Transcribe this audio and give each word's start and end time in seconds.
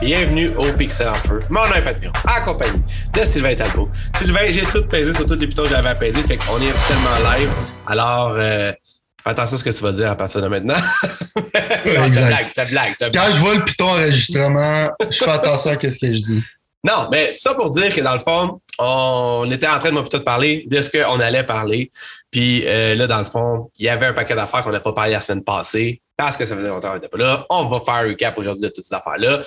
Bienvenue 0.00 0.48
au 0.56 0.64
Pixel 0.78 1.08
en 1.08 1.14
feu. 1.14 1.40
Mon 1.50 1.60
nom 1.60 1.74
est 1.74 1.82
Pat 1.82 2.00
Miron, 2.00 2.12
accompagné 2.24 2.80
de 3.12 3.20
Sylvain 3.20 3.54
Talbot. 3.54 3.90
Sylvain, 4.16 4.50
j'ai 4.50 4.62
tout 4.62 4.82
pesé 4.86 5.12
sur 5.12 5.26
tous 5.26 5.34
les 5.34 5.46
pitons 5.46 5.64
que 5.64 5.68
j'avais 5.68 5.90
à 5.90 5.94
peser, 5.94 6.22
fait 6.22 6.38
qu'on 6.38 6.58
est 6.58 6.70
officiellement 6.70 7.30
live. 7.30 7.50
Alors, 7.86 8.32
euh, 8.38 8.72
fais 9.22 9.30
attention 9.30 9.56
à 9.56 9.58
ce 9.58 9.64
que 9.64 9.70
tu 9.70 9.82
vas 9.82 9.92
dire 9.92 10.10
à 10.10 10.16
partir 10.16 10.40
de 10.40 10.48
maintenant. 10.48 10.76
non, 11.36 12.04
exact. 12.06 12.28
blague, 12.28 12.70
blague, 12.70 12.96
blague. 12.98 13.12
Quand 13.12 13.30
je 13.30 13.38
vois 13.40 13.54
le 13.56 13.62
piton 13.62 13.84
enregistrement, 13.84 14.90
je 15.10 15.18
fais 15.18 15.30
attention 15.30 15.70
à 15.72 15.74
ce 15.74 15.78
que 15.78 16.14
je 16.14 16.20
dis. 16.22 16.42
Non, 16.82 17.08
mais 17.10 17.34
ça 17.36 17.52
pour 17.52 17.68
dire 17.68 17.94
que 17.94 18.00
dans 18.00 18.14
le 18.14 18.20
fond, 18.20 18.58
on 18.78 19.50
était 19.50 19.68
en 19.68 19.78
train 19.78 19.90
de 19.90 19.94
moi 19.94 20.02
plutôt 20.02 20.18
de 20.18 20.22
parler 20.22 20.64
de 20.66 20.80
ce 20.80 20.88
qu'on 20.88 21.20
allait 21.20 21.44
parler. 21.44 21.90
Puis 22.30 22.66
euh, 22.66 22.94
là, 22.94 23.06
dans 23.06 23.18
le 23.18 23.26
fond, 23.26 23.70
il 23.78 23.84
y 23.84 23.90
avait 23.90 24.06
un 24.06 24.14
paquet 24.14 24.34
d'affaires 24.34 24.64
qu'on 24.64 24.72
n'a 24.72 24.80
pas 24.80 24.94
parlé 24.94 25.12
la 25.12 25.20
semaine 25.20 25.44
passée 25.44 26.00
parce 26.16 26.38
que 26.38 26.46
ça 26.46 26.56
faisait 26.56 26.68
longtemps 26.68 26.88
qu'on 26.88 26.94
n'était 26.94 27.08
pas 27.08 27.18
là. 27.18 27.46
On 27.50 27.66
va 27.66 27.80
faire 27.80 27.94
un 27.94 28.08
recap 28.08 28.38
aujourd'hui 28.38 28.62
de 28.62 28.68
toutes 28.68 28.84
ces 28.84 28.94
affaires-là. 28.94 29.42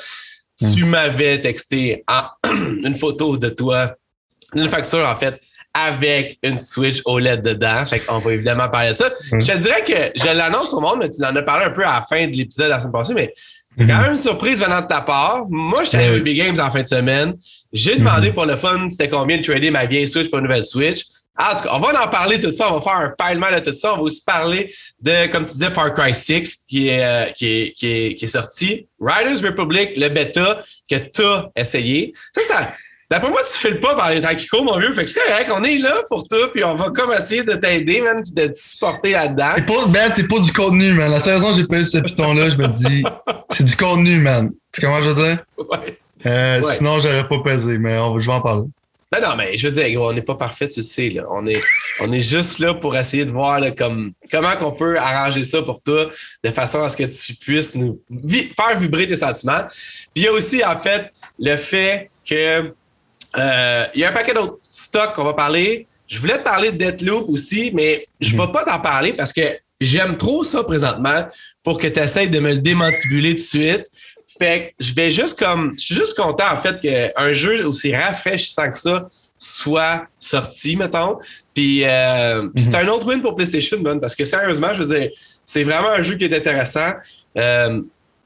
Tu 0.60 0.86
m'avais 0.86 1.42
texté 1.42 2.04
une 2.84 2.96
photo 2.96 3.38
de 3.38 3.50
toi, 3.50 3.96
une 4.56 4.70
facture 4.70 5.08
en 5.08 5.16
fait, 5.16 5.40
avec 5.74 6.38
une 6.44 6.58
Switch 6.58 7.02
OLED 7.06 7.42
dedans. 7.42 7.86
Fait 7.86 8.00
qu'on 8.00 8.20
va 8.20 8.34
évidemment 8.34 8.70
parler 8.70 8.92
de 8.92 8.96
ça. 8.96 9.10
Mm. 9.32 9.42
Je 9.42 9.48
te 9.48 9.58
dirais 9.58 9.84
que 9.84 10.20
je 10.20 10.28
l'annonce 10.30 10.72
au 10.74 10.80
monde, 10.80 11.00
mais 11.00 11.10
tu 11.10 11.24
en 11.26 11.36
as 11.36 11.42
parlé 11.42 11.66
un 11.66 11.72
peu 11.72 11.84
à 11.86 11.94
la 12.00 12.06
fin 12.08 12.28
de 12.28 12.36
l'épisode 12.36 12.70
la 12.70 12.80
semaine 12.80 12.92
passée, 12.92 13.14
mais 13.16 13.34
c'est 13.76 13.88
quand 13.88 14.02
même 14.02 14.12
une 14.12 14.18
surprise 14.18 14.62
venant 14.64 14.82
de 14.82 14.88
ta 14.88 15.02
part. 15.02 15.48
Moi, 15.50 15.84
j'étais 15.84 15.98
allé 15.98 16.10
Oui. 16.14 16.20
au 16.20 16.24
Big 16.24 16.38
Games 16.38 16.60
en 16.60 16.70
fin 16.72 16.84
de 16.84 16.88
semaine. 16.88 17.34
J'ai 17.72 17.96
demandé 17.96 18.32
pour 18.32 18.46
le 18.46 18.56
fun 18.56 18.88
c'était 18.88 19.10
combien 19.10 19.38
de 19.38 19.42
trader 19.42 19.72
ma 19.72 19.88
vieille 19.88 20.08
Switch 20.08 20.30
pour 20.30 20.38
une 20.38 20.46
nouvelle 20.46 20.64
Switch. 20.64 21.04
Ah, 21.38 21.54
En 21.54 21.56
tout 21.58 21.64
cas, 21.64 21.70
on 21.74 21.80
va 21.80 22.06
en 22.06 22.08
parler 22.10 22.40
tout 22.40 22.52
ça. 22.52 22.72
On 22.72 22.78
va 22.78 22.82
faire 22.82 22.94
un 22.98 23.10
pilement 23.18 23.52
de 23.52 23.60
tout 23.60 23.72
ça. 23.72 23.94
On 23.94 23.98
va 23.98 24.04
aussi 24.04 24.24
parler 24.24 24.74
de, 25.02 25.28
comme 25.32 25.46
tu 25.46 25.54
disais, 25.54 25.72
Far 25.72 25.94
Cry 25.94 26.14
6 26.14 26.66
qui 26.68 26.90
est, 26.90 27.04
euh, 27.04 27.26
qui 27.32 27.48
est, 27.48 27.74
qui 27.74 27.88
est, 27.88 28.16
qui 28.16 28.26
est 28.26 28.28
sorti. 28.28 28.88
Riders 29.02 29.42
Republic, 29.44 29.92
le 29.98 30.10
bêta 30.10 30.62
que 30.90 30.96
tu 30.96 31.24
as 31.24 31.50
essayé. 31.56 32.14
Ça, 32.34 32.42
ça, 32.44 32.70
d'après 33.10 33.30
moi, 33.32 33.42
tu 33.52 33.58
files 33.60 33.80
pas 33.80 33.96
par 33.96 34.12
les 34.12 34.22
temps 34.22 34.36
qui 34.36 34.46
courent, 34.48 34.64
mon 34.66 34.78
vieux. 34.78 34.94
Fait 34.94 35.06
que 35.06 35.10
c'est 35.10 35.20
correct. 35.28 35.50
On 35.56 35.64
est 35.64 35.80
là 35.80 36.04
pour 36.08 36.28
toi, 36.28 36.52
puis 36.54 36.64
on 36.64 36.76
va 36.76 36.92
comme 36.92 37.12
essayer 37.14 37.44
de 37.44 37.54
t'aider, 37.54 38.02
man, 38.02 38.22
puis 38.22 38.32
de 38.34 38.48
te 38.52 38.58
supporter 38.58 39.12
là-dedans. 39.12 39.54
C'est 39.56 39.66
pas, 39.66 39.88
man, 39.88 40.12
c'est 40.14 40.28
pas 40.28 40.40
du 40.40 40.54
contenu, 40.54 40.94
man. 40.94 41.10
La 41.12 41.20
seule 41.20 41.34
raison 41.36 41.50
que 41.52 41.58
j'ai 41.58 41.66
payé 41.66 41.86
ce 41.86 41.98
piton-là, 41.98 42.50
je 42.50 42.58
me 42.58 42.68
dis, 42.68 43.04
c'est 43.50 43.66
du 43.66 43.76
contenu, 43.76 44.20
man. 44.20 44.52
Tu 44.72 44.82
sais 44.82 44.86
comment 44.86 45.02
je 45.02 45.10
veux 45.10 45.24
dire? 45.26 45.38
Ouais. 45.58 46.00
Euh, 46.28 46.62
Ouais. 46.62 46.74
Sinon, 46.76 47.00
j'aurais 47.00 47.28
pas 47.28 47.40
pesé, 47.44 47.78
mais 47.80 47.98
on- 47.98 48.20
je 48.20 48.28
vais 48.28 48.34
en 48.34 48.42
parler. 48.42 48.68
Non, 49.14 49.30
non, 49.30 49.36
mais 49.36 49.56
je 49.58 49.68
veux 49.68 49.84
dire, 49.84 50.02
on 50.02 50.12
n'est 50.12 50.22
pas 50.24 50.36
parfait, 50.36 50.68
tu 50.68 50.80
le 50.80 50.84
sais. 50.84 51.10
Là. 51.10 51.24
On, 51.30 51.46
est, 51.46 51.62
on 52.00 52.12
est 52.12 52.22
juste 52.22 52.60
là 52.60 52.74
pour 52.74 52.96
essayer 52.98 53.26
de 53.26 53.32
voir 53.32 53.60
là, 53.60 53.72
comme, 53.72 54.14
comment 54.32 54.56
qu'on 54.56 54.72
peut 54.72 54.98
arranger 54.98 55.44
ça 55.44 55.62
pour 55.62 55.82
toi 55.82 56.10
de 56.44 56.50
façon 56.50 56.82
à 56.84 56.90
ce 56.90 56.98
que 56.98 57.04
tu 57.04 57.36
puisses 57.36 57.76
nous 57.76 58.02
vi- 58.10 58.52
faire 58.56 58.80
vibrer 58.80 59.08
tes 59.08 59.18
sentiments. 59.18 59.62
Puis 60.14 60.16
il 60.16 60.24
y 60.24 60.28
a 60.28 60.32
aussi, 60.32 60.64
en 60.66 60.78
fait, 60.78 61.12
le 61.38 61.56
fait 61.58 62.10
que 62.28 62.74
euh, 63.38 63.86
il 63.94 64.02
y 64.02 64.04
a 64.04 64.10
un 64.10 64.14
paquet 64.14 64.34
d'autres 64.34 64.58
stocks 64.72 65.14
qu'on 65.14 65.24
va 65.26 65.34
parler. 65.34 65.86
Je 66.08 66.20
voulais 66.20 66.38
te 66.38 66.44
parler 66.44 66.72
de 66.72 66.78
Deathloop 66.78 67.26
aussi, 67.30 67.72
mais 67.74 68.08
je 68.20 68.36
ne 68.36 68.42
vais 68.42 68.52
pas 68.52 68.64
t'en 68.64 68.80
parler 68.80 69.14
parce 69.14 69.34
que 69.34 69.42
j'aime 69.82 70.18
trop 70.18 70.44
ça 70.44 70.64
présentement 70.64 71.26
pour 71.64 71.80
que 71.80 71.88
tu 71.88 72.00
essaies 72.00 72.28
de 72.28 72.40
me 72.40 72.52
le 72.54 72.60
démantibuler 72.60 73.32
tout 73.36 73.42
de 73.42 73.48
suite. 73.48 73.86
Fait 74.44 74.74
que 74.78 74.84
je 74.86 74.94
vais 74.94 75.10
juste 75.10 75.40
comme. 75.40 75.74
Je 75.78 75.86
suis 75.86 75.96
juste 75.96 76.18
content, 76.18 76.52
en 76.52 76.58
fait, 76.58 76.82
qu'un 76.82 77.32
jeu 77.32 77.66
aussi 77.66 77.96
rafraîchissant 77.96 78.70
que 78.72 78.78
ça 78.78 79.08
soit 79.38 80.06
sorti, 80.20 80.76
mettons. 80.76 81.18
Puis, 81.54 81.84
euh, 81.86 82.50
puis 82.54 82.64
c'est 82.66 82.76
un 82.76 82.88
autre 82.90 83.06
win 83.08 83.22
pour 83.22 83.36
PlayStation, 83.36 83.80
man, 83.82 84.02
parce 84.02 84.16
que 84.16 84.26
sérieusement, 84.26 84.74
je 84.74 84.84
veux 84.84 85.00
dire, 85.00 85.10
c'est 85.46 85.64
vraiment 85.64 85.90
un 85.92 86.02
jeu 86.02 86.16
qui 86.16 86.26
est 86.26 86.36
intéressant. 86.36 86.92
Euh, 87.38 87.82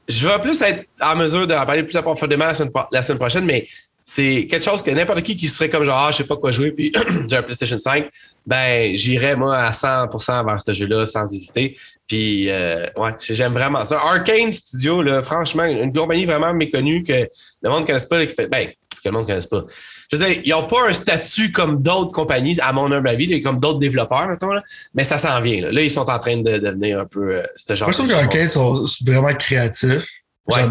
je 0.08 0.26
vais 0.26 0.38
plus 0.40 0.60
être 0.62 0.84
en 1.00 1.14
mesure 1.14 1.46
d'en 1.46 1.64
parler 1.64 1.84
plus 1.84 2.00
profondément 2.00 2.46
la 2.46 2.54
semaine, 2.54 2.72
pro- 2.72 2.88
la 2.90 3.02
semaine 3.02 3.18
prochaine, 3.18 3.44
mais 3.44 3.68
c'est 4.10 4.46
quelque 4.46 4.64
chose 4.64 4.82
que 4.82 4.90
n'importe 4.90 5.22
qui 5.22 5.36
qui 5.36 5.48
serait 5.48 5.68
comme 5.68 5.84
genre, 5.84 5.98
ah, 5.98 6.10
je 6.10 6.16
sais 6.16 6.24
pas 6.24 6.36
quoi 6.38 6.50
jouer, 6.50 6.70
puis 6.70 6.90
j'ai 7.28 7.36
un 7.36 7.42
PlayStation 7.42 7.76
5, 7.76 8.08
ben, 8.46 8.96
j'irais, 8.96 9.36
moi, 9.36 9.54
à 9.58 9.70
100% 9.70 10.46
vers 10.46 10.62
ce 10.62 10.72
jeu-là 10.72 11.04
sans 11.04 11.30
hésiter. 11.30 11.76
Puis, 12.06 12.50
euh, 12.50 12.86
ouais, 12.96 13.10
j'aime 13.20 13.52
vraiment 13.52 13.84
ça. 13.84 14.00
Arcane 14.02 14.50
Studio, 14.50 15.02
là, 15.02 15.20
franchement, 15.20 15.64
une 15.64 15.92
compagnie 15.92 16.24
vraiment 16.24 16.54
méconnue 16.54 17.04
que 17.04 17.28
le 17.60 17.68
monde 17.68 17.82
ne 17.82 17.86
connaisse 17.86 18.06
pas, 18.06 18.24
qui 18.24 18.34
fait, 18.34 18.48
ben, 18.48 18.68
que 18.68 19.00
le 19.04 19.10
monde 19.10 19.24
ne 19.24 19.26
connaisse 19.26 19.46
pas. 19.46 19.64
Je 20.10 20.16
veux 20.16 20.26
dire, 20.26 20.40
ils 20.42 20.50
n'ont 20.52 20.66
pas 20.66 20.88
un 20.88 20.94
statut 20.94 21.52
comme 21.52 21.82
d'autres 21.82 22.12
compagnies, 22.12 22.58
à 22.62 22.72
mon 22.72 22.90
humble 22.90 23.10
avis, 23.10 23.42
comme 23.42 23.60
d'autres 23.60 23.78
développeurs, 23.78 24.26
mettons, 24.26 24.52
là, 24.52 24.62
mais 24.94 25.04
ça 25.04 25.18
s'en 25.18 25.38
vient. 25.42 25.60
Là. 25.60 25.70
Là, 25.70 25.82
ils 25.82 25.90
sont 25.90 26.08
en 26.08 26.18
train 26.18 26.38
de 26.38 26.56
devenir 26.56 26.98
un 26.98 27.04
peu 27.04 27.34
euh, 27.34 27.42
ce 27.56 27.74
genre 27.74 27.88
Moi, 27.88 27.92
je 27.92 27.98
trouve 27.98 28.34
ils 28.40 28.48
sont 28.48 28.86
vraiment 29.04 29.34
créatifs. 29.34 30.08
Ouais. 30.50 30.62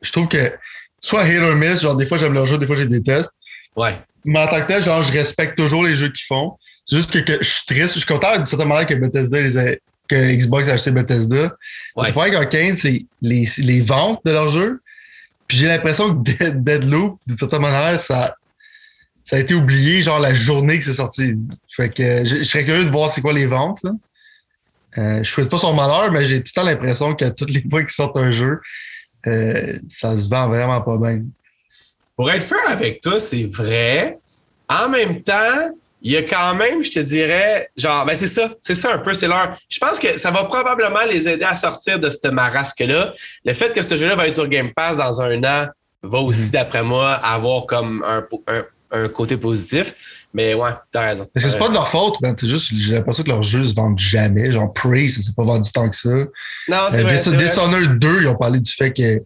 Je 0.00 0.12
trouve 0.12 0.28
que 0.28 0.50
soit 1.00 1.26
hit 1.28 1.38
or 1.38 1.54
miss, 1.54 1.80
genre 1.82 1.96
des 1.96 2.06
fois 2.06 2.18
j'aime 2.18 2.34
leur 2.34 2.46
jeu, 2.46 2.58
des 2.58 2.66
fois 2.66 2.76
je 2.76 2.82
les 2.84 2.88
déteste. 3.00 3.30
Ouais. 3.76 3.98
Mais 4.24 4.40
en 4.40 4.48
tant 4.48 4.60
que 4.60 4.66
tel, 4.66 4.82
genre, 4.82 5.02
je 5.04 5.12
respecte 5.12 5.56
toujours 5.56 5.84
les 5.84 5.94
jeux 5.94 6.08
qu'ils 6.08 6.24
font. 6.26 6.56
C'est 6.84 6.96
juste 6.96 7.12
que, 7.12 7.18
que 7.18 7.38
je 7.40 7.48
suis 7.48 7.66
triste. 7.66 7.94
Je 7.94 7.98
suis 7.98 8.06
content 8.06 8.36
d'une 8.36 8.46
certaine 8.46 8.68
manière 8.68 8.86
que 8.86 8.94
Bethesda 8.94 9.40
les 9.40 9.56
a- 9.56 9.76
que 10.08 10.32
Xbox 10.34 10.68
a 10.68 10.72
acheté 10.72 10.90
Bethesda. 10.90 11.52
Ouais. 11.94 12.06
C'est 12.06 12.12
pas 12.12 12.30
qu'Arcane, 12.30 12.76
c'est 12.76 13.06
les, 13.22 13.46
les 13.58 13.80
ventes 13.82 14.20
de 14.24 14.32
leurs 14.32 14.48
jeux. 14.50 14.80
Puis 15.46 15.58
j'ai 15.58 15.68
l'impression 15.68 16.16
que 16.16 16.22
Dead, 16.32 16.64
Deadloop, 16.64 17.18
d'une 17.26 17.38
certaine 17.38 17.60
manière, 17.62 17.98
ça, 18.00 18.34
ça 19.24 19.36
a 19.36 19.38
été 19.38 19.54
oublié, 19.54 20.02
genre 20.02 20.18
la 20.18 20.32
journée 20.34 20.78
que 20.78 20.84
c'est 20.84 20.94
sorti. 20.94 21.34
Fait 21.68 21.88
que 21.88 22.24
je, 22.24 22.38
je 22.38 22.42
serais 22.44 22.64
curieux 22.64 22.84
de 22.84 22.90
voir 22.90 23.10
c'est 23.10 23.20
quoi 23.20 23.32
les 23.32 23.46
ventes. 23.46 23.80
Là. 23.84 23.92
Euh, 24.98 25.22
je 25.22 25.30
souhaite 25.30 25.50
pas 25.50 25.58
son 25.58 25.74
malheur, 25.74 26.10
mais 26.10 26.24
j'ai 26.24 26.38
tout 26.38 26.50
le 26.56 26.60
temps 26.60 26.66
l'impression 26.66 27.14
qu'à 27.14 27.30
toutes 27.30 27.50
les 27.52 27.62
fois 27.68 27.82
qu'ils 27.82 27.90
sortent 27.90 28.16
un 28.16 28.30
jeu, 28.30 28.60
euh, 29.26 29.78
ça 29.88 30.18
se 30.18 30.28
vend 30.28 30.48
vraiment 30.48 30.80
pas 30.80 30.96
bien. 30.98 31.22
Pour 32.16 32.30
être 32.30 32.44
fair 32.44 32.68
avec 32.68 33.00
toi, 33.00 33.20
c'est 33.20 33.44
vrai. 33.44 34.18
En 34.68 34.88
même 34.88 35.22
temps, 35.22 35.74
il 36.02 36.12
y 36.12 36.16
a 36.16 36.22
quand 36.22 36.54
même, 36.54 36.82
je 36.82 36.90
te 36.90 36.98
dirais, 37.00 37.68
genre, 37.76 38.06
ben 38.06 38.16
c'est 38.16 38.26
ça, 38.26 38.50
c'est 38.62 38.74
ça 38.74 38.94
un 38.94 38.98
peu, 38.98 39.14
c'est 39.14 39.28
leur. 39.28 39.56
Je 39.68 39.78
pense 39.78 39.98
que 39.98 40.16
ça 40.16 40.30
va 40.30 40.44
probablement 40.44 41.02
les 41.10 41.28
aider 41.28 41.44
à 41.44 41.56
sortir 41.56 41.98
de 41.98 42.08
cette 42.08 42.26
marasque-là. 42.26 43.12
Le 43.44 43.54
fait 43.54 43.74
que 43.74 43.82
ce 43.82 43.96
jeu-là 43.96 44.16
va 44.16 44.26
être 44.26 44.34
sur 44.34 44.48
Game 44.48 44.72
Pass 44.74 44.98
dans 44.98 45.20
un 45.20 45.42
an 45.44 45.66
va 46.02 46.18
aussi, 46.18 46.50
d'après 46.50 46.82
moi, 46.82 47.14
avoir 47.14 47.66
comme 47.66 48.04
un, 48.06 48.24
un 48.90 49.08
côté 49.08 49.36
positif. 49.36 50.25
Mais 50.36 50.52
ouais, 50.52 50.68
t'as 50.92 51.00
raison. 51.00 51.26
Mais 51.34 51.40
c'est 51.40 51.58
pas 51.58 51.68
de 51.70 51.72
leur 51.74 51.88
faute, 51.88 52.20
man. 52.20 52.36
C'est 52.38 52.46
juste, 52.46 52.70
j'ai 52.76 52.96
l'impression 52.96 53.22
que 53.24 53.28
leurs 53.30 53.42
jeux 53.42 53.64
se 53.64 53.74
vendent 53.74 53.98
jamais. 53.98 54.52
Genre, 54.52 54.70
Prey, 54.74 55.08
ça 55.08 55.22
s'est 55.22 55.32
pas 55.34 55.44
vendu 55.44 55.72
tant 55.72 55.88
que 55.88 55.96
ça. 55.96 56.10
Non, 56.10 56.88
c'est 56.90 56.98
Euh, 56.98 57.02
vrai. 57.04 57.14
Dis- 57.14 57.22
c'est 57.22 57.30
vrai. 57.30 57.44
Dishonored 57.44 57.98
2, 57.98 58.20
ils 58.22 58.28
ont 58.28 58.34
parlé 58.36 58.60
du 58.60 58.70
fait 58.70 58.92
que 58.92 59.22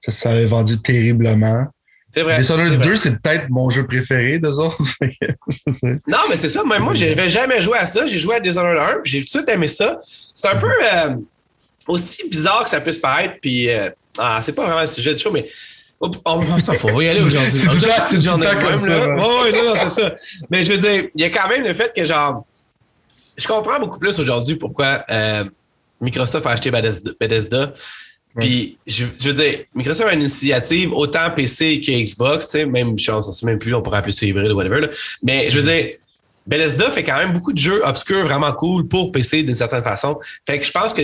ça, 0.00 0.10
ça 0.10 0.30
avait 0.30 0.46
vendu 0.46 0.76
terriblement. 0.82 1.66
C'est 2.12 2.22
vrai. 2.22 2.34
c'est 2.36 2.40
Dishonored 2.54 2.74
vrai. 2.78 2.88
2, 2.88 2.96
c'est 2.96 3.22
peut-être 3.22 3.48
mon 3.50 3.70
jeu 3.70 3.86
préféré 3.86 4.40
d'eux 4.40 4.58
autres. 4.58 4.78
Non, 6.08 6.18
mais 6.28 6.36
c'est 6.36 6.48
ça. 6.48 6.64
Même 6.64 6.82
moi, 6.82 6.94
j'avais 6.94 7.28
jamais 7.28 7.60
joué 7.60 7.78
à 7.78 7.86
ça. 7.86 8.06
J'ai 8.06 8.18
joué 8.18 8.34
à 8.36 8.40
Dishonored 8.40 8.78
1, 8.78 9.00
puis 9.04 9.12
j'ai 9.12 9.18
tout 9.20 9.24
de 9.26 9.30
suite 9.30 9.48
aimé 9.48 9.68
ça. 9.68 9.98
C'est 10.34 10.48
un 10.48 10.56
peu 10.56 10.66
euh, 10.92 11.16
aussi 11.86 12.28
bizarre 12.28 12.64
que 12.64 12.70
ça 12.70 12.80
puisse 12.80 12.98
paraître, 12.98 13.34
puis 13.40 13.70
euh, 13.70 13.90
ah, 14.18 14.40
c'est 14.42 14.52
pas 14.54 14.64
vraiment 14.66 14.80
le 14.80 14.86
sujet 14.88 15.14
du 15.14 15.22
show, 15.22 15.30
mais 15.30 15.48
On 16.00 16.12
fout. 16.12 16.90
On 16.92 16.96
va 16.96 17.04
y 17.04 17.08
aller 17.08 17.20
aujourd'hui. 17.20 17.50
C'est 17.54 17.68
du 17.68 17.68
On 17.68 17.90
a 17.90 17.96
temps- 17.96 18.02
c'est 18.08 18.20
journée 18.24 18.46
de 18.46 18.52
comme 18.52 18.62
même, 18.68 18.78
ça, 18.78 18.88
là. 18.88 19.14
Ouais, 19.14 19.42
ouais, 19.50 19.52
non, 19.52 19.68
non, 19.70 19.74
c'est 19.76 19.88
ça. 20.00 20.14
Mais 20.50 20.62
je 20.62 20.72
veux 20.72 20.78
dire, 20.78 21.08
il 21.14 21.20
y 21.20 21.24
a 21.24 21.30
quand 21.30 21.48
même 21.48 21.64
le 21.64 21.72
fait 21.74 21.92
que, 21.94 22.04
genre, 22.04 22.44
je 23.36 23.46
comprends 23.48 23.80
beaucoup 23.80 23.98
plus 23.98 24.18
aujourd'hui 24.20 24.54
pourquoi 24.56 25.04
euh, 25.10 25.44
Microsoft 26.00 26.46
a 26.46 26.50
acheté 26.50 26.70
Bethesda. 26.70 27.10
Bethesda. 27.20 27.74
Puis, 28.38 28.78
je, 28.86 29.06
je 29.20 29.28
veux 29.30 29.34
dire, 29.34 29.64
Microsoft 29.74 30.08
a 30.10 30.12
une 30.12 30.20
initiative 30.20 30.92
autant 30.92 31.30
PC 31.34 31.80
que 31.80 31.90
Xbox, 31.90 32.46
tu 32.46 32.52
sais, 32.58 32.64
même, 32.66 32.96
je 32.96 33.10
ne 33.10 33.20
sais 33.20 33.46
même 33.46 33.58
plus, 33.58 33.74
on 33.74 33.82
pourrait 33.82 33.98
appeler 33.98 34.12
ça 34.12 34.24
hybride 34.26 34.52
ou 34.52 34.56
whatever. 34.56 34.82
là. 34.82 34.88
Mais 35.24 35.50
je 35.50 35.58
veux 35.58 35.72
dire, 35.72 35.94
Bethesda 36.46 36.90
fait 36.90 37.02
quand 37.02 37.16
même 37.18 37.32
beaucoup 37.32 37.52
de 37.52 37.58
jeux 37.58 37.82
obscurs 37.84 38.24
vraiment 38.24 38.52
cool 38.52 38.86
pour 38.86 39.10
PC 39.12 39.42
d'une 39.42 39.56
certaine 39.56 39.82
façon. 39.82 40.18
Fait 40.46 40.58
que 40.60 40.64
je 40.64 40.70
pense 40.70 40.94
que 40.94 41.02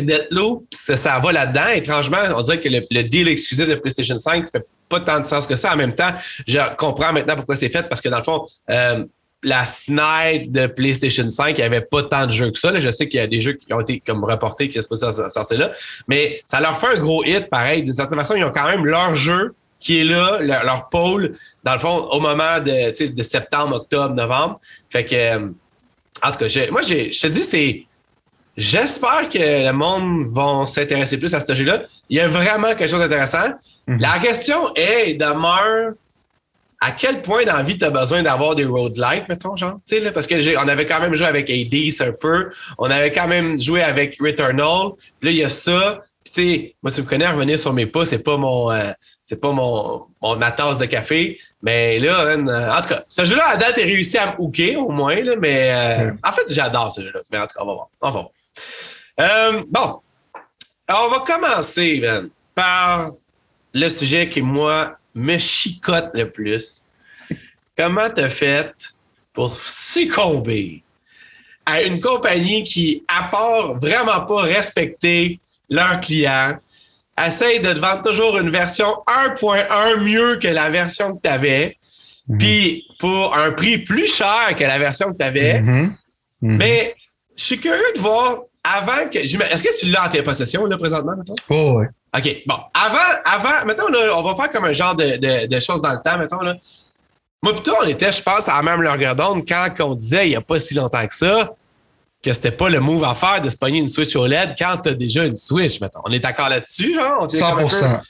ça, 0.70 0.96
ça 0.96 1.18
va 1.18 1.32
là-dedans. 1.32 1.68
Étrangement, 1.74 2.18
on 2.36 2.40
dirait 2.42 2.60
que 2.60 2.68
le, 2.68 2.82
le 2.90 3.02
deal 3.02 3.26
exclusif 3.28 3.68
de 3.68 3.74
PlayStation 3.74 4.16
5 4.16 4.48
fait 4.50 4.64
pas 4.88 5.00
tant 5.00 5.20
de 5.20 5.26
sens 5.26 5.46
que 5.46 5.56
ça. 5.56 5.72
En 5.72 5.76
même 5.76 5.94
temps, 5.94 6.12
je 6.46 6.58
comprends 6.76 7.12
maintenant 7.12 7.36
pourquoi 7.36 7.56
c'est 7.56 7.68
fait 7.68 7.88
parce 7.88 8.00
que 8.00 8.08
dans 8.08 8.18
le 8.18 8.24
fond, 8.24 8.46
euh, 8.70 9.04
la 9.42 9.64
fenêtre 9.66 10.50
de 10.50 10.66
PlayStation 10.66 11.28
5, 11.28 11.50
il 11.50 11.56
n'y 11.56 11.62
avait 11.62 11.82
pas 11.82 12.02
tant 12.02 12.26
de 12.26 12.32
jeux 12.32 12.50
que 12.50 12.58
ça. 12.58 12.78
Je 12.78 12.90
sais 12.90 13.08
qu'il 13.08 13.20
y 13.20 13.22
a 13.22 13.26
des 13.26 13.40
jeux 13.40 13.52
qui 13.52 13.72
ont 13.72 13.80
été 13.80 14.00
comme 14.00 14.24
reportés 14.24 14.68
qui 14.68 14.82
sont 14.82 14.96
pas 14.96 15.30
sortis 15.30 15.56
là, 15.56 15.72
mais 16.08 16.42
ça 16.46 16.60
leur 16.60 16.78
fait 16.78 16.96
un 16.96 16.98
gros 16.98 17.22
hit 17.24 17.48
pareil. 17.50 17.82
D'une 17.82 17.92
certaine 17.92 18.18
façon, 18.18 18.34
ils 18.36 18.44
ont 18.44 18.52
quand 18.52 18.68
même 18.68 18.86
leur 18.86 19.14
jeu 19.14 19.54
qui 19.84 20.00
est 20.00 20.04
là, 20.04 20.38
leur, 20.40 20.88
pôle, 20.88 21.36
dans 21.62 21.74
le 21.74 21.78
fond, 21.78 22.08
au 22.10 22.18
moment 22.18 22.58
de, 22.58 23.06
de 23.06 23.22
septembre, 23.22 23.76
octobre, 23.76 24.14
novembre. 24.14 24.58
Fait 24.88 25.04
que, 25.04 25.14
euh, 25.14 25.48
en 26.22 26.32
tout 26.32 26.38
cas, 26.38 26.70
moi, 26.70 26.80
je 26.80 27.20
te 27.20 27.26
dis, 27.26 27.44
c'est. 27.44 27.84
J'espère 28.56 29.28
que 29.28 29.38
le 29.38 29.72
monde 29.72 30.26
va 30.28 30.66
s'intéresser 30.66 31.18
plus 31.18 31.34
à 31.34 31.40
ce 31.40 31.54
jeu-là. 31.54 31.82
Il 32.08 32.16
y 32.16 32.20
a 32.20 32.28
vraiment 32.28 32.68
quelque 32.74 32.88
chose 32.88 33.00
d'intéressant. 33.00 33.48
Mhm. 33.86 34.00
La 34.00 34.18
question 34.18 34.74
est, 34.76 35.14
demeure, 35.14 35.94
à 36.80 36.92
quel 36.92 37.22
point 37.22 37.44
dans 37.44 37.54
la 37.54 37.62
vie 37.62 37.78
tu 37.78 37.84
as 37.84 37.90
besoin 37.90 38.22
d'avoir 38.22 38.54
des 38.54 38.64
road-lights, 38.64 39.28
mettons, 39.28 39.56
genre? 39.56 39.80
Tu 39.86 39.96
sais, 39.96 40.00
là, 40.00 40.12
parce 40.12 40.26
que 40.26 40.56
on 40.62 40.68
avait 40.68 40.86
quand 40.86 41.00
même 41.00 41.14
joué 41.14 41.26
avec 41.26 41.50
Hades 41.50 42.08
un 42.08 42.12
peu. 42.12 42.50
On 42.78 42.90
avait 42.90 43.10
quand 43.12 43.26
même 43.26 43.58
joué 43.58 43.82
avec 43.82 44.18
Returnal. 44.20 44.92
Puis 45.18 45.28
là, 45.28 45.30
il 45.30 45.36
y 45.36 45.44
a 45.44 45.48
ça. 45.48 46.02
Puis, 46.22 46.32
tu 46.32 46.42
sais, 46.42 46.74
moi, 46.82 46.90
si 46.90 47.00
vous 47.00 47.06
me 47.06 47.10
connaissez, 47.10 47.32
revenir 47.32 47.58
sur 47.58 47.72
mes 47.72 47.86
pas, 47.86 48.04
c'est 48.04 48.22
pas 48.22 48.36
mon. 48.36 48.70
euh, 48.70 48.92
c'est 49.22 49.40
pas 49.40 49.52
mon, 49.52 50.04
mon, 50.20 50.36
ma 50.36 50.52
tasse 50.52 50.78
de 50.78 50.84
café. 50.84 51.40
Mais 51.62 51.98
là, 51.98 52.20
euh, 52.20 52.70
en 52.70 52.80
tout 52.82 52.88
cas, 52.88 53.02
ce 53.08 53.24
jeu-là, 53.24 53.48
à 53.48 53.56
date, 53.56 53.78
est 53.78 53.84
réussi 53.84 54.18
à 54.18 54.26
me 54.26 54.34
hooker 54.38 54.76
au 54.76 54.90
moins. 54.90 55.16
Là, 55.16 55.32
mais 55.40 55.72
euh, 55.74 56.12
en 56.22 56.32
fait, 56.32 56.42
j'adore 56.50 56.92
ce 56.92 57.00
jeu-là. 57.00 57.20
Mais 57.32 57.38
en 57.38 57.46
tout 57.46 57.54
cas, 57.56 57.62
on 57.62 57.66
va 57.66 57.72
voir. 57.72 57.88
On 58.02 58.06
va 58.08 58.12
voir. 58.12 58.28
Euh, 59.20 59.62
bon. 59.68 60.00
Alors, 60.86 61.06
on 61.06 61.08
va 61.08 61.18
commencer, 61.20 62.00
man, 62.00 62.28
par 62.54 63.12
le 63.72 63.88
sujet 63.88 64.28
qui, 64.28 64.42
moi, 64.42 64.98
me 65.14 65.38
chicote 65.38 66.10
le 66.14 66.30
plus. 66.30 66.88
Comment 67.76 68.10
t'as 68.10 68.28
fait 68.28 68.72
pour 69.32 69.58
succomber 69.58 70.82
à 71.66 71.82
une 71.82 72.00
compagnie 72.00 72.64
qui, 72.64 73.04
à 73.08 73.24
part 73.24 73.74
vraiment 73.74 74.20
pas 74.26 74.42
respecter 74.42 75.40
leurs 75.68 76.00
clients, 76.00 76.58
essaye 77.22 77.60
de 77.60 77.72
te 77.72 77.78
vendre 77.78 78.02
toujours 78.02 78.36
une 78.38 78.50
version 78.50 78.88
1.1 79.06 80.00
mieux 80.00 80.36
que 80.36 80.48
la 80.48 80.68
version 80.68 81.16
que 81.16 81.22
tu 81.22 81.28
avais, 81.28 81.78
mhm. 82.28 82.38
puis 82.38 82.86
pour 82.98 83.36
un 83.36 83.52
prix 83.52 83.78
plus 83.78 84.14
cher 84.14 84.54
que 84.56 84.64
la 84.64 84.78
version 84.78 85.12
que 85.12 85.18
tu 85.18 85.24
avais. 85.24 85.60
Mhm. 85.60 85.94
Mhm. 86.42 86.56
Mais 86.56 86.94
je 87.36 87.42
suis 87.42 87.58
curieux 87.58 87.92
de 87.96 88.00
voir 88.00 88.42
avant 88.62 89.08
que. 89.10 89.18
Est-ce 89.18 89.62
que 89.62 89.80
tu 89.80 89.90
l'as 89.90 90.06
en 90.06 90.08
tes 90.08 90.22
possessions 90.22 90.66
là, 90.66 90.76
présentement, 90.76 91.16
mettons? 91.16 91.34
Oh, 91.50 91.80
oui. 91.80 91.86
OK. 92.16 92.36
Bon. 92.46 92.56
Avant, 92.72 92.98
avant, 93.24 93.66
mettons, 93.66 93.84
on 94.14 94.22
va 94.22 94.34
faire 94.34 94.50
comme 94.50 94.64
un 94.64 94.72
genre 94.72 94.94
de, 94.94 95.46
de, 95.46 95.60
choses 95.60 95.82
dans 95.82 95.92
le 95.92 96.00
temps, 96.00 96.18
mettons. 96.18 96.40
Là. 96.40 96.56
Moi, 97.42 97.52
plutôt, 97.52 97.74
on 97.82 97.86
était, 97.86 98.12
je 98.12 98.22
pense, 98.22 98.48
à 98.48 98.56
la 98.56 98.62
même 98.62 98.82
longueur 98.82 99.14
d'onde 99.14 99.44
quand 99.46 99.68
on 99.80 99.94
disait 99.94 100.26
il 100.26 100.30
n'y 100.30 100.36
a 100.36 100.40
pas 100.40 100.58
si 100.58 100.74
longtemps 100.74 101.06
que 101.06 101.14
ça 101.14 101.52
que 102.24 102.32
c'était 102.32 102.50
pas 102.50 102.70
le 102.70 102.80
move 102.80 103.04
à 103.04 103.14
faire 103.14 103.42
de 103.42 103.50
se 103.50 103.56
pogner 103.56 103.78
une 103.78 103.88
Switch 103.88 104.16
OLED 104.16 104.54
quand 104.58 104.78
tu 104.78 104.88
as 104.88 104.94
déjà 104.94 105.24
une 105.24 105.36
Switch, 105.36 105.78
mettons. 105.80 106.00
On 106.04 106.10
est 106.10 106.20
d'accord 106.20 106.48
là-dessus, 106.48 106.94
genre? 106.94 107.28
100% 107.28 108.00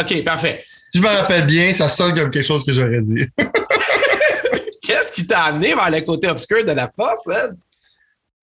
OK, 0.00 0.24
parfait. 0.24 0.64
Je 0.94 1.00
me 1.00 1.08
rappelle 1.08 1.46
bien, 1.46 1.74
ça 1.74 1.88
sonne 1.88 2.14
comme 2.14 2.30
quelque 2.30 2.46
chose 2.46 2.64
que 2.64 2.72
j'aurais 2.72 3.00
dit. 3.00 3.26
Qu'est-ce 4.82 5.12
qui 5.12 5.26
t'a 5.26 5.44
amené 5.44 5.74
vers 5.74 5.90
le 5.90 6.00
côté 6.02 6.28
obscur 6.28 6.64
de 6.64 6.70
la 6.70 6.90
force, 6.94 7.26
man? 7.26 7.56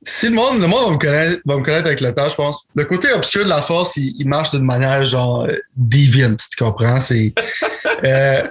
Si 0.04 0.30
le 0.30 0.36
monde, 0.36 0.60
le 0.60 0.68
monde 0.68 0.86
va 0.86 0.92
me 0.92 0.98
connaître, 0.98 1.42
va 1.46 1.58
me 1.58 1.64
connaître 1.64 1.86
avec 1.86 2.02
le 2.02 2.14
temps, 2.14 2.28
je 2.28 2.36
pense. 2.36 2.66
Le 2.74 2.86
côté 2.86 3.12
obscur 3.14 3.44
de 3.44 3.50
la 3.50 3.62
force, 3.62 3.98
il, 3.98 4.28
marche 4.28 4.52
d'une 4.52 4.66
manière 4.66 5.06
genre 5.06 5.44
euh, 5.44 5.56
deviant, 5.76 6.36
tu 6.36 6.64
comprends? 6.64 7.00
C'est. 7.02 7.34
Euh, 8.04 8.42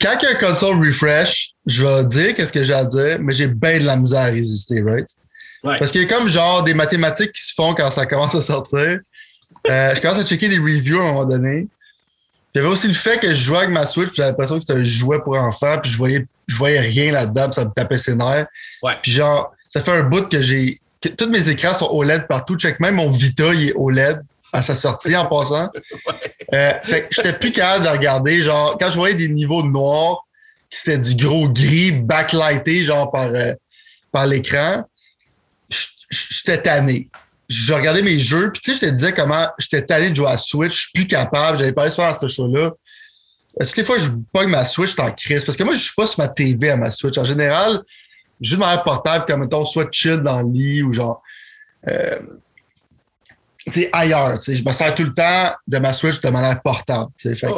quand 0.00 0.12
il 0.20 0.24
y 0.24 0.26
a 0.26 0.30
un 0.30 0.34
console 0.34 0.84
refresh, 0.86 1.54
je 1.66 1.84
vais 1.84 2.04
dire 2.04 2.34
qu'est-ce 2.34 2.52
que 2.52 2.62
j'ai 2.62 2.74
à 2.74 2.84
dire, 2.84 3.18
mais 3.20 3.32
j'ai 3.32 3.48
bien 3.48 3.78
de 3.78 3.84
la 3.84 3.96
misère 3.96 4.20
à 4.20 4.26
résister, 4.26 4.82
right? 4.82 5.08
Parce 5.62 5.90
qu'il 5.90 6.02
y 6.02 6.04
a 6.04 6.08
comme 6.08 6.28
genre 6.28 6.62
des 6.62 6.74
mathématiques 6.74 7.32
qui 7.32 7.42
se 7.42 7.54
font 7.54 7.74
quand 7.74 7.90
ça 7.90 8.06
commence 8.06 8.34
à 8.34 8.40
sortir. 8.40 9.00
Euh, 9.68 9.94
je 9.94 10.00
commence 10.00 10.18
à 10.18 10.24
checker 10.24 10.48
des 10.48 10.58
reviews 10.58 11.00
à 11.00 11.02
un 11.02 11.06
moment 11.12 11.24
donné. 11.24 11.68
Il 12.54 12.58
y 12.58 12.60
avait 12.60 12.68
aussi 12.68 12.88
le 12.88 12.94
fait 12.94 13.18
que 13.18 13.28
je 13.28 13.40
jouais 13.40 13.58
avec 13.58 13.70
ma 13.70 13.86
Switch, 13.86 14.10
j'avais 14.14 14.30
l'impression 14.30 14.56
que 14.56 14.60
c'était 14.60 14.78
un 14.78 14.84
jouet 14.84 15.20
pour 15.20 15.36
enfants, 15.38 15.78
puis 15.82 15.90
je 15.90 15.96
voyais, 15.96 16.26
je 16.46 16.56
voyais 16.56 16.80
rien 16.80 17.12
là-dedans, 17.12 17.46
puis 17.46 17.54
ça 17.54 17.64
me 17.64 17.70
tapait 17.70 17.98
ses 17.98 18.14
nerfs. 18.14 18.46
Puis 19.02 19.12
genre, 19.12 19.54
ça 19.72 19.80
fait 19.80 19.90
un 19.90 20.02
bout 20.02 20.28
que 20.28 20.40
j'ai. 20.40 20.80
tous 21.00 21.30
mes 21.30 21.48
écrans 21.48 21.72
sont 21.72 21.88
OLED 21.90 22.26
partout. 22.28 22.56
Check 22.56 22.78
même 22.78 22.96
mon 22.96 23.10
Vita, 23.10 23.54
il 23.54 23.70
est 23.70 23.72
OLED 23.74 24.18
à 24.52 24.60
sa 24.60 24.74
sortie 24.74 25.16
en 25.16 25.26
passant. 25.26 25.70
Euh, 26.54 26.72
fait 26.82 27.08
que 27.08 27.14
j'étais 27.14 27.32
plus 27.32 27.50
capable 27.50 27.86
de 27.86 27.88
regarder. 27.88 28.42
Genre, 28.42 28.76
quand 28.78 28.90
je 28.90 28.96
voyais 28.96 29.14
des 29.14 29.30
niveaux 29.30 29.62
de 29.62 29.68
noir, 29.68 30.26
c'était 30.68 30.98
du 30.98 31.14
gros 31.14 31.48
gris 31.48 31.92
backlighté, 31.92 32.84
genre 32.84 33.10
par, 33.10 33.28
euh, 33.28 33.54
par 34.10 34.26
l'écran, 34.26 34.84
j'étais 36.10 36.60
tanné. 36.60 37.08
Je 37.48 37.72
regardais 37.72 38.02
mes 38.02 38.20
jeux, 38.20 38.52
puis 38.52 38.60
tu 38.60 38.74
sais, 38.74 38.84
je 38.84 38.90
te 38.90 38.94
disais 38.94 39.14
comment 39.14 39.46
j'étais 39.58 39.80
tanné 39.80 40.10
de 40.10 40.16
jouer 40.16 40.28
à 40.28 40.36
Switch, 40.36 40.74
je 40.74 40.80
suis 40.82 40.92
plus 40.92 41.06
capable, 41.06 41.58
j'avais 41.58 41.72
pas 41.72 41.90
faire 41.90 42.12
dans 42.12 42.18
ce 42.18 42.28
show-là. 42.28 42.72
Euh, 43.60 43.64
toutes 43.64 43.76
les 43.78 43.84
fois 43.84 43.96
que 43.96 44.02
je 44.02 44.10
pogne 44.30 44.50
ma 44.50 44.66
Switch, 44.66 44.94
je 44.94 45.00
en 45.00 45.10
crise. 45.12 45.46
Parce 45.46 45.56
que 45.56 45.62
moi, 45.62 45.72
je 45.72 45.80
suis 45.80 45.94
pas 45.94 46.06
sur 46.06 46.18
ma 46.18 46.28
TV 46.28 46.68
à 46.68 46.76
ma 46.76 46.90
Switch. 46.90 47.16
En 47.16 47.24
général, 47.24 47.82
juste 48.42 48.60
de 48.60 48.64
manière 48.64 48.82
portable, 48.84 49.24
comme 49.26 49.40
mettons, 49.40 49.64
soit 49.64 49.90
chill 49.90 50.18
dans 50.18 50.42
le 50.42 50.52
lit 50.52 50.82
ou 50.82 50.92
genre. 50.92 51.22
Euh, 51.88 52.20
tu 53.64 53.72
sais, 53.72 53.90
ailleurs. 53.92 54.40
Je 54.42 54.62
me 54.64 54.72
sers 54.72 54.94
tout 54.94 55.04
le 55.04 55.14
temps 55.14 55.54
de 55.66 55.78
ma 55.78 55.92
Switch 55.92 56.20
de 56.20 56.28
manière 56.28 56.60
portable. 56.60 57.10
Tu 57.16 57.28
sais, 57.28 57.36
fait 57.36 57.52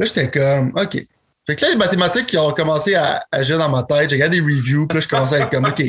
Là, 0.00 0.06
j'étais 0.06 0.30
comme, 0.30 0.72
OK. 0.76 1.06
Fait 1.46 1.56
que 1.56 1.64
là, 1.64 1.70
les 1.70 1.76
mathématiques 1.76 2.26
qui 2.26 2.36
ont 2.38 2.52
commencé 2.52 2.94
à 2.94 3.24
agir 3.32 3.58
dans 3.58 3.70
ma 3.70 3.82
tête, 3.82 4.10
j'ai 4.10 4.16
regardé 4.16 4.40
des 4.40 4.44
reviews, 4.44 4.86
puis 4.86 4.96
là, 4.96 5.00
je 5.00 5.08
commençais 5.08 5.36
à 5.36 5.38
être 5.40 5.50
comme, 5.50 5.64
OK, 5.64 5.82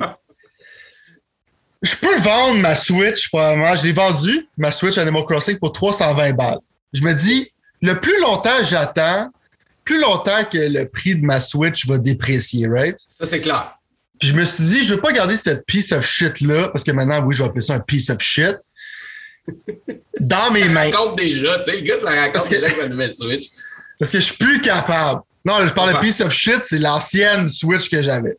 je 1.82 1.96
peux 1.96 2.18
vendre 2.20 2.60
ma 2.60 2.76
Switch, 2.76 3.30
probablement. 3.30 3.76
Je 3.76 3.84
l'ai 3.84 3.92
vendu, 3.92 4.48
ma 4.58 4.72
Switch 4.72 4.98
Animal 4.98 5.24
Crossing, 5.26 5.58
pour 5.58 5.72
320 5.72 6.34
balles. 6.34 6.60
Je 6.94 7.04
me 7.04 7.14
dis, 7.14 7.52
le 7.82 8.00
plus 8.00 8.20
longtemps 8.22 8.64
j'attends, 8.64 9.30
plus 9.86 10.02
longtemps 10.02 10.44
que 10.52 10.58
le 10.58 10.88
prix 10.90 11.16
de 11.16 11.26
ma 11.26 11.40
Switch 11.40 11.88
va 11.88 11.98
déprécier, 11.98 12.68
right? 12.68 12.98
Ça, 13.08 13.26
c'est 13.26 13.42
clair. 13.42 13.79
Puis 14.20 14.30
je 14.30 14.34
me 14.36 14.44
suis 14.44 14.64
dit, 14.64 14.84
je 14.84 14.96
veux 14.96 15.00
pas 15.00 15.14
garder 15.14 15.38
cette 15.38 15.66
piece 15.66 15.92
of 15.92 16.06
shit-là, 16.06 16.70
parce 16.70 16.84
que 16.84 16.92
maintenant, 16.92 17.24
oui, 17.26 17.34
je 17.36 17.42
vais 17.42 17.50
appeler 17.50 17.64
ça 17.64 17.76
un 17.76 17.80
piece 17.80 18.10
of 18.10 18.20
shit, 18.20 18.58
dans 20.20 20.52
mes 20.52 20.66
mains. 20.66 20.92
Ça 20.92 20.98
raconte 20.98 21.18
déjà, 21.18 21.60
tu 21.60 21.72
sais, 21.72 21.78
le 21.78 21.82
gars, 21.82 21.96
ça 22.04 22.12
raconte 22.12 22.50
déjà 22.50 22.70
que, 22.70 22.86
nouvelle 22.88 23.16
Switch. 23.16 23.48
Parce 24.00 24.12
que 24.12 24.20
je 24.20 24.26
suis 24.26 24.38
plus 24.38 24.62
capable. 24.62 25.22
Non, 25.46 25.66
je 25.66 25.74
parle 25.74 25.94
de 25.94 26.00
piece 26.00 26.22
of 26.22 26.32
shit, 26.32 26.60
c'est 26.64 26.80
l'ancienne 26.80 27.48
Switch 27.48 27.90
que 27.90 28.02
j'avais. 28.02 28.38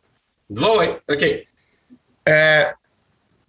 Oh, 0.55 0.77
oui, 0.79 0.85
OK. 1.09 1.47
Euh, 2.29 2.63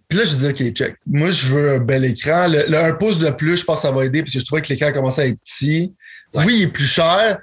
puis 0.09 0.17
là, 0.17 0.25
je 0.25 0.35
dis, 0.35 0.47
OK, 0.47 0.73
check. 0.73 0.95
Moi, 1.05 1.31
je 1.31 1.47
veux 1.47 1.75
un 1.75 1.79
bel 1.79 2.03
écran. 2.05 2.47
Le, 2.47 2.75
un 2.75 2.93
pouce 2.93 3.19
de 3.19 3.29
plus, 3.29 3.57
je 3.57 3.63
pense 3.63 3.81
que 3.81 3.87
ça 3.87 3.91
va 3.91 4.05
aider 4.05 4.21
parce 4.21 4.33
que 4.33 4.39
je 4.39 4.45
trouvais 4.45 4.61
que 4.61 4.69
l'écran 4.69 4.91
commençait 4.91 5.21
à 5.21 5.25
être 5.27 5.39
petit. 5.39 5.93
Oui, 6.33 6.55
il 6.57 6.61
est 6.63 6.67
plus 6.67 6.87
cher, 6.87 7.37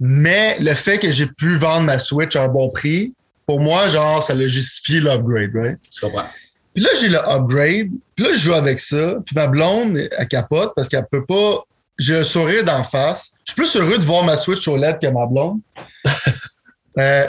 mais 0.00 0.58
le 0.60 0.72
fait 0.74 0.98
que 0.98 1.12
j'ai 1.12 1.26
pu 1.26 1.56
vendre 1.56 1.82
ma 1.82 1.98
Switch 1.98 2.36
à 2.36 2.44
un 2.44 2.48
bon 2.48 2.70
prix, 2.70 3.12
pour 3.48 3.60
moi, 3.60 3.88
genre, 3.88 4.22
ça 4.22 4.34
l'a 4.34 4.46
justifié 4.46 5.00
l'upgrade, 5.00 5.52
right? 5.54 5.78
Je 5.90 6.00
comprends. 6.02 6.26
Puis 6.74 6.84
là, 6.84 6.90
j'ai 7.00 7.08
le 7.08 7.18
upgrade. 7.18 7.88
Puis 8.14 8.26
là, 8.26 8.34
je 8.34 8.40
joue 8.40 8.52
avec 8.52 8.78
ça. 8.78 9.16
Puis 9.24 9.34
ma 9.34 9.46
blonde, 9.46 9.96
elle 9.96 10.28
capote 10.28 10.74
parce 10.76 10.86
qu'elle 10.86 11.06
peut 11.10 11.24
pas. 11.24 11.64
J'ai 11.98 12.18
un 12.18 12.24
sourire 12.24 12.62
d'en 12.62 12.84
face. 12.84 13.32
Je 13.46 13.52
suis 13.52 13.62
plus 13.62 13.74
heureux 13.76 13.96
de 13.96 14.04
voir 14.04 14.22
ma 14.22 14.36
Switch 14.36 14.68
OLED 14.68 14.98
que 15.00 15.06
ma 15.06 15.24
blonde. 15.24 15.60
euh, 16.98 17.26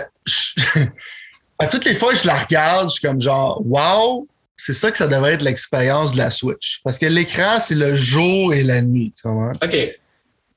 à 1.57 1.68
toutes 1.68 1.86
les 1.86 1.95
fois 1.95 2.13
je 2.13 2.27
la 2.27 2.38
regarde, 2.38 2.89
je 2.89 2.95
suis 2.95 3.01
comme 3.01 3.21
genre, 3.21 3.62
wow, 3.66 4.27
c'est 4.57 4.74
ça 4.74 4.92
que 4.92 4.98
ça 4.98 5.07
devrait 5.07 5.36
être 5.36 5.42
l'expérience 5.42 6.11
de 6.11 6.18
la 6.18 6.31
Switch. 6.31 6.81
Parce 6.83 6.99
que 6.99 7.06
l'écran, 7.06 7.61
c'est 7.61 7.76
le 7.76 7.95
jour 7.95 8.54
et 8.54 8.64
la 8.64 8.81
nuit. 8.81 9.14
Tu 9.16 9.21
comprends? 9.23 9.54
OK. 9.64 9.71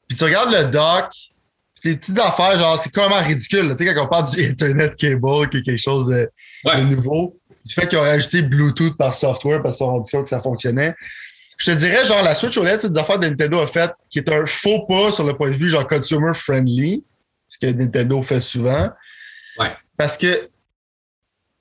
Puis 0.09 0.19
tu 0.19 0.25
regardes 0.25 0.53
le 0.53 0.65
dock, 0.65 1.15
les 1.85 1.97
petites 1.97 2.19
affaires, 2.19 2.57
genre, 2.59 2.79
c'est 2.79 2.93
complètement 2.93 3.27
ridicule. 3.27 3.75
Tu 3.77 3.87
sais, 3.87 3.95
quand 3.95 4.05
on 4.05 4.09
parle 4.09 4.31
du 4.31 4.45
Internet 4.51 4.97
cable, 4.97 5.49
qui 5.49 5.59
est 5.59 5.63
quelque 5.63 5.83
chose 5.83 6.07
de, 6.07 6.81
nouveau, 6.85 7.39
du 7.65 7.75
fait 7.75 7.87
qu'ils 7.87 7.99
ont 7.99 8.03
rajouté 8.03 8.43
Bluetooth 8.43 8.97
par 8.97 9.15
software 9.15 9.63
parce 9.63 9.77
qu'ils 9.77 9.85
se 9.85 9.85
sont 9.85 9.91
rendus 9.91 10.11
compte 10.11 10.25
que 10.25 10.31
ça 10.31 10.41
fonctionnait. 10.41 10.95
Je 11.59 11.71
te 11.71 11.77
dirais, 11.77 12.05
genre, 12.07 12.23
la 12.23 12.35
Switch 12.35 12.57
OLED, 12.57 12.81
c'est 12.81 12.93
des 12.93 12.99
affaires 12.99 13.21
que 13.21 13.27
Nintendo 13.27 13.61
a 13.61 13.67
fait 13.67 13.93
qui 14.11 14.19
est 14.19 14.33
un 14.33 14.47
faux 14.47 14.85
pas 14.87 15.13
sur 15.13 15.25
le 15.25 15.35
point 15.35 15.51
de 15.51 15.57
vue, 15.57 15.71
genre, 15.71 15.87
consumer 15.87 16.33
friendly, 16.35 17.05
ce 17.47 17.59
que 17.59 17.67
Nintendo 17.67 18.23
fait 18.23 18.41
souvent. 18.41 18.91
Ouais. 19.59 19.73
Parce 19.97 20.17
que 20.17 20.49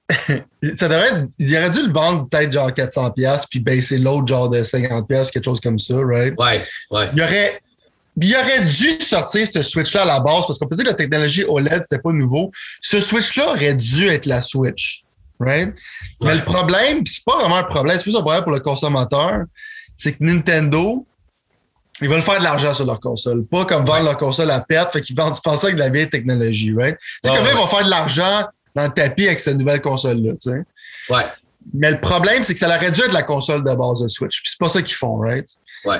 ça 0.77 0.89
devrait 0.89 1.27
il 1.39 1.55
aurait 1.55 1.69
dû 1.69 1.83
le 1.83 1.93
vendre 1.93 2.27
peut-être 2.27 2.51
genre 2.51 2.69
400$ 2.69 3.45
puis 3.49 3.59
baisser 3.59 3.97
l'autre 3.97 4.27
genre 4.27 4.49
de 4.49 4.61
50$, 4.61 5.31
quelque 5.31 5.43
chose 5.43 5.61
comme 5.61 5.79
ça, 5.79 5.95
right? 5.97 6.33
Ouais, 6.37 6.65
ouais. 6.91 7.09
Il 7.13 7.21
aurait, 7.21 7.61
il 8.19 8.35
aurait 8.35 8.65
dû 8.65 8.99
sortir 8.99 9.47
ce 9.47 9.61
Switch-là 9.61 10.03
à 10.03 10.05
la 10.05 10.19
base 10.19 10.45
parce 10.45 10.59
qu'on 10.59 10.67
peut 10.67 10.75
dire 10.75 10.85
que 10.85 10.89
la 10.89 10.95
technologie 10.95 11.43
OLED, 11.43 11.83
c'était 11.83 12.01
pas 12.01 12.11
nouveau. 12.11 12.51
Ce 12.81 12.99
Switch-là 12.99 13.51
aurait 13.51 13.73
dû 13.73 14.09
être 14.09 14.25
la 14.25 14.41
Switch, 14.41 15.03
right? 15.39 15.73
Mais 16.21 16.35
le 16.35 16.43
problème, 16.43 17.05
c'est 17.05 17.23
pas 17.23 17.37
vraiment 17.37 17.57
un 17.57 17.63
problème, 17.63 17.97
c'est 17.97 18.03
plus 18.03 18.15
un 18.15 18.21
problème 18.21 18.43
pour 18.43 18.51
le 18.51 18.59
consommateur, 18.59 19.43
c'est 19.95 20.13
que 20.13 20.23
Nintendo, 20.23 21.05
ils 22.01 22.09
veulent 22.09 22.21
faire 22.21 22.39
de 22.39 22.43
l'argent 22.43 22.73
sur 22.73 22.85
leur 22.85 22.99
console, 22.99 23.45
pas 23.45 23.65
comme 23.65 23.85
vendre 23.85 24.05
leur 24.05 24.17
console 24.17 24.51
à 24.51 24.59
perte, 24.59 24.93
fait 24.93 25.01
qu'ils 25.01 25.15
vendent, 25.15 25.35
ça 25.35 25.51
avec 25.51 25.75
de 25.75 25.79
la 25.79 25.89
vieille 25.89 26.09
technologie, 26.09 26.73
right? 26.75 26.97
C'est 27.23 27.33
comme 27.33 27.45
là, 27.45 27.51
ils 27.51 27.57
vont 27.57 27.67
faire 27.67 27.85
de 27.85 27.89
l'argent 27.89 28.45
dans 28.75 28.83
le 28.83 28.91
tapis 28.91 29.27
avec 29.27 29.39
cette 29.39 29.57
nouvelle 29.57 29.81
console-là, 29.81 30.33
tu 30.33 30.49
sais. 30.49 30.63
Ouais. 31.09 31.25
Mais 31.73 31.91
le 31.91 32.01
problème, 32.01 32.43
c'est 32.43 32.53
que 32.53 32.59
ça 32.59 32.67
aurait 32.67 32.91
dû 32.91 33.01
être 33.01 33.13
la 33.13 33.23
console 33.23 33.63
de 33.63 33.73
base 33.73 34.01
de 34.01 34.07
Switch. 34.07 34.41
Puis 34.41 34.51
c'est 34.51 34.59
pas 34.59 34.69
ça 34.69 34.81
qu'ils 34.81 34.95
font, 34.95 35.17
right? 35.17 35.47
Ouais. 35.85 35.99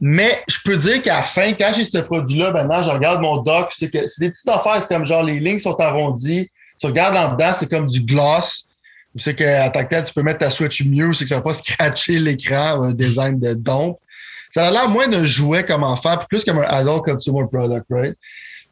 Mais 0.00 0.42
je 0.48 0.56
peux 0.64 0.76
dire 0.76 1.02
qu'à 1.02 1.18
la 1.18 1.22
fin, 1.22 1.52
quand 1.52 1.72
j'ai 1.76 1.84
ce 1.84 1.98
produit-là, 1.98 2.52
maintenant, 2.52 2.80
je 2.80 2.88
regarde 2.88 3.20
mon 3.20 3.42
dock, 3.42 3.70
c'est 3.76 3.90
que 3.90 4.08
c'est 4.08 4.24
des 4.24 4.30
petites 4.30 4.48
affaires, 4.48 4.82
c'est 4.82 4.94
comme 4.94 5.04
genre 5.04 5.22
les 5.22 5.38
lignes 5.38 5.58
sont 5.58 5.78
arrondies. 5.78 6.48
Tu 6.78 6.86
regardes 6.86 7.16
en 7.16 7.34
dedans, 7.34 7.52
c'est 7.54 7.68
comme 7.68 7.86
du 7.86 8.00
gloss. 8.00 8.66
Tu 9.14 9.22
sais 9.22 9.34
qu'à 9.34 9.68
ta 9.68 9.84
tête, 9.84 10.06
tu 10.06 10.14
peux 10.14 10.22
mettre 10.22 10.38
ta 10.38 10.50
Switch 10.50 10.84
mieux, 10.84 11.12
c'est 11.12 11.24
que 11.24 11.28
ça 11.28 11.36
va 11.36 11.42
pas 11.42 11.54
scratcher 11.54 12.18
l'écran, 12.18 12.82
un 12.82 12.92
design 12.92 13.38
de 13.38 13.52
dompe. 13.52 13.98
Ça 14.52 14.66
a 14.66 14.70
l'air 14.70 14.88
moins 14.88 15.06
d'un 15.06 15.26
jouet 15.26 15.64
comme 15.64 15.84
enfant, 15.84 16.16
puis 16.16 16.26
plus 16.28 16.44
comme 16.44 16.58
un 16.58 16.68
adult 16.68 17.04
consumer 17.04 17.44
product, 17.52 17.84
right? 17.90 18.16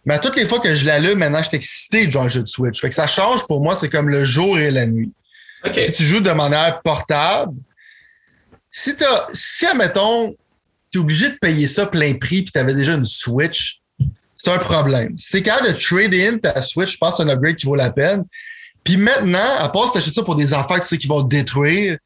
Mais 0.06 0.14
à 0.14 0.18
toutes 0.18 0.36
les 0.36 0.46
fois 0.46 0.58
que 0.60 0.74
je 0.74 0.86
l'allume, 0.86 1.18
maintenant, 1.18 1.42
je 1.42 1.48
suis 1.48 1.56
excité 1.56 2.06
de 2.06 2.12
jouer 2.12 2.22
un 2.22 2.28
jeu 2.28 2.42
de 2.42 2.48
Switch. 2.48 2.80
Fait 2.80 2.88
que 2.88 2.94
ça 2.94 3.06
change 3.06 3.46
pour 3.46 3.60
moi, 3.60 3.74
c'est 3.74 3.90
comme 3.90 4.08
le 4.08 4.24
jour 4.24 4.58
et 4.58 4.70
la 4.70 4.86
nuit. 4.86 5.12
Si 5.74 5.92
tu 5.92 6.04
joues 6.04 6.20
de 6.20 6.30
manière 6.30 6.80
portable, 6.82 7.52
si 8.70 8.96
tu 8.96 9.04
si, 9.34 9.66
admettons, 9.66 10.34
es 10.94 10.98
obligé 10.98 11.30
de 11.30 11.36
payer 11.40 11.66
ça 11.66 11.86
plein 11.86 12.14
prix 12.14 12.42
puis 12.42 12.52
tu 12.52 12.58
avais 12.58 12.74
déjà 12.74 12.94
une 12.94 13.04
Switch, 13.04 13.80
c'est 14.36 14.50
un 14.50 14.58
problème. 14.58 15.18
Si 15.18 15.32
t'es 15.32 15.42
capable 15.42 15.68
de 15.68 15.78
trade 15.78 16.14
in 16.14 16.38
ta 16.38 16.62
Switch, 16.62 16.92
je 16.92 16.98
pense 16.98 17.16
que 17.16 17.22
c'est 17.22 17.28
un 17.28 17.32
upgrade 17.34 17.56
qui 17.56 17.66
vaut 17.66 17.74
la 17.76 17.90
peine. 17.90 18.24
Puis 18.84 18.96
maintenant, 18.96 19.56
à 19.58 19.68
part 19.68 19.86
si 19.88 19.92
t'achètes 19.94 20.14
ça 20.14 20.22
pour 20.22 20.36
des 20.36 20.46
tu 20.46 20.54
sais, 20.82 20.98
qui 20.98 21.06
vont 21.08 21.22
détruire, 21.22 21.98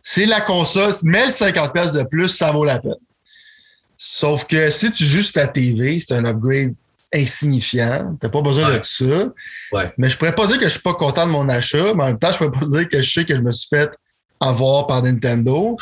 c'est 0.00 0.26
la 0.26 0.40
console, 0.40 0.92
mets 1.04 1.26
le 1.26 1.32
50$ 1.32 1.92
de 1.92 2.02
plus, 2.04 2.28
ça 2.28 2.52
vaut 2.52 2.64
la 2.64 2.78
peine. 2.78 2.94
Sauf 3.96 4.46
que 4.46 4.70
si 4.70 4.90
tu 4.92 5.04
joues 5.04 5.22
ta 5.32 5.46
TV, 5.46 6.00
c'est 6.00 6.14
un 6.14 6.24
upgrade 6.24 6.74
insignifiant. 7.14 8.16
T'as 8.20 8.28
pas 8.28 8.40
besoin 8.42 8.70
Ouais. 8.70 8.80
de 8.80 8.84
ça. 8.84 9.32
Ouais. 9.72 9.92
Mais 9.98 10.10
je 10.10 10.16
pourrais 10.16 10.34
pas 10.34 10.46
dire 10.46 10.58
que 10.58 10.64
je 10.64 10.70
suis 10.70 10.80
pas 10.80 10.94
content 10.94 11.26
de 11.26 11.30
mon 11.32 11.48
achat, 11.48 11.94
mais 11.94 12.02
en 12.02 12.06
même 12.06 12.18
temps, 12.18 12.32
je 12.32 12.38
pourrais 12.38 12.50
pas 12.50 12.66
dire 12.66 12.88
que 12.88 13.00
je 13.00 13.10
sais 13.10 13.24
que 13.24 13.34
je 13.34 13.40
me 13.40 13.52
suis 13.52 13.68
fait 13.68 13.90
avoir 14.40 14.86
par 14.86 15.02
Nintendo. 15.02 15.76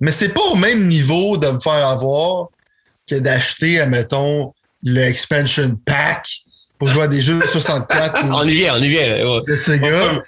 Mais 0.00 0.12
c'est 0.12 0.30
pas 0.30 0.42
au 0.52 0.56
même 0.56 0.86
niveau 0.86 1.36
de 1.36 1.48
me 1.48 1.60
faire 1.60 1.86
avoir 1.86 2.48
que 3.08 3.16
d'acheter, 3.16 3.80
admettons, 3.80 4.52
le 4.84 5.00
expansion 5.02 5.76
pack 5.84 6.28
pour 6.78 6.88
jouer 6.88 7.04
à 7.04 7.08
des 7.08 7.20
jeux 7.20 7.38
de 7.38 7.44
64 7.46 8.24
ou 8.28 8.28
On 8.32 8.44
y 8.44 8.54
vient, 8.54 8.76
on 8.78 8.82
y 8.82 8.88
vient. 8.88 9.26
ouais. 9.26 9.40
de 9.46 9.56
Sega. 9.56 10.22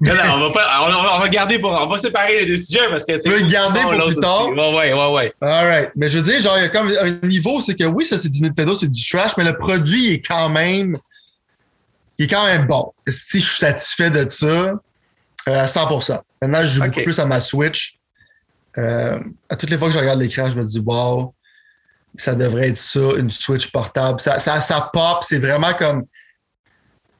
Non, 0.00 0.14
non, 0.14 0.22
on 0.34 0.40
va 0.40 0.50
pas, 0.50 0.88
on, 0.88 1.16
on 1.16 1.18
va 1.18 1.28
garder 1.28 1.58
pour, 1.58 1.70
on 1.70 1.86
va 1.86 1.98
séparer 1.98 2.40
les 2.40 2.46
deux 2.46 2.56
sujets 2.56 2.88
parce 2.88 3.04
que 3.04 3.18
c'est. 3.18 3.24
Tu 3.24 3.30
veux 3.30 3.40
le 3.40 3.46
garder 3.46 3.80
pour 3.82 3.92
plus 4.06 4.14
tard? 4.16 4.48
aussi. 4.48 4.58
Ouais, 4.58 4.94
ouais, 4.94 5.32
ouais. 5.42 5.92
Mais 5.94 6.08
je 6.08 6.18
veux 6.18 6.24
dire, 6.24 6.40
genre, 6.40 6.56
il 6.56 6.62
y 6.62 6.64
a 6.64 6.68
comme 6.70 6.88
un 6.88 7.26
niveau, 7.26 7.60
c'est 7.60 7.74
que 7.74 7.84
oui, 7.84 8.06
ça 8.06 8.16
c'est 8.16 8.30
du 8.30 8.40
Nintendo, 8.40 8.74
c'est 8.74 8.90
du 8.90 9.06
trash, 9.06 9.32
mais 9.36 9.44
le 9.44 9.58
produit 9.58 10.14
est 10.14 10.26
quand 10.26 10.48
même. 10.48 10.96
Il 12.18 12.24
est 12.24 12.28
quand 12.28 12.46
même 12.46 12.66
bon. 12.66 12.92
Si 13.06 13.40
je 13.40 13.46
suis 13.46 13.58
satisfait 13.58 14.08
de 14.08 14.26
ça, 14.30 14.46
euh, 14.46 14.70
à 15.46 15.66
100%. 15.66 16.18
Maintenant, 16.46 16.64
je 16.66 16.72
joue 16.74 16.80
beaucoup 16.82 17.02
plus 17.02 17.18
à 17.18 17.26
ma 17.26 17.40
Switch. 17.40 17.98
Euh, 18.78 19.18
à 19.48 19.56
toutes 19.56 19.70
les 19.70 19.78
fois 19.78 19.88
que 19.88 19.94
je 19.94 19.98
regarde 19.98 20.20
l'écran, 20.20 20.50
je 20.50 20.58
me 20.58 20.64
dis, 20.64 20.80
wow, 20.80 21.34
ça 22.14 22.34
devrait 22.34 22.68
être 22.68 22.78
ça, 22.78 23.00
une 23.18 23.30
Switch 23.30 23.70
portable. 23.70 24.20
Ça, 24.20 24.38
ça, 24.38 24.60
ça 24.60 24.90
pop, 24.92 25.18
c'est 25.22 25.38
vraiment 25.38 25.72
comme. 25.74 26.04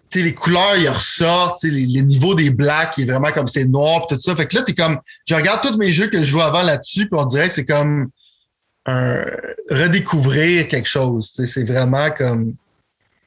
Tu 0.09 0.21
sais, 0.21 0.25
les 0.25 0.35
couleurs, 0.35 0.77
ils 0.77 0.89
ressortent, 0.89 1.59
tu 1.61 1.69
sais, 1.69 1.75
les, 1.75 1.85
les 1.87 2.03
niveaux 2.03 2.35
des 2.35 2.51
blacks, 2.51 2.95
il 2.97 3.09
est 3.09 3.13
vraiment 3.13 3.33
comme 3.33 3.49
c'est 3.49 3.65
noir, 3.65 4.07
pis 4.07 4.15
tout 4.15 4.21
ça. 4.21 4.37
Fait 4.37 4.47
que 4.47 4.57
là, 4.57 4.63
t'es 4.63 4.75
comme. 4.75 4.99
Je 5.27 5.35
regarde 5.35 5.63
tous 5.63 5.77
mes 5.77 5.91
jeux 5.93 6.09
que 6.09 6.19
je 6.19 6.25
jouais 6.25 6.43
avant 6.43 6.63
là-dessus, 6.63 7.09
puis 7.09 7.21
on 7.21 7.25
dirait 7.25 7.49
que 7.49 7.53
c'est 7.55 7.67
comme 7.67 8.09
un 8.87 9.25
redécouvrir 9.69 10.69
quelque 10.69 10.89
chose. 10.89 11.33
C'est 11.35 11.65
vraiment 11.65 12.11
comme. 12.11 12.55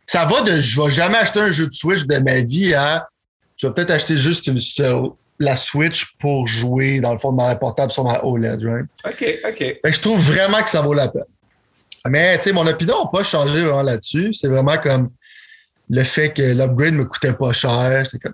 Ça 0.05 0.25
va 0.25 0.41
de 0.41 0.59
je 0.59 0.81
vais 0.81 0.89
jamais 0.89 1.17
acheter 1.17 1.41
un 1.41 1.51
jeu 1.51 1.67
de 1.67 1.73
Switch 1.73 2.05
de 2.05 2.17
ma 2.17 2.41
vie 2.41 2.73
à 2.73 3.07
je 3.57 3.67
vais 3.67 3.73
peut-être 3.73 3.91
acheter 3.91 4.17
juste 4.17 4.47
une 4.47 4.59
seule- 4.59 5.09
la 5.39 5.55
Switch 5.55 6.15
pour 6.19 6.47
jouer 6.47 6.99
dans 6.99 7.13
le 7.13 7.17
fond 7.17 7.31
de 7.31 7.37
ma 7.37 7.55
portable 7.55 7.91
sur 7.91 8.03
ma 8.03 8.23
OLED, 8.23 8.61
right? 8.63 8.85
OK, 9.05 9.39
OK. 9.47 9.57
Fait 9.57 9.79
que 9.83 9.91
je 9.91 10.01
trouve 10.01 10.19
vraiment 10.19 10.61
que 10.61 10.69
ça 10.69 10.81
vaut 10.81 10.93
la 10.93 11.07
peine. 11.07 11.23
Mais 12.07 12.37
tu 12.37 12.45
sais, 12.45 12.51
mon 12.51 12.65
opinion 12.67 13.03
n'a 13.03 13.09
pas 13.11 13.23
changé 13.23 13.61
vraiment 13.61 13.83
là-dessus. 13.83 14.33
C'est 14.33 14.47
vraiment 14.47 14.77
comme 14.77 15.09
le 15.89 16.03
fait 16.03 16.31
que 16.31 16.41
l'upgrade 16.41 16.93
me 16.93 17.05
coûtait 17.05 17.33
pas 17.33 17.53
cher. 17.53 18.05
J'étais 18.05 18.19
comme, 18.19 18.33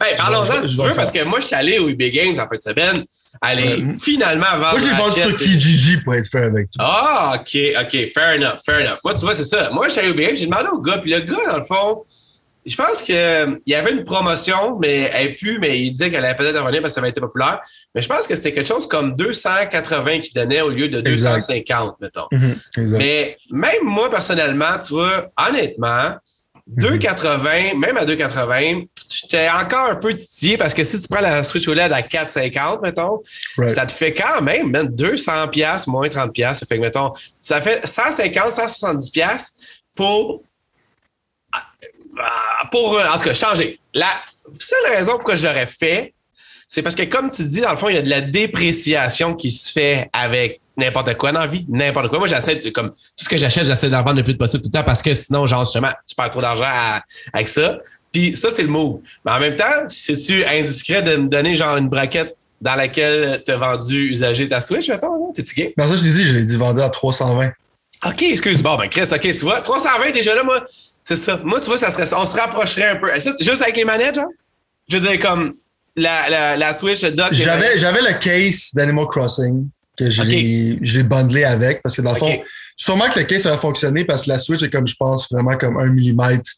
Hey, 0.00 0.16
parlons-en 0.16 0.60
Je 0.60 0.68
si 0.68 0.76
je 0.76 0.82
tu 0.82 0.88
veux, 0.88 0.94
parce 0.94 1.10
que 1.10 1.24
moi, 1.24 1.40
je 1.40 1.46
suis 1.46 1.54
allé 1.54 1.78
au 1.78 1.88
EB 1.88 2.02
Games 2.12 2.34
en 2.38 2.48
fin 2.48 2.56
de 2.56 2.62
semaine. 2.62 3.04
Ouais. 3.42 3.82
finalement 4.00 4.46
vendre. 4.58 4.78
Moi, 4.78 4.80
j'ai 4.80 4.94
vendu 4.96 5.20
sur 5.20 5.36
Kijiji 5.36 5.96
pour 6.02 6.14
être 6.14 6.28
fair 6.28 6.44
avec 6.44 6.70
toi. 6.70 6.84
Ah, 6.86 7.36
OK, 7.40 7.58
OK, 7.80 8.08
fair 8.12 8.34
enough, 8.34 8.60
fair 8.64 8.80
enough. 8.80 8.98
Moi, 9.02 9.14
tu 9.14 9.20
vois, 9.20 9.34
c'est 9.34 9.44
ça. 9.44 9.70
Moi, 9.70 9.88
j'étais 9.88 10.02
allé 10.02 10.10
au 10.10 10.14
BM, 10.14 10.36
j'ai 10.36 10.46
demandé 10.46 10.68
au 10.72 10.80
gars, 10.80 10.98
puis 10.98 11.10
le 11.10 11.20
gars, 11.20 11.46
dans 11.50 11.56
le 11.58 11.64
fond, 11.64 12.04
je 12.66 12.76
pense 12.76 13.02
qu'il 13.02 13.60
y 13.66 13.74
avait 13.74 13.92
une 13.92 14.04
promotion, 14.04 14.78
mais 14.78 15.10
elle 15.12 15.28
n'est 15.28 15.34
plus, 15.34 15.58
mais 15.58 15.80
il 15.80 15.90
disait 15.92 16.10
qu'elle 16.10 16.24
allait 16.24 16.36
peut-être 16.36 16.60
revenir 16.60 16.80
parce 16.80 16.92
que 16.92 16.94
ça 16.94 17.00
avait 17.00 17.10
été 17.10 17.20
populaire. 17.20 17.60
Mais 17.94 18.00
je 18.00 18.08
pense 18.08 18.26
que 18.26 18.34
c'était 18.36 18.52
quelque 18.52 18.66
chose 18.68 18.86
comme 18.88 19.14
280 19.16 20.20
qu'il 20.20 20.34
donnait 20.34 20.60
au 20.62 20.70
lieu 20.70 20.88
de 20.88 20.98
Exact. 21.08 21.34
250, 21.36 21.96
mettons. 22.00 22.26
Mhm. 22.32 22.56
Mais 22.98 23.36
même 23.50 23.82
moi, 23.84 24.10
personnellement, 24.10 24.78
tu 24.78 24.94
vois, 24.94 25.28
honnêtement, 25.36 26.14
Mhm. 26.66 26.96
2,80, 26.98 27.74
même 27.78 27.98
à 27.98 28.06
2,80, 28.06 28.86
j'étais 29.10 29.50
encore 29.50 29.90
un 29.90 29.96
peu 29.96 30.14
titillé 30.16 30.56
parce 30.56 30.72
que 30.72 30.82
si 30.82 30.98
tu 30.98 31.06
prends 31.08 31.20
la 31.20 31.42
Switch 31.42 31.68
OLED 31.68 31.92
à 31.92 32.00
4,50, 32.00 32.80
mettons, 32.80 33.20
Right. 33.58 33.68
ça 33.70 33.84
te 33.84 33.92
fait 33.92 34.14
quand 34.14 34.40
même, 34.40 34.70
man, 34.70 34.88
200 34.88 35.48
pièces 35.48 35.86
moins 35.86 36.08
30 36.08 36.32
pièces. 36.32 36.60
Ça 36.60 36.66
fait 36.66 36.76
que, 36.76 36.80
mettons, 36.80 37.12
ça 37.42 37.60
fait 37.60 37.86
150, 37.86 38.54
170 38.54 39.10
pièces 39.10 39.56
pour, 39.94 40.42
pour, 42.70 42.94
euh, 42.94 43.04
en 43.06 43.16
tout 43.16 43.24
cas, 43.24 43.34
changer. 43.34 43.78
La 43.92 44.08
seule 44.52 44.96
raison 44.96 45.12
pourquoi 45.12 45.36
je 45.36 45.46
l'aurais 45.46 45.66
fait, 45.66 46.14
c'est 46.66 46.82
parce 46.82 46.94
que, 46.94 47.02
comme 47.02 47.30
tu 47.30 47.44
dis, 47.44 47.60
dans 47.60 47.70
le 47.70 47.76
fond, 47.76 47.88
il 47.88 47.96
y 47.96 47.98
a 47.98 48.02
de 48.02 48.10
la 48.10 48.20
dépréciation 48.20 49.34
qui 49.34 49.50
se 49.50 49.70
fait 49.70 50.08
avec 50.12 50.60
n'importe 50.76 51.14
quoi 51.16 51.30
dans 51.32 51.40
la 51.40 51.46
vie, 51.46 51.64
n'importe 51.68 52.08
quoi. 52.08 52.18
Moi, 52.18 52.26
j'essaie, 52.26 52.60
comme 52.72 52.90
tout 52.90 53.24
ce 53.24 53.28
que 53.28 53.36
j'achète, 53.36 53.64
j'essaie 53.64 53.86
de 53.86 53.92
la 53.92 54.02
vendre 54.02 54.16
le 54.16 54.24
plus 54.24 54.36
possible 54.36 54.62
tout 54.62 54.70
le 54.72 54.78
temps 54.78 54.84
parce 54.84 55.02
que 55.02 55.14
sinon, 55.14 55.46
genre, 55.46 55.64
justement, 55.64 55.90
tu 56.06 56.14
perds 56.14 56.30
trop 56.30 56.40
d'argent 56.40 56.66
avec 57.32 57.48
ça. 57.48 57.78
Puis 58.12 58.36
ça, 58.36 58.50
c'est 58.50 58.62
le 58.62 58.68
move. 58.68 59.00
Mais 59.24 59.32
en 59.32 59.40
même 59.40 59.56
temps, 59.56 59.88
c'est-tu 59.88 60.44
indiscret 60.44 61.02
de 61.02 61.16
me 61.16 61.28
donner, 61.28 61.56
genre, 61.56 61.76
une 61.76 61.88
braquette 61.88 62.36
dans 62.60 62.74
laquelle 62.76 63.42
tu 63.44 63.52
as 63.52 63.56
vendu 63.56 64.10
usager 64.10 64.48
ta 64.48 64.60
Switch, 64.60 64.88
mettons? 64.88 65.14
là? 65.14 65.32
T'es-tu 65.34 65.54
gay? 65.54 65.74
Mais 65.76 65.86
ça, 65.86 65.96
je 65.96 66.04
l'ai 66.04 66.12
dit, 66.12 66.26
je 66.26 66.36
l'ai 66.38 66.44
dit 66.44 66.56
vendu 66.56 66.80
à 66.80 66.88
320. 66.88 67.52
OK, 68.06 68.22
excuse. 68.22 68.62
Bon, 68.62 68.76
ben, 68.76 68.88
Chris, 68.88 69.08
OK, 69.12 69.20
tu 69.20 69.32
vois, 69.32 69.60
320 69.60 70.12
déjà 70.12 70.34
là, 70.34 70.42
moi, 70.42 70.64
c'est 71.04 71.16
ça. 71.16 71.40
Moi, 71.44 71.60
tu 71.60 71.66
vois, 71.66 71.78
ça 71.78 71.90
serait, 71.90 72.12
on 72.16 72.26
se 72.26 72.36
rapprocherait 72.38 72.88
un 72.90 72.96
peu. 72.96 73.08
Juste 73.40 73.62
avec 73.62 73.76
les 73.76 73.84
manettes, 73.84 74.14
genre? 74.16 74.28
Je 74.88 74.98
veux 74.98 75.08
dire, 75.08 75.18
comme 75.20 75.54
la, 75.96 76.28
la, 76.28 76.56
la 76.56 76.72
Switch, 76.72 77.02
le 77.02 77.10
dock. 77.12 77.32
J'avais, 77.32 77.74
le 77.76 78.18
case 78.18 78.70
d'Animal 78.74 79.06
Crossing 79.06 79.68
que 79.96 80.10
je 80.10 80.22
Ok. 80.22 80.28
l'ai, 80.28 81.02
bundlé 81.04 81.44
avec 81.44 81.80
parce 81.82 81.96
que 81.96 82.02
dans 82.02 82.12
le 82.12 82.18
fond, 82.18 82.36
sûrement 82.76 83.08
que 83.08 83.18
le 83.20 83.24
case 83.24 83.46
va 83.46 83.56
fonctionner 83.56 84.04
parce 84.04 84.24
que 84.24 84.30
la 84.30 84.38
Switch 84.38 84.62
est 84.62 84.70
comme, 84.70 84.86
je 84.88 84.96
pense, 84.96 85.30
vraiment 85.30 85.56
comme 85.56 85.76
un 85.78 85.86
millimètre 85.88 86.50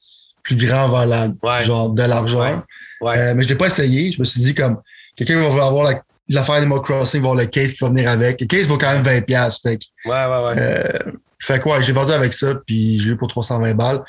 plus 0.43 0.57
grand 0.57 0.89
vers 0.89 1.07
la, 1.07 1.29
Ouais. 1.43 1.65
genre 1.65 1.91
de 1.91 2.03
l'argent. 2.03 2.63
Ouais. 3.01 3.19
Euh, 3.19 3.35
mais 3.37 3.43
je 3.43 3.49
l'ai 3.49 3.55
pas 3.57 3.67
essayé. 3.67 4.11
Je 4.13 4.21
me 4.21 4.25
suis 4.25 4.41
dit 4.41 4.55
comme, 4.55 4.81
quelqu'un 5.17 5.39
va 5.41 5.49
vouloir 5.49 5.67
avoir 5.69 5.85
la, 5.91 6.03
l'affaire 6.31 6.55
Animal 6.57 6.81
Crossing, 6.81 7.21
va 7.21 7.29
avoir 7.31 7.45
le 7.45 7.47
case 7.51 7.75
qui 7.75 7.85
va 7.85 7.91
venir 7.91 8.09
avec. 8.09 8.41
Le 8.41 8.47
case 8.47 8.67
vaut 8.67 8.79
quand 8.79 8.93
même 8.93 9.03
20$. 9.03 9.23
piastres, 9.25 9.61
Fait 9.63 9.77
que, 9.77 9.85
Ouais, 10.09 10.15
ouais, 10.15 10.47
ouais. 10.47 10.55
euh, 10.59 11.11
fait 11.39 11.61
que 11.63 11.69
ouais, 11.69 11.83
j'ai 11.83 11.93
vendu 11.93 12.13
avec 12.13 12.33
ça, 12.33 12.55
puis 12.67 12.99
j'ai 12.99 13.11
eu 13.11 13.17
pour 13.17 13.29
320 13.29 13.75
balles. 13.75 14.01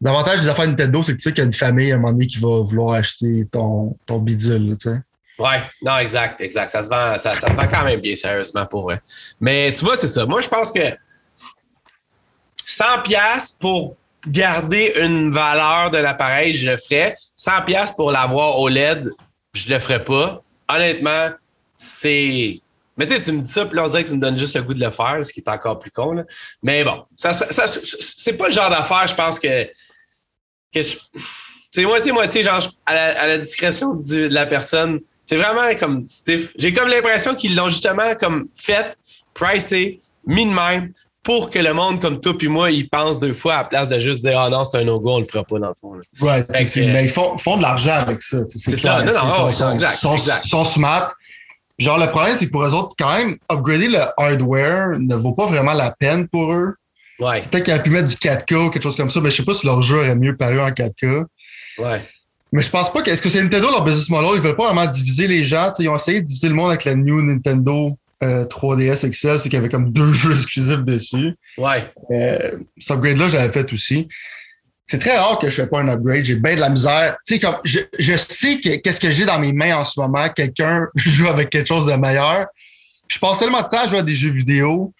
L'avantage 0.00 0.42
des 0.42 0.48
affaires 0.48 0.68
Nintendo, 0.68 1.02
c'est 1.02 1.12
que 1.12 1.16
tu 1.16 1.22
sais 1.24 1.30
qu'il 1.30 1.38
y 1.38 1.42
a 1.42 1.46
une 1.46 1.52
famille 1.52 1.90
à 1.90 1.96
un 1.96 1.98
moment 1.98 2.12
donné 2.12 2.26
qui 2.26 2.38
va 2.38 2.62
vouloir 2.62 2.94
acheter 2.94 3.46
ton, 3.50 3.96
ton 4.06 4.18
bidule, 4.18 4.76
tu 4.78 4.90
sais. 4.90 5.00
Ouais, 5.38 5.62
non, 5.82 5.98
exact, 5.98 6.40
exact. 6.40 6.70
Ça 6.70 6.82
se 6.82 6.88
vend, 6.88 7.16
ça, 7.16 7.32
se 7.32 7.46
vend 7.54 7.68
quand 7.68 7.84
même 7.84 8.00
bien, 8.00 8.16
sérieusement, 8.16 8.66
pour 8.66 8.82
vrai. 8.82 9.00
Mais 9.40 9.72
tu 9.72 9.84
vois, 9.84 9.96
c'est 9.96 10.08
ça. 10.08 10.26
Moi, 10.26 10.40
je 10.40 10.48
pense 10.48 10.72
que 10.72 10.80
100 12.66 13.02
pièces 13.04 13.52
pour 13.52 13.96
garder 14.26 14.94
une 15.00 15.30
valeur 15.30 15.92
de 15.92 15.98
l'appareil, 15.98 16.54
je 16.54 16.68
le 16.68 16.76
ferais. 16.76 17.14
100 17.36 17.62
pièces 17.62 17.92
pour 17.92 18.10
l'avoir 18.10 18.58
au 18.58 18.68
LED, 18.68 19.10
je 19.54 19.68
le 19.68 19.78
ferais 19.78 20.02
pas. 20.02 20.42
Honnêtement, 20.68 21.30
c'est... 21.76 22.60
Mais 22.96 23.06
tu 23.06 23.16
sais, 23.16 23.22
tu 23.22 23.32
me 23.36 23.42
dis 23.42 23.50
ça, 23.50 23.64
puis 23.64 23.76
là, 23.76 23.84
on 23.84 23.88
dirait 23.88 24.02
que 24.02 24.08
tu 24.08 24.16
me 24.16 24.20
donnes 24.20 24.36
juste 24.36 24.56
le 24.56 24.62
goût 24.62 24.74
de 24.74 24.84
le 24.84 24.90
faire, 24.90 25.20
ce 25.22 25.32
qui 25.32 25.38
est 25.38 25.48
encore 25.48 25.78
plus 25.78 25.92
con. 25.92 26.24
Mais 26.64 26.82
bon, 26.82 27.04
ça, 27.14 27.32
c'est 27.32 28.36
pas 28.36 28.48
le 28.48 28.52
genre 28.52 28.70
d'affaire, 28.70 29.06
je 29.06 29.14
pense 29.14 29.38
que... 29.38 29.68
c'est 30.82 31.84
moitié-moitié, 31.84 32.42
genre, 32.42 32.66
à 32.86 32.94
la, 32.94 33.20
à 33.20 33.26
la 33.26 33.38
discrétion 33.38 33.94
du- 33.94 34.28
de 34.28 34.34
la 34.34 34.46
personne. 34.46 35.00
C'est 35.26 35.36
vraiment 35.36 35.74
comme 35.78 36.08
stiff. 36.08 36.52
J'ai 36.58 36.72
comme 36.72 36.88
l'impression 36.88 37.34
qu'ils 37.34 37.54
l'ont 37.54 37.68
justement 37.68 38.14
comme 38.18 38.48
fait, 38.56 38.96
pricé, 39.34 40.00
mis 40.26 40.46
de 40.46 40.50
même, 40.52 40.92
pour 41.22 41.50
que 41.50 41.58
le 41.58 41.74
monde 41.74 42.00
comme 42.00 42.20
toi 42.20 42.36
puis 42.38 42.48
moi, 42.48 42.70
il 42.70 42.88
pense 42.88 43.20
deux 43.20 43.34
fois 43.34 43.54
à 43.54 43.58
la 43.58 43.64
place 43.64 43.88
de 43.90 43.98
juste 43.98 44.22
dire 44.22 44.40
«Ah 44.40 44.48
non, 44.48 44.64
c'est 44.64 44.78
un 44.78 44.84
no-go, 44.84 45.10
on 45.16 45.18
le 45.18 45.24
fera 45.24 45.44
pas 45.44 45.58
dans 45.58 45.68
le 45.68 45.74
fond. 45.74 45.92
là. 45.94 46.00
C'est- 46.64 46.80
que- 46.86 46.86
mais 46.92 47.04
ils 47.04 47.10
font, 47.10 47.36
font 47.36 47.58
de 47.58 47.62
l'argent 47.62 47.92
avec 47.96 48.22
ça. 48.22 48.38
C'est 48.48 48.76
ça. 48.78 49.02
Non, 49.04 49.12
non, 49.12 49.20
Ils 49.28 49.34
sont, 49.34 49.46
ouais, 49.46 49.52
sont- 49.52 49.72
exact, 49.74 49.96
sont- 49.96 50.14
exact. 50.14 50.44
sont 50.46 50.64
smart. 50.64 51.08
Genre, 51.78 51.98
le 51.98 52.06
problème, 52.08 52.34
c'est 52.34 52.46
que 52.46 52.50
pour 52.50 52.64
eux 52.64 52.72
autres, 52.74 52.96
quand 52.98 53.12
même, 53.18 53.36
upgrader 53.52 53.88
le 53.88 54.00
hardware 54.16 54.98
ne 54.98 55.14
vaut 55.14 55.32
pas 55.34 55.46
vraiment 55.46 55.74
la 55.74 55.90
peine 55.90 56.26
pour 56.26 56.52
eux. 56.52 56.74
Ouais, 57.18 57.40
Peut-être 57.40 57.64
qu'ils 57.64 57.74
auraient 57.74 57.82
pu 57.82 57.90
mettre 57.90 58.08
du 58.08 58.14
4K 58.14 58.54
ou 58.66 58.70
quelque 58.70 58.82
chose 58.82 58.96
comme 58.96 59.10
ça, 59.10 59.20
mais 59.20 59.30
je 59.30 59.36
sais 59.36 59.44
pas 59.44 59.54
si 59.54 59.66
leur 59.66 59.82
jeu 59.82 59.96
aurait 59.96 60.14
mieux 60.14 60.36
paru 60.36 60.60
en 60.60 60.70
4K. 60.70 61.24
ouais. 61.78 62.08
Mais 62.52 62.62
je 62.62 62.70
pense 62.70 62.90
pas 62.90 63.02
que. 63.02 63.10
Est-ce 63.10 63.20
que 63.20 63.28
c'est 63.28 63.42
Nintendo 63.42 63.70
leur 63.70 63.84
business 63.84 64.08
model? 64.08 64.30
Ils 64.36 64.40
veulent 64.40 64.56
pas 64.56 64.72
vraiment 64.72 64.86
diviser 64.86 65.28
les 65.28 65.44
gens. 65.44 65.70
T'sais, 65.70 65.82
ils 65.82 65.88
ont 65.88 65.96
essayé 65.96 66.20
de 66.20 66.24
diviser 66.24 66.48
le 66.48 66.54
monde 66.54 66.70
avec 66.70 66.84
la 66.84 66.94
new 66.94 67.20
Nintendo 67.20 67.98
euh, 68.22 68.46
3DS 68.46 69.08
XL, 69.10 69.38
c'est 69.38 69.48
qu'il 69.48 69.54
y 69.54 69.56
avait 69.56 69.68
comme 69.68 69.92
deux 69.92 70.12
jeux 70.14 70.32
exclusifs 70.32 70.82
dessus. 70.82 71.36
Ouais. 71.56 71.92
Euh, 72.10 72.58
cet 72.78 72.92
upgrade-là, 72.92 73.28
j'avais 73.28 73.52
fait 73.52 73.70
aussi. 73.72 74.08
C'est 74.90 74.98
très 74.98 75.18
rare 75.18 75.38
que 75.38 75.50
je 75.50 75.56
fais 75.56 75.66
pas 75.66 75.80
un 75.80 75.88
upgrade. 75.88 76.24
J'ai 76.24 76.36
bien 76.36 76.54
de 76.54 76.60
la 76.60 76.70
misère. 76.70 77.16
Tu 77.26 77.34
sais, 77.34 77.40
comme 77.40 77.56
je, 77.64 77.80
je 77.98 78.14
sais 78.14 78.58
que 78.60 78.76
qu'est-ce 78.76 79.00
que 79.00 79.10
j'ai 79.10 79.26
dans 79.26 79.38
mes 79.38 79.52
mains 79.52 79.76
en 79.76 79.84
ce 79.84 80.00
moment. 80.00 80.26
Quelqu'un 80.30 80.86
joue 80.94 81.28
avec 81.28 81.50
quelque 81.50 81.68
chose 81.68 81.84
de 81.84 81.92
meilleur. 81.92 82.46
Je 83.08 83.18
passe 83.18 83.40
tellement 83.40 83.60
de 83.60 83.68
temps 83.68 83.84
à 83.84 83.86
jouer 83.86 83.98
à 83.98 84.02
des 84.02 84.14
jeux 84.14 84.30
vidéo 84.30 84.92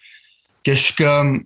que 0.63 0.73
je 0.73 0.79
suis 0.79 0.93
comme 0.93 1.43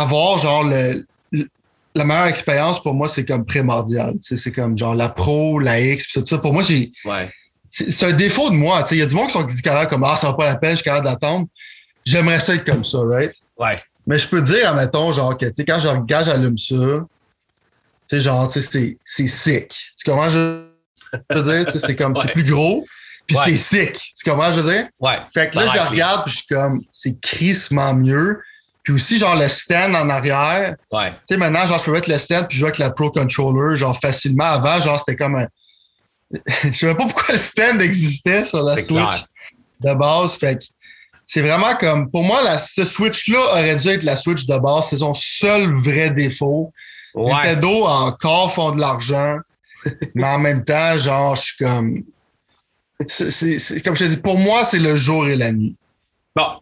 avoir 0.00 0.38
genre 0.38 0.64
le, 0.64 1.06
le- 1.32 1.48
la 1.94 2.04
meilleure 2.04 2.26
expérience 2.26 2.82
pour 2.82 2.94
moi, 2.94 3.08
c'est 3.08 3.24
comme 3.24 3.44
primordial. 3.44 4.14
C'est 4.20 4.52
comme 4.52 4.76
genre 4.76 4.94
la 4.94 5.08
pro, 5.08 5.58
la 5.58 5.80
X, 5.80 6.06
pis 6.06 6.20
tout 6.20 6.26
ça. 6.26 6.38
Pour 6.38 6.52
moi, 6.52 6.62
j'ai 6.62 6.92
Ouais. 7.04 7.30
c'est 7.68 8.04
un 8.06 8.12
défaut 8.12 8.50
de 8.50 8.54
moi. 8.54 8.84
Il 8.90 8.98
y 8.98 9.02
a 9.02 9.06
du 9.06 9.14
monde 9.14 9.26
qui 9.28 9.32
sont 9.32 9.42
dit 9.42 9.62
comme 9.62 10.04
Ah, 10.04 10.16
ça 10.16 10.28
va 10.28 10.34
pas 10.34 10.44
la 10.46 10.56
peine, 10.56 10.72
je 10.72 10.76
suis 10.76 10.84
capable 10.84 11.06
d'attendre. 11.06 11.46
J'aimerais 12.04 12.40
ça 12.40 12.54
être 12.54 12.64
comme 12.64 12.84
ça, 12.84 12.98
right? 13.04 13.32
Ouais. 13.58 13.76
Mais 14.06 14.18
je 14.18 14.28
peux 14.28 14.40
te 14.40 14.46
dire, 14.52 14.68
admettons, 14.70 15.12
genre, 15.12 15.36
que, 15.36 15.46
quand 15.66 15.80
je 15.80 15.88
regarde, 15.88 16.26
j'allume 16.26 16.56
ça, 16.56 16.74
tu 16.76 17.06
sais, 18.06 18.20
genre, 18.20 18.48
tu 18.48 18.62
sais, 18.62 18.96
c'est 19.04 19.26
sick. 19.26 19.68
Tu 19.98 20.04
comment 20.08 20.30
je 20.30 20.62
veux 21.30 21.42
dire? 21.42 21.70
C'est 21.72 21.96
comme, 21.96 22.14
c'est 22.14 22.32
plus 22.32 22.44
gros, 22.44 22.84
puis 23.26 23.36
c'est 23.44 23.56
sick. 23.56 24.12
Tu 24.16 24.30
comprends, 24.30 24.52
je 24.52 24.60
veux 24.60 24.70
dire? 24.72 24.88
Ouais. 25.00 25.16
Fait 25.34 25.50
que 25.50 25.56
là, 25.58 25.66
je 25.66 25.90
regarde, 25.90 26.22
puis 26.24 26.32
je 26.32 26.38
suis 26.38 26.46
comme, 26.46 26.80
c'est 26.92 27.18
crissement 27.20 27.94
mieux. 27.94 28.40
Puis 28.86 28.94
aussi, 28.94 29.18
genre, 29.18 29.34
le 29.34 29.48
stand 29.48 29.96
en 29.96 30.08
arrière. 30.08 30.76
Ouais. 30.92 31.10
Tu 31.10 31.16
sais, 31.30 31.36
maintenant, 31.36 31.66
genre, 31.66 31.80
je 31.80 31.86
peux 31.86 31.90
mettre 31.90 32.08
le 32.08 32.20
stand, 32.20 32.46
puis 32.48 32.56
jouer 32.56 32.68
avec 32.68 32.78
la 32.78 32.90
Pro 32.90 33.10
Controller, 33.10 33.76
genre, 33.76 33.98
facilement. 33.98 34.44
Avant, 34.44 34.78
genre, 34.78 35.00
c'était 35.00 35.16
comme 35.16 35.34
un. 35.34 35.48
je 36.62 36.72
sais 36.72 36.86
même 36.86 36.96
pas 36.96 37.06
pourquoi 37.06 37.34
le 37.34 37.38
stand 37.40 37.82
existait 37.82 38.44
sur 38.44 38.62
la 38.62 38.78
Switch 38.78 39.24
de 39.80 39.92
base. 39.92 40.36
Fait 40.36 40.60
que 40.60 40.66
c'est 41.24 41.40
vraiment 41.40 41.74
comme. 41.74 42.08
Pour 42.12 42.22
moi, 42.22 42.44
la, 42.44 42.58
ce 42.58 42.84
Switch-là 42.84 43.40
aurait 43.54 43.74
dû 43.74 43.88
être 43.88 44.04
la 44.04 44.14
Switch 44.14 44.46
de 44.46 44.56
base. 44.56 44.90
C'est 44.90 44.98
son 44.98 45.14
seul 45.14 45.72
vrai 45.72 46.10
défaut. 46.10 46.72
Ouais. 47.12 47.32
Nintendo 47.32 47.86
encore 47.86 48.52
font 48.52 48.70
de 48.70 48.78
l'argent. 48.78 49.38
mais 50.14 50.28
en 50.28 50.38
même 50.38 50.64
temps, 50.64 50.96
genre, 50.96 51.34
je 51.34 51.42
suis 51.42 51.56
comme. 51.56 52.04
C'est 53.08 53.82
comme 53.82 53.96
je 53.96 54.04
te 54.04 54.10
dis, 54.10 54.16
pour 54.18 54.38
moi, 54.38 54.64
c'est 54.64 54.78
le 54.78 54.94
jour 54.94 55.26
et 55.26 55.34
la 55.34 55.50
nuit. 55.50 55.74
Bon, 56.36 56.60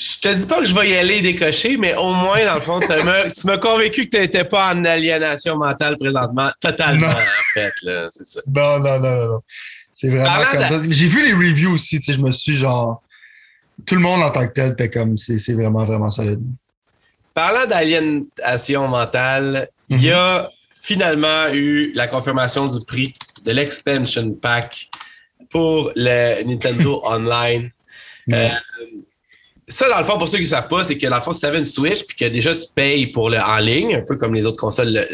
je 0.00 0.18
te 0.18 0.34
dis 0.34 0.46
pas 0.46 0.60
que 0.60 0.64
je 0.64 0.74
vais 0.74 0.88
y 0.88 0.96
aller 0.96 1.20
décocher, 1.20 1.76
mais 1.76 1.94
au 1.94 2.14
moins, 2.14 2.42
dans 2.46 2.54
le 2.54 2.60
fond, 2.62 2.80
tu 2.80 3.46
m'as 3.46 3.58
convaincu 3.58 4.06
que 4.06 4.16
tu 4.16 4.18
n'étais 4.18 4.44
pas 4.44 4.72
en 4.72 4.82
aliénation 4.86 5.58
mentale 5.58 5.98
présentement. 5.98 6.48
Totalement, 6.58 7.06
en 7.06 7.52
fait. 7.52 7.72
C'est 8.10 8.24
ça. 8.24 8.40
Non, 8.46 8.78
non, 8.78 8.98
non, 8.98 9.26
non. 9.26 9.40
C'est 9.92 10.08
vraiment 10.08 10.42
comme 10.50 10.60
ça. 10.60 10.80
J'ai 10.88 11.06
vu 11.06 11.22
les 11.26 11.34
reviews 11.34 11.74
aussi. 11.74 11.98
Tu 11.98 12.06
sais, 12.06 12.12
je 12.14 12.22
me 12.22 12.32
suis 12.32 12.56
genre. 12.56 13.02
Tout 13.84 13.94
le 13.94 14.00
monde 14.00 14.22
en 14.22 14.30
tant 14.30 14.46
que 14.48 14.54
tel 14.54 14.72
était 14.72 14.88
comme. 14.88 15.18
C'est 15.18 15.52
vraiment, 15.52 15.84
vraiment 15.84 16.10
solide. 16.10 16.40
Parlant 17.34 17.66
d'aliénation 17.66 18.88
mentale, 18.88 19.68
il 19.90 20.02
y 20.02 20.10
a 20.10 20.44
mhm. 20.44 20.48
finalement 20.80 21.48
eu 21.52 21.92
la 21.92 22.08
confirmation 22.08 22.66
du 22.66 22.82
prix 22.86 23.14
de 23.44 23.52
l'expansion 23.52 24.32
pack 24.32 24.88
pour 25.50 25.92
le 25.94 26.42
Nintendo 26.44 27.02
Online. 27.04 27.70
Euh, 28.32 28.48
ça, 29.70 29.88
dans 29.88 29.98
le 29.98 30.04
fond, 30.04 30.18
pour 30.18 30.28
ceux 30.28 30.38
qui 30.38 30.44
ne 30.44 30.48
savent 30.48 30.68
pas, 30.68 30.84
c'est 30.84 30.98
que 30.98 31.06
dans 31.06 31.16
le 31.16 31.22
fond, 31.22 31.32
si 31.32 31.40
tu 31.40 31.46
avais 31.46 31.58
une 31.58 31.64
Switch 31.64 32.04
puis 32.04 32.16
que 32.16 32.24
déjà 32.26 32.54
tu 32.54 32.64
payes 32.74 33.06
pour 33.06 33.30
le 33.30 33.38
en 33.38 33.58
ligne, 33.58 33.96
un 33.96 34.02
peu 34.02 34.16
comme 34.16 34.34
les 34.34 34.44
autres 34.44 34.58
consoles 34.58 35.06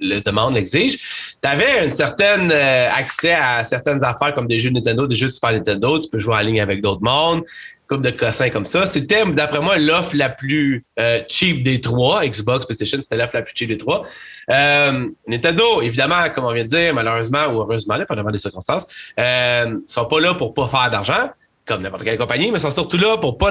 le, 0.00 0.20
demandent, 0.20 0.54
l'exigent, 0.54 0.98
tu 1.42 1.48
avais 1.48 1.78
un 1.78 1.90
certain 1.90 2.50
euh, 2.50 2.88
accès 2.92 3.32
à 3.32 3.64
certaines 3.64 4.02
affaires 4.04 4.34
comme 4.34 4.46
des 4.46 4.58
jeux 4.58 4.70
Nintendo, 4.70 5.06
des 5.06 5.14
jeux 5.14 5.28
Super 5.28 5.52
Nintendo. 5.52 5.98
Tu 5.98 6.08
peux 6.08 6.18
jouer 6.18 6.34
en 6.34 6.40
ligne 6.40 6.60
avec 6.60 6.82
d'autres 6.82 7.02
mondes, 7.02 7.44
coupe 7.88 8.02
de 8.02 8.10
cossins 8.10 8.50
comme 8.50 8.64
ça. 8.64 8.86
C'était, 8.86 9.24
d'après 9.26 9.60
moi, 9.60 9.78
l'offre 9.78 10.16
la 10.16 10.28
plus 10.28 10.84
euh, 10.98 11.20
cheap 11.28 11.62
des 11.62 11.80
trois. 11.80 12.26
Xbox, 12.26 12.66
PlayStation, 12.66 12.98
c'était 13.00 13.16
l'offre 13.16 13.36
la 13.36 13.42
plus 13.42 13.54
cheap 13.56 13.68
des 13.68 13.76
trois. 13.76 14.02
Euh, 14.50 15.08
Nintendo, 15.28 15.82
évidemment, 15.82 16.28
comme 16.34 16.44
on 16.44 16.52
vient 16.52 16.64
de 16.64 16.68
dire, 16.68 16.94
malheureusement 16.94 17.46
ou 17.46 17.60
heureusement, 17.60 17.96
pas 18.06 18.32
des 18.32 18.38
circonstances, 18.38 18.86
euh, 19.18 19.78
sont 19.86 20.06
pas 20.06 20.20
là 20.20 20.34
pour 20.34 20.54
pas 20.54 20.68
faire 20.68 20.90
d'argent 20.90 21.30
comme 21.64 21.82
n'importe 21.82 22.04
quelle 22.04 22.18
compagnie, 22.18 22.50
mais 22.50 22.58
sont 22.58 22.70
surtout 22.70 22.98
là 22.98 23.16
pour 23.18 23.38
pas 23.38 23.50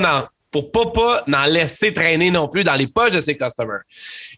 pour 0.51 0.71
pas, 0.71 0.85
pas 0.87 1.23
n'en 1.27 1.45
laisser 1.45 1.93
traîner 1.93 2.29
non 2.29 2.47
plus 2.47 2.63
dans 2.63 2.75
les 2.75 2.87
poches 2.87 3.13
de 3.13 3.19
ses 3.21 3.37
customers. 3.37 3.79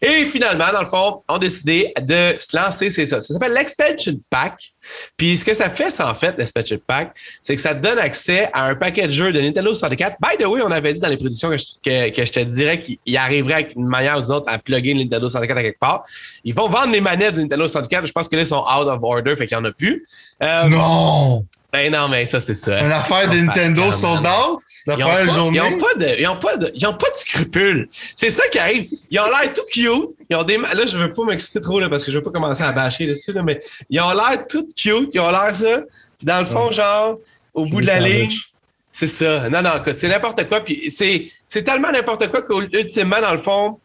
Et 0.00 0.24
finalement, 0.24 0.72
dans 0.72 0.80
le 0.80 0.86
fond, 0.86 1.22
on 1.28 1.34
a 1.34 1.38
décidé 1.38 1.92
de 2.00 2.36
se 2.38 2.56
lancer, 2.56 2.88
c'est 2.88 3.06
ça. 3.06 3.20
Ça 3.20 3.34
s'appelle 3.34 3.52
l'expansion 3.52 4.14
pack. 4.30 4.74
Puis 5.16 5.38
ce 5.38 5.44
que 5.44 5.54
ça 5.54 5.68
fait, 5.70 5.90
ça 5.90 6.08
en 6.08 6.14
fait, 6.14 6.36
l'expansion 6.38 6.78
pack, 6.86 7.16
c'est 7.42 7.56
que 7.56 7.60
ça 7.60 7.74
te 7.74 7.80
donne 7.80 7.98
accès 7.98 8.48
à 8.52 8.66
un 8.66 8.76
paquet 8.76 9.06
de 9.06 9.12
jeux 9.12 9.32
de 9.32 9.40
Nintendo 9.40 9.74
64. 9.74 10.16
By 10.20 10.42
the 10.42 10.46
way, 10.46 10.62
on 10.62 10.70
avait 10.70 10.92
dit 10.92 11.00
dans 11.00 11.08
les 11.08 11.16
prédictions 11.16 11.50
que 11.50 11.58
je, 11.58 11.64
que, 12.12 12.24
je 12.24 12.32
te 12.32 12.40
dirais 12.40 12.80
qu'il 12.80 13.16
arriverait 13.16 13.72
une 13.74 13.86
manière 13.86 14.16
ou 14.18 14.22
une 14.22 14.32
autre 14.32 14.46
à 14.48 14.58
plugger 14.58 14.94
Nintendo 14.94 15.28
64 15.28 15.58
à 15.58 15.62
quelque 15.62 15.80
part. 15.80 16.04
Ils 16.44 16.54
vont 16.54 16.68
vendre 16.68 16.92
les 16.92 17.00
manettes 17.00 17.34
de 17.34 17.40
Nintendo 17.40 17.66
64. 17.66 18.06
Je 18.06 18.12
pense 18.12 18.28
que 18.28 18.36
là, 18.36 18.44
sont 18.44 18.62
out 18.62 18.86
of 18.86 19.02
order, 19.02 19.34
fait 19.36 19.48
qu'il 19.48 19.58
n'y 19.58 19.64
en 19.64 19.68
a 19.68 19.72
plus. 19.72 20.06
Euh, 20.42 20.68
non! 20.68 21.44
Ben 21.74 21.90
non, 21.92 22.08
mais 22.08 22.24
ça, 22.24 22.38
c'est 22.38 22.54
ça. 22.54 22.78
Une 22.78 22.92
affaire 22.92 23.28
de 23.28 23.36
Nintendo 23.36 23.90
sold 23.90 24.24
out? 24.24 24.60
Ils 24.86 24.96
n'ont 24.96 25.06
pas, 25.08 25.24
ils 25.24 25.60
ont 25.60 25.76
pas, 25.76 25.94
de, 25.96 26.20
ils 26.20 26.28
ont 26.28 26.36
pas 26.36 26.56
de, 26.56 26.70
ils 26.72 26.86
ont 26.86 26.94
pas 26.94 27.10
de 27.10 27.16
scrupules. 27.16 27.88
C'est 28.14 28.30
ça 28.30 28.46
qui 28.46 28.60
arrive. 28.60 28.90
Ils 29.10 29.18
ont 29.18 29.24
l'air 29.24 29.52
tout 29.52 29.64
cute. 29.72 30.16
Ils 30.30 30.36
ont 30.36 30.44
des, 30.44 30.56
là, 30.56 30.86
je 30.86 30.96
veux 30.96 31.12
pas 31.12 31.24
m'exciter 31.24 31.60
trop, 31.60 31.80
là, 31.80 31.88
parce 31.88 32.04
que 32.04 32.12
je 32.12 32.18
veux 32.18 32.22
pas 32.22 32.30
commencer 32.30 32.62
à 32.62 32.70
bâcher 32.70 33.06
dessus, 33.06 33.32
là, 33.32 33.42
mais 33.42 33.60
ils 33.90 34.00
ont 34.00 34.12
l'air 34.12 34.46
tout 34.48 34.68
cute. 34.76 35.10
Ils 35.14 35.18
ont 35.18 35.32
l'air 35.32 35.52
ça. 35.52 35.80
Puis 36.16 36.26
dans 36.26 36.38
le 36.38 36.44
fond, 36.44 36.70
genre, 36.70 37.18
au 37.52 37.66
bout 37.66 37.80
de 37.80 37.86
la 37.86 37.98
ligne, 37.98 38.30
c'est 38.92 39.08
ça. 39.08 39.50
Non, 39.50 39.60
non, 39.60 39.72
c'est 39.92 40.06
n'importe 40.06 40.48
quoi. 40.48 40.60
Puis 40.60 40.92
c'est, 40.92 41.28
c'est 41.48 41.64
tellement 41.64 41.90
n'importe 41.90 42.28
quoi 42.28 42.42
qu'ultimement, 42.42 43.20
dans 43.20 43.32
le 43.32 43.38
fond, 43.38 43.80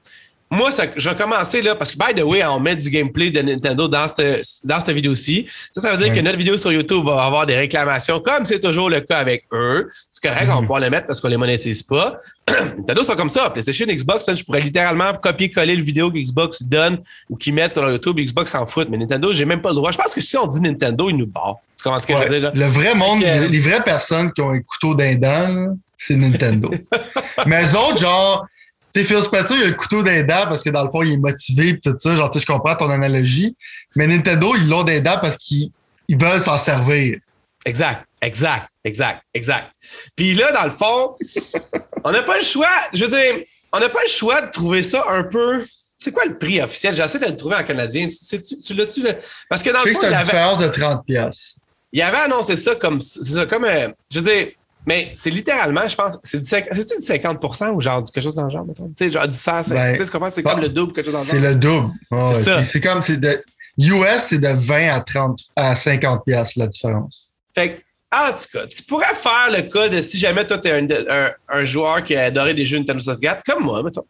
moi, 0.51 0.71
ça, 0.71 0.85
je 0.95 1.09
vais 1.09 1.15
commencer 1.15 1.61
là, 1.61 1.75
parce 1.75 1.91
que, 1.91 1.97
by 1.97 2.19
the 2.19 2.23
way, 2.23 2.43
on 2.43 2.59
met 2.59 2.75
du 2.75 2.89
gameplay 2.89 3.29
de 3.29 3.41
Nintendo 3.41 3.87
dans 3.87 4.07
cette, 4.07 4.43
dans 4.63 4.79
cette 4.79 4.95
vidéo-ci. 4.95 5.45
Ça, 5.75 5.81
ça 5.81 5.95
veut 5.95 6.03
dire 6.03 6.13
que 6.13 6.19
notre 6.21 6.39
vidéo 6.39 6.57
sur 6.57 6.71
YouTube 6.71 7.05
va 7.05 7.23
avoir 7.23 7.45
des 7.45 7.55
réclamations, 7.55 8.19
comme 8.19 8.45
c'est 8.45 8.59
toujours 8.59 8.89
le 8.89 9.01
cas 9.01 9.19
avec 9.19 9.45
eux. 9.53 9.87
C'est 10.11 10.27
correct, 10.27 10.45
on 10.45 10.47
va 10.47 10.55
mhm. 10.55 10.61
pouvoir 10.61 10.79
les 10.79 10.89
mettre 10.89 11.05
parce 11.05 11.21
qu'on 11.21 11.27
les 11.27 11.37
monétise 11.37 11.83
pas. 11.83 12.17
Nintendo 12.77 13.03
sont 13.03 13.15
comme 13.15 13.29
ça. 13.29 13.51
PlayStation, 13.51 13.85
Xbox, 13.85 14.25
je 14.33 14.43
pourrais 14.43 14.61
littéralement 14.61 15.13
copier-coller 15.13 15.75
le 15.75 15.83
vidéo 15.83 16.09
que 16.09 16.17
Xbox 16.17 16.63
donne 16.63 16.97
ou 17.29 17.35
qu'ils 17.35 17.53
mettent 17.53 17.73
sur 17.73 17.87
YouTube. 17.87 18.19
Xbox 18.19 18.51
s'en 18.51 18.65
fout. 18.65 18.87
Mais 18.89 18.97
Nintendo, 18.97 19.31
j'ai 19.31 19.45
même 19.45 19.61
pas 19.61 19.69
le 19.69 19.75
droit. 19.75 19.91
Je 19.91 19.97
pense 19.97 20.15
que 20.15 20.21
si 20.21 20.35
on 20.35 20.47
dit 20.47 20.61
Nintendo, 20.61 21.09
ils 21.09 21.15
nous 21.15 21.27
barrent. 21.27 21.59
Tu 21.77 21.83
comprends 21.83 22.01
ce 22.01 22.07
que 22.07 22.13
je 22.15 22.27
veux 22.27 22.39
dire? 22.39 22.51
Le 22.55 22.65
vrai 22.65 22.95
monde, 22.95 23.21
les 23.21 23.59
vraies 23.59 23.83
personnes 23.83 24.33
qui 24.33 24.41
ont 24.41 24.49
un 24.49 24.61
couteau 24.61 24.95
d'un 24.95 25.75
c'est 25.95 26.15
Nintendo. 26.15 26.71
Mais 27.45 27.63
eux 27.63 27.75
autres, 27.77 27.99
genre, 27.99 28.47
sais, 28.93 29.03
Phil 29.03 29.21
Spencer, 29.21 29.57
il 29.57 29.63
a 29.63 29.67
le 29.67 29.73
couteau 29.73 30.03
d'un 30.03 30.23
dents 30.23 30.45
parce 30.47 30.63
que 30.63 30.69
dans 30.69 30.83
le 30.83 30.89
fond, 30.89 31.03
il 31.03 31.13
est 31.13 31.17
motivé 31.17 31.69
et 31.69 31.79
tout 31.79 31.95
ça. 31.97 32.15
Genre, 32.15 32.29
tu 32.29 32.39
sais, 32.39 32.45
je 32.45 32.51
comprends 32.51 32.75
ton 32.75 32.89
analogie. 32.89 33.55
Mais 33.95 34.07
Nintendo, 34.07 34.55
ils 34.55 34.67
l'ont 34.67 34.83
des 34.83 35.01
dents 35.01 35.19
parce 35.21 35.37
qu'ils 35.37 35.71
veulent 36.09 36.39
s'en 36.39 36.57
servir. 36.57 37.19
Exact, 37.65 38.05
exact, 38.21 38.69
exact, 38.83 39.21
exact. 39.33 39.71
Puis 40.15 40.33
là, 40.33 40.51
dans 40.51 40.63
le 40.63 40.71
fond, 40.71 41.15
on 42.03 42.11
n'a 42.11 42.23
pas 42.23 42.37
le 42.37 42.43
choix. 42.43 42.67
Je 42.93 43.05
veux 43.05 43.11
dire, 43.11 43.45
on 43.73 43.79
n'a 43.79 43.89
pas 43.89 44.03
le 44.03 44.09
choix 44.09 44.41
de 44.41 44.51
trouver 44.51 44.83
ça 44.83 45.03
un 45.09 45.23
peu. 45.23 45.65
C'est 45.97 46.11
quoi 46.11 46.25
le 46.25 46.37
prix 46.37 46.61
officiel? 46.61 46.95
J'essaie 46.95 47.19
de 47.19 47.25
le 47.25 47.35
trouver 47.35 47.55
en 47.55 47.63
canadien. 47.63 48.07
Tu, 48.07 48.41
tu, 48.61 48.73
l'as-tu? 48.73 49.03
Parce 49.49 49.61
que 49.61 49.69
dans 49.69 49.83
le 49.83 49.93
fond. 49.93 49.99
c'est 50.01 50.11
une 50.11 50.21
différence 50.21 50.59
de 50.59 50.67
30$. 50.67 51.55
Il 51.91 52.01
avait 52.01 52.17
annoncé 52.17 52.55
ça 52.55 52.75
comme. 52.75 53.01
C'est 53.01 53.23
ça, 53.23 53.45
comme. 53.45 53.65
Euh, 53.65 53.89
je 54.09 54.19
veux 54.19 54.25
dire, 54.31 54.51
mais 54.89 55.11
c'est 55.13 55.29
littéralement, 55.29 55.87
je 55.87 55.95
pense, 55.95 56.17
c'est 56.23 56.39
du, 56.39 56.47
50, 56.47 56.73
du 56.73 57.05
50 57.05 57.45
ou 57.75 57.79
genre 57.79 58.03
quelque 58.03 58.23
chose 58.23 58.33
dans 58.33 58.45
le 58.45 58.49
genre, 58.49 58.65
Tu 58.75 58.83
sais, 58.97 59.11
genre 59.11 59.27
du 59.27 59.37
100, 59.37 59.51
ben, 59.69 59.95
tu 59.95 60.03
sais, 60.03 60.11
c'est 60.31 60.41
comme 60.41 60.61
le 60.61 60.69
double, 60.69 60.93
quelque 60.93 61.05
chose 61.05 61.13
dans 61.13 61.19
le 61.19 61.25
genre? 61.25 61.35
C'est 61.35 61.39
le 61.39 61.55
double. 61.55 61.89
c'est 62.33 62.43
ça. 62.43 62.63
C'est 62.63 62.81
comme, 62.81 63.03
c'est 63.03 63.17
de, 63.17 63.39
US, 63.77 64.19
c'est 64.21 64.39
de 64.39 64.47
20 64.47 64.89
à 64.89 65.01
30, 65.01 65.41
à 65.55 65.75
50 65.75 66.25
pièces 66.25 66.55
la 66.55 66.65
différence. 66.65 67.29
Fait 67.53 67.75
que, 67.75 67.81
en 68.11 68.31
tout 68.31 68.45
cas, 68.51 68.65
tu 68.65 68.81
pourrais 68.81 69.13
faire 69.13 69.51
le 69.55 69.61
cas 69.61 69.89
de 69.89 70.01
si 70.01 70.17
jamais 70.17 70.47
toi, 70.47 70.57
tu 70.57 70.69
es 70.69 70.71
un, 70.71 71.31
un, 71.49 71.63
joueur 71.63 72.03
qui 72.03 72.15
a 72.15 72.23
adoré 72.23 72.55
des 72.55 72.65
jeux 72.65 72.79
Nintendo 72.79 72.99
64, 72.99 73.43
comme 73.45 73.65
moi, 73.65 73.83
mettons, 73.83 74.07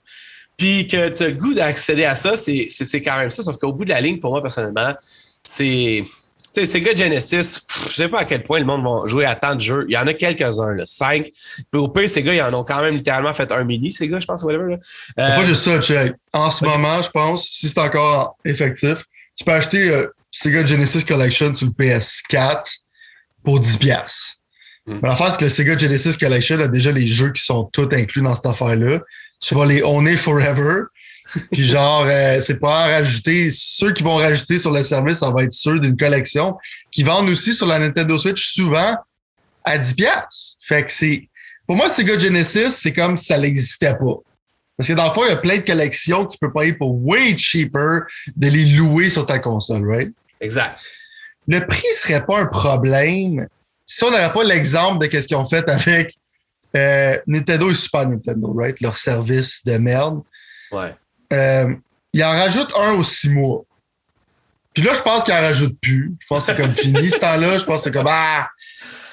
puis 0.55 0.87
que 0.87 1.09
tu 1.09 1.23
as 1.23 1.27
le 1.27 1.33
goût 1.33 1.53
d'accéder 1.53 2.05
à 2.05 2.15
ça, 2.15 2.37
c'est 2.37 3.01
quand 3.03 3.17
même 3.17 3.31
ça. 3.31 3.43
Sauf 3.43 3.57
qu'au 3.57 3.73
bout 3.73 3.83
de 3.83 3.89
la 3.89 3.99
ligne, 3.99 4.21
pour 4.21 4.31
moi, 4.31 4.41
personnellement, 4.41 4.93
c'est 5.43 6.05
sais, 6.53 6.65
ces 6.65 6.81
gars 6.81 6.95
Genesis, 6.95 7.61
je 7.89 7.93
sais 7.93 8.07
pas 8.07 8.19
à 8.19 8.25
quel 8.25 8.43
point 8.43 8.59
le 8.59 8.65
monde 8.65 8.83
va 8.83 9.07
jouer 9.07 9.25
à 9.25 9.35
tant 9.35 9.55
de 9.55 9.61
jeux. 9.61 9.85
Il 9.87 9.93
y 9.93 9.97
en 9.97 10.07
a 10.07 10.13
quelques-uns, 10.13 10.73
là, 10.73 10.83
cinq. 10.85 11.29
Puis 11.71 11.81
au 11.81 11.87
pire, 11.87 12.09
ces 12.09 12.23
gars, 12.23 12.33
ils 12.33 12.41
en 12.41 12.53
ont 12.53 12.63
quand 12.63 12.81
même 12.81 12.95
littéralement 12.95 13.33
fait 13.33 13.51
un 13.51 13.63
mini, 13.63 13.91
ces 13.91 14.07
gars, 14.07 14.19
je 14.19 14.25
pense, 14.25 14.43
whatever. 14.43 14.71
Là. 14.71 14.77
Euh, 15.19 15.35
pas 15.35 15.43
juste 15.43 15.63
ça. 15.63 16.03
En 16.33 16.51
ce 16.51 16.63
moment, 16.65 17.01
je 17.01 17.09
pense, 17.09 17.47
si 17.47 17.69
c'est 17.69 17.79
encore 17.79 18.37
effectif, 18.45 19.03
tu 19.35 19.43
peux 19.45 19.51
acheter 19.51 19.89
euh, 19.89 20.07
Sega 20.31 20.65
Genesis 20.65 21.05
Collection 21.05 21.53
sur 21.53 21.67
le 21.67 21.73
PS4 21.73 22.79
pour 23.43 23.59
10$. 23.59 24.35
Hmm. 24.85 24.99
Mais 25.01 25.09
l'affaire, 25.09 25.31
c'est 25.31 25.39
que 25.39 25.45
le 25.45 25.49
Sega 25.49 25.77
Genesis 25.77 26.17
Collection 26.17 26.59
a 26.59 26.67
déjà 26.67 26.91
les 26.91 27.07
jeux 27.07 27.31
qui 27.31 27.43
sont 27.43 27.65
tous 27.65 27.93
inclus 27.93 28.21
dans 28.21 28.35
cette 28.35 28.47
affaire-là. 28.47 28.99
Tu 29.39 29.55
vas 29.55 29.65
les 29.65 29.81
Own 29.83 30.07
Forever. 30.17 30.83
Puis 31.51 31.65
genre, 31.65 32.05
euh, 32.05 32.39
c'est 32.41 32.59
pas 32.59 32.85
à 32.85 32.87
rajouter. 32.87 33.49
Ceux 33.51 33.93
qui 33.93 34.03
vont 34.03 34.15
rajouter 34.15 34.59
sur 34.59 34.71
le 34.71 34.83
service, 34.83 35.19
ça 35.19 35.31
va 35.31 35.43
être 35.43 35.53
ceux 35.53 35.79
d'une 35.79 35.97
collection 35.97 36.57
qui 36.91 37.03
vendent 37.03 37.29
aussi 37.29 37.53
sur 37.53 37.67
la 37.67 37.79
Nintendo 37.79 38.17
Switch 38.17 38.53
souvent 38.53 38.95
à 39.63 39.77
10$. 39.77 40.23
Fait 40.59 40.83
que 40.83 40.91
c'est. 40.91 41.29
Pour 41.67 41.75
moi, 41.75 41.87
Sega 41.89 42.17
Genesis, 42.17 42.71
c'est 42.71 42.93
comme 42.93 43.17
si 43.17 43.25
ça 43.25 43.37
n'existait 43.37 43.93
pas. 43.93 44.15
Parce 44.77 44.87
que 44.87 44.93
dans 44.93 45.05
le 45.05 45.11
fond, 45.11 45.23
il 45.25 45.29
y 45.29 45.33
a 45.33 45.37
plein 45.37 45.57
de 45.57 45.65
collections 45.65 46.25
que 46.25 46.31
tu 46.31 46.37
peux 46.39 46.51
payer 46.51 46.73
pour 46.73 46.95
way 47.05 47.37
cheaper 47.37 47.99
de 48.35 48.47
les 48.47 48.65
louer 48.65 49.09
sur 49.09 49.25
ta 49.25 49.37
console, 49.37 49.87
right? 49.87 50.11
Exact. 50.39 50.79
Le 51.47 51.65
prix 51.65 51.93
serait 51.95 52.25
pas 52.25 52.39
un 52.39 52.45
problème 52.45 53.47
si 53.85 54.03
on 54.03 54.11
n'avait 54.11 54.31
pas 54.31 54.43
l'exemple 54.43 55.05
de 55.05 55.19
ce 55.19 55.27
qu'ils 55.27 55.35
ont 55.35 55.45
fait 55.45 55.67
avec 55.67 56.15
euh, 56.75 57.17
Nintendo 57.25 57.71
et 57.71 57.73
Super 57.73 58.07
Nintendo, 58.07 58.53
right? 58.53 58.79
Leur 58.81 58.97
service 58.97 59.65
de 59.65 59.77
merde. 59.77 60.21
Ouais. 60.71 60.95
Euh, 61.33 61.73
il 62.13 62.23
en 62.23 62.31
rajoute 62.31 62.71
un 62.79 62.93
aux 62.93 63.03
six 63.03 63.29
mois. 63.29 63.63
Puis 64.73 64.83
là, 64.83 64.93
je 64.93 65.01
pense 65.01 65.23
qu'il 65.23 65.33
en 65.33 65.41
rajoute 65.41 65.79
plus. 65.79 66.13
Je 66.19 66.27
pense 66.27 66.45
que 66.45 66.53
c'est 66.53 66.61
comme 66.61 66.75
fini 66.75 67.09
ce 67.09 67.17
temps-là. 67.17 67.57
Je 67.57 67.65
pense 67.65 67.77
que 67.77 67.83
c'est 67.83 67.91
comme 67.91 68.07
Ah! 68.07 68.47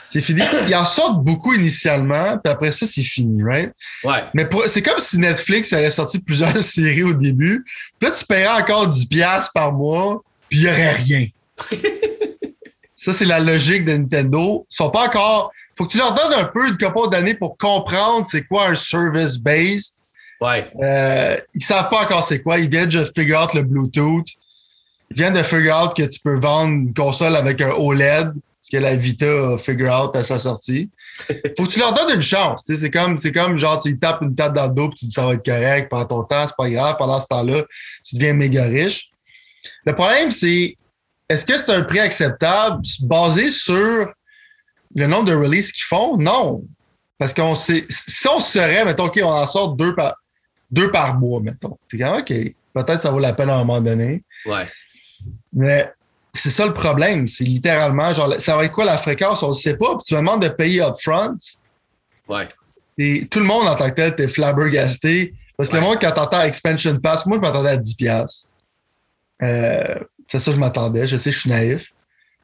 C'est 0.09 0.21
fini. 0.21 0.41
Ils 0.69 0.75
en 0.75 0.85
sortent 0.85 1.25
beaucoup 1.25 1.53
initialement, 1.53 2.39
puis 2.39 2.53
après 2.53 2.73
ça, 2.73 2.87
c'est 2.87 3.03
fini, 3.03 3.43
right? 3.43 3.73
Ouais. 4.05 4.25
Mais 4.35 4.49
c'est 4.69 4.83
comme 4.83 4.99
si 4.99 5.19
Netflix 5.19 5.73
avait 5.73 5.91
sorti 5.91 6.21
plusieurs 6.21 6.57
séries 6.63 7.03
au 7.03 7.15
début. 7.15 7.65
Puis 7.99 8.09
là, 8.09 8.15
tu 8.17 8.25
paierais 8.25 8.63
encore 8.63 8.89
10$ 8.89 9.49
par 9.53 9.73
mois, 9.73 10.23
puis 10.49 10.61
il 10.61 10.65
n'y 10.65 10.71
aurait 10.71 10.93
rien. 10.93 11.27
ça, 12.97 13.13
c'est 13.13 13.25
la 13.25 13.41
logique 13.41 13.85
de 13.85 13.93
Nintendo. 13.93 14.67
Ils 14.71 14.75
sont 14.75 14.91
pas 14.91 15.07
encore. 15.07 15.51
Faut 15.77 15.85
que 15.85 15.93
tu 15.93 15.99
leur 15.99 16.15
donnes 16.15 16.33
un 16.33 16.45
peu 16.45 16.69
une 16.69 16.79
couple 16.79 17.11
d'années 17.11 17.35
pour 17.35 17.59
comprendre 17.59 18.25
c'est 18.27 18.45
quoi 18.45 18.69
un 18.69 18.75
service-based. 18.75 19.97
Ouais. 20.41 20.71
Euh, 20.83 21.37
ils 21.55 21.65
savent 21.65 21.89
pas 21.89 22.03
encore 22.03 22.25
c'est 22.25 22.43
quoi. 22.43 22.59
Ils 22.59 22.69
viennent 22.69 22.89
de 22.89 23.05
figure 23.05 23.43
out 23.43 23.55
le 23.55 23.63
Bluetooth. 23.63 24.27
Ils 25.11 25.17
viennent 25.17 25.35
de 25.35 25.43
figure 25.43 25.77
out 25.77 25.95
que 25.95 26.03
tu 26.03 26.21
peux 26.21 26.37
vendre 26.37 26.73
une 26.73 26.95
console 26.95 27.37
avec 27.37 27.61
un 27.61 27.71
OLED, 27.71 28.33
ce 28.61 28.71
que 28.71 28.77
la 28.77 28.97
Vita 28.97 29.53
a 29.55 29.59
figure 29.59 29.93
out 29.93 30.17
à 30.17 30.23
sa 30.23 30.39
sortie. 30.39 30.91
Faut 31.57 31.65
que 31.65 31.71
tu 31.71 31.79
leur 31.79 31.95
donnes 31.95 32.17
une 32.17 32.23
chance. 32.23 32.65
C'est 32.67 32.91
comme, 32.91 33.17
c'est 33.17 33.33
comme 33.33 33.57
genre, 33.57 33.81
tu 33.81 33.99
tapes 33.99 34.23
une 34.23 34.35
tape 34.35 34.53
dans 34.53 34.67
le 34.67 34.75
dos 34.75 34.89
puis 34.89 34.99
tu 34.99 35.05
dis 35.07 35.13
ça 35.13 35.27
va 35.27 35.35
être 35.35 35.45
correct, 35.45 35.89
pendant 35.89 36.07
ton 36.07 36.25
temps, 36.25 36.47
c'est 36.47 36.57
pas 36.57 36.69
grave. 36.69 36.97
Pendant 36.99 37.21
ce 37.21 37.27
temps-là, 37.29 37.65
tu 38.05 38.17
deviens 38.17 38.35
méga 38.35 38.65
riche. 38.65 39.11
Le 39.85 39.95
problème, 39.95 40.31
c'est 40.31 40.77
est-ce 41.29 41.47
que 41.47 41.57
c'est 41.59 41.71
un 41.71 41.83
prix 41.83 42.01
acceptable 42.01 42.83
basé 43.03 43.51
sur 43.51 44.13
le 44.95 45.07
nombre 45.07 45.25
de 45.25 45.35
releases 45.35 45.73
qu'ils 45.73 45.85
font? 45.85 46.17
Non. 46.17 46.63
Parce 47.19 47.33
qu'on 47.33 47.55
sait, 47.55 47.85
si 47.89 48.29
on 48.29 48.41
serait, 48.41 48.85
mettons, 48.85 49.07
OK, 49.07 49.19
on 49.23 49.29
en 49.29 49.47
sort 49.47 49.75
deux 49.75 49.95
par, 49.95 50.17
deux 50.71 50.91
par 50.91 51.19
mois, 51.19 51.41
mettons. 51.41 51.79
Comme, 51.91 52.19
OK, 52.19 52.29
peut-être 52.29 53.01
ça 53.01 53.11
vaut 53.11 53.19
la 53.19 53.33
peine 53.33 53.51
à 53.51 53.55
un 53.55 53.59
moment 53.65 53.81
donné. 53.81 54.23
Ouais. 54.47 54.69
Mais 55.53 55.91
c'est 56.35 56.51
ça 56.51 56.67
le 56.67 56.75
problème. 56.75 57.27
C'est 57.27 57.45
littéralement, 57.45 58.13
genre, 58.13 58.35
ça 58.35 58.57
va 58.57 58.65
être 58.65 58.73
quoi 58.73 58.85
la 58.85 58.99
fréquence? 58.99 59.43
On 59.43 59.49
ne 59.51 59.55
sait 59.55 59.77
pas. 59.77 59.97
Puis 59.97 60.05
tu 60.07 60.15
me 60.15 60.21
demandes 60.21 60.43
de 60.43 60.49
payer 60.49 60.83
upfront. 60.83 61.37
Ouais. 62.29 62.47
Et 62.99 63.27
tout 63.31 63.39
le 63.41 63.45
monde 63.47 63.67
en 63.69 63.75
tant 63.75 63.89
que 63.91 63.95
tel, 63.95 64.15
t'es 64.17 64.29
flabbergasté. 64.29 65.35
Parce 65.57 65.69
que 65.71 65.75
Ouais. 65.77 65.81
le 65.81 65.87
monde, 65.87 65.99
quand 66.01 66.13
t'entends 66.13 66.43
Expansion 66.43 66.97
Pass, 66.99 67.25
moi, 67.27 67.37
je 67.39 67.43
m'attendais 67.43 67.71
à 67.71 67.77
10$. 67.79 68.47
Euh, 69.43 69.95
c'est 70.29 70.41
ça, 70.41 70.51
que 70.51 70.55
je 70.55 70.61
m'attendais. 70.61 71.07
Je 71.07 71.17
sais, 71.17 71.31
je 71.31 71.39
suis 71.41 71.51
naïf. 71.51 71.93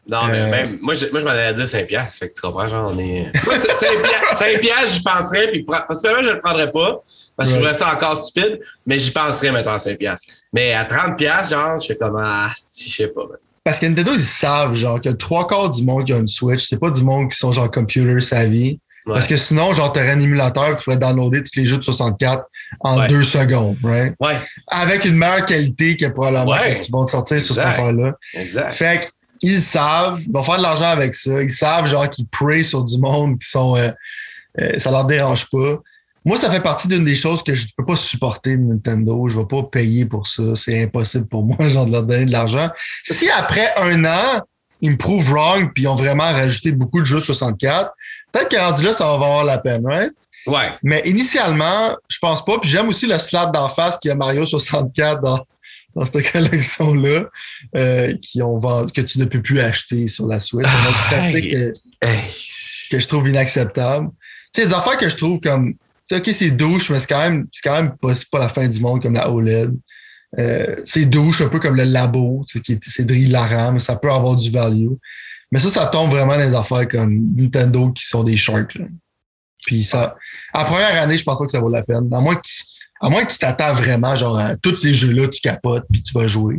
Non, 0.09 0.27
mais 0.27 0.41
Euh, 0.41 0.51
même, 0.51 0.79
moi, 0.81 0.95
je, 0.95 1.07
moi, 1.07 1.21
je 1.21 1.25
m'en 1.25 1.31
allais 1.31 1.55
dire 1.55 1.69
5 1.69 1.87
piastres. 1.87 2.19
Fait 2.19 2.29
que 2.29 2.35
tu 2.35 2.41
comprends, 2.41 2.67
genre, 2.69 2.93
on 2.95 2.99
est. 2.99 3.31
Moi, 3.45 3.55
c'est 3.59 3.73
5 3.73 4.03
piastres, 4.03 4.33
5 4.39 4.61
piastres, 4.61 4.89
j'y 4.95 5.03
penserais, 5.03 5.49
puis 5.53 5.63
possiblement, 5.65 6.23
je 6.23 6.31
le 6.31 6.41
prendrais 6.41 6.71
pas, 6.73 7.01
parce 7.37 7.49
que 7.51 7.55
je 7.57 7.61
Ouais. 7.61 7.71
trouverais 7.73 7.87
ça 7.91 7.95
encore 7.95 8.17
stupide, 8.17 8.61
mais 8.87 8.99
j'y 8.99 9.11
penserais, 9.11 9.51
maintenant 9.53 9.75
à 9.75 9.79
5 9.79 9.99
piastres. 9.99 10.33
Mais 10.53 10.75
à 10.75 10.85
30 10.85 11.17
piastres, 11.17 11.51
genre, 11.57 11.79
je 11.81 11.87
fais 11.87 11.97
comme, 11.97 12.17
ah, 12.21 12.51
si, 12.57 12.91
je 12.91 12.97
sais 12.97 13.09
pas, 13.09 13.23
man. 13.23 13.39
Parce 13.65 13.79
que 13.79 13.87
Nintendo, 13.87 14.13
ils 14.15 14.21
savent, 14.25 14.75
genre, 14.75 15.01
que 15.01 15.09
trois 15.11 15.47
quarts 15.47 15.71
du 15.71 15.85
monde 15.85 16.05
qui 16.07 16.13
a 16.13 16.17
une 16.19 16.27
Switch, 16.27 16.67
c'est 16.69 16.81
pas 16.81 16.91
du 16.91 17.03
monde 17.05 17.31
qui 17.31 17.37
sont, 17.39 17.53
genre, 17.53 17.71
computer 17.71 18.19
savvy. 18.21 18.81
Ouais. 19.07 19.15
Parce 19.15 19.27
que 19.27 19.37
sinon, 19.37 19.73
genre, 19.73 19.93
t'aurais 19.93 20.11
un 20.11 20.21
émulateur, 20.21 20.77
tu 20.77 20.85
pourrais 20.85 20.97
downloader 20.97 21.43
tous 21.43 21.59
les 21.59 21.67
jeux 21.67 21.79
de 21.79 21.83
64 21.83 22.45
en 22.81 23.01
Ouais. 23.01 23.09
deux 23.09 23.23
secondes, 23.25 23.77
right? 23.83 24.15
Ouais, 24.21 24.39
Avec 24.69 25.05
une 25.05 25.17
meilleure 25.17 25.45
qualité 25.47 25.97
que 25.97 26.07
probablement 26.07 26.53
Ouais. 26.53 26.79
qu'ils 26.81 26.93
vont 26.93 27.05
te 27.05 27.11
sortir 27.13 27.43
sur 27.43 27.55
cette 27.55 27.65
affaire-là. 27.67 28.13
exact. 28.35 28.73
Fait 28.75 29.11
qu'ils 29.41 29.61
savent, 29.61 30.21
ils 30.25 30.31
vont 30.33 30.43
faire 30.45 30.59
de 30.59 30.63
l'argent 30.63 30.91
avec 30.91 31.15
ça. 31.17 31.43
Ils 31.43 31.51
savent, 31.51 31.87
genre, 31.87 32.09
qu'ils 32.11 32.27
prey 32.29 32.63
sur 32.63 32.85
du 32.85 32.97
monde 32.99 33.39
qui 33.41 33.49
sont. 33.49 33.77
euh, 33.77 33.91
euh, 34.61 34.79
ça 34.79 34.91
leur 34.91 35.05
dérange 35.05 35.47
pas. 35.51 35.79
Moi, 36.25 36.37
ça 36.39 36.51
fait 36.51 36.61
partie 36.61 36.87
d'une 36.89 37.05
des 37.05 37.17
choses 37.17 37.43
que 37.43 37.55
je 37.55 37.65
ne 37.65 37.71
peux 37.77 37.85
pas 37.85 37.97
supporter 37.97 38.57
de 38.57 38.63
Nintendo. 38.63 39.27
Je 39.29 39.37
ne 39.39 39.43
vais 39.43 39.49
pas 39.49 39.63
payer 39.65 40.05
pour 40.07 40.27
ça. 40.29 40.43
C'est 40.55 40.83
impossible 40.83 41.27
pour 41.27 41.45
moi, 41.45 41.57
genre, 41.69 41.87
de 41.87 41.93
leur 41.93 42.05
donner 42.05 42.27
de 42.27 42.33
l'argent. 42.33 42.69
Si 43.05 43.29
après 43.31 43.69
un 43.77 44.05
an, 44.05 44.41
ils 44.81 44.93
me 44.93 44.97
prouvent 44.97 45.33
wrong 45.33 45.71
puis 45.75 45.85
ils 45.85 45.89
ont 45.89 45.95
vraiment 45.95 46.25
rajouté 46.25 46.73
beaucoup 46.73 47.01
de 47.01 47.07
jeux 47.07 47.21
64, 47.21 47.93
peut-être 48.33 48.49
qu'à 48.49 48.69
rendu 48.69 48.85
là, 48.85 48.93
ça 48.93 49.05
va 49.07 49.13
valoir 49.17 49.45
la 49.45 49.59
peine, 49.59 49.87
right? 49.87 50.13
Ouais, 50.47 50.73
Mais 50.83 51.03
initialement, 51.05 51.97
je 52.09 52.19
pense 52.21 52.45
pas. 52.45 52.59
Puis 52.59 52.69
j'aime 52.69 52.89
aussi 52.89 53.07
le 53.07 53.17
slap 53.19 53.53
d'en 53.55 53.69
face 53.69 53.97
qu'il 53.99 54.09
y 54.09 54.13
a 54.13 54.17
Mario 54.17 54.45
64 54.45 55.23
dans, 55.23 55.39
dans 55.95 56.05
cette 56.05 56.33
collection-là, 56.33 57.27
euh, 57.77 58.17
qui 58.21 58.43
ont 58.43 58.59
vendu- 58.59 58.93
que 58.93 59.03
tu 59.03 59.21
ne 59.21 59.25
peux 59.25 59.41
plus 59.41 59.61
acheter 59.61 60.09
sur 60.09 60.27
la 60.27 60.41
Switch. 60.41 60.67
C'est 60.67 60.89
une 60.89 60.95
pratique 61.31 61.55
que 62.91 62.99
je 62.99 63.07
trouve 63.07 63.29
inacceptable. 63.29 64.09
Tu 64.53 64.63
sais, 64.63 64.67
des 64.67 64.75
affaires 64.75 64.97
que 64.99 65.09
je 65.09 65.17
trouve 65.17 65.41
comme. 65.41 65.75
Tu 66.13 66.19
OK, 66.19 66.35
c'est 66.35 66.51
douche, 66.51 66.91
mais 66.91 67.01
c'est 67.01 67.09
quand 67.09 67.23
même, 67.23 67.47
c'est 67.53 67.63
quand 67.63 67.77
même 67.77 67.97
pas, 67.97 68.15
c'est 68.15 68.29
pas 68.31 68.39
la 68.39 68.49
fin 68.49 68.67
du 68.67 68.81
monde 68.81 69.01
comme 69.01 69.15
la 69.15 69.31
OLED. 69.31 69.75
Euh, 70.39 70.77
c'est 70.85 71.05
douche, 71.07 71.41
un 71.43 71.49
peu 71.49 71.59
comme 71.59 71.77
le 71.77 71.85
labo, 71.85 72.45
tu 72.49 72.61
c'est 72.87 73.07
de 73.07 73.15
hilarant, 73.15 73.73
mais 73.73 73.81
ça 73.81 73.97
peut 73.97 74.11
avoir 74.11 74.37
du 74.37 74.51
value. 74.51 74.93
Mais 75.51 75.61
ça, 75.61 75.69
ça 75.69 75.87
tombe 75.87 76.11
vraiment 76.11 76.37
dans 76.37 76.49
des 76.49 76.55
affaires 76.55 76.89
comme 76.89 77.35
Nintendo 77.37 77.91
qui 77.93 78.07
sont 78.07 78.25
des 78.25 78.37
sharks. 78.37 78.75
là. 78.77 78.87
Puis 79.67 79.85
ça, 79.85 80.17
à 80.53 80.63
la 80.63 80.65
première 80.65 81.03
année, 81.03 81.17
je 81.17 81.25
pense 81.25 81.39
pas 81.39 81.45
que 81.45 81.51
ça 81.51 81.61
vaut 81.61 81.71
la 81.71 81.83
peine. 81.83 82.09
À 82.13 82.21
moins 82.21 82.35
que 82.35 82.43
tu, 82.43 82.63
à 83.01 83.09
moins 83.09 83.25
que 83.25 83.33
tu 83.33 83.39
t'attends 83.39 83.75
vraiment, 83.75 84.17
genre, 84.17 84.39
à 84.39 84.57
tous 84.57 84.77
ces 84.77 84.95
jeux-là, 84.95 85.29
tu 85.29 85.41
capotes 85.41 85.85
puis 85.91 86.03
tu 86.03 86.15
vas 86.15 86.27
jouer. 86.27 86.59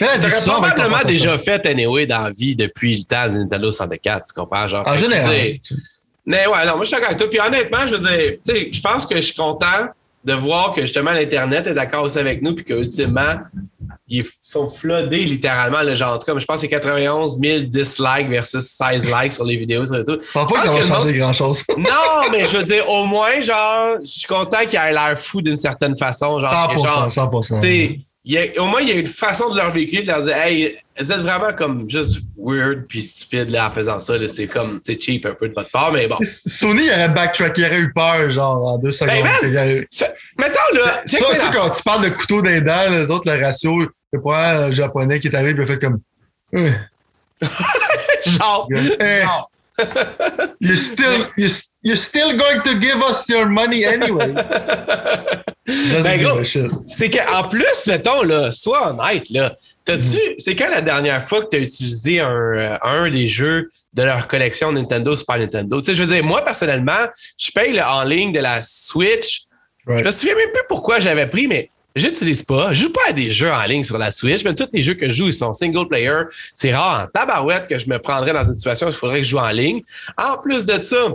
avec 0.00 0.20
ton 0.44 0.52
probablement 0.52 1.02
déjà 1.06 1.38
fait 1.38 1.64
anyway 1.66 2.06
dans 2.06 2.24
la 2.24 2.30
vie 2.30 2.54
depuis 2.54 2.98
le 2.98 3.04
temps 3.04 3.28
de 3.28 3.38
Nintendo 3.38 3.70
64, 3.70 4.24
tu 4.26 4.40
comprends? 4.40 4.68
Genre, 4.68 4.86
En 4.86 4.96
général. 4.96 5.58
tu 5.62 5.74
sais, 5.74 5.82
Mais 6.24 6.46
ouais, 6.46 6.66
non, 6.66 6.76
moi 6.76 6.80
je 6.80 6.86
suis 6.86 6.92
d'accord 6.92 7.08
avec 7.08 7.18
toi. 7.18 7.28
Puis 7.28 7.40
honnêtement, 7.40 7.86
je 7.86 7.94
veux 7.94 8.08
dire, 8.08 8.38
tu 8.46 8.52
sais, 8.52 8.68
je 8.72 8.80
pense 8.80 9.06
que 9.06 9.16
je 9.16 9.20
suis 9.20 9.34
content 9.34 9.88
de 10.24 10.34
voir 10.34 10.72
que 10.72 10.82
justement 10.82 11.10
l'Internet 11.10 11.66
est 11.66 11.74
d'accord 11.74 12.04
aussi 12.04 12.18
avec 12.18 12.42
nous, 12.42 12.54
puis 12.54 12.64
qu'ultimement, 12.64 13.38
ils 14.08 14.24
sont 14.42 14.70
floodés 14.70 15.24
littéralement. 15.24 15.82
Là, 15.82 15.94
genre, 15.94 16.14
en 16.14 16.18
tout 16.18 16.26
cas, 16.26 16.38
je 16.38 16.44
pense 16.44 16.56
que 16.56 16.60
c'est 16.62 16.68
91 16.68 17.38
000 17.38 17.58
dislikes 17.64 18.28
versus 18.28 18.64
16 18.64 19.12
likes 19.12 19.32
sur 19.32 19.44
les 19.44 19.56
vidéos 19.56 19.86
sur 19.86 20.04
tout. 20.04 20.18
Je 20.20 20.32
pense 20.32 20.46
pas 20.46 20.54
que 20.54 20.62
ça 20.62 20.72
va 20.72 20.78
le 20.78 20.84
changer 20.84 21.18
grand-chose. 21.18 21.64
Non, 21.76 22.30
mais 22.30 22.44
je 22.44 22.58
veux 22.58 22.64
dire, 22.64 22.88
au 22.88 23.06
moins, 23.06 23.40
genre, 23.40 23.96
je 24.04 24.10
suis 24.10 24.28
content 24.28 24.58
qu'il 24.68 24.78
ait 24.78 24.92
l'air 24.92 25.18
fou 25.18 25.42
d'une 25.42 25.56
certaine 25.56 25.96
façon. 25.96 26.40
Genre, 26.40 26.68
que, 26.70 26.76
100%, 26.76 26.82
genre, 26.82 27.08
100%. 27.08 27.60
Il 28.24 28.32
y 28.34 28.38
a- 28.38 28.62
au 28.62 28.66
moins, 28.66 28.80
il 28.80 28.88
y 28.88 28.92
a 28.92 28.94
une 28.94 29.06
façon 29.06 29.50
de 29.50 29.56
leur 29.56 29.70
véhiculer, 29.72 30.02
de 30.02 30.06
leur 30.06 30.22
dire, 30.22 30.36
hey, 30.36 30.76
vous 31.00 31.10
êtes 31.10 31.20
vraiment 31.20 31.52
comme 31.52 31.88
juste 31.88 32.20
weird 32.38 32.86
puis 32.86 33.02
stupide 33.02 33.50
là, 33.50 33.68
en 33.68 33.70
faisant 33.70 33.98
ça. 33.98 34.14
C'est 34.28 34.46
comme, 34.46 34.80
c'est 34.84 35.00
cheap 35.00 35.26
un 35.26 35.34
peu 35.34 35.48
de 35.48 35.54
votre 35.54 35.70
part, 35.70 35.92
mais 35.92 36.06
bon. 36.06 36.18
Sony 36.24 36.88
aurait 36.90 37.08
backtrack, 37.08 37.58
il 37.58 37.64
aurait 37.64 37.80
eu 37.80 37.92
peur, 37.92 38.30
genre, 38.30 38.66
en 38.74 38.78
deux 38.78 38.92
secondes. 38.92 39.14
Ben, 39.22 39.24
man, 39.24 39.34
Il 39.80 39.86
Ça- 39.90 40.08
Mettons, 40.38 40.58
là, 40.74 41.02
Ça, 41.06 41.34
ça, 41.34 41.50
quand 41.52 41.70
tu 41.70 41.82
parles 41.82 42.04
de 42.04 42.10
couteau 42.10 42.42
dents, 42.42 42.90
les 42.90 43.10
autres, 43.10 43.30
le 43.32 43.42
ratio, 43.42 43.86
le 44.12 44.20
point 44.20 44.70
japonais 44.72 45.18
qui 45.20 45.28
est 45.28 45.34
arrivé, 45.34 45.54
il 45.56 45.62
a 45.62 45.66
fait 45.66 45.78
comme. 45.78 46.00
Euh, 46.54 46.70
genre, 48.26 48.68
eh, 49.00 49.22
genre. 49.22 49.50
still, 50.76 51.26
you're 51.82 51.96
still 51.96 52.36
going 52.36 52.62
to 52.62 52.78
give 52.78 53.02
us 53.02 53.28
your 53.28 53.46
money 53.46 53.84
anyways. 53.84 54.52
Ben, 55.64 56.20
gros. 56.20 56.42
C'est 56.86 57.08
qu'en 57.08 57.48
plus, 57.48 57.86
mettons, 57.86 58.22
là, 58.22 58.50
sois 58.50 58.90
honnête, 58.90 59.30
là. 59.30 59.56
T'as-tu, 59.84 60.18
c'est 60.38 60.56
quand 60.56 60.68
la 60.68 60.80
dernière 60.80 61.22
fois 61.24 61.42
que 61.42 61.50
tu 61.50 61.56
as 61.56 61.60
utilisé 61.60 62.20
un, 62.20 62.30
euh, 62.30 62.78
un 62.82 63.10
des 63.10 63.28
jeux 63.28 63.70
de 63.94 64.02
leur 64.02 64.26
collection 64.26 64.72
Nintendo, 64.72 65.14
Super 65.14 65.38
Nintendo? 65.38 65.80
Tu 65.80 65.86
sais, 65.86 65.94
je 65.94 66.02
veux 66.02 66.14
dire, 66.14 66.24
moi, 66.24 66.44
personnellement, 66.44 67.06
je 67.38 67.50
paye 67.52 67.72
le 67.72 67.82
en 67.82 68.02
ligne 68.02 68.32
de 68.32 68.40
la 68.40 68.60
Switch. 68.62 69.42
Right. 69.86 70.00
Je 70.00 70.04
me 70.04 70.10
souviens 70.10 70.34
même 70.36 70.50
plus 70.52 70.62
pourquoi 70.68 70.98
j'avais 70.98 71.28
pris, 71.28 71.46
mais 71.46 71.70
j'utilise 71.94 72.42
pas. 72.42 72.72
Je 72.72 72.82
joue 72.82 72.92
pas 72.92 73.10
à 73.10 73.12
des 73.12 73.30
jeux 73.30 73.52
en 73.52 73.62
ligne 73.64 73.84
sur 73.84 73.98
la 73.98 74.10
Switch, 74.10 74.44
mais 74.44 74.54
tous 74.54 74.68
les 74.72 74.80
jeux 74.80 74.94
que 74.94 75.08
je 75.08 75.14
joue, 75.14 75.26
ils 75.26 75.34
sont 75.34 75.52
single 75.52 75.88
player. 75.88 76.22
C'est 76.54 76.74
rare 76.74 77.04
en 77.04 77.06
tabarouette 77.06 77.68
que 77.68 77.78
je 77.78 77.88
me 77.88 77.98
prendrais 77.98 78.32
dans 78.32 78.44
une 78.44 78.54
situation 78.54 78.88
où 78.88 78.90
il 78.90 78.96
faudrait 78.96 79.18
que 79.18 79.24
je 79.24 79.30
joue 79.30 79.38
en 79.38 79.50
ligne. 79.50 79.82
En 80.16 80.38
plus 80.38 80.64
de 80.64 80.82
ça, 80.82 81.08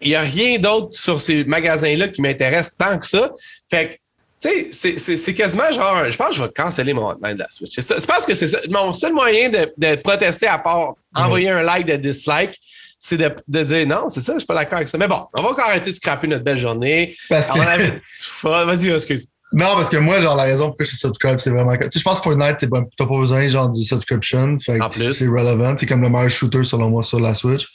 il 0.00 0.08
n'y 0.10 0.14
a 0.14 0.20
rien 0.20 0.58
d'autre 0.58 0.88
sur 0.96 1.20
ces 1.20 1.44
magasins-là 1.44 2.08
qui 2.08 2.22
m'intéresse 2.22 2.76
tant 2.76 2.98
que 2.98 3.06
ça. 3.06 3.30
Fait 3.70 3.88
que, 3.88 3.92
tu 4.40 4.48
sais, 4.48 4.68
c'est- 4.70 4.98
c'est 4.98 5.16
c'est 5.16 5.34
quasiment 5.34 5.70
genre, 5.72 6.08
je 6.10 6.16
pense 6.16 6.28
que 6.30 6.34
je 6.36 6.42
vais 6.44 6.50
canceller 6.54 6.92
mon 6.94 7.08
hotline 7.10 7.34
de 7.34 7.40
la 7.40 7.48
Switch. 7.50 7.74
Je 7.76 8.06
pense 8.06 8.24
que 8.24 8.34
c'est 8.34 8.46
ça. 8.46 8.58
Mon 8.70 8.92
seul 8.92 9.12
moyen 9.12 9.48
de, 9.48 9.72
de 9.76 9.96
protester 10.00 10.46
à 10.46 10.58
part 10.58 10.94
envoyer 11.14 11.50
un 11.50 11.62
like 11.62 11.86
de 11.86 11.96
dislike, 11.96 12.56
c'est 13.00 13.16
de, 13.16 13.30
de 13.48 13.62
dire 13.64 13.86
non, 13.88 14.08
c'est 14.10 14.20
ça, 14.20 14.34
je 14.34 14.38
suis 14.38 14.46
pas 14.46 14.54
d'accord 14.54 14.76
avec 14.76 14.88
ça. 14.88 14.98
Mais 14.98 15.08
bon, 15.08 15.26
on 15.36 15.42
va 15.42 15.50
encore 15.50 15.64
arrêter 15.66 15.90
de 15.90 15.96
scraper 15.96 16.26
notre 16.28 16.44
belle 16.44 16.58
journée. 16.58 17.16
Parce 17.28 17.50
que, 17.50 17.58
On 17.58 17.62
avait 17.62 17.90
du 17.90 17.98
fun. 18.00 18.64
Vas-y, 18.64 18.90
excuse. 18.90 19.28
non, 19.52 19.74
parce 19.74 19.88
que 19.88 19.96
moi, 19.96 20.20
genre, 20.20 20.36
la 20.36 20.42
raison 20.44 20.66
pourquoi 20.68 20.84
je 20.84 20.90
suis 20.90 20.98
subscribe, 20.98 21.38
c'est 21.40 21.50
vraiment. 21.50 21.76
Tu 21.76 21.90
sais, 21.90 21.98
je 21.98 22.04
pense 22.04 22.18
que 22.20 22.24
Fortnite, 22.24 22.58
t'as 22.58 22.68
pas 23.06 23.16
besoin, 23.18 23.48
genre, 23.48 23.70
du 23.70 23.84
subscription. 23.84 24.56
Fait 24.60 24.80
En 24.80 24.88
que 24.88 24.98
plus. 25.00 25.12
c'est 25.14 25.26
relevant. 25.26 25.74
C'est 25.76 25.86
comme 25.86 26.02
le 26.02 26.08
meilleur 26.10 26.28
shooter, 26.30 26.62
selon 26.64 26.90
moi, 26.90 27.02
sur 27.02 27.18
la 27.18 27.34
Switch. 27.34 27.66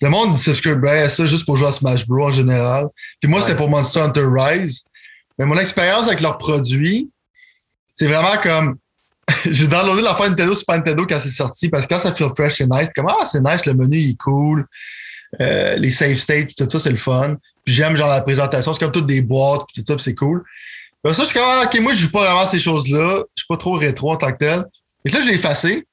Le 0.00 0.08
monde 0.10 0.36
subscribe 0.36 0.80
bien 0.80 1.04
à 1.04 1.08
ça 1.08 1.24
juste 1.26 1.46
pour 1.46 1.56
jouer 1.56 1.68
à 1.68 1.72
Smash 1.72 2.06
Bros. 2.06 2.28
en 2.28 2.32
général. 2.32 2.88
Puis 3.20 3.30
moi, 3.30 3.38
Ouais. 3.40 3.44
c'était 3.46 3.56
pour 3.56 3.68
Monster 3.70 4.00
Hunter 4.00 4.26
Rise. 4.30 4.84
Mais 5.38 5.46
mon 5.46 5.58
expérience 5.58 6.06
avec 6.06 6.20
leurs 6.20 6.38
produits, 6.38 7.10
c'est 7.94 8.06
vraiment 8.06 8.36
comme. 8.42 8.76
J'ai 9.50 9.66
downloadé 9.68 10.02
la 10.02 10.14
fin 10.14 10.28
Nintendo 10.28 10.54
Super 10.54 10.76
Nintendo 10.76 11.06
quand 11.06 11.18
c'est 11.20 11.30
sorti 11.30 11.68
parce 11.70 11.86
que 11.86 11.94
quand 11.94 12.00
ça 12.00 12.12
feel 12.14 12.28
fresh, 12.36 12.56
c'est 12.56 12.66
nice. 12.70 12.86
C'est 12.88 12.92
comme, 12.94 13.08
ah, 13.08 13.24
c'est 13.24 13.40
nice, 13.40 13.64
le 13.64 13.72
menu 13.74 13.96
il 13.98 14.10
est 14.10 14.16
cool. 14.18 14.66
Euh, 15.40 15.76
les 15.76 15.90
save 15.90 16.16
states, 16.16 16.50
tout 16.56 16.68
ça, 16.68 16.78
c'est 16.78 16.90
le 16.90 16.96
fun. 16.98 17.36
Puis 17.64 17.74
j'aime 17.74 17.96
genre 17.96 18.08
la 18.10 18.20
présentation, 18.20 18.72
c'est 18.72 18.80
comme 18.80 18.92
toutes 18.92 19.06
des 19.06 19.22
boîtes, 19.22 19.62
puis 19.72 19.82
tout 19.82 19.92
ça, 19.92 19.98
c'est 19.98 20.14
cool. 20.14 20.44
Puis 21.02 21.14
ça, 21.14 21.22
je 21.22 21.28
suis 21.30 21.38
comme, 21.38 21.48
ah, 21.48 21.62
ok, 21.64 21.80
moi, 21.80 21.92
je 21.94 22.00
joue 22.00 22.10
pas 22.10 22.20
vraiment 22.24 22.44
ces 22.46 22.58
choses-là. 22.60 23.22
Je 23.34 23.40
suis 23.42 23.46
pas 23.48 23.56
trop 23.56 23.72
rétro 23.72 24.12
en 24.12 24.16
tant 24.16 24.30
que 24.32 24.38
tel. 24.38 24.64
Et 25.04 25.10
là, 25.10 25.20
je 25.20 25.28
l'ai 25.28 25.34
effacé. 25.34 25.86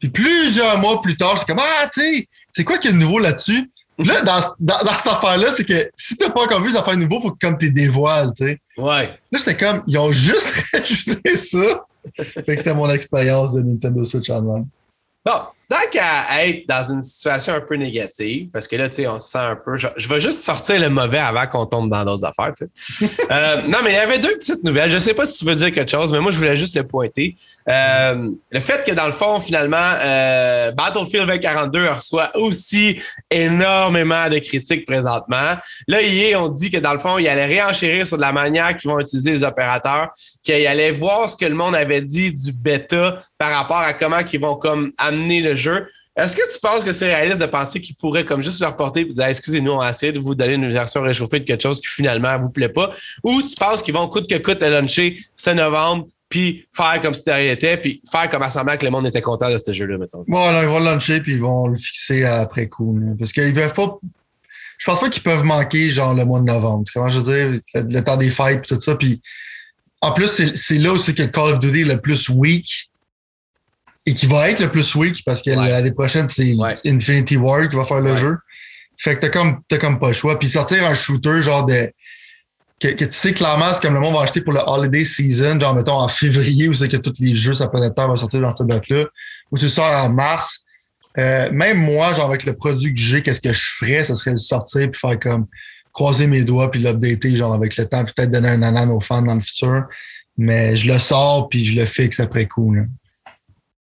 Puis 0.00 0.08
plusieurs 0.10 0.78
mois 0.78 1.02
plus 1.02 1.16
tard, 1.16 1.36
c'est 1.38 1.46
comme 1.46 1.58
Ah, 1.60 1.88
tu 1.92 2.00
sais, 2.00 2.28
c'est 2.50 2.64
quoi 2.64 2.78
qu'il 2.78 2.90
y 2.90 2.94
a 2.94 2.96
de 2.96 3.02
nouveau 3.02 3.18
là-dessus? 3.18 3.70
Là, 3.98 4.20
dans, 4.22 4.38
dans, 4.60 4.78
dans 4.84 4.92
cette 4.92 5.12
affaire-là, 5.12 5.50
c'est 5.50 5.64
que 5.64 5.90
si 5.96 6.16
t'as 6.16 6.30
pas 6.30 6.42
encore 6.42 6.60
vu 6.60 6.68
les 6.68 6.76
affaires 6.76 6.96
nouveaux, 6.96 7.20
faut 7.20 7.32
que 7.32 7.38
comme 7.44 7.58
t'es 7.58 7.70
dévoiles, 7.70 8.32
tu 8.36 8.44
sais. 8.44 8.58
Ouais. 8.76 9.18
Là, 9.32 9.38
c'était 9.38 9.56
comme, 9.56 9.82
ils 9.88 9.98
ont 9.98 10.12
juste 10.12 10.54
rajouté 10.72 11.36
ça. 11.36 11.84
fait 12.14 12.42
que 12.44 12.56
c'était 12.56 12.74
mon 12.74 12.88
expérience 12.90 13.54
de 13.54 13.62
Nintendo 13.62 14.04
Switch 14.04 14.30
Online. 14.30 14.66
Bon, 15.26 15.40
tant 15.68 15.90
qu'à 15.92 16.46
être 16.46 16.66
dans 16.66 16.82
une 16.92 17.02
situation 17.02 17.52
un 17.52 17.60
peu 17.60 17.76
négative, 17.76 18.48
parce 18.50 18.66
que 18.66 18.76
là, 18.76 18.88
tu 18.88 18.96
sais, 18.96 19.06
on 19.06 19.18
se 19.18 19.28
sent 19.28 19.38
un 19.38 19.56
peu. 19.56 19.76
Je, 19.76 19.86
je 19.96 20.08
vais 20.08 20.18
juste 20.18 20.40
sortir 20.40 20.80
le 20.80 20.88
mauvais 20.88 21.18
avant 21.18 21.46
qu'on 21.46 21.66
tombe 21.66 21.90
dans 21.90 22.04
d'autres 22.06 22.24
affaires, 22.24 22.52
tu 22.56 22.64
sais. 22.64 23.10
euh, 23.30 23.62
non, 23.68 23.78
mais 23.84 23.90
il 23.90 23.96
y 23.96 23.98
avait 23.98 24.18
deux 24.18 24.34
petites 24.36 24.64
nouvelles. 24.64 24.90
Je 24.90 24.96
sais 24.96 25.12
pas 25.12 25.26
si 25.26 25.38
tu 25.38 25.44
veux 25.44 25.54
dire 25.54 25.70
quelque 25.70 25.90
chose, 25.90 26.10
mais 26.10 26.20
moi, 26.20 26.30
je 26.30 26.38
voulais 26.38 26.56
juste 26.56 26.74
le 26.76 26.86
pointer. 26.86 27.36
Euh, 27.68 28.30
le 28.50 28.60
fait 28.60 28.82
que, 28.86 28.92
dans 28.92 29.06
le 29.06 29.12
fond, 29.12 29.40
finalement, 29.40 29.92
euh, 30.00 30.72
Battlefield 30.72 31.26
2042 31.26 31.88
reçoit 31.90 32.30
aussi 32.36 32.98
énormément 33.30 34.28
de 34.30 34.38
critiques 34.38 34.86
présentement. 34.86 35.56
Là, 35.86 36.02
hier, 36.02 36.40
on 36.42 36.48
dit 36.48 36.70
que, 36.70 36.78
dans 36.78 36.94
le 36.94 36.98
fond, 36.98 37.18
il 37.18 37.28
allait 37.28 37.44
réenchérir 37.44 38.06
sur 38.06 38.16
de 38.16 38.22
la 38.22 38.32
manière 38.32 38.74
qu'ils 38.76 38.90
vont 38.90 39.00
utiliser 39.00 39.32
les 39.32 39.44
opérateurs, 39.44 40.08
qu'il 40.42 40.66
allait 40.66 40.92
voir 40.92 41.28
ce 41.28 41.36
que 41.36 41.44
le 41.44 41.54
monde 41.54 41.74
avait 41.74 42.00
dit 42.00 42.32
du 42.32 42.52
bêta 42.52 43.22
par 43.36 43.50
rapport 43.50 43.78
à 43.78 43.92
comment 43.92 44.20
ils 44.32 44.40
vont 44.40 44.56
comme 44.56 44.92
amener 44.98 45.40
le 45.40 45.54
jeu. 45.58 45.86
Est-ce 46.16 46.34
que 46.34 46.52
tu 46.52 46.58
penses 46.60 46.84
que 46.84 46.92
c'est 46.92 47.14
réaliste 47.14 47.40
de 47.40 47.46
penser 47.46 47.80
qu'ils 47.80 47.94
pourraient 47.94 48.24
comme 48.24 48.42
juste 48.42 48.60
leur 48.60 48.76
porter 48.76 49.02
et 49.02 49.04
dire 49.04 49.26
excusez-nous, 49.26 49.70
on 49.70 49.78
va 49.78 49.90
essayer 49.90 50.12
de 50.12 50.18
vous 50.18 50.34
donner 50.34 50.54
une 50.54 50.70
version 50.70 51.02
réchauffée 51.02 51.38
de 51.38 51.44
quelque 51.44 51.62
chose 51.62 51.80
qui 51.80 51.86
finalement 51.86 52.36
vous 52.38 52.50
plaît 52.50 52.68
pas? 52.68 52.90
Ou 53.22 53.40
tu 53.42 53.54
penses 53.54 53.82
qu'ils 53.82 53.94
vont 53.94 54.08
coûte 54.08 54.28
que 54.28 54.36
coûte 54.36 54.60
le 54.62 54.70
launcher 54.70 55.18
ce 55.36 55.50
novembre 55.50 56.06
puis 56.28 56.66
faire 56.72 57.00
comme 57.00 57.14
si 57.14 57.24
de 57.24 57.30
rien 57.30 57.52
était, 57.52 57.76
puis 57.76 58.02
faire 58.10 58.28
comme 58.28 58.42
à 58.42 58.50
semblant 58.50 58.76
que 58.76 58.84
le 58.84 58.90
monde 58.90 59.06
était 59.06 59.22
content 59.22 59.50
de 59.50 59.58
ce 59.58 59.72
jeu-là, 59.72 59.96
mettons? 59.96 60.24
Bon, 60.26 60.50
là, 60.50 60.62
ils 60.62 60.68
vont 60.68 60.78
le 60.78 60.84
launcher 60.84 61.20
puis 61.20 61.32
ils 61.32 61.40
vont 61.40 61.68
le 61.68 61.76
fixer 61.76 62.24
après 62.24 62.68
coup. 62.68 62.98
Parce 63.18 63.32
qu'ils 63.32 63.54
peuvent 63.54 63.74
pas. 63.74 63.98
Je 64.76 64.86
pense 64.86 65.00
pas 65.00 65.08
qu'ils 65.08 65.22
peuvent 65.22 65.44
manquer 65.44 65.90
genre 65.90 66.14
le 66.14 66.24
mois 66.24 66.40
de 66.40 66.44
novembre. 66.44 66.84
Comment 66.92 67.08
je 67.08 67.20
veux 67.20 67.32
dire? 67.32 67.60
Le, 67.74 68.00
temps 68.04 68.16
des 68.16 68.30
fêtes 68.30 68.60
puis 68.60 68.76
tout 68.76 68.80
ça. 68.80 68.94
Puis 68.96 69.20
en 70.00 70.12
plus, 70.12 70.54
c'est 70.54 70.78
là 70.78 70.92
aussi 70.92 71.14
que 71.14 71.22
Call 71.22 71.52
of 71.52 71.60
Duty 71.60 71.80
est 71.80 71.84
le 71.84 72.00
plus 72.00 72.28
weak 72.28 72.90
et 74.06 74.14
qui 74.14 74.26
va 74.26 74.48
être 74.50 74.60
le 74.60 74.68
plus 74.70 74.94
weak 74.94 75.22
parce 75.24 75.42
que 75.42 75.50
Ouais. 75.50 75.70
l'année 75.70 75.92
prochaine, 75.92 76.28
c'est 76.28 76.54
Ouais. 76.54 76.74
Infinity 76.86 77.36
War 77.36 77.68
qui 77.68 77.76
va 77.76 77.84
faire 77.84 78.00
le 78.00 78.12
Ouais. 78.12 78.18
jeu. 78.18 78.36
Fait 78.96 79.14
que 79.14 79.20
t'as 79.20 79.28
comme, 79.28 79.60
t'as 79.68 79.78
comme 79.78 79.98
pas 79.98 80.08
le 80.08 80.12
choix. 80.14 80.38
Puis 80.38 80.48
sortir 80.48 80.84
un 80.86 80.94
shooter 80.94 81.42
genre 81.42 81.66
de. 81.66 81.90
Que, 82.80 82.88
que 82.88 83.04
tu 83.04 83.12
sais 83.12 83.32
clairement, 83.32 83.74
c'est 83.74 83.82
comme 83.82 83.94
le 83.94 84.00
monde 84.00 84.14
va 84.14 84.22
acheter 84.22 84.40
pour 84.40 84.52
le 84.52 84.60
holiday 84.64 85.04
season, 85.04 85.58
genre 85.58 85.74
mettons 85.74 85.94
en 85.98 86.06
février, 86.08 86.68
où 86.68 86.74
c'est 86.74 86.88
que 86.88 86.96
tous 86.96 87.14
les 87.20 87.34
jeux 87.34 87.52
sur 87.54 87.64
la 87.64 87.70
planète 87.70 87.94
Terre 87.96 88.06
vont 88.06 88.14
sortir 88.16 88.40
dans 88.40 88.54
cette 88.54 88.68
date-là, 88.68 89.04
ou 89.50 89.58
tu 89.58 89.68
sors 89.68 89.84
en 90.04 90.08
mars. 90.10 90.60
Euh, 91.18 91.50
même 91.50 91.78
moi, 91.78 92.12
genre 92.12 92.26
avec 92.26 92.44
le 92.44 92.54
produit 92.54 92.94
que 92.94 93.00
j'ai, 93.00 93.22
qu'est-ce 93.22 93.40
que 93.40 93.52
je 93.52 93.66
ferais, 93.78 94.04
ce 94.04 94.14
serait 94.14 94.30
de 94.30 94.36
sortir 94.36 94.88
puis 94.92 95.00
faire 95.00 95.18
comme 95.18 95.46
croiser 95.92 96.28
mes 96.28 96.44
doigts 96.44 96.70
puis 96.70 96.78
l'updater 96.80 97.34
genre 97.34 97.52
avec 97.52 97.76
le 97.76 97.84
temps, 97.86 98.04
puis 98.04 98.14
peut-être 98.14 98.30
donner 98.30 98.50
un 98.50 98.62
anan 98.62 98.88
aux 98.90 99.00
fans 99.00 99.22
dans 99.22 99.34
le 99.34 99.40
futur. 99.40 99.84
Mais 100.36 100.76
je 100.76 100.92
le 100.92 101.00
sors 101.00 101.48
puis 101.48 101.64
je 101.64 101.76
le 101.80 101.84
fixe 101.86 102.20
après 102.20 102.46
coup. 102.46 102.72
Là. 102.74 102.82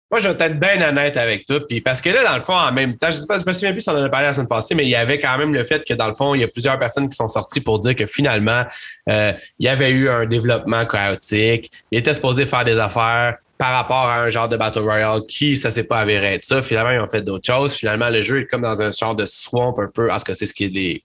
Moi, 0.10 0.22
je 0.22 0.30
vais 0.30 0.46
être 0.46 0.58
bien 0.58 0.82
honnête 0.88 1.18
avec 1.18 1.46
toi. 1.46 1.60
Puis 1.68 1.82
parce 1.82 2.02
que 2.02 2.10
là, 2.10 2.24
dans 2.24 2.38
le 2.38 2.44
fond, 2.44 2.54
en 2.54 2.72
même 2.72 2.98
temps, 2.98 3.08
je 3.08 3.18
sais 3.18 3.28
pas, 3.28 3.38
je 3.40 3.46
me 3.46 3.52
souviens 3.52 3.74
plus 3.74 3.82
si 3.82 3.90
on 3.90 3.94
en 3.94 4.04
a 4.04 4.10
parlé 4.10 4.28
la 4.28 4.34
semaine 4.34 4.48
passée, 4.48 4.74
mais 4.74 4.86
il 4.86 4.90
y 4.90 4.96
avait 4.96 5.20
quand 5.20 5.38
même 5.38 5.54
le 5.54 5.64
fait 5.66 5.86
que 5.86 5.94
dans 5.94 6.08
le 6.08 6.14
fond, 6.14 6.34
il 6.34 6.42
y 6.42 6.44
a 6.46 6.48
plusieurs 6.48 6.80
personnes 6.80 7.10
qui 7.10 7.16
sont 7.16 7.28
sorties 7.28 7.60
pour 7.60 7.80
dire 7.80 7.96
que 7.96 8.06
finalement, 8.06 8.64
euh, 9.10 9.34
il 9.60 9.66
y 9.66 9.70
avait 9.70 9.90
eu 9.90 10.10
un 10.10 10.26
développement 10.26 10.86
chaotique. 10.86 11.72
Il 11.92 12.00
était 12.00 12.14
supposé 12.14 12.46
faire 12.46 12.64
des 12.64 12.80
affaires 12.80 13.36
par 13.58 13.74
rapport 13.74 14.06
à 14.06 14.22
un 14.22 14.30
genre 14.30 14.48
de 14.48 14.56
Battle 14.56 14.80
Royale 14.80 15.22
qui, 15.28 15.58
ça 15.58 15.72
s'est 15.72 15.84
pas 15.84 16.00
avéré 16.00 16.36
être 16.36 16.46
ça. 16.46 16.62
Finalement, 16.62 16.92
ils 16.92 17.00
ont 17.00 17.08
fait 17.08 17.22
d'autres 17.22 17.46
choses. 17.46 17.76
Finalement, 17.76 18.10
le 18.10 18.22
jeu 18.22 18.42
est 18.42 18.46
comme 18.46 18.62
dans 18.62 18.82
un 18.82 18.92
genre 18.92 19.16
de 19.16 19.26
swamp 19.26 19.76
un 19.80 19.88
peu, 19.88 20.08
parce 20.08 20.24
que 20.24 20.34
c'est 20.34 20.46
ce 20.46 20.54
que 20.54 20.66
les, 20.66 21.04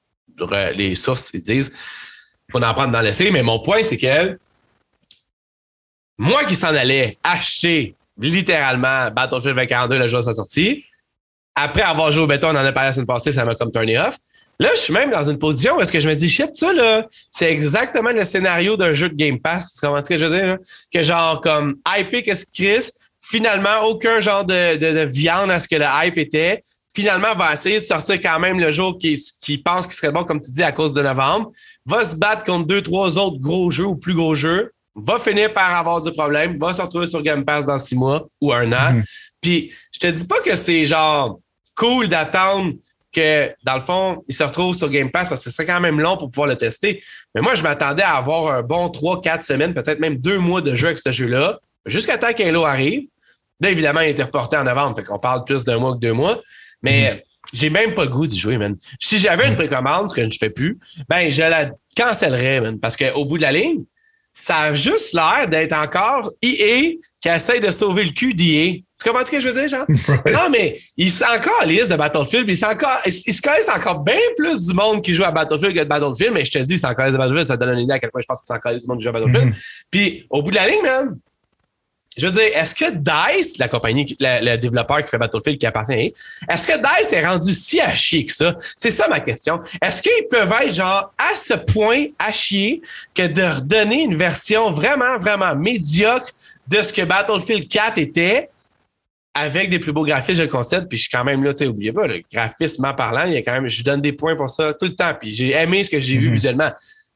les 0.75 0.95
sources 0.95 1.31
ils 1.35 1.43
disent. 1.43 1.75
faut 2.53 2.63
en 2.63 2.75
prendre 2.75 2.93
dans 2.93 3.01
l'essai. 3.01 3.33
Mais 3.33 3.43
mon 3.43 3.59
point, 3.59 3.83
c'est 3.83 3.99
que 3.99 4.39
moi 6.19 6.45
qui 6.45 6.55
s'en 6.55 6.69
allais 6.69 7.19
acheter 7.25 7.97
littéralement 8.29 9.11
Battlefield 9.11 9.55
2042 9.57 9.99
le 9.99 10.07
jour 10.07 10.21
de 10.21 10.25
sa 10.25 10.33
sortie, 10.33 10.85
après 11.55 11.83
avoir 11.83 12.11
joué 12.13 12.25
au 12.25 12.27
béton, 12.27 12.49
on 12.49 12.57
en 12.57 12.65
a 12.65 12.73
parlé 12.73 12.89
la 12.89 12.93
semaine 12.93 13.07
passée, 13.07 13.33
ça 13.33 13.45
m'a 13.45 13.55
comme 13.55 13.71
turné 13.71 13.99
off. 13.99 14.17
Là, 14.59 14.71
je 14.75 14.81
suis 14.81 14.93
même 14.93 15.11
dans 15.11 15.29
une 15.29 15.39
position 15.39 15.77
où 15.77 15.81
est-ce 15.81 15.93
que 15.93 16.01
je 16.01 16.09
me 16.09 16.15
dis, 16.15 16.29
shit, 16.29 16.55
ça, 16.55 16.73
là, 16.73 17.07
c'est 17.31 17.51
exactement 17.51 18.11
le 18.11 18.25
scénario 18.25 18.77
d'un 18.77 18.95
jeu 18.95 19.09
de 19.09 19.15
Game 19.15 19.41
Pass. 19.41 19.75
Tu 19.75 19.81
comprends 19.85 20.05
ce 20.05 20.09
que 20.09 20.15
veux 20.15 20.31
dire? 20.31 20.59
Que 20.93 21.03
genre, 21.03 21.41
comme, 21.41 21.77
hype 21.89 22.25
que 22.25 22.35
ce 22.35 22.45
Chris, 22.55 22.91
finalement, 23.21 23.83
aucun 23.89 24.21
genre 24.21 24.45
de, 24.45 24.77
de, 24.77 24.93
de 24.93 25.01
viande 25.01 25.51
à 25.51 25.59
ce 25.59 25.69
que 25.69 25.77
le 25.77 25.87
hype 25.87 26.19
était. 26.19 26.63
Finalement, 26.95 27.35
va 27.35 27.55
essayer 27.55 27.81
de 27.81 27.85
sortir 27.85 28.21
quand 28.21 28.39
même 28.39 28.61
le 28.61 28.71
jour 28.71 28.99
qui, 28.99 29.19
qui 29.41 29.59
pense 29.59 29.87
qu'il 29.87 29.97
serait 29.97 30.13
bon, 30.13 30.25
comme 30.25 30.41
tu 30.41 30.53
dis, 30.53 30.63
à 30.63 30.73
cause 30.73 30.93
de 30.95 31.03
novembre. 31.03 31.51
Va 31.87 32.05
se 32.05 32.15
battre 32.15 32.45
contre 32.45 32.67
deux, 32.67 32.83
trois 32.83 33.19
autres 33.19 33.39
gros 33.39 33.71
jeux 33.71 33.87
ou 33.87 33.97
plus 33.97 34.15
gros 34.15 34.35
jeux. 34.35 34.73
Va 34.95 35.19
finir 35.19 35.53
par 35.53 35.75
avoir 35.75 36.03
du 36.03 36.13
problème. 36.13 36.59
Va 36.59 36.73
se 36.73 36.83
retrouver 36.83 37.07
sur 37.07 37.23
Game 37.23 37.45
Pass 37.45 37.67
dans 37.67 37.79
six 37.79 37.97
mois 37.97 38.27
ou 38.41 38.53
un 38.53 38.71
an. 38.73 38.93
Mhm. 38.93 39.05
Puis, 39.41 39.73
je 39.93 39.99
te 39.99 40.07
dis 40.07 40.27
pas 40.27 40.41
que 40.41 40.55
c'est 40.55 40.87
genre 40.87 41.41
cool 41.75 42.09
d'attendre 42.09 42.75
que, 43.13 43.53
dans 43.65 43.75
le 43.75 43.81
fond, 43.81 44.25
il 44.29 44.35
se 44.35 44.43
retrouve 44.43 44.75
sur 44.75 44.89
Game 44.89 45.11
Pass 45.11 45.29
parce 45.29 45.45
que 45.45 45.51
c'est 45.51 45.67
quand 45.67 45.81
même 45.81 46.01
long 46.01 46.17
pour 46.17 46.31
pouvoir 46.31 46.49
le 46.49 46.57
tester. 46.57 47.03
Mais 47.35 47.41
moi, 47.41 47.55
je 47.55 47.63
m'attendais 47.63 48.03
à 48.03 48.17
avoir 48.17 48.53
un 48.53 48.63
bon 48.63 48.89
3-4 48.89 49.43
semaines, 49.43 49.75
peut-être 49.75 50.01
même 50.01 50.17
deux 50.17 50.39
mois 50.39 50.61
de 50.61 50.75
jeu 50.75 50.89
avec 50.89 50.99
ce 50.99 51.13
jeu-là, 51.13 51.59
jusqu'à 51.87 52.17
temps 52.19 52.33
qu'Halo 52.33 52.65
arrive. 52.65 53.03
Là, 53.61 53.71
évidemment, 53.71 54.01
il 54.01 54.07
a 54.07 54.11
été 54.11 54.23
reporté 54.23 54.57
en 54.57 54.65
novembre, 54.65 54.97
fait 54.97 55.05
qu'on 55.05 55.19
parle 55.19 55.45
plus 55.45 55.65
d'un 55.65 55.79
mois 55.79 55.95
que 55.95 56.01
deux 56.01 56.13
mois. 56.13 56.41
Mais 56.83 57.23
j'ai 57.53 57.71
même 57.71 57.95
pas 57.95 58.05
le 58.05 58.11
goût 58.11 58.27
d'y 58.27 58.39
jouer, 58.39 58.57
man. 58.57 58.77
Si 58.99 59.19
j'avais 59.19 59.47
une 59.49 59.57
précommande, 59.57 60.09
ce 60.09 60.15
que 60.15 60.23
je 60.23 60.27
ne 60.27 60.33
fais 60.33 60.51
plus, 60.51 60.79
ben, 61.09 61.31
je 61.31 61.43
la 61.43 61.71
cancellerais, 61.97 62.61
man. 62.61 62.81
Parce 62.81 62.97
qu'au 62.97 63.25
bout 63.25 63.37
de 63.37 63.43
la 63.43 63.53
ligne, 63.53 63.85
ça 64.33 64.59
a 64.59 64.75
juste 64.75 65.13
l'air 65.13 65.47
d'être 65.49 65.75
encore 65.75 66.31
EA 66.43 66.97
qui 67.21 67.29
essaie 67.29 67.61
de 67.61 67.71
sauver 67.71 68.05
le 68.05 68.13
cul 68.13 68.35
d'EA. 68.35 68.83
Tu 68.99 69.09
comprends 69.09 69.27
ce 69.27 69.33
que 69.33 69.41
je 69.41 69.49
veux 69.49 69.61
dire, 69.61 69.69
Jean? 69.69 69.87
Non, 70.33 70.49
mais 70.51 70.79
il 70.97 71.11
s'est 71.11 71.25
encore 71.25 71.65
liste 71.67 71.91
de 71.91 71.97
Battlefield, 71.97 72.45
puis 72.45 72.55
il, 72.55 72.57
s'est 72.57 72.67
encore, 72.67 72.99
il, 73.05 73.13
il 73.13 73.35
se 73.35 73.43
connaissent 73.43 73.69
encore 73.69 74.01
bien 74.01 74.19
plus 74.37 74.67
du 74.67 74.75
monde 74.75 75.03
qui 75.03 75.13
joue 75.13 75.25
à 75.25 75.33
Battlefield 75.33 75.77
que 75.77 75.83
de 75.83 75.89
Battlefield, 75.89 76.33
mais 76.33 76.45
je 76.45 76.53
te 76.53 76.59
dis, 76.59 76.79
c'est 76.79 76.87
encore 76.87 77.11
de 77.11 77.17
Battlefield, 77.17 77.47
ça 77.47 77.57
te 77.57 77.65
donne 77.65 77.75
une 77.75 77.85
idée 77.85 77.95
à 77.95 77.99
quel 77.99 78.11
point 78.11 78.21
je 78.21 78.27
pense 78.27 78.41
que 78.41 78.47
c'est 78.47 78.55
encore 78.55 78.73
du 78.73 78.87
monde 78.87 78.99
qui 78.99 79.05
joue 79.05 79.11
à 79.11 79.13
Battlefield. 79.13 79.47
Mhm. 79.47 79.55
Puis 79.91 80.27
au 80.31 80.43
bout 80.43 80.51
de 80.51 80.57
la 80.57 80.69
ligne, 80.69 80.83
man, 80.83 81.19
je 82.17 82.27
veux 82.27 82.33
dire, 82.33 82.51
est-ce 82.55 82.75
que 82.75 82.91
DICE, 82.91 83.59
la 83.59 83.69
compagnie, 83.69 84.17
le 84.21 84.57
développeur 84.57 85.03
qui 85.03 85.09
fait 85.09 85.19
Battlefield 85.19 85.59
qui 85.59 85.67
appartient 85.67 86.15
à 86.49 86.55
est-ce 86.55 86.67
que 86.67 86.77
DICE 86.77 87.13
est 87.13 87.27
rendu 87.27 87.53
si 87.53 87.81
à 87.81 87.95
chier 87.95 88.27
que 88.27 88.33
ça? 88.33 88.57
C'est 88.77 88.91
ça 88.91 89.09
ma 89.09 89.21
question. 89.21 89.61
Est-ce 89.81 90.03
qu'ils 90.03 90.29
peuvent 90.31 90.53
être 90.63 90.75
genre 90.75 91.13
à 91.17 91.35
ce 91.35 91.55
point 91.55 92.07
à 92.19 92.33
chier 92.33 92.83
que 93.15 93.27
de 93.27 93.43
redonner 93.43 94.03
une 94.03 94.17
version 94.17 94.71
vraiment, 94.71 95.19
vraiment 95.19 95.55
médiocre 95.57 96.29
de 96.69 96.83
ce 96.83 96.93
que 96.93 97.03
Battlefield 97.03 97.69
4 97.69 97.99
était 97.99 98.51
avec 99.35 99.71
des 99.71 99.79
plus 99.79 99.93
beaux 99.93 100.05
graphismes, 100.05 100.41
je 100.41 100.43
le 100.43 100.49
concède, 100.49 100.89
puis 100.89 100.99
je 100.99 101.05
suis 101.05 101.11
quand 101.11 101.25
même 101.25 101.43
là, 101.43 101.55
tu 101.55 101.61
sais, 101.61 101.67
oubliez 101.67 101.93
pas, 101.93 102.07
le 102.07 102.23
graphisme 102.31 102.93
parlant, 102.95 103.25
il 103.25 103.33
y 103.33 103.37
a 103.37 103.43
quand 103.43 103.55
même, 103.55 103.67
je 103.67 103.83
donne 103.83 104.03
des 104.03 104.13
points 104.13 104.37
pour 104.37 104.51
ça 104.51 104.75
tout 104.75 104.85
le 104.85 104.95
temps, 104.95 105.15
puis 105.19 105.33
j'ai 105.33 105.53
aimé 105.53 105.83
ce 105.83 105.89
que 105.89 105.99
j'ai 105.99 106.19
vu 106.19 106.29
Mhm. 106.29 106.35
visuellement. 106.35 106.71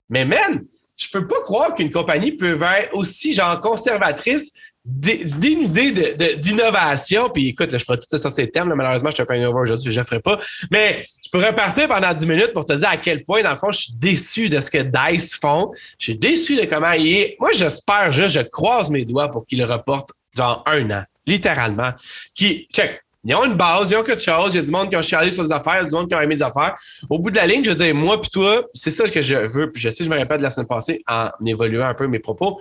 Mais 0.08 0.24
man, 0.24 0.64
je 0.96 1.08
peux 1.12 1.26
pas 1.26 1.40
croire 1.42 1.74
qu'une 1.74 1.90
compagnie 1.90 2.32
peut 2.32 2.58
être 2.78 2.94
aussi 2.94 3.34
genre 3.34 3.60
conservatrice 3.60 4.54
d- 4.86 5.24
d'inidée 5.24 5.90
de- 5.92 6.16
de- 6.16 6.34
d'innovation. 6.40 7.28
Puis 7.28 7.48
écoute, 7.48 7.76
je 7.76 7.84
pourrais 7.84 7.98
tout 7.98 8.16
ça 8.16 8.30
ces 8.30 8.48
termes. 8.48 8.68
là. 8.68 8.74
malheureusement, 8.74 9.10
je 9.10 9.14
suis 9.16 9.22
un 9.22 9.26
peu 9.26 9.36
innovateur 9.36 9.62
aujourd'hui, 9.62 9.90
je 9.92 9.96
ne 9.98 10.02
le 10.02 10.06
ferai 10.06 10.20
pas. 10.20 10.38
Mais 10.70 11.04
je 11.24 11.28
pourrais 11.30 11.54
partir 11.54 11.88
pendant 11.88 12.12
10 12.14 12.26
minutes 12.26 12.52
pour 12.52 12.64
te 12.64 12.72
dire 12.72 12.88
à 12.88 12.96
quel 12.96 13.24
point, 13.24 13.42
dans 13.42 13.50
le 13.50 13.56
fond, 13.56 13.70
je 13.72 13.78
suis 13.78 13.92
déçu 13.94 14.48
de 14.48 14.60
ce 14.60 14.70
que 14.70 14.78
DICE 14.78 15.34
font. 15.34 15.72
Je 15.98 16.04
suis 16.04 16.16
déçu 16.18 16.56
de 16.56 16.64
comment 16.64 16.92
il 16.92 17.08
est. 17.08 17.36
Moi, 17.40 17.50
j'espère 17.54 18.12
je 18.12 18.40
croise 18.40 18.88
mes 18.90 19.04
doigts 19.04 19.30
pour 19.30 19.44
qu'il 19.46 19.58
le 19.58 19.64
reporte 19.64 20.10
genre 20.36 20.62
un 20.66 20.90
an, 20.90 21.02
littéralement. 21.26 21.90
Qui, 22.34 22.68
check. 22.72 23.02
Ils 23.28 23.34
ont 23.34 23.44
une 23.44 23.54
base, 23.54 23.90
ils 23.90 23.96
ont 23.96 24.04
quelque 24.04 24.22
chose. 24.22 24.54
Il 24.54 24.58
y 24.58 24.60
a 24.60 24.62
du 24.64 24.70
monde 24.70 24.88
qui 24.88 24.94
ont 24.96 25.02
chialé 25.02 25.32
sur 25.32 25.42
les 25.42 25.50
affaires, 25.50 25.80
il 25.82 25.86
y 25.86 25.88
du 25.88 25.94
monde 25.96 26.08
qui 26.08 26.14
ont 26.14 26.20
aimé 26.20 26.36
des 26.36 26.42
affaires. 26.44 26.76
Au 27.10 27.18
bout 27.18 27.30
de 27.32 27.36
la 27.36 27.44
ligne, 27.46 27.64
je 27.64 27.72
dire, 27.72 27.92
moi 27.92 28.20
puis 28.20 28.30
toi, 28.30 28.64
c'est 28.72 28.92
ça 28.92 29.08
que 29.08 29.20
je 29.20 29.34
veux. 29.34 29.72
Puis 29.72 29.82
je 29.82 29.90
sais, 29.90 30.04
je 30.04 30.08
me 30.08 30.14
répète 30.14 30.38
de 30.38 30.44
la 30.44 30.50
semaine 30.50 30.68
passée 30.68 31.02
en 31.08 31.30
évoluant 31.44 31.86
un 31.86 31.94
peu 31.94 32.06
mes 32.06 32.20
propos. 32.20 32.60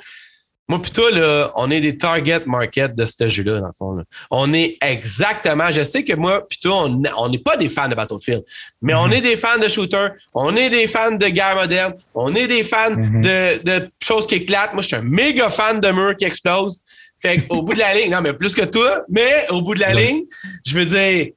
Moi 0.67 0.81
puis 0.81 0.89
toi, 0.91 1.11
là, 1.11 1.51
on 1.55 1.69
est 1.69 1.79
des 1.79 1.95
target 1.95 2.41
market 2.47 2.95
de 2.95 3.05
ce 3.05 3.29
jeu-là, 3.29 3.59
dans 3.59 3.67
le 3.67 3.73
fond. 3.77 3.91
là. 3.93 4.03
On 4.31 4.51
est 4.51 4.77
exactement. 4.81 5.69
Je 5.71 5.83
sais 5.83 6.03
que 6.03 6.13
moi 6.13 6.45
puis 6.47 6.57
toi, 6.57 6.89
on 7.17 7.29
n'est 7.29 7.37
pas 7.39 7.55
des 7.55 7.69
fans 7.69 7.87
de 7.87 7.93
Battlefield, 7.93 8.43
mais 8.81 8.95
on 8.95 9.11
est 9.11 9.21
des 9.21 9.37
fans 9.37 9.59
de 9.59 9.67
shooter, 9.67 10.07
on 10.33 10.55
est 10.55 10.71
des 10.71 10.87
fans 10.87 11.11
de 11.11 11.27
guerre 11.27 11.55
moderne, 11.55 11.93
on 12.15 12.33
est 12.33 12.47
des 12.47 12.63
fans 12.63 12.89
Mhm. 12.95 13.21
de, 13.21 13.61
de 13.63 13.89
choses 14.03 14.25
qui 14.25 14.35
éclatent. 14.35 14.73
Moi, 14.73 14.81
je 14.81 14.87
suis 14.87 14.95
un 14.95 15.01
méga 15.03 15.49
fan 15.51 15.79
de 15.79 15.91
murs 15.91 16.17
qui 16.17 16.25
explosent. 16.25 16.81
Fait 17.21 17.45
qu'au 17.47 17.61
bout 17.61 17.73
de 17.73 17.79
la 17.79 17.93
ligne, 17.93 18.11
non, 18.11 18.21
mais 18.21 18.33
plus 18.33 18.53
que 18.55 18.65
toi, 18.65 19.03
mais 19.09 19.45
au 19.51 19.61
bout 19.61 19.75
de 19.75 19.79
la 19.81 19.93
Ouais. 19.93 20.05
ligne, 20.07 20.23
je 20.65 20.77
veux 20.77 20.85
dire, 20.85 21.27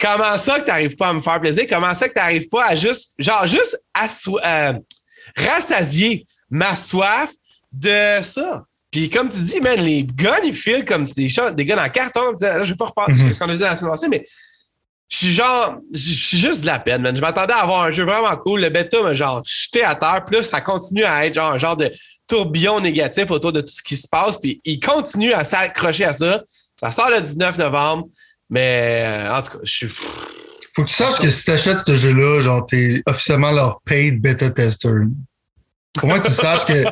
comment 0.00 0.36
ça 0.38 0.60
que 0.60 0.64
tu 0.64 0.70
n'arrives 0.70 0.96
pas 0.96 1.08
à 1.08 1.12
me 1.12 1.20
faire 1.20 1.40
plaisir? 1.40 1.66
Comment 1.68 1.92
ça 1.94 2.08
que 2.08 2.14
tu 2.14 2.20
n'arrives 2.20 2.48
pas 2.48 2.66
à 2.66 2.74
juste, 2.76 3.14
genre, 3.18 3.46
juste 3.46 3.78
à 3.94 4.74
rassasier 5.36 6.26
ma 6.50 6.74
soif 6.76 7.30
de 7.72 8.22
ça? 8.22 8.64
Puis 8.96 9.10
comme 9.10 9.28
tu 9.28 9.40
dis, 9.40 9.60
man, 9.60 9.78
les 9.78 10.04
guns, 10.04 10.40
ils 10.42 10.54
filent 10.54 10.86
comme 10.86 11.04
des, 11.04 11.28
shots, 11.28 11.50
des 11.50 11.66
guns 11.66 11.76
en 11.76 11.90
carton. 11.90 12.34
Là, 12.40 12.64
je 12.64 12.70
vais 12.70 12.76
pas 12.76 12.86
reparler 12.86 13.12
de 13.12 13.30
ce 13.30 13.38
qu'on 13.38 13.50
a 13.50 13.54
dit 13.54 13.60
la 13.60 13.76
semaine 13.76 13.90
passée, 13.90 14.08
mais 14.08 14.24
je 15.10 15.16
suis 15.18 15.32
genre, 15.34 15.76
je 15.92 16.14
suis 16.14 16.38
juste 16.38 16.62
de 16.62 16.66
la 16.66 16.78
peine, 16.78 17.02
man. 17.02 17.14
Je 17.14 17.20
m'attendais 17.20 17.52
à 17.52 17.58
avoir 17.58 17.82
un 17.82 17.90
jeu 17.90 18.04
vraiment 18.04 18.34
cool. 18.38 18.62
Le 18.62 18.70
bêta 18.70 19.02
m'a 19.02 19.12
genre 19.12 19.42
jeté 19.44 19.84
à 19.84 19.96
terre. 19.96 20.24
Plus 20.24 20.44
ça 20.44 20.62
continue 20.62 21.04
à 21.04 21.26
être 21.26 21.34
genre 21.34 21.52
un 21.52 21.58
genre 21.58 21.76
de 21.76 21.92
tourbillon 22.26 22.80
négatif 22.80 23.30
autour 23.30 23.52
de 23.52 23.60
tout 23.60 23.68
ce 23.74 23.82
qui 23.82 23.98
se 23.98 24.08
passe. 24.08 24.38
Puis 24.38 24.62
il 24.64 24.80
continue 24.80 25.34
à 25.34 25.44
s'accrocher 25.44 26.06
à 26.06 26.14
ça. 26.14 26.42
Ça 26.80 26.90
sort 26.90 27.10
le 27.10 27.20
19 27.20 27.58
novembre. 27.58 28.08
Mais 28.48 29.04
euh, 29.04 29.36
en 29.36 29.42
tout 29.42 29.50
cas, 29.50 29.58
je 29.62 29.72
suis. 29.72 29.88
Faut 29.88 30.84
que 30.84 30.88
tu 30.88 30.94
saches 30.94 31.20
que 31.20 31.28
si 31.28 31.44
t'achètes 31.44 31.80
ce 31.80 31.96
jeu-là, 31.96 32.40
genre, 32.40 32.64
t'es 32.64 33.02
officiellement 33.04 33.52
leur 33.52 33.82
paid 33.84 34.22
beta 34.22 34.48
tester. 34.48 34.88
Au 36.02 36.06
moins, 36.06 36.20
tu 36.20 36.30
saches 36.30 36.64
que 36.64 36.84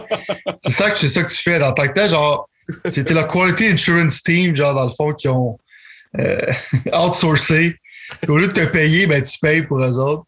c'est 0.62 0.72
ça 0.72 0.90
que 0.90 0.98
ça 0.98 1.22
que 1.22 1.30
tu 1.30 1.42
fais 1.42 1.58
dans 1.58 1.72
ta 1.72 1.88
tête. 1.88 2.10
Genre, 2.10 2.48
c'était 2.90 3.14
la 3.14 3.24
Quality 3.24 3.68
Insurance 3.68 4.22
Team, 4.22 4.54
genre, 4.54 4.74
dans 4.74 4.86
le 4.86 4.92
fond, 4.92 5.12
qui 5.12 5.28
ont 5.28 5.58
euh, 6.18 6.52
outsourcé. 6.92 7.78
au 8.28 8.38
lieu 8.38 8.48
de 8.48 8.52
te 8.52 8.64
payer, 8.66 9.06
ben, 9.06 9.22
tu 9.22 9.38
payes 9.38 9.62
pour 9.62 9.82
eux 9.82 9.98
autres. 9.98 10.24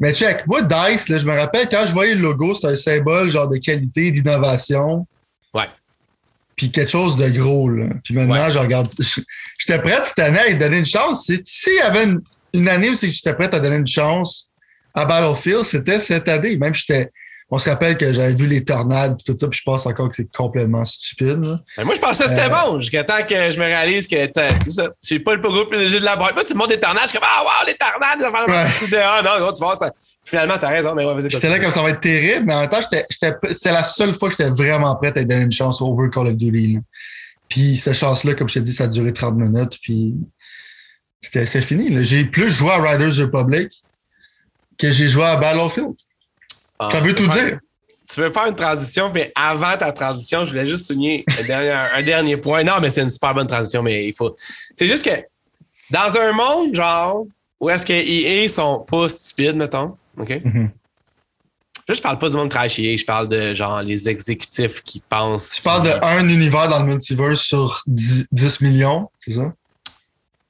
Mais 0.00 0.14
check, 0.14 0.46
moi, 0.46 0.62
DICE, 0.62 1.08
là, 1.08 1.18
je 1.18 1.26
me 1.26 1.34
rappelle, 1.34 1.68
quand 1.68 1.84
je 1.86 1.92
voyais 1.92 2.14
le 2.14 2.20
logo, 2.20 2.54
c'était 2.54 2.68
un 2.68 2.76
symbole, 2.76 3.30
genre, 3.30 3.48
de 3.48 3.58
qualité, 3.58 4.10
d'innovation. 4.10 5.06
Ouais. 5.52 5.66
Puis 6.56 6.70
quelque 6.70 6.90
chose 6.90 7.16
de 7.16 7.28
gros, 7.30 7.68
là. 7.70 7.86
Puis 8.04 8.14
maintenant, 8.14 8.48
je 8.48 8.58
regarde. 8.58 8.88
J'étais 9.58 9.78
prêt 9.80 9.98
cette 10.04 10.18
année 10.20 10.38
à 10.38 10.48
lui 10.48 10.56
donner 10.56 10.78
une 10.78 10.86
chance. 10.86 11.30
S'il 11.44 11.74
y 11.74 11.80
avait 11.80 12.04
une, 12.04 12.20
une 12.54 12.68
année 12.68 12.90
où 12.90 12.94
j'étais 12.94 13.34
prêt 13.34 13.52
à 13.52 13.60
donner 13.60 13.76
une 13.76 13.86
chance 13.86 14.50
à 14.94 15.04
Battlefield, 15.04 15.64
c'était 15.64 16.00
cette 16.00 16.28
année. 16.28 16.56
Même 16.56 16.74
j'étais. 16.74 17.10
On 17.50 17.58
se 17.58 17.68
rappelle 17.68 17.96
que 17.96 18.12
j'avais 18.12 18.34
vu 18.34 18.46
les 18.46 18.62
tornades 18.62 19.16
et 19.18 19.22
tout 19.24 19.36
ça, 19.38 19.48
puis 19.48 19.58
je 19.58 19.64
pense 19.64 19.86
encore 19.86 20.10
que 20.10 20.16
c'est 20.16 20.30
complètement 20.30 20.84
stupide. 20.84 21.40
Ben, 21.76 21.84
moi, 21.84 21.94
je 21.94 22.00
pensais 22.00 22.24
que 22.24 22.30
c'était 22.30 22.42
euh, 22.42 22.48
bon, 22.50 22.78
jusqu'à 22.78 23.04
temps 23.04 23.22
que 23.26 23.50
je 23.50 23.58
me 23.58 23.64
réalise 23.64 24.06
que 24.06 24.16
c'est 24.34 24.70
ça. 24.70 24.90
J'ai 25.02 25.18
pas 25.18 25.34
le 25.34 25.40
plus 25.40 25.50
gros 25.50 25.64
plus 25.64 25.78
léger 25.78 25.98
de 25.98 26.04
la 26.04 26.16
boîte. 26.16 26.34
Moi, 26.34 26.44
tu 26.44 26.52
montes 26.54 26.68
des 26.68 26.78
tornades, 26.78 27.04
je 27.04 27.08
suis 27.08 27.18
comme 27.18 27.28
Ah 27.30 27.42
wow, 27.42 27.66
les 27.66 27.74
tornades! 27.74 28.20
Ouais. 28.50 29.00
Ah 29.02 29.22
non, 29.24 29.42
gros, 29.42 29.52
tu 29.54 29.64
vois, 29.64 29.78
ça. 29.78 29.90
Finalement, 30.24 30.58
t'as 30.58 30.68
raison, 30.68 30.94
mais 30.94 31.06
ouais, 31.06 31.14
vas-y. 31.14 31.30
J'étais 31.30 31.48
là 31.48 31.58
comme 31.58 31.70
ça 31.70 31.82
va 31.82 31.90
être 31.90 32.00
terrible, 32.00 32.44
mais 32.44 32.54
en 32.54 32.60
même 32.60 32.68
temps, 32.68 32.82
c'était 32.82 33.72
la 33.72 33.84
seule 33.84 34.12
fois 34.12 34.28
que 34.28 34.36
j'étais 34.36 34.50
vraiment 34.50 34.94
prêt 34.96 35.12
à 35.16 35.24
donner 35.24 35.44
une 35.44 35.52
chance 35.52 35.80
over 35.80 36.10
Call 36.10 36.26
of 36.26 36.36
Duty. 36.36 36.74
Là. 36.74 36.80
Puis 37.48 37.78
cette 37.78 37.94
chance-là, 37.94 38.34
comme 38.34 38.48
je 38.48 38.54
t'ai 38.54 38.60
dit, 38.60 38.74
ça 38.74 38.84
a 38.84 38.88
duré 38.88 39.12
30 39.12 39.36
minutes, 39.36 39.78
puis 39.82 40.14
c'est 41.22 41.62
fini. 41.62 42.04
J'ai 42.04 42.24
plus 42.24 42.50
joué 42.50 42.70
à 42.70 42.76
Riders 42.76 43.24
Republic 43.24 43.70
que 44.78 44.92
j'ai 44.92 45.08
joué 45.08 45.24
à 45.24 45.36
Battlefield. 45.36 45.94
Ah, 46.78 46.88
ça 46.90 47.00
veut 47.00 47.14
tout 47.14 47.26
dire? 47.26 47.58
Tu 48.10 48.20
veux 48.20 48.32
faire 48.32 48.46
une 48.46 48.54
transition, 48.54 49.10
mais 49.12 49.32
avant 49.34 49.76
ta 49.76 49.92
transition, 49.92 50.46
je 50.46 50.50
voulais 50.50 50.66
juste 50.66 50.86
souligner 50.86 51.24
un 51.38 51.44
dernier, 51.44 51.70
un 51.70 52.02
dernier 52.02 52.36
point. 52.38 52.64
Non, 52.64 52.74
mais 52.80 52.88
c'est 52.88 53.02
une 53.02 53.10
super 53.10 53.34
bonne 53.34 53.46
transition, 53.46 53.82
mais 53.82 54.06
il 54.06 54.14
faut. 54.14 54.34
C'est 54.74 54.86
juste 54.86 55.04
que 55.04 55.22
dans 55.90 56.16
un 56.16 56.32
monde, 56.32 56.74
genre, 56.74 57.26
où 57.60 57.68
est-ce 57.68 57.84
que 57.84 57.92
EA 57.92 58.48
sont 58.48 58.84
pas 58.88 59.08
stupides, 59.08 59.56
mettons, 59.56 59.96
OK? 60.16 60.30
Mm-hmm. 60.30 60.70
Là, 61.88 61.94
je 61.94 62.02
parle 62.02 62.18
pas 62.18 62.28
du 62.28 62.36
monde 62.36 62.50
crash 62.50 62.78
EA, 62.78 62.96
je 62.96 63.04
parle 63.04 63.28
de 63.28 63.54
genre 63.54 63.82
les 63.82 64.08
exécutifs 64.08 64.82
qui 64.82 65.00
pensent. 65.00 65.52
Tu 65.56 65.62
parles 65.62 65.82
d'un 65.82 66.28
univers 66.28 66.68
dans 66.68 66.80
le 66.80 66.86
multiverse 66.86 67.40
sur 67.40 67.82
10, 67.86 68.28
10 68.30 68.60
millions, 68.60 69.10
c'est 69.20 69.32
ça? 69.32 69.52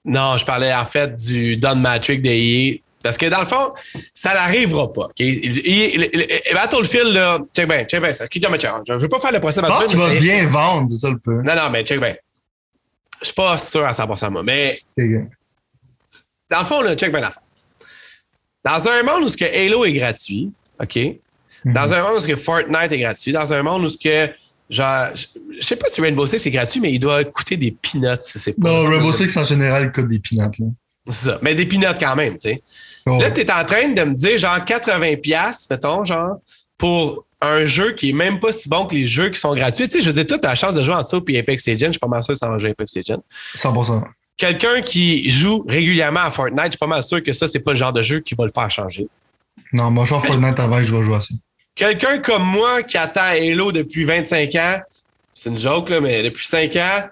Non, 0.04 0.36
je 0.36 0.44
parlais 0.44 0.74
en 0.74 0.84
fait 0.84 1.14
du 1.14 1.56
Don 1.56 1.76
Matrix 1.76 2.18
de 2.18 2.30
EA. 2.30 2.80
Parce 3.08 3.16
que 3.16 3.24
dans 3.24 3.40
le 3.40 3.46
fond, 3.46 3.72
ça 4.12 4.34
n'arrivera 4.34 4.92
pas. 4.92 5.06
Okay? 5.06 6.42
Battlefield, 6.52 7.14
là, 7.14 7.38
check 7.56 7.66
bien, 7.66 7.84
check 7.84 8.02
bien 8.02 8.12
ça. 8.12 8.26
Je 8.30 8.92
ne 8.92 8.98
veux 8.98 9.08
pas 9.08 9.18
faire 9.18 9.32
le 9.32 9.40
procès. 9.40 9.62
Je 9.62 9.66
pense 9.66 9.86
qu'il 9.86 9.98
va 9.98 10.14
bien 10.14 10.46
vendre, 10.46 10.90
c'est 10.90 10.98
ça 10.98 11.08
le 11.08 11.16
peu. 11.16 11.40
Non, 11.40 11.56
non, 11.56 11.70
mais 11.70 11.84
check 11.84 11.98
bien. 11.98 12.14
Je 13.20 13.24
suis 13.24 13.34
pas 13.34 13.56
sûr 13.56 13.86
à 13.86 13.92
100% 13.92 14.30
moi, 14.30 14.42
mais. 14.42 14.82
Dans 16.50 16.60
le 16.60 16.66
fond, 16.66 16.82
là, 16.82 16.94
check 16.96 17.10
bien 17.10 17.20
là. 17.20 17.34
Dans 18.62 18.88
un 18.88 19.02
monde 19.02 19.24
où 19.24 19.28
ce 19.30 19.38
que 19.38 19.46
Halo 19.46 19.86
est 19.86 19.94
gratuit, 19.94 20.52
OK? 20.78 20.96
Mhm. 20.96 21.72
Dans 21.72 21.94
un 21.94 22.02
monde 22.02 22.16
où 22.18 22.20
ce 22.20 22.28
que 22.28 22.36
Fortnite 22.36 22.92
est 22.92 22.98
gratuit, 22.98 23.32
dans 23.32 23.50
un 23.54 23.62
monde 23.62 23.84
où 23.84 23.88
ce 23.88 23.96
que 23.96 24.30
Genre, 24.70 25.08
je 25.14 25.64
sais 25.64 25.76
pas 25.76 25.88
si 25.88 26.02
Rainbow 26.02 26.26
Six 26.26 26.46
est 26.46 26.50
gratuit, 26.50 26.80
mais 26.80 26.92
il 26.92 27.00
doit 27.00 27.24
coûter 27.24 27.56
des 27.56 27.70
peanuts. 27.70 28.20
C'est 28.20 28.52
pas 28.60 28.68
non, 28.68 28.90
Rainbow 28.90 29.12
Six 29.12 29.34
en 29.38 29.44
général 29.44 29.92
coûte 29.92 30.08
des 30.08 30.18
peanuts. 30.18 30.74
C'est 31.06 31.26
ça, 31.30 31.38
mais 31.40 31.54
des 31.54 31.64
peanuts 31.64 31.86
quand 31.98 32.14
même, 32.14 32.36
tu 32.36 32.50
sais. 32.50 32.62
Oh. 33.08 33.20
Là, 33.20 33.30
tu 33.30 33.40
es 33.40 33.50
en 33.50 33.64
train 33.64 33.88
de 33.88 34.02
me 34.02 34.14
dire, 34.14 34.38
genre, 34.38 34.58
80$, 34.58 35.66
mettons, 35.70 36.04
genre, 36.04 36.36
pour 36.76 37.24
un 37.40 37.64
jeu 37.66 37.92
qui 37.92 38.10
est 38.10 38.12
même 38.12 38.40
pas 38.40 38.52
si 38.52 38.68
bon 38.68 38.86
que 38.86 38.94
les 38.94 39.06
jeux 39.06 39.30
qui 39.30 39.38
sont 39.40 39.54
gratuits. 39.54 39.88
Tu 39.88 39.98
sais, 39.98 40.00
je 40.00 40.06
veux 40.06 40.12
dire, 40.12 40.26
toi, 40.26 40.38
tu 40.38 40.46
as 40.46 40.50
la 40.50 40.54
chance 40.54 40.74
de 40.74 40.82
jouer 40.82 40.94
en 40.94 41.02
dessous 41.02 41.20
puis 41.20 41.38
Apex 41.38 41.66
Legends. 41.68 41.86
Je 41.86 41.92
suis 41.92 41.98
pas 41.98 42.08
mal 42.08 42.22
sûr 42.22 42.34
que 42.34 42.38
ça 42.38 42.48
va 42.48 42.58
jouer 42.58 42.70
Apex 42.70 42.96
Legends. 42.96 43.22
100%. 43.56 44.02
Quelqu'un 44.36 44.80
qui 44.82 45.28
joue 45.28 45.64
régulièrement 45.68 46.20
à 46.20 46.30
Fortnite, 46.30 46.66
je 46.66 46.70
suis 46.70 46.78
pas 46.78 46.86
mal 46.86 47.02
sûr 47.02 47.22
que 47.22 47.32
ça, 47.32 47.46
c'est 47.46 47.60
pas 47.60 47.72
le 47.72 47.76
genre 47.76 47.92
de 47.92 48.02
jeu 48.02 48.20
qui 48.20 48.34
va 48.34 48.44
le 48.44 48.52
faire 48.52 48.70
changer. 48.70 49.08
Non, 49.72 49.90
moi, 49.90 50.04
je 50.04 50.10
joue 50.10 50.20
Fortnite 50.20 50.58
avant, 50.58 50.82
je 50.82 50.94
vais 50.94 51.02
jouer 51.02 51.16
à 51.16 51.20
ça. 51.20 51.34
Quelqu'un 51.74 52.18
comme 52.18 52.44
moi 52.44 52.82
qui 52.82 52.98
attend 52.98 53.22
Halo 53.22 53.70
depuis 53.72 54.04
25 54.04 54.54
ans, 54.56 54.78
c'est 55.32 55.50
une 55.50 55.58
joke, 55.58 55.90
là, 55.90 56.00
mais 56.00 56.24
depuis 56.24 56.46
5 56.46 56.74
ans, 56.76 57.08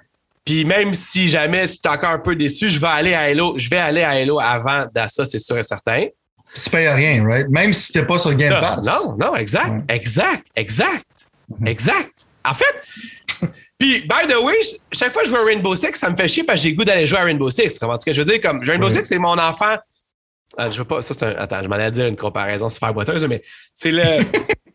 puis 0.47 0.65
même 0.65 0.95
si 0.95 1.29
jamais 1.29 1.67
tu 1.67 1.75
es 1.85 1.89
encore 1.89 2.11
un 2.11 2.19
peu 2.21 2.37
déçu, 2.37 2.71
je 2.71 2.79
vais 2.79 2.87
aller 2.87 3.15
à 3.15 3.23
Halo, 3.23 3.59
je 3.59 3.69
vais 3.69 3.79
aller 3.79 4.03
à 4.03 4.11
Halo 4.11 4.39
avant 4.41 4.87
ça, 5.09 5.27
c'est 5.27 5.41
sûr 5.41 5.59
et 5.59 5.63
certain. 5.65 6.07
Tu 6.55 6.71
payes 6.71 6.89
rien, 6.89 7.27
right? 7.27 7.49
Même 7.51 7.73
si 7.73 7.93
tu 7.93 7.99
n'es 7.99 8.07
pas 8.07 8.19
sur 8.19 8.33
Game 8.35 8.53
Pass. 8.53 8.87
Non, 8.87 9.17
non, 9.19 9.35
exact, 9.35 9.91
exact, 9.91 10.47
exact, 10.55 11.05
mhm. 11.49 11.67
exact. 11.67 12.13
En 12.45 12.55
fait, 12.55 13.43
puis, 13.79 14.03
by 14.03 14.29
the 14.29 14.41
way, 14.41 14.55
chaque 14.93 15.13
fois 15.13 15.23
que 15.23 15.29
je 15.29 15.35
joue 15.35 15.41
à 15.41 15.45
Rainbow 15.45 15.75
Six, 15.75 15.97
ça 15.97 16.09
me 16.09 16.17
fait 16.17 16.29
chier 16.29 16.45
parce 16.45 16.61
que 16.61 16.63
j'ai 16.63 16.71
le 16.71 16.77
goût 16.77 16.85
d'aller 16.85 17.09
jouer 17.09 17.19
à 17.19 17.25
Rainbow 17.25 17.51
Six. 17.51 17.79
Comment 17.79 17.99
que 17.99 18.13
je 18.13 18.21
veux 18.21 18.25
dire, 18.25 18.41
comme 18.41 18.63
Rainbow 18.63 18.89
Six, 18.89 19.05
c'est 19.05 19.19
mon 19.19 19.37
enfant 19.37 19.77
ah, 20.57 20.71
je 20.71 20.79
veux 20.79 20.85
pas. 20.85 21.03
Ça, 21.03 21.13
c'est 21.13 21.25
un. 21.25 21.35
Attends, 21.37 21.63
je 21.63 21.69
m'en 21.69 21.75
allais 21.75 21.91
dire 21.91 22.07
une 22.07 22.17
comparaison 22.17 22.69
super 22.69 22.95
boiteuse, 22.95 23.25
mais 23.27 23.43
c'est 23.75 23.91
le. 23.91 24.03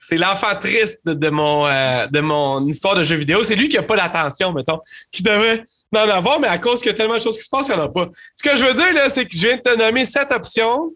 c'est 0.00 0.16
l'enfant 0.16 0.56
triste 0.58 1.06
de, 1.06 1.28
mon, 1.28 1.66
euh, 1.66 2.06
de 2.06 2.20
mon 2.20 2.66
histoire 2.66 2.96
de 2.96 3.02
jeu 3.02 3.16
vidéo. 3.16 3.44
C'est 3.44 3.54
lui 3.54 3.68
qui 3.68 3.76
n'a 3.76 3.82
pas 3.82 3.96
l'attention, 3.96 4.50
mettons, 4.52 4.80
qui 5.12 5.22
devrait 5.22 5.62
en 5.94 6.08
avoir, 6.08 6.40
mais 6.40 6.48
à 6.48 6.58
cause 6.58 6.80
qu'il 6.80 6.90
y 6.90 6.94
a 6.94 6.96
tellement 6.96 7.16
de 7.16 7.22
choses 7.22 7.36
qui 7.36 7.44
se 7.44 7.50
passent 7.50 7.66
qu'il 7.66 7.76
n'y 7.76 7.82
en 7.82 7.84
a 7.84 7.88
pas. 7.90 8.08
Ce 8.34 8.42
que 8.42 8.56
je 8.56 8.64
veux 8.64 8.72
dire, 8.72 8.94
là, 8.94 9.10
c'est 9.10 9.26
que 9.26 9.36
je 9.36 9.46
viens 9.46 9.56
de 9.56 9.60
te 9.60 9.76
nommer 9.76 10.06
sept 10.06 10.32
options. 10.32 10.90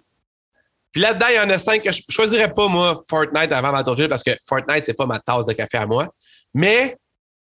Puis 0.91 1.03
là-dedans, 1.03 1.27
il 1.29 1.37
y 1.37 1.41
en 1.41 1.51
a 1.51 1.59
cinq 1.59 1.83
que 1.83 1.93
je 1.93 2.01
ne 2.09 2.13
choisirais 2.13 2.53
pas, 2.53 2.67
moi, 2.67 2.99
Fortnite 3.09 3.53
avant 3.53 3.73
Battlefield, 3.73 4.09
parce 4.09 4.23
que 4.23 4.31
Fortnite, 4.49 4.85
c'est 4.85 4.95
pas 4.95 5.07
ma 5.07 5.19
tasse 5.19 5.45
de 5.45 5.53
café 5.53 5.77
à 5.77 5.87
moi. 5.87 6.09
Mais 6.55 6.97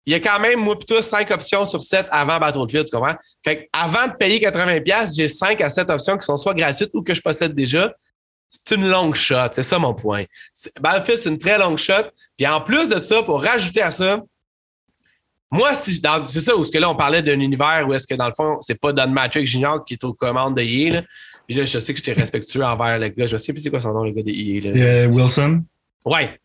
il 0.08 0.13
y 0.13 0.16
a 0.16 0.20
quand 0.20 0.39
même, 0.39 0.60
moi, 0.60 0.76
plutôt 0.76 1.04
cinq 1.04 1.30
options 1.30 1.68
sur 1.68 1.84
sept 1.84 2.08
avant 2.10 2.39
Battlefield, 2.39 2.88
tu 2.88 2.96
comprends? 2.96 3.16
Fait 3.46 3.70
avant 3.72 4.08
de 4.08 4.13
payer 4.13 4.39
80$, 4.39 5.16
j'ai 5.16 5.28
cinq 5.28 5.62
à 5.62 5.70
sept 5.70 5.89
options 5.92 6.18
qui 6.18 6.26
sont 6.26 6.38
soit 6.38 6.56
gratuites 6.56 6.89
ou 6.94 7.04
que 7.04 7.13
je 7.13 7.22
possède 7.22 7.54
déjà. 7.54 7.94
C'est 8.66 8.76
une 8.76 8.88
longue 8.88 9.16
shot, 9.16 9.50
c'est 9.52 9.63
ça 9.63 9.80
mon 9.80 9.94
point. 9.94 10.26
Battlefield, 10.80 11.18
c'est 11.18 11.30
une 11.30 11.39
très 11.39 11.58
longue 11.58 11.78
shot. 11.78 12.12
Puis 12.38 12.48
en 12.48 12.62
plus 12.62 12.88
de 12.88 13.00
ça, 13.00 13.24
pour 13.24 13.44
rajouter 13.44 13.82
à 13.82 13.92
ça, 13.92 14.22
moi, 15.52 15.74
c'est 15.76 15.92
ça, 15.94 16.56
où 16.58 16.66
ce 16.66 16.72
que 16.72 16.80
là, 16.80 16.89
on 16.89 16.96
parlait 16.96 17.22
d'un 17.22 17.39
univers 17.39 17.86
où 17.88 17.94
est-ce 17.94 18.08
que 18.08 18.16
dans 18.16 18.28
le 18.28 18.34
fond, 18.34 18.58
c'est 18.62 18.80
pas 18.80 18.92
Don 18.92 19.10
Matrix 19.10 19.46
Junior 19.46 19.86
qui 19.86 19.94
est 19.94 20.04
aux 20.04 20.13
commandes 20.13 20.56
de 20.56 20.62
EA. 20.62 20.89
Là. 20.89 21.04
Puis 21.48 21.56
là, 21.56 21.66
je 21.66 21.78
sais 21.78 21.94
que 21.94 22.00
j'étais 22.00 22.13
respectueux 22.13 22.63
envers 22.63 22.98
le 22.98 23.10
gars. 23.10 23.28
Je 23.28 23.38
sais 23.38 23.54
plus 23.54 23.62
c'est 23.62 23.70
quoi 23.70 23.80
son 23.80 23.94
nom, 23.94 24.04
le 24.04 24.12
gars 24.12 24.24
de 24.24 24.32
EA. 24.32 25.06
Euh, 25.06 25.08
Wilson? 25.10 25.63
Ouais. 26.06 26.39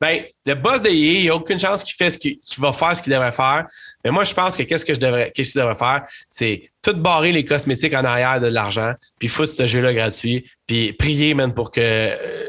Ben, 0.00 0.22
le 0.46 0.54
boss 0.54 0.80
de 0.80 0.88
EA, 0.88 0.92
il 0.92 1.22
n'y 1.22 1.28
a 1.28 1.36
aucune 1.36 1.58
chance 1.58 1.84
qu'il 1.84 1.94
fait 1.94 2.10
ce 2.10 2.16
qu'il 2.16 2.38
va 2.58 2.72
faire 2.72 2.96
ce 2.96 3.02
qu'il 3.02 3.12
devrait 3.12 3.32
faire. 3.32 3.66
Mais 4.02 4.10
moi, 4.10 4.24
je 4.24 4.32
pense 4.32 4.56
que 4.56 4.62
qu'est-ce 4.62 4.84
que 4.84 4.94
je 4.94 5.00
devrais, 5.00 5.30
qu'est-ce 5.34 5.52
qu'il 5.52 5.60
devrait 5.60 5.74
faire, 5.74 6.04
c'est 6.28 6.70
tout 6.80 6.96
barrer 6.96 7.32
les 7.32 7.44
cosmétiques 7.44 7.92
en 7.92 8.04
arrière 8.04 8.40
de 8.40 8.46
l'argent, 8.46 8.94
puis 9.18 9.28
foutre 9.28 9.52
ce 9.52 9.66
jeu-là 9.66 9.92
gratuit, 9.92 10.50
puis 10.66 10.94
prier 10.94 11.34
même 11.34 11.52
pour 11.52 11.70
que, 11.70 11.80
euh, 11.80 12.48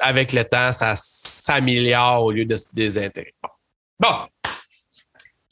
avec 0.00 0.32
le 0.32 0.44
temps, 0.44 0.72
ça 0.72 0.94
s'améliore 0.96 2.24
au 2.24 2.32
lieu 2.32 2.44
de 2.44 2.56
se 2.56 2.66
désintégrer. 2.72 3.34
Bon. 4.00 4.08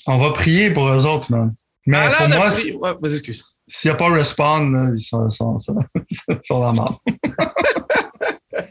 On 0.09 0.18
va 0.18 0.32
prier 0.32 0.72
pour 0.72 0.88
eux 0.88 1.07
autres, 1.07 1.30
man. 1.30 1.55
Mais 1.86 1.99
ah, 1.99 2.14
pour 2.18 2.28
moi, 2.28 2.51
s'il 2.51 2.76
n'y 2.76 3.90
a 3.90 3.94
pas 3.94 4.11
respawn, 4.11 4.92
ils 4.97 5.01
sont, 5.01 5.30
sont, 5.30 5.59
sont, 5.59 5.74
la 6.61 6.72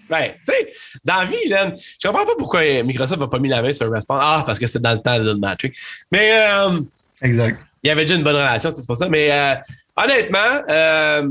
Ben, 0.09 0.33
tu 0.33 0.53
sais, 0.53 0.73
dans 1.03 1.15
la 1.15 1.25
vie, 1.25 1.47
là, 1.47 1.71
je 2.01 2.07
comprends 2.07 2.25
pas 2.25 2.35
pourquoi 2.37 2.61
Microsoft 2.83 3.19
n'a 3.19 3.27
pas 3.27 3.39
mis 3.39 3.49
la 3.49 3.61
main 3.61 3.71
sur 3.71 3.91
Respawn. 3.91 4.19
Ah, 4.21 4.43
parce 4.45 4.59
que 4.59 4.67
c'était 4.67 4.79
dans 4.79 4.93
le 4.93 5.01
temps 5.01 5.19
de 5.19 5.33
Matrix. 5.33 5.71
Mais. 6.11 6.31
Euh, 6.33 6.79
exact. 7.21 7.63
Il 7.83 7.87
y 7.87 7.91
avait 7.91 8.03
déjà 8.03 8.15
une 8.15 8.23
bonne 8.23 8.35
relation, 8.35 8.71
c'est 8.73 8.85
pour 8.85 8.97
ça. 8.97 9.09
Mais 9.09 9.31
euh, 9.31 9.55
honnêtement, 9.95 10.63
euh, 10.69 11.29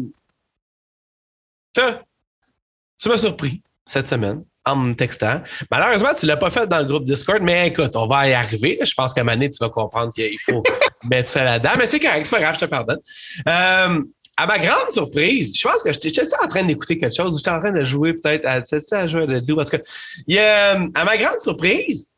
tu 1.75 3.09
m'as 3.09 3.19
surpris 3.19 3.61
cette 3.85 4.07
semaine 4.07 4.45
en 4.65 4.77
me 4.77 4.95
textant. 4.95 5.43
Malheureusement, 5.71 6.15
tu 6.19 6.27
ne 6.27 6.31
l'as 6.31 6.37
pas 6.37 6.51
fait 6.51 6.67
dans 6.67 6.79
le 6.79 6.85
groupe 6.85 7.05
Discord, 7.05 7.43
mais 7.43 7.69
écoute, 7.69 7.95
on 7.97 8.07
va 8.07 8.29
y 8.29 8.33
arriver. 8.33 8.79
Je 8.83 8.95
pense 8.95 9.13
qu'à 9.13 9.23
donné, 9.23 9.51
tu 9.51 9.59
vas 9.61 9.69
comprendre 9.69 10.13
qu'il 10.13 10.41
faut 10.41 10.63
mettre 11.05 11.29
ça 11.29 11.45
là-dedans. 11.45 11.73
Mais 11.77 11.87
c'est 11.87 12.01
correct, 12.01 12.25
c'est 12.25 12.31
pas 12.37 12.41
grave, 12.41 12.55
je 12.55 12.61
te 12.61 12.65
pardonne. 12.65 13.01
À 14.37 14.47
ma 14.47 14.59
grande 14.59 14.91
surprise, 14.91 15.57
je 15.57 15.69
pense 15.69 15.83
que 15.83 15.93
j'étais 15.93 16.23
en 16.43 16.49
train 16.49 16.65
d'écouter 16.65 16.99
quelque 16.99 17.15
chose 17.15 17.35
ou 17.35 17.39
j'étais 17.39 17.51
en 17.51 17.61
train 17.61 17.73
de 17.73 17.85
jouer 17.85 18.15
peut-être 18.15 18.47
à, 18.47 18.63
à 18.97 19.07
jouer 19.07 19.23
à 19.23 19.27
Deadloop. 19.27 19.59
Parce 19.59 19.71
que, 19.71 19.77
il, 20.27 20.39
euh, 20.39 20.89
à 20.95 21.05
ma 21.05 21.17
grande 21.17 21.39
surprise, 21.39 22.09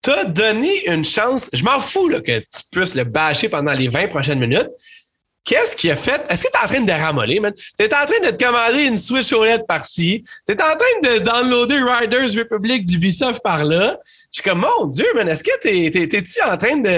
t'as 0.00 0.24
donné 0.24 0.88
une 0.88 1.04
chance. 1.04 1.50
Je 1.52 1.64
m'en 1.64 1.80
fous 1.80 2.08
là, 2.08 2.20
que 2.20 2.38
tu 2.38 2.62
puisses 2.70 2.94
le 2.94 3.02
bâcher 3.04 3.48
pendant 3.48 3.72
les 3.72 3.88
20 3.88 4.06
prochaines 4.08 4.38
minutes. 4.38 4.70
Qu'est-ce 5.44 5.76
qu'il 5.76 5.90
a 5.92 5.96
fait? 5.96 6.24
Est-ce 6.28 6.44
que 6.44 6.48
tu 6.52 6.58
es 6.58 6.64
en 6.64 6.66
train 6.66 6.80
de 6.80 6.92
ramoler, 6.92 7.38
man? 7.38 7.52
Tu 7.54 7.84
es 7.84 7.94
en 7.94 8.04
train 8.04 8.20
de 8.20 8.36
te 8.36 8.44
commander 8.44 8.82
une 8.82 8.96
Switch 8.96 9.32
OLED 9.32 9.64
par-ci. 9.66 10.24
Tu 10.46 10.52
es 10.54 10.60
en 10.60 10.76
train 10.76 11.00
de 11.02 11.18
downloader 11.20 11.82
Riders 11.82 12.36
Republic 12.36 12.84
d'Ubisoft 12.84 13.40
par-là. 13.42 13.98
Je 14.36 14.42
suis 14.42 14.50
comme, 14.50 14.66
mon 14.80 14.86
Dieu, 14.88 15.06
man, 15.14 15.26
est-ce 15.28 15.42
que 15.42 15.58
t'es, 15.62 15.90
t'es, 15.90 16.22
tu 16.22 16.42
en 16.42 16.58
train 16.58 16.76
de. 16.76 16.90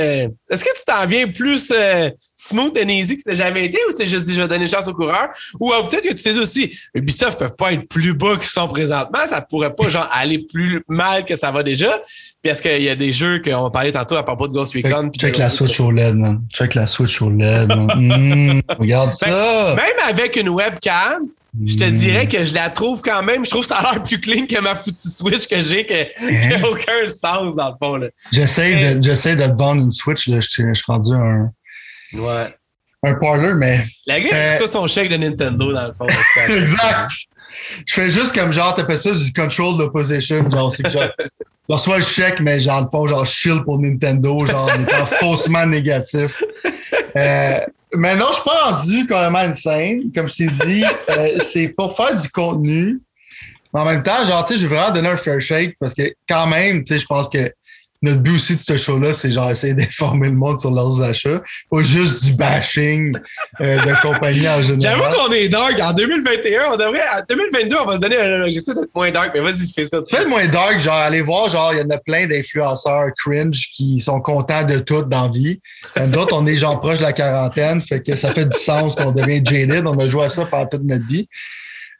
Est-ce 0.51 0.65
que 0.65 0.77
tu 0.77 0.85
t'en 0.85 1.07
viens 1.07 1.29
plus 1.29 1.71
euh, 1.71 2.11
smooth 2.35 2.77
and 2.77 2.89
easy 2.89 3.17
que 3.17 3.31
tu 3.31 3.37
jamais 3.37 3.67
été 3.67 3.79
ou 3.89 3.93
tu 3.93 3.99
sais 3.99 4.07
juste 4.09 4.27
dit, 4.27 4.35
je 4.35 4.43
vais 4.43 4.49
donner 4.49 4.65
une 4.65 4.71
chance 4.71 4.89
aux 4.89 4.93
coureurs? 4.93 5.29
Ou 5.61 5.73
euh, 5.73 5.85
peut-être 5.85 6.03
que 6.03 6.15
tu 6.15 6.19
sais 6.19 6.37
aussi, 6.37 6.77
Ubisoft 6.95 7.41
ne 7.41 7.47
peut 7.47 7.55
pas 7.55 7.75
être 7.75 7.87
plus 7.87 8.13
bas 8.13 8.35
qu'ils 8.35 8.49
sont 8.49 8.67
présentement. 8.67 9.25
Ça 9.25 9.41
pourrait 9.41 9.73
pas, 9.73 9.89
genre, 9.89 10.09
aller 10.13 10.47
plus 10.53 10.83
mal 10.89 11.25
que 11.25 11.37
ça 11.37 11.53
va 11.53 11.63
déjà. 11.63 12.01
Puis 12.43 12.51
est-ce 12.51 12.61
qu'il 12.61 12.83
y 12.83 12.89
a 12.89 12.97
des 12.97 13.13
jeux 13.13 13.41
qu'on 13.41 13.71
parlait 13.71 13.93
tantôt 13.93 14.17
à 14.17 14.25
propos 14.25 14.49
de 14.49 14.55
Ghost 14.55 14.75
Recon? 14.75 15.11
Check, 15.13 15.21
check 15.21 15.39
la 15.39 15.49
Switch 15.49 15.79
OLED, 15.79 16.17
man. 16.17 16.43
Check 16.53 16.75
la 16.75 16.89
Switch 16.89 17.23
OLED, 17.23 17.69
man. 17.69 17.89
Mmh, 17.99 18.63
regarde 18.81 19.11
ben, 19.11 19.31
ça! 19.31 19.77
Même 19.77 20.09
avec 20.09 20.35
une 20.35 20.49
webcam, 20.49 21.29
je 21.65 21.77
te 21.77 21.85
dirais 21.85 22.29
que 22.29 22.45
je 22.45 22.55
la 22.55 22.71
trouve 22.71 23.03
quand 23.03 23.23
même, 23.23 23.45
je 23.45 23.51
trouve 23.51 23.65
ça 23.65 23.77
a 23.77 23.93
l'air 23.95 24.03
plus 24.03 24.21
clean 24.21 24.47
que 24.47 24.61
ma 24.61 24.75
foutue 24.75 25.09
Switch 25.09 25.47
que 25.47 25.61
j'ai, 25.61 25.87
qui 25.87 25.95
n'a 25.95 26.57
hein? 26.57 26.63
aucun 26.71 27.09
sens 27.09 27.57
dans 27.57 27.71
le 27.71 27.75
fond. 27.81 28.09
J'essaie 28.33 28.95
de, 28.95 29.03
j'essaie 29.03 29.37
de 29.37 29.45
te 29.45 29.57
vendre 29.57 29.83
une 29.83 29.91
Switch, 29.91 30.29
là. 30.29 30.41
Je, 30.41 30.49
suis 30.49 30.65
rendu 30.87 31.13
un. 31.15 31.51
Ouais. 32.15 32.55
Un 33.05 33.15
parleur, 33.15 33.55
mais. 33.55 33.85
La 34.07 34.21
gars, 34.21 34.29
euh... 34.33 34.59
ça 34.59 34.67
son 34.67 34.87
chèque 34.87 35.09
de 35.09 35.17
Nintendo 35.17 35.73
dans 35.73 35.87
le 35.87 35.95
fond. 35.95 36.07
exact! 36.49 37.11
Je 37.87 37.95
fais 37.95 38.11
juste 38.11 38.35
comme 38.35 38.53
genre, 38.53 38.75
t'appelles 38.75 38.99
ça 38.99 39.15
du 39.15 39.33
control 39.33 39.79
d'opposition. 39.79 40.49
Genre, 40.51 40.73
c'est 40.73 40.83
que 40.83 40.91
genre, 40.91 41.11
je 41.19 41.25
reçois 41.75 41.97
le 41.97 42.05
chèque, 42.05 42.41
mais 42.41 42.61
genre, 42.61 42.83
le 42.83 42.89
fond, 42.89 43.07
genre, 43.07 43.27
chill 43.27 43.63
pour 43.65 43.81
Nintendo, 43.81 44.45
genre, 44.47 44.71
en 44.71 44.83
étant 44.83 45.07
faussement 45.21 45.67
négatif. 45.67 46.43
Euh, 47.17 47.61
mais 47.95 48.17
non, 48.17 48.27
je 48.29 48.35
suis 48.35 48.45
pas 48.45 48.71
rendu 48.71 49.07
carrément 49.07 49.41
une 49.41 49.55
scène. 49.55 50.13
Comme 50.15 50.29
je 50.29 50.37
t'ai 50.37 50.47
dit, 50.47 50.85
euh, 51.11 51.39
c'est 51.43 51.69
pour 51.69 51.97
faire 51.97 52.21
du 52.21 52.29
contenu. 52.31 53.01
Mais 53.73 53.81
en 53.81 53.85
même 53.85 54.03
temps, 54.03 54.25
genre, 54.25 54.45
tu 54.45 54.55
sais, 54.55 54.61
je 54.61 54.67
vais 54.67 54.77
vraiment 54.77 54.93
donner 54.93 55.09
un 55.09 55.17
fair 55.17 55.41
shake 55.41 55.77
parce 55.79 55.95
que 55.95 56.03
quand 56.29 56.47
même, 56.47 56.85
tu 56.85 56.95
sais, 56.95 57.01
je 57.01 57.07
pense 57.07 57.29
que 57.29 57.53
notre 58.01 58.21
but 58.21 58.37
aussi 58.37 58.55
de 58.55 58.61
ce 58.61 58.77
show-là, 58.77 59.13
c'est 59.13 59.33
genre 59.33 59.51
essayer 59.51 59.75
d'informer 59.75 60.29
le 60.29 60.37
monde 60.37 60.61
sur 60.61 60.71
leurs 60.71 61.03
achats, 61.03 61.43
pas 61.71 61.83
juste 61.83 62.25
du 62.25 62.33
bashing 62.33 63.13
euh, 63.61 63.77
de 63.79 64.01
compagnie 64.03 64.49
en 64.49 64.63
général. 64.63 65.01
J'avoue 65.01 65.15
qu'on 65.17 65.33
est 65.33 65.49
dark. 65.49 65.81
En 65.81 65.93
2021, 65.93 66.73
on 66.73 66.77
devrait, 66.77 67.01
en 67.01 67.23
2022, 67.29 67.77
on 67.81 67.87
va 67.87 67.95
se 67.97 68.01
donner 68.01 68.17
un 68.17 68.43
objectif 68.43 68.75
d'être 68.75 68.95
moins 68.95 69.11
dark, 69.11 69.33
mais 69.35 69.41
vas-y, 69.41 69.73
fais 69.73 69.85
ça. 69.85 69.99
Faites 70.09 70.29
moins 70.29 70.47
dark, 70.47 70.79
genre, 70.79 70.95
allez 70.95 71.23
voir, 71.23 71.51
genre, 71.51 71.73
il 71.73 71.81
y 71.81 71.83
en 71.83 71.91
a 71.91 71.99
plein 71.99 72.27
d'influenceurs 72.27 73.11
cringe 73.17 73.69
qui 73.75 73.99
sont 73.99 74.21
contents 74.21 74.65
de 74.65 74.79
tout 74.79 75.03
dans 75.03 75.25
la 75.25 75.29
vie. 75.29 75.61
D'autres, 76.07 76.37
on 76.37 76.47
est 76.47 76.57
genre 76.57 76.81
proche 76.81 76.99
de 76.99 77.03
la 77.03 77.13
quarantaine, 77.13 77.83
fait 77.83 78.01
que 78.01 78.15
ça 78.15 78.33
fait 78.33 78.45
du 78.45 78.59
sens 78.59 78.95
qu'on 78.95 79.13
devient 79.13 79.43
jaded. 79.45 79.87
On 79.87 79.99
a 79.99 80.07
joué 80.07 80.25
à 80.25 80.29
ça 80.29 80.47
pendant 80.47 80.67
toute 80.67 80.85
notre 80.85 81.07
vie. 81.07 81.29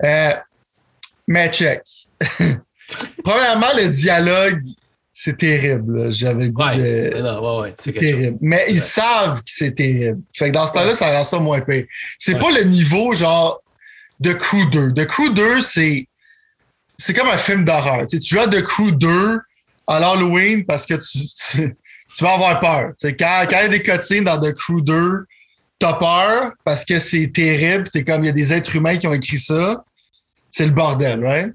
Euh, 0.05 0.33
mais 1.27 1.51
check. 1.51 1.83
Premièrement, 3.25 3.67
le 3.77 3.89
dialogue 3.89 4.63
c'est 5.21 5.37
terrible. 5.37 6.13
J'avais 6.13 6.49
goût 6.49 6.63
de. 6.63 7.75
c'est 7.77 7.93
terrible. 7.93 8.39
Mais 8.41 8.67
ils 8.69 8.81
savent 8.81 9.39
que 9.39 9.51
c'est 9.51 9.75
terrible. 9.75 10.21
Fait 10.33 10.51
que 10.51 10.55
dans 10.55 10.65
ce 10.69 10.75
temps-là, 10.75 10.95
ça 10.95 11.11
rend 11.11 11.25
ça 11.25 11.41
moins 11.41 11.61
pire. 11.61 11.87
C'est 12.19 12.39
pas 12.39 12.53
le 12.53 12.63
niveau 12.63 13.15
genre 13.15 13.61
de 14.21 14.33
Crew 14.33 14.71
2. 14.71 14.93
De 14.93 15.03
Crew 15.03 15.35
2, 15.35 15.61
c'est. 15.61 16.07
C'est 16.99 17.15
comme 17.15 17.27
un 17.27 17.37
film 17.37 17.65
d'horreur. 17.65 18.07
Tu, 18.07 18.21
joues 18.23 18.39
à 18.39 18.47
The 18.47 18.63
Crew 18.63 18.93
2 18.93 19.41
à 19.89 19.99
l'Halloween 19.99 20.65
parce 20.65 20.87
que 20.87 20.95
tu, 20.95 21.19
tu, 22.15 22.25
vas 22.25 22.35
avoir 22.35 22.61
peur. 22.61 22.93
quand, 23.03 23.47
quand 23.51 23.59
il 23.59 23.63
y 23.63 23.67
a 23.67 23.69
des 23.69 23.83
cotines 23.83 24.23
dans 24.23 24.41
The 24.41 24.53
Crew 24.55 24.83
2, 24.83 25.25
t'as 25.81 25.95
peur 25.95 26.53
parce 26.65 26.85
que 26.85 27.01
c'est 27.01 27.33
terrible. 27.33 27.91
T'es 27.91 28.05
comme 28.05 28.23
il 28.23 28.29
y 28.29 28.31
a 28.31 28.33
des 28.33 28.53
êtres 28.53 28.77
humains 28.77 28.99
qui 28.99 29.09
ont 29.09 29.15
écrit 29.15 29.39
ça. 29.39 29.85
C'est 30.49 30.67
le 30.67 30.73
bordel, 30.73 31.25
right? 31.25 31.53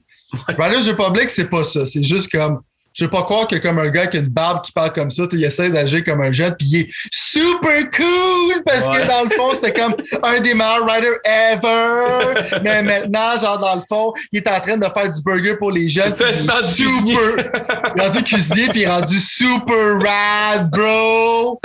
Riders 0.49 0.85
Republic, 0.85 1.29
c'est 1.29 1.49
pas 1.49 1.63
ça. 1.63 1.87
C'est 1.87 2.03
juste 2.03 2.29
comme 2.29 2.61
je 2.93 3.05
veux 3.05 3.09
pas 3.09 3.23
croire 3.23 3.47
que 3.47 3.55
comme 3.55 3.79
un 3.79 3.89
gars 3.89 4.07
qui 4.07 4.17
a 4.17 4.19
une 4.19 4.27
barbe 4.27 4.63
qui 4.63 4.71
parle 4.71 4.93
comme 4.93 5.09
ça, 5.09 5.23
il 5.31 5.43
essaie 5.43 5.69
d'agir 5.69 6.03
comme 6.05 6.21
un 6.21 6.31
jeune, 6.31 6.55
puis 6.55 6.67
il 6.71 6.79
est 6.81 6.89
super 7.11 7.89
cool 7.91 8.63
parce 8.65 8.87
que 8.87 9.07
dans 9.07 9.23
le 9.23 9.35
fond, 9.35 9.49
c'était 9.53 9.73
comme 9.73 9.95
un 10.21 10.39
des 10.39 10.53
meilleurs 10.53 10.85
writers 10.85 11.17
ever. 11.25 12.59
Mais 12.63 12.83
maintenant, 12.83 13.39
genre 13.39 13.59
dans 13.59 13.75
le 13.75 13.81
fond, 13.87 14.13
il 14.31 14.39
est 14.39 14.47
en 14.47 14.59
train 14.59 14.77
de 14.77 14.85
faire 14.85 15.11
du 15.11 15.21
burger 15.23 15.55
pour 15.57 15.71
les 15.71 15.89
jeunes. 15.89 16.11
C'est 16.11 16.33
ça, 16.33 16.59
il 16.61 16.65
est 16.65 16.71
super. 16.71 17.93
il 17.95 18.01
est 18.01 18.07
rendu 18.07 18.23
cuisinier 18.23 18.67
puis 18.67 18.81
il 18.81 18.83
est 18.83 18.91
rendu 18.91 19.19
super 19.19 19.99
rad, 19.99 20.69
bro. 20.69 21.59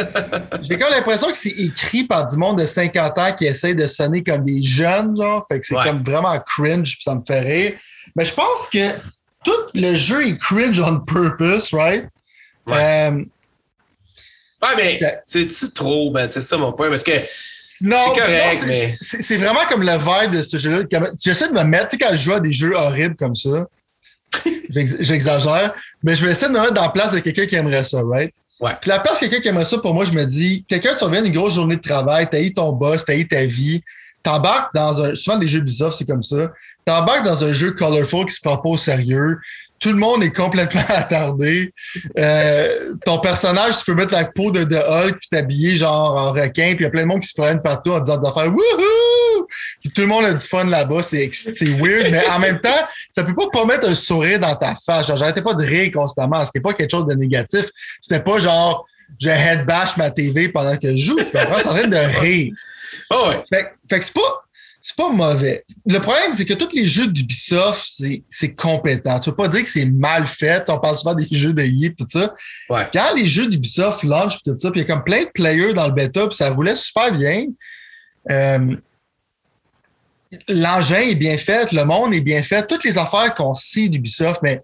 J'ai 0.63 0.79
comme 0.79 0.91
l'impression 0.91 1.29
que 1.29 1.37
c'est 1.37 1.51
écrit 1.51 2.05
par 2.05 2.27
du 2.27 2.37
monde 2.37 2.59
de 2.59 2.67
50 2.67 3.19
ans 3.19 3.33
qui 3.37 3.45
essaie 3.45 3.75
de 3.75 3.87
sonner 3.87 4.23
comme 4.23 4.45
des 4.45 4.63
jeunes, 4.63 5.15
genre. 5.17 5.47
Fait 5.51 5.61
que 5.61 5.67
c'est 5.67 5.75
comme 5.75 6.03
vraiment 6.03 6.39
cringe 6.41 6.95
puis 6.95 7.03
ça 7.03 7.15
me 7.15 7.23
fait 7.27 7.41
rire. 7.41 7.73
Mais 8.17 8.25
je 8.25 8.33
pense 8.33 8.69
que 8.73 8.79
tout 9.49 9.71
le 9.75 9.95
jeu 9.95 10.27
est 10.27 10.39
cringe 10.39 10.81
on 10.81 11.01
purpose, 11.01 11.73
right? 11.73 12.07
Ouais, 12.67 13.11
euh, 13.11 13.25
ouais 14.63 14.77
mais 14.77 15.01
c'est-tu 15.25 15.73
trop? 15.73 16.11
Ben, 16.11 16.29
c'est 16.31 16.41
ça 16.41 16.57
mon 16.57 16.73
point, 16.73 16.89
parce 16.89 17.03
que. 17.03 17.13
Non, 17.81 17.97
c'est 18.15 18.21
correct, 18.21 18.65
mais. 18.67 18.95
C'est 19.01 19.37
vraiment 19.37 19.65
comme 19.69 19.83
le 19.83 19.97
vibe 19.97 20.33
de 20.33 20.43
ce 20.43 20.57
jeu-là. 20.57 21.11
J'essaie 21.23 21.49
de 21.49 21.55
me 21.55 21.65
mettre, 21.65 21.89
tu 21.89 21.97
sais, 21.97 22.05
quand 22.05 22.15
je 22.15 22.23
joue 22.23 22.33
à 22.33 22.41
des 22.41 22.53
jeux 22.53 22.75
horribles 22.75 23.17
comme 23.17 23.35
ça, 23.35 23.67
j'exagère, 24.71 25.75
mais 26.03 26.15
je 26.15 26.25
vais 26.25 26.33
essayer 26.33 26.49
de 26.49 26.57
me 26.57 26.61
mettre 26.61 26.75
dans 26.75 26.83
la 26.83 26.91
place 26.91 27.13
de 27.13 27.21
quelqu'un 27.21 27.47
qui 27.47 27.55
aimerait 27.55 27.85
ça, 27.85 28.03
right? 28.05 28.35
Ouais. 28.61 28.73
Puis 28.81 28.91
la 28.91 28.99
place 28.99 29.21
de 29.21 29.27
quelqu'un 29.27 29.41
qui 29.41 29.49
aimerait 29.49 29.65
ça, 29.65 29.79
pour 29.79 29.95
moi, 29.95 30.05
je 30.05 30.13
me 30.13 30.25
dis, 30.25 30.65
quelqu'un 30.69 30.95
qui 30.95 31.05
revient 31.05 31.23
d'une 31.23 31.33
grosse 31.33 31.55
journée 31.55 31.77
de 31.77 31.81
travail, 31.81 32.29
t'as 32.31 32.41
eu 32.41 32.53
ton 32.53 32.73
boss, 32.73 33.05
t'as 33.05 33.15
eu 33.15 33.27
ta 33.27 33.47
vie, 33.47 33.83
t'embarques 34.23 34.75
dans 34.75 35.01
un. 35.01 35.15
Souvent, 35.15 35.39
les 35.39 35.47
jeux 35.47 35.61
bizarres, 35.61 35.95
c'est 35.95 36.05
comme 36.05 36.25
ça 36.25 36.51
t'embarques 36.89 37.25
dans 37.25 37.45
un 37.45 37.53
jeu 37.53 37.73
colorful 37.73 38.25
qui 38.25 38.35
se 38.35 38.41
prend 38.41 38.57
pas 38.57 38.71
au 38.71 38.79
sérieux. 38.79 39.39
Tout 39.79 39.91
le 39.91 39.97
monde 39.97 40.25
est 40.25 40.33
complètement 40.33 40.81
attardé. 40.89 41.73
Euh, 42.19 42.95
ton 43.05 43.19
personnage, 43.19 43.79
tu 43.79 43.85
peux 43.85 43.95
mettre 43.95 44.13
la 44.13 44.25
peau 44.25 44.51
de, 44.51 44.65
de 44.65 44.77
Hulk 44.77 45.19
puis 45.19 45.29
t'habiller 45.31 45.77
genre 45.77 46.17
en 46.17 46.33
requin, 46.33 46.75
puis 46.75 46.79
il 46.81 46.83
y 46.83 46.87
a 46.87 46.91
plein 46.91 47.03
de 47.03 47.07
monde 47.07 47.21
qui 47.21 47.29
se 47.29 47.35
prennent 47.41 47.61
partout 47.61 47.93
en 47.93 48.01
disant 48.01 48.17
des 48.17 48.27
affaires 48.27 48.49
Wouhou! 48.49 49.47
Puis 49.81 49.91
tout 49.91 50.01
le 50.01 50.07
monde 50.07 50.25
a 50.25 50.33
du 50.33 50.41
fun 50.41 50.65
là-bas, 50.65 51.03
c'est, 51.03 51.31
weird, 51.63 52.11
mais 52.11 52.27
en 52.29 52.39
même 52.39 52.61
temps, 52.61 52.71
ça 53.13 53.23
peut 53.23 53.35
pas 53.35 53.49
pas 53.53 53.65
mettre 53.67 53.89
un 53.89 53.95
sourire 53.95 54.41
dans 54.41 54.57
ta 54.57 54.75
face. 54.75 55.09
Genre, 55.09 55.17
j'arrêtais 55.17 55.43
pas 55.43 55.55
de 55.55 55.65
rire 55.65 55.91
constamment. 55.95 56.45
C'était 56.45 56.61
pas 56.61 56.73
quelque 56.73 56.91
chose 56.91 57.07
de 57.07 57.15
négatif. 57.15 57.67
C'était 58.01 58.23
pas 58.23 58.39
genre 58.39 58.87
je 59.21 59.31
headbash 59.31 59.97
ma 59.97 60.11
TV 60.11 60.49
pendant 60.49 60.77
que 60.77 60.91
je 60.91 61.05
joue. 61.05 61.17
Tu 61.17 61.25
comprends? 61.25 61.59
C'est 61.61 61.69
en 61.69 61.75
train 61.75 61.87
de 61.87 62.21
rire. 62.21 62.53
Oh 63.11 63.29
ouais. 63.29 63.43
Fait, 63.49 63.73
fait 63.89 63.99
que 63.99 64.05
c'est 64.05 64.15
pas 64.15 64.45
c'est 64.81 64.97
pas 64.97 65.11
mauvais. 65.11 65.65
Le 65.87 65.99
problème, 65.99 66.33
c'est 66.33 66.47
que 66.47 66.55
tous 66.55 66.75
les 66.75 66.87
jeux 66.87 67.09
d'Ubisoft, 67.09 68.01
c'est 68.29 68.55
compétent. 68.55 69.21
Tu 69.21 69.31
peux 69.31 69.37
pas 69.37 69.49
dire 69.49 69.63
que 69.63 69.69
c'est 69.69 69.85
mal 69.85 70.27
fait. 70.27 70.69
On 70.71 70.79
parle 70.79 70.97
souvent 70.97 71.15
des 71.15 71.27
jeux 71.31 71.53
de 71.53 71.63
et 71.63 71.95
tout 71.95 72.07
ça. 72.09 72.35
Quand 72.69 73.15
les 73.15 73.27
jeux 73.27 73.49
d'Ubisoft 73.49 74.03
launch 74.03 74.39
tout 74.45 74.57
ça, 74.59 74.71
puis 74.71 74.81
il 74.81 74.87
y 74.87 74.91
a 74.91 74.95
comme 74.95 75.05
plein 75.05 75.25
de 75.25 75.31
players 75.35 75.75
dans 75.75 75.87
le 75.87 75.93
bêta, 75.93 76.27
puis 76.27 76.37
ça 76.37 76.51
roulait 76.51 76.77
super 76.77 77.13
bien. 77.13 77.47
Euh, 78.31 78.77
l'engin 80.49 81.01
est 81.01 81.15
bien 81.15 81.39
fait, 81.39 81.73
le 81.73 81.85
monde 81.85 82.15
est 82.15 82.21
bien 82.21 82.43
fait, 82.43 82.67
toutes 82.67 82.85
les 82.85 82.99
affaires 82.99 83.35
qu'on 83.35 83.55
sait 83.55 83.89
d'Ubisoft, 83.89 84.41
mais 84.43 84.63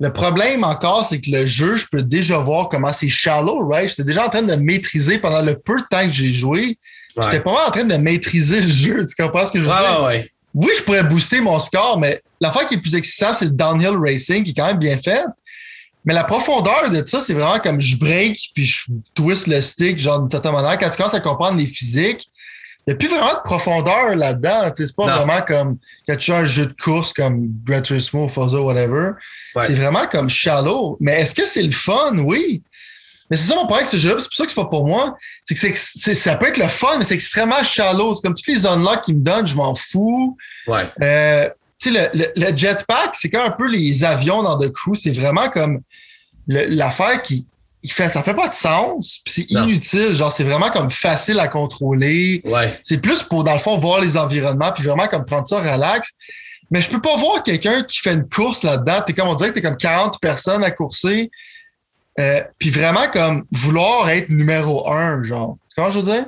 le 0.00 0.12
problème 0.12 0.62
encore, 0.62 1.04
c'est 1.04 1.20
que 1.20 1.30
le 1.30 1.46
jeu, 1.46 1.76
je 1.76 1.86
peux 1.90 2.02
déjà 2.02 2.38
voir 2.38 2.68
comment 2.68 2.92
c'est 2.92 3.08
shallow, 3.08 3.66
right? 3.68 3.88
J'étais 3.88 4.04
déjà 4.04 4.26
en 4.26 4.28
train 4.28 4.42
de 4.42 4.54
maîtriser 4.54 5.18
pendant 5.18 5.42
le 5.42 5.58
peu 5.58 5.80
de 5.80 5.86
temps 5.90 6.06
que 6.06 6.12
j'ai 6.12 6.32
joué. 6.32 6.78
J'étais 7.22 7.40
pas 7.40 7.66
en 7.66 7.70
train 7.70 7.84
de 7.84 7.96
maîtriser 7.96 8.60
le 8.60 8.68
jeu. 8.68 9.04
Tu 9.06 9.22
comprends 9.22 9.46
ce 9.46 9.52
que 9.52 9.60
je 9.60 9.64
veux 9.64 9.70
dire? 9.70 10.22
Oui, 10.54 10.70
je 10.76 10.82
pourrais 10.82 11.04
booster 11.04 11.40
mon 11.40 11.60
score, 11.60 11.98
mais 12.00 12.22
l'affaire 12.40 12.66
qui 12.66 12.74
est 12.74 12.80
plus 12.80 12.94
excitant, 12.94 13.34
c'est 13.34 13.44
le 13.44 13.50
downhill 13.50 13.96
racing 14.00 14.44
qui 14.44 14.52
est 14.52 14.54
quand 14.54 14.66
même 14.66 14.78
bien 14.78 14.98
fait. 14.98 15.24
Mais 16.04 16.14
la 16.14 16.24
profondeur 16.24 16.90
de 16.90 17.04
ça, 17.04 17.20
c'est 17.20 17.34
vraiment 17.34 17.58
comme 17.58 17.80
je 17.80 17.96
break 17.98 18.38
puis 18.54 18.64
je 18.64 18.84
twist 19.14 19.46
le 19.46 19.60
stick, 19.60 19.98
genre 19.98 20.20
d'une 20.20 20.30
certaine 20.30 20.52
manière. 20.52 20.78
Quand 20.78 20.88
tu 20.88 20.96
commences 20.96 21.14
à 21.14 21.20
comprendre 21.20 21.58
les 21.58 21.66
physiques, 21.66 22.30
il 22.86 22.92
n'y 22.92 22.94
a 22.94 22.96
plus 22.96 23.08
vraiment 23.08 23.34
de 23.34 23.42
profondeur 23.44 24.16
là-dedans. 24.16 24.72
C'est 24.74 24.96
pas 24.96 25.18
vraiment 25.18 25.42
comme 25.46 25.76
quand 26.08 26.16
tu 26.16 26.32
as 26.32 26.38
un 26.38 26.44
jeu 26.46 26.66
de 26.66 26.74
course 26.82 27.12
comme 27.12 27.48
Gran 27.62 27.82
Turismo, 27.82 28.26
Forza, 28.28 28.58
whatever. 28.62 29.10
C'est 29.60 29.74
vraiment 29.74 30.06
comme 30.10 30.30
shallow. 30.30 30.96
Mais 30.98 31.20
est-ce 31.20 31.34
que 31.34 31.46
c'est 31.46 31.62
le 31.62 31.72
fun? 31.72 32.16
Oui. 32.20 32.62
Mais 33.30 33.36
c'est 33.36 33.48
ça 33.48 33.54
mon 33.54 33.66
problème 33.66 33.86
avec 33.86 33.90
ce 33.90 33.96
jeu-là, 33.96 34.16
c'est 34.18 34.26
pour 34.26 34.34
ça 34.34 34.44
que 34.44 34.50
c'est 34.50 34.56
pas 34.56 34.66
pour 34.66 34.86
moi. 34.86 35.16
C'est 35.44 35.54
que 35.54 35.76
c'est, 35.76 36.14
ça 36.14 36.36
peut 36.36 36.48
être 36.48 36.58
le 36.58 36.68
fun, 36.68 36.98
mais 36.98 37.04
c'est 37.04 37.14
extrêmement 37.14 37.62
shallow. 37.62 38.14
C'est 38.14 38.22
comme 38.22 38.34
tous 38.34 38.50
les 38.50 38.66
unlocks 38.66 39.02
qu'ils 39.02 39.16
me 39.16 39.22
donnent, 39.22 39.46
je 39.46 39.54
m'en 39.54 39.74
fous. 39.74 40.36
Ouais. 40.66 40.90
Euh, 41.02 41.48
tu 41.78 41.92
sais, 41.92 42.10
le, 42.14 42.26
le, 42.34 42.56
jetpack, 42.56 43.14
c'est 43.14 43.30
comme 43.30 43.46
un 43.46 43.50
peu 43.50 43.68
les 43.68 44.02
avions 44.02 44.42
dans 44.42 44.58
The 44.58 44.72
Crew. 44.72 44.94
C'est 44.94 45.12
vraiment 45.12 45.50
comme 45.50 45.80
l'affaire 46.46 47.22
qui 47.22 47.46
il 47.82 47.92
fait, 47.92 48.08
ça 48.08 48.22
fait 48.22 48.34
pas 48.34 48.48
de 48.48 48.54
sens, 48.54 49.20
puis 49.24 49.34
c'est 49.34 49.50
inutile. 49.50 50.12
Genre, 50.12 50.32
c'est 50.32 50.44
vraiment 50.44 50.70
comme 50.70 50.90
facile 50.90 51.38
à 51.38 51.46
contrôler. 51.46 52.42
Ouais. 52.44 52.78
C'est 52.82 52.98
plus 52.98 53.22
pour, 53.22 53.44
dans 53.44 53.52
le 53.52 53.58
fond, 53.58 53.78
voir 53.78 54.00
les 54.00 54.16
environnements, 54.16 54.72
puis 54.72 54.82
vraiment 54.82 55.06
comme 55.06 55.24
prendre 55.24 55.46
ça 55.46 55.60
relax. 55.60 56.10
Mais 56.70 56.82
je 56.82 56.90
peux 56.90 57.00
pas 57.00 57.16
voir 57.16 57.42
quelqu'un 57.42 57.84
qui 57.84 58.00
fait 58.00 58.12
une 58.12 58.28
course 58.28 58.62
là-dedans. 58.62 59.02
T'es 59.06 59.12
comme 59.14 59.28
on 59.28 59.34
dirait 59.34 59.50
que 59.50 59.54
t'es 59.54 59.62
comme 59.62 59.76
40 59.76 60.20
personnes 60.20 60.64
à 60.64 60.70
courser 60.70 61.30
Euh, 62.18 62.42
puis 62.58 62.70
vraiment 62.70 63.08
comme 63.12 63.44
vouloir 63.52 64.08
être 64.10 64.28
numéro 64.28 64.90
un, 64.90 65.22
genre. 65.22 65.56
Tu 65.68 65.82
que 65.82 65.90
je 65.90 66.00
veux 66.00 66.12
dire? 66.12 66.26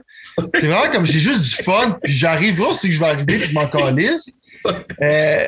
C'est 0.55 0.67
vraiment 0.67 0.93
comme 0.93 1.05
j'ai 1.05 1.19
juste 1.19 1.43
du 1.43 1.65
fun, 1.65 1.99
puis 2.03 2.13
j'arrive 2.13 2.61
là, 2.61 2.73
c'est 2.75 2.89
que 2.89 2.95
je 2.95 3.01
vais 3.01 3.07
arriver, 3.07 3.39
puis 3.39 3.49
je 3.49 3.55
m'en 3.55 3.67
calisse. 3.67 4.33
Euh, 5.03 5.47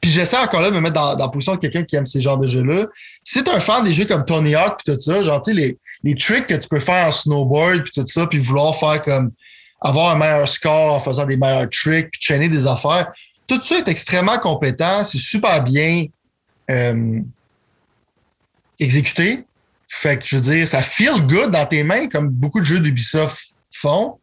puis 0.00 0.10
j'essaie 0.10 0.36
encore 0.36 0.60
là 0.60 0.70
de 0.70 0.76
me 0.76 0.80
mettre 0.80 0.94
dans, 0.94 1.16
dans 1.16 1.24
la 1.24 1.30
position 1.30 1.54
de 1.54 1.60
quelqu'un 1.60 1.82
qui 1.82 1.96
aime 1.96 2.06
ces 2.06 2.20
genres 2.20 2.38
de 2.38 2.46
jeux-là. 2.46 2.86
Si 3.24 3.42
t'es 3.42 3.50
un 3.50 3.60
fan 3.60 3.84
des 3.84 3.92
jeux 3.92 4.06
comme 4.06 4.24
Tony 4.24 4.54
Hawk 4.54 4.80
puis 4.84 4.94
tout 4.94 5.00
ça, 5.00 5.22
genre, 5.22 5.40
tu 5.42 5.50
sais, 5.50 5.56
les, 5.56 5.78
les 6.04 6.14
tricks 6.14 6.46
que 6.46 6.54
tu 6.54 6.68
peux 6.68 6.80
faire 6.80 7.08
en 7.08 7.12
snowboard 7.12 7.82
puis 7.82 7.92
tout 7.92 8.06
ça, 8.06 8.26
puis 8.26 8.38
vouloir 8.38 8.76
faire 8.76 9.02
comme 9.02 9.32
avoir 9.80 10.14
un 10.14 10.18
meilleur 10.18 10.48
score 10.48 10.94
en 10.94 11.00
faisant 11.00 11.26
des 11.26 11.36
meilleurs 11.36 11.68
tricks, 11.70 12.10
puis 12.10 12.20
chaîner 12.20 12.48
des 12.48 12.66
affaires, 12.66 13.12
tout 13.46 13.60
ça 13.62 13.78
est 13.78 13.88
extrêmement 13.88 14.38
compétent, 14.38 15.04
c'est 15.04 15.18
super 15.18 15.62
bien 15.62 16.06
euh, 16.70 17.20
exécuté. 18.78 19.44
Fait 19.88 20.18
que, 20.18 20.26
je 20.26 20.36
veux 20.36 20.42
dire, 20.42 20.68
ça 20.68 20.82
feel 20.82 21.26
good 21.26 21.50
dans 21.50 21.66
tes 21.66 21.82
mains, 21.82 22.08
comme 22.08 22.28
beaucoup 22.28 22.60
de 22.60 22.64
jeux 22.64 22.80
d'Ubisoft 22.80 23.38
font. 23.72 24.18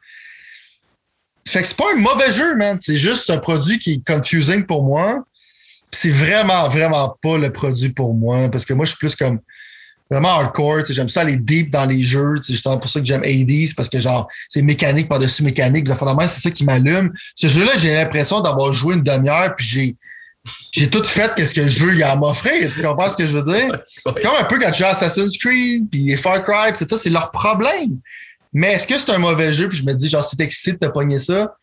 Fait 1.48 1.62
que 1.62 1.68
c'est 1.68 1.78
pas 1.78 1.94
un 1.94 2.00
mauvais 2.00 2.32
jeu, 2.32 2.56
man. 2.56 2.78
C'est 2.82 2.98
juste 2.98 3.30
un 3.30 3.38
produit 3.38 3.80
qui 3.80 3.94
est 3.94 4.08
confusing 4.08 4.66
pour 4.66 4.84
moi. 4.84 5.24
C'est 5.92 6.12
vraiment, 6.12 6.68
vraiment 6.70 7.16
pas 7.22 7.38
le 7.38 7.52
produit 7.52 7.90
pour 7.90 8.14
moi. 8.14 8.50
Parce 8.50 8.66
que 8.66 8.74
moi, 8.74 8.86
je 8.86 8.92
suis 8.92 8.98
plus 8.98 9.16
comme 9.16 9.40
vraiment 10.10 10.40
hardcore. 10.40 10.86
J'aime 10.90 11.10
ça 11.10 11.22
aller 11.22 11.38
deep 11.38 11.70
dans 11.70 11.86
les 11.86 12.02
jeux. 12.02 12.36
C'est 12.42 12.54
justement 12.54 12.78
pour 12.78 12.90
ça 12.90 13.00
que 13.00 13.06
j'aime 13.06 13.24
Hades, 13.24 13.76
parce 13.76 13.90
que 13.90 14.00
genre, 14.00 14.28
c'est 14.48 14.62
mécanique 14.62 15.10
par-dessus 15.10 15.44
mécanique. 15.44 15.88
C'est 15.88 16.42
ça 16.42 16.52
qui 16.52 16.64
m'allume. 16.64 17.12
Ce 17.36 17.48
jeu-là, 17.48 17.78
j'ai 17.78 17.94
l'impression 17.94 18.42
d'avoir 18.42 18.74
joué 18.74 18.96
une 18.96 19.04
demi-heure, 19.04 19.56
puis 19.56 19.66
j'ai 19.66 19.96
j'ai 20.72 20.90
tout 20.90 21.04
fait 21.04 21.34
qu'est-ce 21.36 21.54
que 21.54 21.62
le 21.62 21.68
jeu 21.68 21.94
il 21.94 22.04
a 22.04 22.12
à 22.12 22.16
m'offrir. 22.16 22.72
Tu 22.74 22.82
comprends 22.82 23.10
ce 23.10 23.16
que 23.16 23.26
je 23.26 23.38
veux 23.38 23.44
dire? 23.44 23.80
Comme 24.04 24.36
un 24.40 24.44
peu 24.44 24.60
quand 24.60 24.72
tu 24.72 24.84
joues 24.84 24.90
Assassin's 24.90 25.38
Creed, 25.38 25.90
puis 25.90 26.18
Far 26.18 26.44
Cry, 26.44 26.74
tout 26.78 26.86
ça, 26.90 26.98
c'est 26.98 27.10
leur 27.10 27.32
problème. 27.32 28.00
Mais 28.52 28.74
est-ce 28.74 28.88
que 28.88 28.98
c'est 28.98 29.12
un 29.12 29.18
mauvais 29.18 29.54
jeu? 29.54 29.70
Puis 29.70 29.78
je 29.78 29.84
me 29.84 29.94
dis, 29.94 30.10
genre, 30.10 30.26
c'est 30.26 30.40
excité 30.42 30.74
de 30.74 30.78
te 30.78 30.86
pogner 30.88 31.20
ça. 31.20 31.56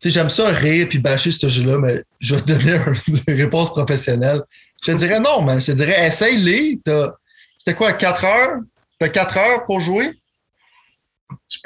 Tu 0.00 0.08
sais, 0.08 0.10
j'aime 0.10 0.30
ça 0.30 0.48
rire 0.48 0.88
puis 0.88 0.98
bâcher 0.98 1.32
ce 1.32 1.48
jeu-là, 1.48 1.78
mais 1.78 2.02
je 2.20 2.34
vais 2.34 2.40
te 2.40 2.52
donner 2.52 2.78
une 3.28 3.34
réponse 3.34 3.70
professionnelle. 3.70 4.42
Je 4.84 4.92
te 4.92 4.96
dirais 4.96 5.20
non, 5.20 5.42
mais 5.42 5.60
je 5.60 5.66
te 5.66 5.72
dirais, 5.72 6.06
essaye-les. 6.06 6.80
C'était 7.58 7.74
quoi, 7.74 7.92
4 7.92 8.24
heures? 8.24 8.60
T'as 8.98 9.08
4 9.08 9.36
heures 9.36 9.66
pour 9.66 9.80
jouer? 9.80 10.21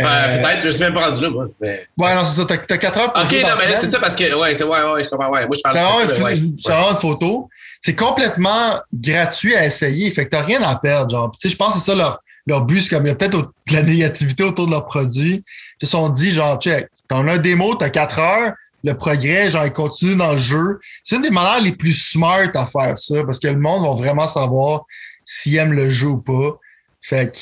Euh, 0.01 0.39
peut-être, 0.39 0.63
je 0.63 0.71
suis 0.71 0.81
même 0.83 0.95
pas 0.95 1.09
rendu 1.09 1.23
là, 1.23 1.31
moi. 1.31 1.47
Mais... 1.61 1.87
Ouais, 1.97 2.15
non, 2.15 2.25
c'est 2.25 2.41
ça. 2.41 2.47
T'as, 2.47 2.75
as 2.75 2.79
4 2.79 2.99
heures 2.99 3.13
pour 3.13 3.23
Ok, 3.23 3.33
non, 3.33 3.49
mais 3.59 3.75
c'est 3.75 3.87
ça 3.87 3.99
parce 3.99 4.15
que, 4.15 4.35
ouais, 4.35 4.55
c'est, 4.55 4.65
ouais, 4.65 4.83
ouais, 4.83 5.05
je 5.05 5.09
comprends, 5.09 5.31
ouais. 5.31 5.47
Moi, 5.47 5.57
je 5.57 5.63
parle 5.63 5.77
de. 5.77 6.23
Ouais, 6.23 6.37
c'est 6.37 6.39
une 6.39 6.97
photo. 6.97 7.49
C'est 7.81 7.95
complètement 7.95 8.81
gratuit 8.93 9.55
à 9.55 9.65
essayer. 9.65 10.11
Fait 10.11 10.25
que 10.25 10.31
t'as 10.31 10.43
rien 10.43 10.63
à 10.63 10.77
perdre, 10.77 11.11
genre. 11.11 11.33
Tu 11.33 11.49
sais, 11.49 11.53
je 11.53 11.57
pense 11.57 11.75
que 11.75 11.81
c'est 11.81 11.87
ça 11.87 11.95
leur, 11.95 12.21
leur 12.47 12.65
but. 12.65 12.81
C'est 12.81 12.91
comme, 12.91 13.07
il 13.07 13.11
y 13.11 13.13
a 13.13 13.15
peut-être 13.15 13.39
de 13.39 13.73
la 13.73 13.83
négativité 13.83 14.43
autour 14.43 14.67
de 14.67 14.73
leur 14.73 14.87
produit. 14.87 15.43
Ils 15.81 15.87
se 15.87 15.93
sont 15.93 16.09
dit, 16.09 16.33
genre, 16.33 16.59
check, 16.61 16.89
t'en 17.09 17.27
as 17.29 17.35
un 17.35 17.39
démo, 17.39 17.75
t'as 17.75 17.91
4 17.91 18.19
heures. 18.19 18.53
Le 18.85 18.95
progrès, 18.95 19.51
genre, 19.51 19.67
il 19.67 19.73
continue 19.73 20.15
dans 20.15 20.33
le 20.33 20.39
jeu. 20.39 20.79
C'est 21.03 21.17
une 21.17 21.23
des 21.23 21.31
manières 21.31 21.61
les 21.61 21.73
plus 21.73 21.93
smart 21.93 22.49
à 22.55 22.67
faire 22.67 22.99
ça 22.99 23.25
parce 23.25 23.41
que 23.41 23.49
le 23.49 23.59
monde 23.59 23.83
va 23.83 23.95
vraiment 23.95 24.29
savoir 24.29 24.83
s'il 25.25 25.57
aime 25.57 25.73
le 25.73 25.91
jeu 25.91 26.07
ou 26.07 26.19
pas. 26.19 26.59
Fait 27.01 27.33
que, 27.33 27.39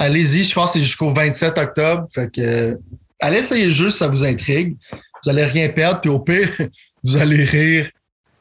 allez-y, 0.00 0.44
je 0.44 0.54
pense 0.54 0.72
que 0.72 0.78
c'est 0.78 0.84
jusqu'au 0.84 1.10
27 1.10 1.58
octobre. 1.58 2.08
Fait 2.12 2.32
que, 2.32 2.40
euh, 2.40 2.74
allez 3.20 3.38
essayer 3.38 3.70
si 3.70 3.90
ça 3.92 4.08
vous 4.08 4.24
intrigue. 4.24 4.76
Vous 5.22 5.30
allez 5.30 5.44
rien 5.44 5.68
perdre, 5.68 6.00
puis 6.00 6.10
au 6.10 6.18
pire, 6.18 6.50
vous 7.04 7.16
allez 7.16 7.44
rire 7.44 7.90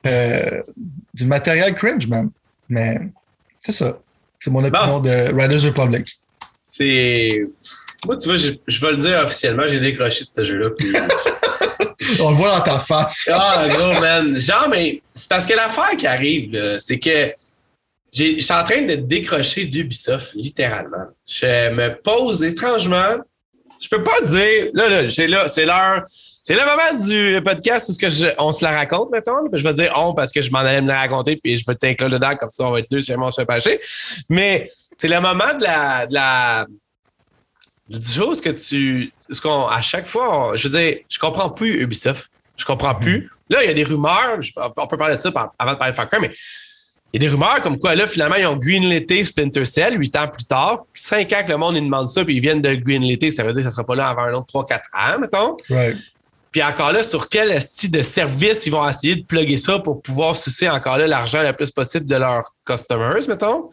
euh, 0.07 0.61
du 1.13 1.25
matériel 1.25 1.75
cringe, 1.75 2.07
man. 2.07 2.31
Mais 2.69 2.99
c'est 3.59 3.73
ça. 3.73 3.99
C'est 4.39 4.49
mon 4.49 4.63
opinion 4.63 5.01
de 5.01 5.33
Riders 5.33 5.63
Republic. 5.63 6.17
C'est. 6.63 7.43
Moi, 8.05 8.15
tu 8.15 8.29
vois, 8.29 8.37
je, 8.37 8.51
je 8.65 8.79
vais 8.79 8.91
le 8.91 8.97
dire 8.97 9.21
officiellement, 9.25 9.63
j'ai 9.67 9.81
décroché 9.81 10.23
ce 10.23 10.43
jeu-là. 10.45 10.69
Puis... 10.77 10.93
On 12.21 12.31
le 12.31 12.35
voit 12.37 12.57
dans 12.57 12.63
ta 12.63 12.79
face. 12.79 13.29
Ah, 13.31 13.65
gros, 13.67 13.99
man. 13.99 14.39
Genre, 14.39 14.67
mais 14.69 15.01
c'est 15.13 15.27
parce 15.27 15.45
que 15.45 15.53
l'affaire 15.53 15.97
qui 15.97 16.07
arrive, 16.07 16.57
c'est 16.79 16.97
que 16.97 17.33
je 18.13 18.39
suis 18.39 18.53
en 18.53 18.63
train 18.63 18.81
de 18.83 18.95
décrocher 18.95 19.65
d'Ubisoft, 19.65 20.33
littéralement. 20.33 21.07
Je 21.27 21.69
me 21.71 21.95
pose 22.01 22.43
étrangement. 22.43 23.17
Je 23.81 23.87
peux 23.87 24.03
pas 24.03 24.21
dire. 24.25 24.71
Là, 24.73 24.89
là, 24.89 25.09
c'est 25.09 25.27
là, 25.27 25.47
c'est 25.47 25.65
l'heure. 25.65 26.03
C'est 26.07 26.55
le 26.55 26.61
moment 26.61 27.07
du 27.07 27.41
podcast 27.43 27.89
où 27.89 27.97
que 27.97 28.09
je, 28.09 28.27
on 28.37 28.51
se 28.51 28.63
la 28.63 28.71
raconte, 28.71 29.11
mettons. 29.11 29.37
je 29.53 29.63
vais 29.63 29.73
dire 29.73 29.93
on 29.95 30.13
parce 30.13 30.31
que 30.31 30.41
je 30.41 30.51
m'en 30.51 30.59
allais 30.59 30.81
me 30.81 30.87
la 30.87 30.99
raconter, 30.99 31.37
puis 31.37 31.55
je 31.55 31.63
vais 31.65 31.75
t'inclure 31.75 32.09
dedans, 32.09 32.35
comme 32.35 32.49
ça 32.49 32.65
on 32.65 32.71
va 32.71 32.79
être 32.79 32.89
deux 32.89 33.01
si 33.01 33.13
on 33.13 33.31
se 33.31 33.41
fait 33.41 33.45
pâcher. 33.45 33.79
Mais 34.29 34.69
c'est 34.97 35.07
le 35.07 35.21
moment 35.21 35.53
de 35.57 35.63
la, 35.63 36.07
de 36.07 36.13
la 36.13 36.65
du 37.87 38.07
chose 38.07 38.41
que 38.41 38.49
tu. 38.49 39.11
Ce 39.29 39.39
qu'on, 39.41 39.67
à 39.67 39.81
chaque 39.81 40.05
fois, 40.05 40.53
je 40.55 40.67
veux 40.67 40.79
dire, 40.79 40.97
je 41.09 41.19
comprends 41.19 41.49
plus 41.49 41.81
Ubisoft. 41.81 42.29
Je 42.57 42.65
comprends 42.65 42.95
plus. 42.95 43.21
Mm-hmm. 43.21 43.53
Là, 43.53 43.63
il 43.63 43.67
y 43.67 43.71
a 43.71 43.73
des 43.73 43.83
rumeurs. 43.83 44.39
on 44.77 44.87
peut 44.87 44.97
parler 44.97 45.15
de 45.15 45.21
ça 45.21 45.31
avant 45.57 45.73
de 45.73 45.77
parler 45.77 45.91
de 45.91 45.95
Far 45.95 46.07
mais 46.19 46.31
il 47.11 47.21
y 47.21 47.25
a 47.25 47.27
des 47.27 47.33
rumeurs 47.33 47.61
comme 47.61 47.79
quoi, 47.79 47.95
là, 47.95 48.05
finalement, 48.05 48.35
ils 48.35 48.45
ont 48.45 48.55
greenlité 48.55 49.25
Splinter 49.25 49.65
Cell 49.65 49.99
huit 49.99 50.15
ans 50.15 50.27
plus 50.27 50.45
tard. 50.45 50.85
Cinq 50.93 51.33
ans 51.33 51.43
que 51.43 51.51
le 51.51 51.57
monde 51.57 51.75
ils 51.75 51.83
demande 51.83 52.07
ça, 52.07 52.23
puis 52.23 52.35
ils 52.35 52.39
viennent 52.39 52.61
de 52.61 52.75
greenliter, 52.75 53.31
ça 53.31 53.43
veut 53.43 53.51
dire 53.51 53.63
que 53.63 53.63
ça 53.63 53.69
ne 53.69 53.73
sera 53.73 53.85
pas 53.85 53.95
là 53.95 54.09
avant 54.09 54.23
un 54.23 54.33
autre 54.33 54.47
trois, 54.47 54.65
quatre 54.65 54.89
ans, 54.93 55.19
mettons. 55.19 55.57
Right. 55.69 55.97
Puis 56.51 56.63
encore 56.63 56.91
là, 56.91 57.03
sur 57.03 57.29
quel 57.29 57.59
style 57.61 57.91
de 57.91 58.01
service 58.01 58.65
ils 58.65 58.71
vont 58.71 58.87
essayer 58.87 59.15
de 59.15 59.23
plugger 59.23 59.57
ça 59.57 59.79
pour 59.79 60.01
pouvoir 60.01 60.35
sucer 60.35 60.69
encore 60.69 60.97
là 60.97 61.07
l'argent 61.07 61.41
le 61.43 61.53
plus 61.53 61.71
possible 61.71 62.05
de 62.05 62.15
leurs 62.15 62.53
customers, 62.65 63.27
mettons? 63.27 63.69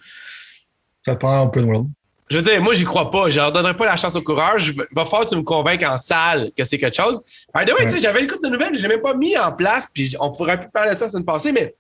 Ça 1.05 1.17
prend 1.17 1.47
de 1.47 1.61
world. 1.63 1.87
Je 2.29 2.39
veux 2.39 2.43
dire, 2.43 2.61
moi, 2.61 2.75
j'y 2.75 2.85
crois 2.85 3.11
pas. 3.11 3.31
Je 3.31 3.37
leur 3.37 3.53
donnerai 3.53 3.77
pas 3.77 3.87
la 3.87 3.97
chance 3.97 4.17
au 4.17 4.21
coureur. 4.21 4.59
Je 4.59 4.73
va 4.73 5.05
falloir 5.05 5.25
que 5.25 5.29
tu 5.31 5.37
me 5.37 5.43
convainques 5.43 5.85
en 5.85 5.97
salle 5.97 6.51
que 6.57 6.65
c'est 6.65 6.77
quelque 6.77 6.97
chose. 6.97 7.23
By 7.55 7.65
the 7.65 7.73
way, 7.73 7.87
j'avais 7.99 8.21
une 8.21 8.27
coupe 8.27 8.43
de 8.43 8.49
nouvelles, 8.49 8.75
je 8.75 8.83
n'ai 8.83 8.89
même 8.89 9.01
pas 9.01 9.15
mis 9.15 9.39
en 9.39 9.53
place, 9.53 9.87
puis 9.93 10.15
on 10.19 10.33
pourrait 10.33 10.59
plus 10.59 10.71
parler 10.71 10.93
de 10.93 10.97
ça 10.97 11.05
la 11.05 11.11
semaine 11.11 11.25
passée, 11.25 11.53
mais 11.53 11.75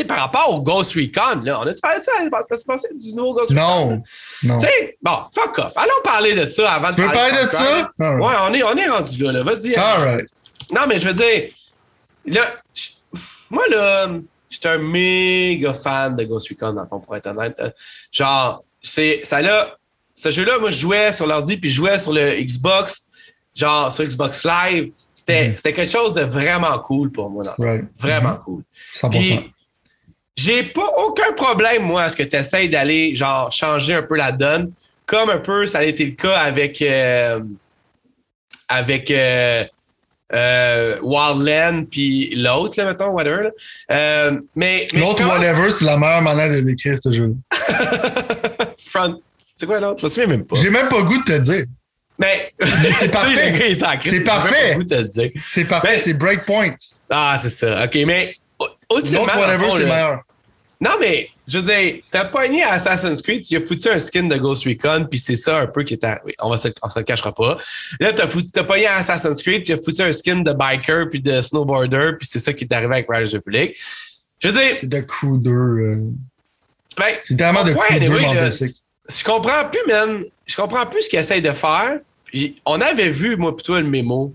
sais, 0.00 0.04
par 0.04 0.18
rapport 0.18 0.54
au 0.54 0.60
Ghost 0.60 0.94
Recon, 0.94 1.42
là, 1.42 1.60
on 1.60 1.66
a-tu 1.66 1.80
parlé 1.80 1.98
de 1.98 2.04
ça? 2.04 2.12
Ça 2.42 2.56
se 2.56 2.64
passait 2.64 2.94
du 2.94 3.14
nouveau 3.14 3.34
Ghost 3.34 3.50
non, 3.52 3.62
Recon? 3.62 4.02
Non. 4.44 4.58
Tu 4.58 4.66
sais, 4.66 4.98
bon, 5.02 5.18
fuck 5.34 5.58
off. 5.58 5.72
Allons 5.76 6.02
parler 6.04 6.34
de 6.34 6.44
ça 6.44 6.72
avant 6.72 6.90
tu 6.90 6.96
de 6.96 7.02
veux 7.02 7.12
parler 7.12 7.44
de, 7.44 7.48
ça? 7.48 7.90
Ouais, 7.98 8.34
on 8.48 8.54
est, 8.54 8.62
on 8.62 8.76
est 8.76 8.88
rendu 8.88 9.22
là. 9.22 9.32
là. 9.32 9.42
Vas-y. 9.42 9.74
All 9.74 10.02
right. 10.02 10.26
Non, 10.72 10.82
mais 10.88 11.00
je 11.00 11.08
veux 11.08 11.14
dire, 11.14 11.50
là, 12.26 12.42
moi, 13.50 13.64
là, 13.70 14.08
j'étais 14.50 14.68
un 14.68 14.78
méga 14.78 15.72
fan 15.72 16.16
de 16.16 16.24
Ghost 16.24 16.48
Recon, 16.48 16.72
dans 16.72 16.82
le 16.82 16.88
fond, 16.88 17.00
pour 17.00 17.16
être 17.16 17.26
honnête. 17.26 17.56
Genre, 18.12 18.64
c'est, 18.82 19.20
ça 19.24 19.42
là, 19.42 19.76
ce 20.14 20.30
jeu-là, 20.30 20.58
moi, 20.58 20.70
je 20.70 20.78
jouais 20.78 21.12
sur 21.12 21.26
l'ordi, 21.26 21.56
puis 21.56 21.70
je 21.70 21.76
jouais 21.76 21.98
sur 21.98 22.12
le 22.12 22.42
Xbox, 22.42 23.06
genre, 23.54 23.92
sur 23.92 24.04
Xbox 24.04 24.44
Live. 24.44 24.92
C'était, 25.14 25.50
mm-hmm. 25.50 25.62
quelque 25.62 25.84
chose 25.84 26.14
de 26.14 26.22
vraiment 26.22 26.78
cool 26.80 27.10
pour 27.10 27.30
moi. 27.30 27.42
Right. 27.58 27.84
Vraiment 27.98 28.30
mm-hmm. 28.30 28.38
cool. 28.40 28.62
100%. 28.94 29.10
Puis, 29.10 29.52
j'ai 30.38 30.62
pas 30.62 30.88
aucun 31.04 31.32
problème, 31.32 31.82
moi, 31.82 32.04
à 32.04 32.08
ce 32.08 32.14
que 32.14 32.22
tu 32.22 32.36
essayes 32.36 32.68
d'aller, 32.68 33.16
genre, 33.16 33.50
changer 33.50 33.94
un 33.94 34.02
peu 34.02 34.16
la 34.16 34.30
donne, 34.30 34.70
comme 35.04 35.30
un 35.30 35.38
peu 35.38 35.66
ça 35.66 35.78
a 35.78 35.82
été 35.82 36.04
le 36.04 36.12
cas 36.12 36.38
avec, 36.38 36.80
euh, 36.80 37.40
avec 38.68 39.10
euh, 39.10 39.64
euh, 40.32 40.96
Wildland 41.02 41.86
puis 41.90 42.36
l'autre, 42.36 42.78
là, 42.78 42.84
mettons, 42.84 43.08
whatever. 43.08 43.50
Là. 43.88 44.30
Mais, 44.54 44.86
mais 44.92 45.00
l'autre, 45.00 45.16
commence... 45.16 45.38
whatever, 45.38 45.72
c'est 45.72 45.84
la 45.84 45.98
meilleure 45.98 46.22
manière 46.22 46.50
de 46.50 46.60
décrire 46.60 46.96
ce 47.02 47.12
jeu. 47.12 47.34
Front. 48.86 49.20
C'est 49.56 49.66
quoi 49.66 49.80
l'autre? 49.80 49.98
Je 49.98 50.04
me 50.04 50.08
souviens 50.08 50.28
même 50.28 50.44
pas. 50.44 50.54
J'ai 50.54 50.70
même 50.70 50.88
pas 50.88 51.02
goût 51.02 51.18
de 51.18 51.32
te 51.32 51.38
dire. 51.40 51.64
Mais, 52.16 52.54
mais 52.60 52.92
c'est 52.92 53.08
parfait. 53.10 53.76
c'est 54.04 54.20
parfait. 54.22 54.78
C'est 55.48 55.64
parfait. 55.64 56.00
C'est 56.04 56.14
Breakpoint. 56.14 56.76
Ah, 57.10 57.36
c'est 57.42 57.50
ça. 57.50 57.86
OK, 57.86 57.98
mais. 58.06 58.36
L'autre, 58.88 59.36
whatever, 59.36 59.70
c'est 59.72 59.84
meilleur. 59.84 60.20
Non, 60.80 60.92
mais 61.00 61.28
je 61.48 61.58
veux 61.58 61.74
dire, 61.74 62.02
t'as 62.08 62.26
pogné 62.26 62.62
à 62.62 62.74
Assassin's 62.74 63.20
Creed, 63.20 63.42
tu 63.42 63.56
as 63.56 63.60
foutu 63.60 63.88
un 63.88 63.98
skin 63.98 64.24
de 64.24 64.36
Ghost 64.36 64.64
Recon, 64.64 65.06
puis 65.10 65.18
c'est 65.18 65.34
ça 65.34 65.58
un 65.58 65.66
peu 65.66 65.82
qui 65.82 65.94
est 65.94 66.04
arrivé. 66.04 66.34
On, 66.38 66.50
va 66.50 66.56
se, 66.56 66.68
on 66.82 66.88
se 66.88 67.00
le 67.00 67.04
cachera 67.04 67.34
pas. 67.34 67.56
Là, 67.98 68.12
t'as, 68.12 68.28
foutu, 68.28 68.50
t'as 68.50 68.62
pogné 68.62 68.86
à 68.86 68.96
Assassin's 68.96 69.42
Creed, 69.42 69.64
tu 69.64 69.72
as 69.72 69.78
foutu 69.78 70.02
un 70.02 70.12
skin 70.12 70.42
de 70.42 70.52
biker 70.52 71.08
puis 71.08 71.20
de 71.20 71.40
snowboarder, 71.40 72.12
puis 72.18 72.28
c'est 72.28 72.38
ça 72.38 72.52
qui 72.52 72.64
est 72.64 72.72
arrivé 72.72 72.94
avec 72.94 73.06
Riders 73.10 73.32
Republic. 73.32 73.76
Je 74.38 74.48
veux 74.48 74.60
dire. 74.60 74.76
C'est 74.78 74.88
de 74.88 75.00
cruiser. 75.00 75.50
Euh... 75.50 76.10
Ben, 76.96 77.16
c'est 77.24 77.36
tellement 77.36 77.64
de 77.64 77.72
cruiser 77.72 78.04
anyway, 78.04 78.50
Je 78.50 79.24
comprends 79.24 79.68
plus, 79.68 79.80
man. 79.88 80.24
Je 80.46 80.56
comprends 80.56 80.86
plus 80.86 81.02
ce 81.02 81.08
qu'ils 81.08 81.18
essayent 81.18 81.42
de 81.42 81.52
faire. 81.52 81.98
Puis 82.24 82.56
on 82.64 82.80
avait 82.80 83.10
vu, 83.10 83.36
moi, 83.36 83.56
plutôt 83.56 83.76
le 83.76 83.84
mémo 83.84 84.34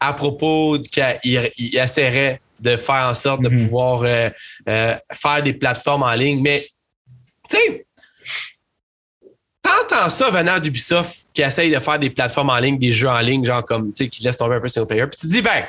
à 0.00 0.12
propos 0.14 0.78
qu'il 0.78 1.50
essaierait 1.74 2.40
de 2.60 2.76
faire 2.76 3.08
en 3.08 3.14
sorte 3.14 3.42
de 3.42 3.48
mm-hmm. 3.48 3.64
pouvoir 3.64 4.02
euh, 4.04 4.30
euh, 4.68 4.96
faire 5.12 5.42
des 5.42 5.52
plateformes 5.52 6.02
en 6.02 6.14
ligne. 6.14 6.40
Mais, 6.42 6.68
tu 7.50 7.56
sais, 7.56 7.86
t'entends 9.62 10.08
ça 10.10 10.30
venant 10.30 10.58
d'Ubisoft 10.58 11.26
qui 11.32 11.42
essaye 11.42 11.72
de 11.72 11.78
faire 11.78 11.98
des 11.98 12.10
plateformes 12.10 12.50
en 12.50 12.58
ligne, 12.58 12.78
des 12.78 12.92
jeux 12.92 13.08
en 13.08 13.20
ligne, 13.20 13.44
genre 13.44 13.64
comme, 13.64 13.92
tu 13.92 14.04
sais, 14.04 14.10
qui 14.10 14.22
laissent 14.22 14.38
tomber 14.38 14.56
un 14.56 14.60
peu 14.60 14.68
single 14.68 14.88
player. 14.88 15.06
Puis 15.06 15.20
tu 15.20 15.26
te 15.26 15.32
dis, 15.32 15.42
ben, 15.42 15.64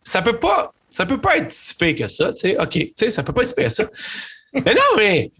ça 0.00 0.22
peut 0.22 0.38
pas, 0.38 0.72
ça 0.90 1.06
peut 1.06 1.20
pas 1.20 1.36
être 1.36 1.52
si 1.52 1.74
pire 1.74 1.96
que 1.96 2.08
ça, 2.08 2.32
tu 2.32 2.40
sais. 2.40 2.56
OK, 2.60 2.70
tu 2.70 2.92
sais, 2.96 3.10
ça 3.10 3.22
peut 3.22 3.32
pas 3.32 3.42
être 3.42 3.48
si 3.48 3.54
pire 3.54 3.68
que 3.68 3.72
ça. 3.72 3.84
mais 4.52 4.74
non, 4.74 4.96
mais 4.96 5.30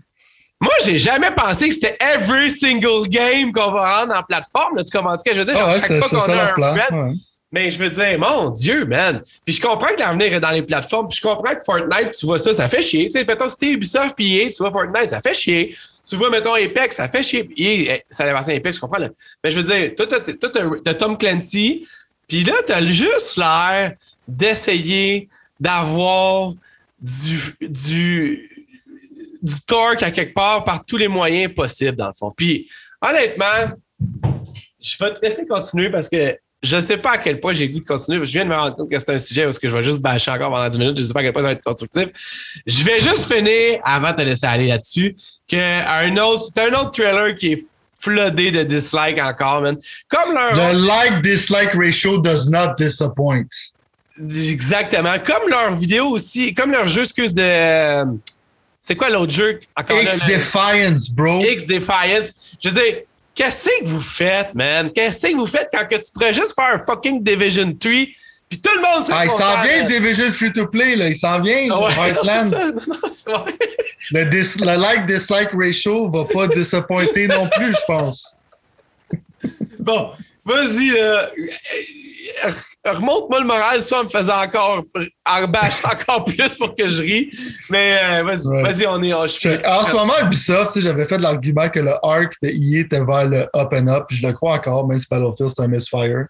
Moi, 0.60 0.72
j'ai 0.84 0.98
jamais 0.98 1.30
pensé 1.30 1.68
que 1.68 1.74
c'était 1.74 1.96
every 2.00 2.50
single 2.50 3.08
game 3.08 3.52
qu'on 3.52 3.70
va 3.70 4.00
rendre 4.00 4.16
en 4.16 4.22
plateforme. 4.22 4.76
Là, 4.76 4.84
tu 4.84 4.96
comprends 4.96 5.16
ce 5.18 5.24
que 5.24 5.34
je 5.34 5.40
veux 5.40 5.44
dire? 5.44 5.54
Ah 5.56 5.60
Genre, 5.60 5.68
ouais, 5.68 5.80
chaque 5.80 6.04
fois 6.04 6.20
qu'on 6.20 6.32
a 6.32 6.44
un 6.44 6.52
plan. 6.52 7.06
ouais. 7.06 7.14
Mais 7.50 7.70
je 7.70 7.78
veux 7.78 7.90
dire, 7.90 8.18
mon 8.18 8.50
Dieu, 8.50 8.84
man. 8.84 9.22
Puis 9.44 9.54
je 9.54 9.60
comprends 9.60 9.88
que 9.94 9.98
l'avenir 9.98 10.34
est 10.34 10.40
dans 10.40 10.50
les 10.50 10.62
plateformes. 10.62 11.08
Puis 11.08 11.18
je 11.18 11.22
comprends 11.26 11.54
que 11.54 11.64
Fortnite, 11.64 12.10
tu 12.18 12.26
vois 12.26 12.38
ça, 12.38 12.52
ça 12.52 12.68
fait 12.68 12.82
chier. 12.82 13.06
Tu 13.06 13.12
sais, 13.12 13.24
mettons, 13.24 13.48
si 13.48 13.72
Ubisoft 13.72 14.14
puis 14.14 14.36
EA, 14.36 14.50
tu 14.50 14.58
vois 14.58 14.70
Fortnite, 14.70 15.10
ça 15.10 15.20
fait 15.20 15.32
chier. 15.32 15.74
Tu 16.06 16.16
vois, 16.16 16.30
mettons, 16.30 16.54
Apex, 16.54 16.96
ça 16.96 17.08
fait 17.08 17.22
chier. 17.22 17.48
EA, 17.56 17.94
eh, 17.94 18.04
ça 18.10 18.24
appartient 18.24 18.52
à 18.52 18.56
Apex, 18.56 18.76
je 18.76 18.80
comprends. 18.80 18.98
Là. 18.98 19.08
Mais 19.42 19.50
je 19.50 19.60
veux 19.60 19.74
dire, 19.74 19.94
toi, 19.94 20.06
t'as 20.84 20.94
Tom 20.94 21.16
Clancy, 21.16 21.86
puis 22.26 22.44
là, 22.44 22.54
t'as 22.66 22.84
juste 22.84 23.38
l'air 23.38 23.94
d'essayer 24.26 25.28
d'avoir 25.58 26.52
du, 27.00 27.38
du, 27.60 28.50
du 29.42 29.60
torque 29.66 30.02
à 30.02 30.10
quelque 30.10 30.34
part 30.34 30.64
par 30.64 30.84
tous 30.84 30.98
les 30.98 31.08
moyens 31.08 31.52
possibles, 31.54 31.96
dans 31.96 32.08
le 32.08 32.12
fond. 32.12 32.32
Puis, 32.36 32.68
honnêtement, 33.00 33.74
je 34.80 34.96
vais 34.98 35.12
te 35.12 35.20
laisser 35.22 35.46
continuer 35.46 35.90
parce 35.90 36.08
que 36.08 36.38
je 36.62 36.76
ne 36.76 36.80
sais 36.80 36.96
pas 36.96 37.12
à 37.12 37.18
quel 37.18 37.38
point 37.38 37.54
j'ai 37.54 37.68
le 37.68 37.74
goût 37.74 37.80
de 37.80 37.84
continuer. 37.84 38.18
Je 38.24 38.32
viens 38.32 38.44
de 38.44 38.50
me 38.50 38.54
rendre 38.56 38.74
compte 38.76 38.90
que 38.90 38.98
c'est 38.98 39.14
un 39.14 39.18
sujet 39.18 39.46
où 39.46 39.50
est-ce 39.50 39.60
que 39.60 39.68
je 39.68 39.76
vais 39.76 39.82
juste 39.82 40.00
bâcher 40.00 40.30
encore 40.30 40.50
pendant 40.50 40.68
10 40.68 40.78
minutes. 40.78 40.96
Je 40.96 41.02
ne 41.02 41.06
sais 41.06 41.12
pas 41.12 41.20
à 41.20 41.22
quel 41.22 41.32
point 41.32 41.42
ça 41.42 41.48
va 41.48 41.52
être 41.52 41.62
constructif. 41.62 42.08
Je 42.66 42.84
vais 42.84 43.00
juste 43.00 43.32
finir, 43.32 43.80
avant 43.84 44.10
de 44.10 44.16
te 44.16 44.22
laisser 44.22 44.46
aller 44.46 44.66
là-dessus, 44.66 45.16
que 45.48 45.56
un 45.56 46.16
autre, 46.16 46.50
c'est 46.52 46.68
un 46.68 46.72
autre 46.80 46.90
trailer 46.90 47.36
qui 47.36 47.52
est 47.52 47.64
floodé 48.00 48.50
de 48.50 48.62
dislikes 48.64 49.18
encore, 49.20 49.62
man. 49.62 49.76
Comme 50.08 50.34
leur... 50.34 50.54
Le 50.54 50.86
like-dislike 50.86 51.74
ratio 51.74 52.18
does 52.20 52.48
not 52.50 52.74
disappoint. 52.76 53.46
Exactement. 54.20 55.14
Comme 55.24 55.48
leur 55.48 55.76
vidéo 55.76 56.06
aussi, 56.06 56.54
comme 56.54 56.72
leur 56.72 56.88
jeu, 56.88 57.02
excuse, 57.02 57.32
de... 57.32 58.04
C'est 58.80 58.96
quoi 58.96 59.10
l'autre 59.10 59.32
jeu? 59.32 59.60
Encore 59.76 59.96
là, 59.96 60.02
X 60.02 60.20
le- 60.26 60.34
Defiance, 60.34 61.10
bro. 61.10 61.40
X 61.44 61.66
Defiance. 61.66 62.56
Je 62.60 62.68
veux 62.68 62.74
dire, 62.82 62.96
qu'est-ce 63.38 63.68
que 63.80 63.84
vous 63.86 64.00
faites, 64.00 64.52
man? 64.54 64.90
Qu'est-ce 64.92 65.28
que 65.28 65.36
vous 65.36 65.46
faites 65.46 65.68
quand 65.72 65.86
que 65.86 65.94
tu 65.94 66.10
pourrais 66.12 66.34
juste 66.34 66.54
faire 66.54 66.74
un 66.74 66.84
fucking 66.84 67.22
Division 67.22 67.72
3 67.72 67.92
puis 68.50 68.58
tout 68.62 68.70
le 68.76 68.80
monde 68.80 69.04
serait 69.04 69.16
Ah, 69.18 69.24
il 69.26 69.30
s'en 69.30 69.62
vient, 69.62 69.78
man. 69.80 69.86
Division 69.86 70.30
Free-to-Play, 70.30 70.96
là. 70.96 71.08
Il 71.08 71.16
s'en 71.16 71.38
vient, 71.42 71.68
Ah 71.70 71.80
ouais, 71.80 72.12
non, 72.14 72.24
ça. 72.24 72.44
Non, 72.44 72.72
non, 72.86 72.94
c'est 73.12 73.30
vrai. 73.30 73.54
Le, 74.10 74.24
dis- 74.24 74.58
le 74.60 74.80
like-dislike 74.80 75.50
ratio 75.52 76.10
va 76.10 76.24
pas 76.24 76.46
disappointer 76.54 77.28
non 77.28 77.46
plus, 77.48 77.72
je 77.74 77.84
pense. 77.86 78.34
Bon, 79.78 80.12
vas-y, 80.46 80.88
là. 80.90 81.30
Remonte-moi 82.92 83.40
le 83.40 83.46
moral, 83.46 83.80
soit 83.82 84.00
en 84.00 84.04
me 84.04 84.08
faisant 84.08 84.42
encore, 84.42 84.84
en 85.26 85.40
rebâchant 85.42 85.88
encore 85.92 86.24
plus 86.24 86.54
pour 86.56 86.74
que 86.76 86.88
je 86.88 87.02
rie. 87.02 87.30
Mais 87.70 87.98
euh, 88.02 88.22
vas-y, 88.24 88.46
Ouais. 88.48 88.62
vas-y, 88.62 88.86
on 88.86 89.02
est. 89.02 89.10
que, 89.10 89.66
en 89.68 89.84
ce 89.84 89.92
moment, 89.94 90.14
Ubisoft, 90.22 90.78
j'avais 90.80 91.06
fait 91.06 91.18
l'argument 91.18 91.68
que 91.68 91.80
le 91.80 91.92
arc 92.02 92.34
de 92.42 92.48
EA 92.48 92.80
était 92.80 93.04
vers 93.04 93.26
le 93.28 93.40
up 93.56 93.72
and 93.72 93.88
up, 93.88 94.04
puis 94.08 94.16
je 94.18 94.26
le 94.26 94.32
crois 94.32 94.54
encore, 94.54 94.86
même 94.88 94.98
si 94.98 95.06
Battlefield 95.10 95.52
c'est 95.56 95.62
un 95.62 95.68
misfire. 95.68 96.26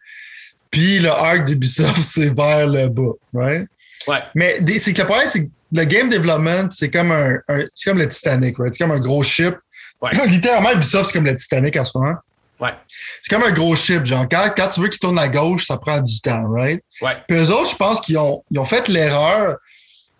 Puis 0.70 0.98
le 0.98 1.10
arc 1.10 1.44
d'Ubisoft, 1.46 1.96
c'est 2.02 2.34
vers 2.34 2.66
le 2.66 2.88
bas, 2.88 3.12
right? 3.34 3.66
Ouais. 4.06 4.22
Mais 4.34 4.58
c'est 4.78 4.92
que 4.92 5.00
le 5.00 5.06
problème, 5.06 5.26
c'est 5.28 5.44
que 5.46 5.50
le 5.72 5.84
game 5.84 6.08
development, 6.08 6.68
c'est 6.70 6.90
comme 6.90 7.12
un, 7.12 7.36
un- 7.48 7.64
c'est 7.74 7.90
comme 7.90 7.98
le 7.98 8.08
Titanic, 8.08 8.56
right? 8.58 8.72
C'est 8.74 8.84
comme 8.84 8.92
un 8.94 9.00
gros 9.00 9.22
ship. 9.22 9.54
Ouais. 10.00 10.10
Littéralement, 10.28 10.72
Ubisoft, 10.72 11.06
c'est 11.06 11.12
comme 11.12 11.26
le 11.26 11.36
Titanic 11.36 11.76
en 11.76 11.84
ce 11.84 11.96
moment. 11.98 12.14
Ouais. 12.60 12.74
C'est 13.22 13.34
comme 13.34 13.44
un 13.44 13.52
gros 13.52 13.76
ship, 13.76 14.04
genre. 14.04 14.26
Quand, 14.30 14.50
quand 14.56 14.68
tu 14.68 14.80
veux 14.80 14.88
qu'il 14.88 14.98
tourne 14.98 15.18
à 15.18 15.28
gauche, 15.28 15.66
ça 15.66 15.76
prend 15.76 16.00
du 16.00 16.20
temps, 16.20 16.44
right? 16.52 16.82
Ouais. 17.00 17.16
Puis 17.28 17.38
eux 17.38 17.50
autres, 17.52 17.70
je 17.70 17.76
pense 17.76 18.00
qu'ils 18.00 18.18
ont, 18.18 18.42
ils 18.50 18.58
ont 18.58 18.64
fait 18.64 18.88
l'erreur 18.88 19.56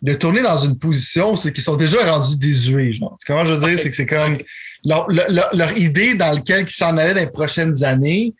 de 0.03 0.14
tourner 0.14 0.43
dans 0.43 0.59
une 0.59 0.78
position, 0.78 1.34
c'est 1.36 1.53
qu'ils 1.53 1.64
sont 1.64 1.74
déjà 1.76 1.99
rendus 2.09 2.36
désuets, 2.36 2.93
genre. 2.93 3.16
Comment 3.26 3.45
je 3.45 3.55
veux 3.55 3.68
dire, 3.68 3.78
c'est 3.78 3.91
que 3.91 3.97
c'est 3.97 4.07
comme 4.07 4.39
leur, 4.84 5.09
leur- 5.11 5.49
leur- 5.53 5.76
idée 5.76 6.14
dans 6.14 6.32
laquelle 6.34 6.62
ils 6.62 6.70
s'en 6.70 6.97
allaient 6.97 7.14
dans 7.14 7.20
les 7.20 7.26
prochaines 7.30 7.82
années, 7.82 8.32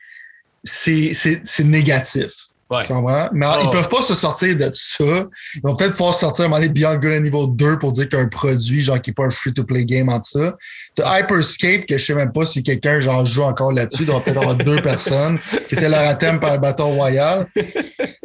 c'est 0.62 1.12
c'est- 1.14 1.40
c'est 1.44 1.64
négatif. 1.64 2.30
Ouais. 2.70 2.82
Tu 2.82 2.88
comprends? 2.88 3.28
Mais 3.32 3.46
Oh. 3.48 3.60
ils 3.64 3.70
peuvent 3.70 3.88
pas 3.88 4.02
se 4.02 4.14
sortir 4.14 4.54
de 4.56 4.70
ça. 4.74 5.04
Ils 5.54 5.60
vont 5.62 5.74
peut-être 5.74 5.92
pouvoir 5.96 6.14
sortir 6.14 6.42
à 6.42 6.46
un 6.46 6.48
moment 6.48 6.60
donné 6.60 6.72
Beyond 6.72 6.96
Good 6.96 7.12
à 7.12 7.20
niveau 7.20 7.46
2 7.46 7.78
pour 7.78 7.92
dire 7.92 8.08
qu'il 8.08 8.18
y 8.18 8.20
a 8.20 8.24
un 8.24 8.28
produit, 8.28 8.82
genre, 8.82 9.00
qui 9.00 9.08
n'est 9.10 9.14
pas 9.14 9.24
un 9.24 9.30
free-to-play 9.30 9.86
game 9.86 10.08
entre 10.10 10.26
ça. 10.26 10.56
T'as 10.94 11.20
Hyperscape, 11.20 11.86
que 11.86 11.96
je 11.96 12.04
sais 12.04 12.14
même 12.14 12.30
pas 12.32 12.44
si 12.44 12.62
quelqu'un, 12.62 13.00
genre, 13.00 13.24
joue 13.24 13.42
encore 13.42 13.72
là-dessus. 13.72 14.02
Il 14.02 14.06
doit 14.06 14.20
peut-être 14.22 14.36
avoir 14.38 14.54
deux 14.56 14.82
personnes 14.82 15.38
qui 15.68 15.76
étaient 15.76 15.88
leur 15.88 16.18
thème 16.18 16.40
par 16.40 16.52
un 16.52 16.58
bâton 16.58 16.90
royal. 16.94 17.46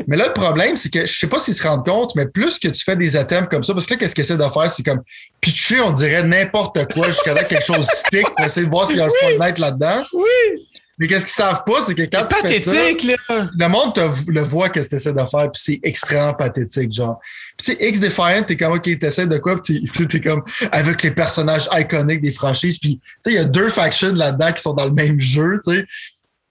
Mais 0.07 0.17
là, 0.17 0.27
le 0.27 0.33
problème, 0.33 0.75
c'est 0.75 0.91
que 0.91 1.05
je 1.05 1.17
sais 1.17 1.27
pas 1.27 1.39
s'ils 1.39 1.53
se 1.53 1.65
rendent 1.65 1.85
compte, 1.85 2.13
mais 2.15 2.27
plus 2.27 2.59
que 2.59 2.67
tu 2.67 2.83
fais 2.83 2.97
des 2.97 3.15
items 3.15 3.47
comme 3.49 3.63
ça, 3.63 3.73
parce 3.73 3.85
que 3.85 3.93
là, 3.93 3.99
qu'est-ce 4.01 4.13
qu'ils 4.13 4.25
essaient 4.25 4.35
de 4.37 4.43
faire, 4.43 4.69
c'est 4.69 4.83
comme 4.83 5.01
pitcher, 5.39 5.79
on 5.79 5.91
dirait 5.91 6.23
n'importe 6.23 6.91
quoi 6.93 7.07
jusqu'à 7.07 7.33
là 7.33 7.45
quelque 7.45 7.63
chose 7.63 7.85
stick 7.87 8.25
pour 8.35 8.45
essayer 8.45 8.65
de 8.65 8.71
voir 8.71 8.87
s'il 8.89 8.97
y 8.97 9.01
a 9.01 9.05
un 9.05 9.09
Fortnite 9.21 9.59
là-dedans. 9.59 10.03
Oui! 10.13 10.69
Mais 10.99 11.07
qu'est-ce 11.07 11.25
qu'ils 11.25 11.33
savent 11.33 11.63
pas, 11.65 11.81
c'est 11.85 11.95
que 11.95 12.03
quand 12.03 12.25
tu 12.27 12.35
fais 12.35 12.59
ça, 12.59 12.71
Pathétique, 12.71 13.17
là! 13.29 13.47
le 13.57 13.67
monde 13.67 13.95
te- 13.95 14.31
le 14.31 14.41
voit 14.41 14.69
qu'est-ce 14.69 14.85
que 14.85 14.89
tu 14.91 14.95
essaies 14.97 15.13
de 15.13 15.17
faire, 15.25 15.51
puis 15.51 15.61
c'est 15.63 15.79
extrêmement 15.81 16.35
pathétique, 16.35 16.93
genre. 16.93 17.19
Puis 17.57 17.65
tu 17.65 17.71
sais, 17.83 17.89
X 17.89 17.99
Defiant, 17.99 18.43
t'es 18.43 18.55
comme, 18.57 18.73
OK, 18.73 18.99
t'essaies 18.99 19.25
de 19.27 19.37
quoi, 19.39 19.59
puis 19.61 19.83
t'es- 19.91 20.05
t'es 20.07 20.21
comme, 20.21 20.43
avec 20.71 21.01
les 21.01 21.11
personnages 21.11 21.67
iconiques 21.71 22.21
des 22.21 22.31
franchises, 22.31 22.77
puis 22.77 22.99
tu 22.99 23.01
sais, 23.21 23.31
il 23.31 23.35
y 23.35 23.39
a 23.39 23.45
deux 23.45 23.69
factions 23.69 24.13
là-dedans 24.13 24.51
qui 24.53 24.61
sont 24.61 24.73
dans 24.73 24.85
le 24.85 24.91
même 24.93 25.19
jeu, 25.19 25.59
tu 25.67 25.73
sais, 25.73 25.85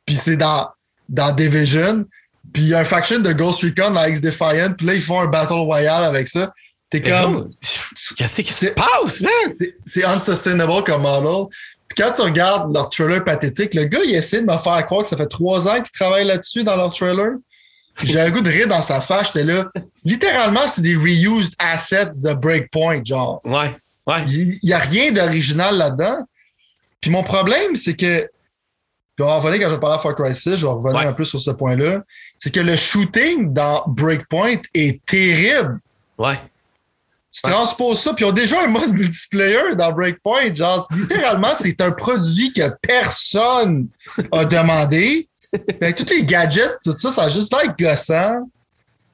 puis 0.05 0.17
c'est 0.17 0.37
dans, 0.37 0.69
dans 1.09 1.33
Division, 1.33 2.05
puis 2.53 2.63
il 2.65 2.69
y 2.71 2.75
a 2.75 2.81
un 2.81 2.85
faction 2.85 3.21
de 3.21 3.33
Ghost 3.33 3.63
Recon 3.63 3.91
dans 3.93 4.05
X 4.07 4.21
Defiant, 4.21 4.73
puis 4.77 4.87
là, 4.89 4.95
ils 4.95 5.01
font 5.03 5.21
un 5.21 5.27
Battle 5.29 5.53
Royale 5.53 6.03
avec 6.05 6.27
ça. 6.29 6.53
T'es 6.91 7.01
comme, 7.01 7.51
Qu'est-ce 8.19 8.43
qui 8.43 8.53
se 8.53 8.67
passe, 8.67 9.21
man? 9.23 9.31
c'est- 9.59 9.75
c'est 9.87 10.05
unsustainable 10.05 10.83
comme 10.85 11.03
model. 11.03 11.47
Puis 11.95 12.05
quand 12.05 12.13
tu 12.13 12.23
regardes 12.23 12.73
leur 12.73 12.89
trailer 12.91 13.25
pathétique, 13.25 13.75
le 13.75 13.85
gars, 13.85 14.01
il 14.07 14.15
essaie 14.15 14.41
de 14.43 14.47
me 14.51 14.57
faire 14.59 14.85
croire 14.87 15.03
que 15.03 15.09
ça 15.09 15.17
fait 15.17 15.27
trois 15.27 15.69
ans 15.69 15.75
qu'il 15.77 15.91
travaille 15.93 16.25
là-dessus 16.27 16.65
dans 16.65 16.77
leur 16.77 16.93
trailer. 16.93 17.33
J'ai 18.03 18.21
un 18.21 18.31
goût 18.31 18.41
de 18.41 18.49
rire 18.51 18.69
dans 18.69 18.81
sa 18.81 19.01
face, 19.03 19.33
j'étais 19.35 19.45
là. 19.45 19.69
Littéralement, 20.05 20.67
c'est 20.67 20.81
des 20.83 20.97
reused 20.97 21.53
assets 21.59 22.11
de 22.25 22.33
Breakpoint, 22.33 23.05
genre. 23.05 23.41
Ouais, 23.45 23.77
ouais. 24.07 24.25
Il 24.29 24.59
n'y 24.63 24.73
a 24.73 24.79
rien 24.79 25.13
d'original 25.13 25.77
là-dedans. 25.77 26.27
Puis 27.01 27.11
mon 27.11 27.23
problème, 27.23 27.77
c'est 27.77 27.95
que. 27.95 28.21
Puis 29.15 29.23
on 29.23 29.27
va 29.27 29.37
revenir 29.37 29.61
quand 29.61 29.69
je 29.69 29.75
vais 29.75 29.81
parler 29.81 29.97
à 29.97 29.99
Far 29.99 30.15
Cry 30.17 30.35
6, 30.35 30.57
je 30.57 30.65
vais 30.65 30.73
revenir 30.73 31.01
Ouais. 31.01 31.07
un 31.07 31.13
peu 31.13 31.25
sur 31.25 31.39
ce 31.41 31.51
point-là. 31.51 32.03
C'est 32.39 32.53
que 32.55 32.61
le 32.61 32.77
shooting 32.77 33.53
dans 33.53 33.85
Breakpoint 33.87 34.57
est 34.73 35.05
terrible. 35.05 35.79
Ouais. 36.17 36.39
Tu 37.33 37.41
transposes 37.43 38.01
ça, 38.01 38.13
puis 38.13 38.25
ils 38.25 38.29
ont 38.29 38.33
déjà 38.33 38.63
un 38.63 38.67
mode 38.67 38.93
multiplayer 38.93 39.75
dans 39.75 39.91
Breakpoint. 39.93 40.55
Genre, 40.55 40.87
littéralement, 40.93 41.53
c'est 41.55 41.81
un 41.81 41.91
produit 41.91 42.53
que 42.53 42.63
personne 42.83 43.89
a 44.33 44.45
demandé. 44.45 45.29
Tous 45.97 46.11
les 46.11 46.25
gadgets, 46.25 46.77
tout 46.85 46.97
ça, 46.99 47.11
ça 47.11 47.23
a 47.25 47.29
juste 47.31 47.53
l'air 47.53 47.75
gossant. 47.79 48.49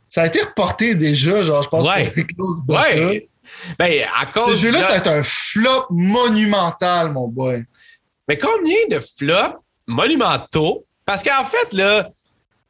Ça 0.09 0.23
a 0.23 0.27
été 0.27 0.43
reporté 0.43 0.95
déjà, 0.97 1.43
genre, 1.43 1.62
je 1.62 1.69
pense, 1.69 1.87
Ouais. 1.87 2.12
pour. 2.37 2.77
Ouais. 2.77 3.29
Ben, 3.79 4.05
à 4.21 4.27
Ce 4.27 4.33
cause. 4.33 4.59
jeu-là, 4.59 4.79
de- 4.81 4.85
ça 4.85 4.91
va 4.91 4.97
être 4.97 5.07
un 5.11 5.23
flop 5.23 5.87
monumental, 5.91 7.12
mon 7.12 7.29
boy. 7.29 7.64
Mais 8.29 8.37
combien 8.37 8.77
de 8.91 9.01
flops 9.01 9.57
monumentaux? 9.87 10.85
Parce 11.07 11.23
qu'en 11.23 11.45
fait, 11.45 11.73
là, 11.73 12.09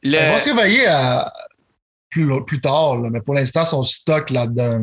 le. 0.03 0.19
On 0.19 0.33
va 0.33 0.39
se 0.39 0.55
réveiller 0.55 0.87
à 0.87 1.33
plus, 2.11 2.29
plus 2.45 2.61
tard, 2.61 2.97
là, 2.99 3.09
mais 3.11 3.21
pour 3.21 3.35
l'instant, 3.35 3.63
ils 3.65 3.69
sont 3.69 3.83
stock 3.83 4.31
là-dedans. 4.31 4.81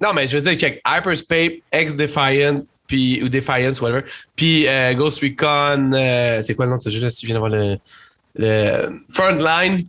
Non, 0.00 0.12
mais 0.14 0.26
je 0.26 0.38
veux 0.38 0.42
dire, 0.42 0.58
check. 0.58 0.80
Hyperspace, 0.86 1.50
X-Defiant, 1.72 2.64
puis, 2.86 3.22
ou 3.22 3.28
Defiance, 3.28 3.80
whatever. 3.80 4.02
Puis 4.34 4.66
euh, 4.66 4.94
Ghost 4.94 5.22
Recon, 5.22 5.92
euh, 5.94 6.42
c'est 6.42 6.54
quoi 6.54 6.66
le 6.66 6.72
nom 6.72 6.78
de 6.78 6.82
ce 6.82 6.90
jeu-là 6.90 7.10
si 7.10 7.22
je 7.22 7.26
viens 7.26 7.34
d'avoir 7.34 7.50
le, 7.50 7.76
le 8.34 9.00
Frontline? 9.10 9.86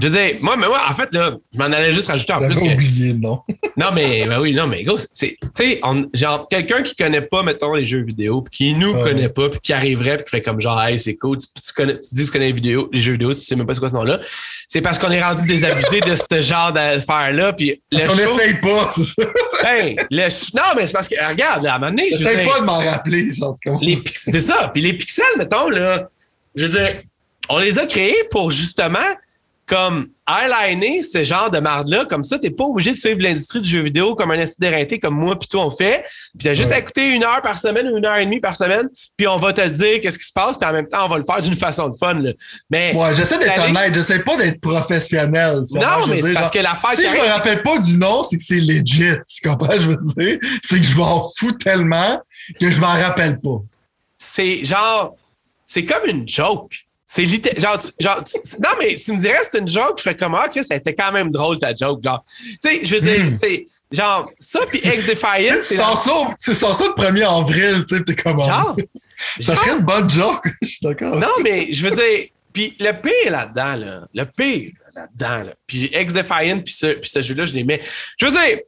Je 0.00 0.08
veux 0.08 0.12
dire, 0.18 0.38
moi, 0.40 0.56
mais 0.58 0.66
moi, 0.66 0.80
en 0.90 0.94
fait, 0.94 1.12
là, 1.14 1.36
je 1.52 1.58
m'en 1.58 1.66
allais 1.66 1.92
juste 1.92 2.08
rajouter 2.08 2.32
en 2.32 2.38
plus 2.40 2.58
que. 2.58 2.72
oublié 2.74 3.12
le 3.12 3.18
nom. 3.18 3.40
Non, 3.76 3.92
mais 3.94 4.26
ben 4.26 4.40
oui, 4.40 4.52
non, 4.54 4.66
mais 4.66 4.84
c'est. 5.12 5.36
Tu 5.40 5.48
sais, 5.54 5.80
genre, 6.12 6.48
quelqu'un 6.48 6.82
qui 6.82 6.96
connaît 6.96 7.20
pas, 7.22 7.44
mettons, 7.44 7.74
les 7.74 7.84
jeux 7.84 8.02
vidéo, 8.02 8.42
puis 8.42 8.50
qui 8.56 8.74
nous 8.74 8.90
Ouais. 8.92 9.02
connaît 9.02 9.28
pas, 9.28 9.48
puis 9.50 9.60
qui 9.62 9.72
arriverait, 9.72 10.16
puis 10.16 10.24
qui 10.24 10.30
fait 10.30 10.42
comme 10.42 10.60
genre, 10.60 10.82
hey, 10.82 10.98
c'est 10.98 11.14
cool, 11.14 11.38
tu, 11.38 11.46
tu 11.54 11.72
connais, 11.74 11.94
tu 11.94 12.08
dis 12.12 12.22
que 12.22 12.26
tu 12.26 12.32
connais 12.32 12.46
les, 12.46 12.52
vidéos, 12.52 12.88
les 12.92 13.00
jeux 13.00 13.12
vidéo, 13.12 13.32
si 13.32 13.42
tu 13.42 13.46
sais 13.46 13.54
même 13.56 13.66
pas 13.66 13.74
c'est 13.74 13.80
quoi 13.80 13.88
ce 13.90 13.94
nom-là. 13.94 14.18
C'est 14.66 14.80
parce 14.80 14.98
qu'on 14.98 15.12
est 15.12 15.22
rendu 15.22 15.46
désabusé 15.46 16.00
de 16.00 16.16
ce 16.16 16.40
genre 16.40 16.72
d'affaires-là, 16.72 17.52
puis 17.52 17.80
Parce 17.90 18.06
qu'on 18.06 18.16
n'essaye 18.16 18.54
pas, 18.54 18.90
c'est 18.90 19.04
ça. 19.22 19.28
Hey, 19.70 19.96
le 20.10 20.28
ch- 20.30 20.54
non, 20.54 20.62
mais 20.76 20.86
c'est 20.88 20.92
parce 20.92 21.08
que, 21.08 21.14
regarde, 21.28 21.64
à 21.66 21.74
un 21.76 21.78
moment 21.78 21.90
donné, 21.92 22.10
je 22.10 22.16
veux 22.18 22.24
J'essaye 22.24 22.44
dire, 22.44 22.52
pas 22.54 22.60
de 22.60 22.64
m'en 22.64 22.78
rappeler, 22.78 23.32
genre, 23.34 23.54
les 23.80 24.02
c'est 24.12 24.40
ça. 24.40 24.70
Puis 24.74 24.82
les 24.82 24.92
pixels, 24.94 25.24
mettons, 25.36 25.68
là, 25.68 26.08
je 26.56 26.66
veux 26.66 26.78
dire, 26.80 27.02
on 27.48 27.58
les 27.58 27.78
a 27.78 27.86
créés 27.86 28.24
pour 28.30 28.50
justement 28.50 28.98
comme 29.68 30.08
eyeliner 30.26 31.02
ce 31.02 31.22
genre 31.22 31.50
de 31.50 31.58
marde-là, 31.58 32.06
comme 32.06 32.24
ça, 32.24 32.38
t'es 32.38 32.50
pas 32.50 32.64
obligé 32.64 32.92
de 32.92 32.96
suivre 32.96 33.20
l'industrie 33.20 33.60
du 33.60 33.68
jeu 33.68 33.80
vidéo 33.80 34.14
comme 34.14 34.30
un 34.30 34.38
incident 34.40 34.70
comme 35.00 35.14
moi 35.14 35.38
puis 35.38 35.48
toi 35.48 35.66
on 35.66 35.70
fait. 35.70 36.04
Puis 36.38 36.48
t'as 36.48 36.54
juste 36.54 36.72
à 36.72 36.78
écouter 36.78 37.08
une 37.10 37.22
heure 37.22 37.42
par 37.42 37.58
semaine 37.58 37.88
ou 37.88 37.98
une 37.98 38.06
heure 38.06 38.16
et 38.16 38.24
demie 38.24 38.40
par 38.40 38.56
semaine, 38.56 38.88
puis 39.16 39.26
on 39.28 39.36
va 39.36 39.52
te 39.52 39.66
dire 39.68 40.00
qu'est-ce 40.00 40.18
qui 40.18 40.26
se 40.26 40.32
passe, 40.32 40.56
puis 40.58 40.68
en 40.68 40.72
même 40.72 40.88
temps, 40.88 41.04
on 41.04 41.08
va 41.08 41.18
le 41.18 41.24
faire 41.24 41.40
d'une 41.40 41.56
façon 41.56 41.88
de 41.88 41.96
fun. 41.96 42.14
Là. 42.14 42.32
Mais 42.70 42.94
Ouais, 42.96 43.14
j'essaie 43.14 43.38
d'être 43.38 43.62
honnête, 43.62 43.94
j'essaie 43.94 44.20
pas 44.20 44.36
d'être 44.36 44.60
professionnel. 44.60 45.62
tu? 45.70 45.78
Non, 45.78 46.06
mais 46.08 46.22
c'est 46.22 46.32
parce 46.32 46.50
que 46.50 46.58
l'affaire 46.60 46.92
Si 46.94 47.06
je 47.06 47.16
me 47.16 47.28
rappelle 47.28 47.62
pas 47.62 47.78
du 47.78 47.98
nom, 47.98 48.22
c'est 48.22 48.36
que 48.36 48.42
c'est 48.42 48.60
legit. 48.60 49.16
Tu 49.28 49.48
comprends? 49.48 49.78
Je 49.78 49.88
veux 49.88 49.98
dire, 50.16 50.38
c'est 50.64 50.80
que 50.80 50.86
je 50.86 50.96
m'en 50.96 51.28
fous 51.36 51.52
tellement 51.52 52.20
que 52.58 52.70
je 52.70 52.80
m'en 52.80 52.86
rappelle 52.94 53.38
pas. 53.40 53.58
c'est 54.16 54.64
genre, 54.64 55.14
c'est 55.66 55.84
comme 55.84 56.06
une 56.06 56.26
joke. 56.26 56.87
C'est 57.10 57.22
littéral. 57.24 57.78
Genre, 57.98 58.22
non, 58.62 58.68
mais 58.78 58.94
tu 58.96 59.12
me 59.12 59.18
dirais 59.18 59.38
c'est 59.50 59.58
une 59.58 59.66
joke, 59.68 59.94
je 59.96 60.02
ferais 60.02 60.16
comme, 60.16 60.34
ah, 60.34 60.46
a 60.54 60.74
été 60.76 60.94
quand 60.94 61.10
même 61.10 61.30
drôle 61.30 61.58
ta 61.58 61.74
joke. 61.74 62.04
Genre, 62.04 62.22
tu 62.38 62.58
sais, 62.60 62.84
je 62.84 62.94
veux 62.96 63.00
dire, 63.00 63.24
Hmm. 63.24 63.30
c'est 63.30 63.64
genre, 63.90 64.30
ça, 64.38 64.60
puis 64.70 64.78
Ex 64.86 65.06
Defiant, 65.06 65.54
Tu 65.56 65.62
c'est 65.62 65.74
sors 65.76 65.96
ça, 66.76 66.84
le 66.84 66.92
1er 67.02 67.24
avril, 67.24 67.82
tu 67.88 67.96
sais, 67.96 68.02
pis 68.04 68.14
t'es 68.14 68.22
comme. 68.22 68.38
genre, 68.42 68.76
ça 69.40 69.56
serait 69.56 69.70
une 69.78 69.84
bonne 69.86 70.10
joke, 70.10 70.44
je 70.62 70.68
suis 70.68 70.78
d'accord. 70.82 71.16
Non, 71.16 71.32
mais 71.42 71.72
je 71.72 71.88
veux 71.88 71.96
dire, 71.96 72.26
puis 72.52 72.76
le 72.78 72.92
pire 72.92 73.32
là-dedans, 73.32 73.76
là, 73.76 74.00
le 74.12 74.24
pire 74.26 74.70
là-dedans, 74.94 75.44
là, 75.44 75.54
puis 75.66 75.88
Ex 75.90 76.12
Defiant, 76.12 76.60
puis 76.60 76.74
ce, 76.74 76.88
puis 76.88 77.08
ce 77.08 77.22
jeu-là, 77.22 77.46
je 77.46 77.54
les 77.54 77.64
mets. 77.64 77.80
Je 78.18 78.26
veux 78.26 78.32
dire, 78.32 78.58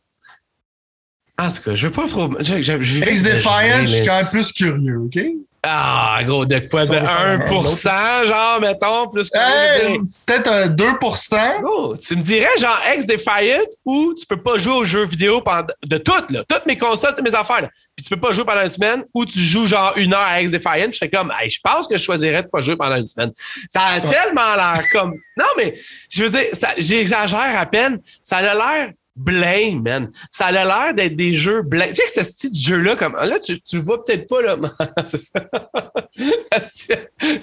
en 1.39 1.51
tout 1.51 1.63
cas, 1.63 1.75
je 1.75 1.87
veux 1.87 1.93
pas 1.93 2.07
trop. 2.09 2.31
Je, 2.41 2.63
je, 2.63 2.81
je- 2.83 3.03
Ex 3.05 3.19
je- 3.19 3.25
Defiant, 3.25 3.81
je 3.81 3.87
suis 3.97 4.05
quand 4.07 4.17
même 4.17 4.29
plus 4.29 4.51
curieux, 4.53 4.99
OK? 4.99 5.19
Ah, 5.63 6.21
gros, 6.25 6.47
de 6.47 6.59
quoi? 6.71 6.87
De 6.87 6.95
Ça 6.95 7.01
va 7.01 7.07
faire 7.07 7.27
un 7.27 7.39
1%, 7.39 8.27
genre, 8.29 8.61
mettons, 8.63 9.09
plus 9.09 9.29
que. 9.29 9.37
Hey, 9.39 9.99
peut-être 10.27 10.51
un 10.51 10.69
2%. 10.69 11.61
Oh, 11.65 11.95
tu 12.03 12.17
me 12.17 12.23
dirais 12.23 12.49
genre 12.59 12.79
Ex 12.91 13.05
Defiant 13.05 13.61
ou 13.85 14.15
tu 14.19 14.25
peux 14.25 14.41
pas 14.41 14.57
jouer 14.57 14.73
aux 14.73 14.85
jeux 14.87 15.05
vidéo 15.05 15.43
pendant 15.43 15.67
de 15.85 15.99
toutes 15.99 16.31
là, 16.31 16.45
toutes 16.49 16.65
mes 16.65 16.79
consoles, 16.79 17.15
toutes 17.15 17.25
mes 17.29 17.35
affaires. 17.35 17.61
Là. 17.63 17.69
Puis 17.95 18.05
tu 18.05 18.09
peux 18.15 18.21
pas 18.21 18.33
jouer 18.33 18.45
pendant 18.47 18.63
une 18.63 18.71
semaine 18.71 19.05
ou 19.13 19.27
tu 19.27 19.39
joues 19.39 19.67
genre 19.67 19.93
une 19.97 20.15
heure 20.15 20.21
à 20.27 20.41
Ex 20.41 20.51
Defiant. 20.51 20.89
Je 20.93 20.97
serais 20.97 21.11
comme, 21.11 21.31
hey, 21.39 21.51
je 21.51 21.59
pense 21.63 21.87
que 21.87 21.99
je 21.99 22.03
choisirais 22.03 22.43
de 22.43 22.49
pas 22.49 22.63
jouer 22.63 22.77
pendant 22.77 22.97
une 22.97 23.07
semaine. 23.07 23.33
Ça 23.69 23.83
a 23.85 24.01
tellement 24.01 24.55
l'air 24.55 24.83
comme, 24.93 25.13
non 25.37 25.45
mais 25.59 25.79
je 26.09 26.23
veux 26.25 26.31
dire, 26.31 26.47
ça- 26.55 26.75
j'exagère 26.79 27.59
à 27.61 27.67
peine. 27.67 27.99
Ça 28.23 28.39
a 28.39 28.43
l'air 28.55 28.93
blame, 29.17 29.83
man. 29.83 30.11
Ça 30.31 30.47
a 30.47 30.53
l'air 30.53 30.95
d'être 30.95 31.17
des 31.17 31.35
jeux 31.35 31.63
blame. 31.63 31.89
Tu 31.91 31.97
sais 31.97 32.03
que 32.21 32.25
ce 32.27 32.31
style 32.33 32.51
de 32.51 32.57
jeu-là, 32.57 32.97
comme 32.97 33.15
là, 33.15 33.39
tu, 33.39 33.61
tu 33.61 33.77
le 33.77 33.83
vois 33.83 34.05
peut-être 34.05 34.27
pas, 34.29 34.41
là. 34.43 34.57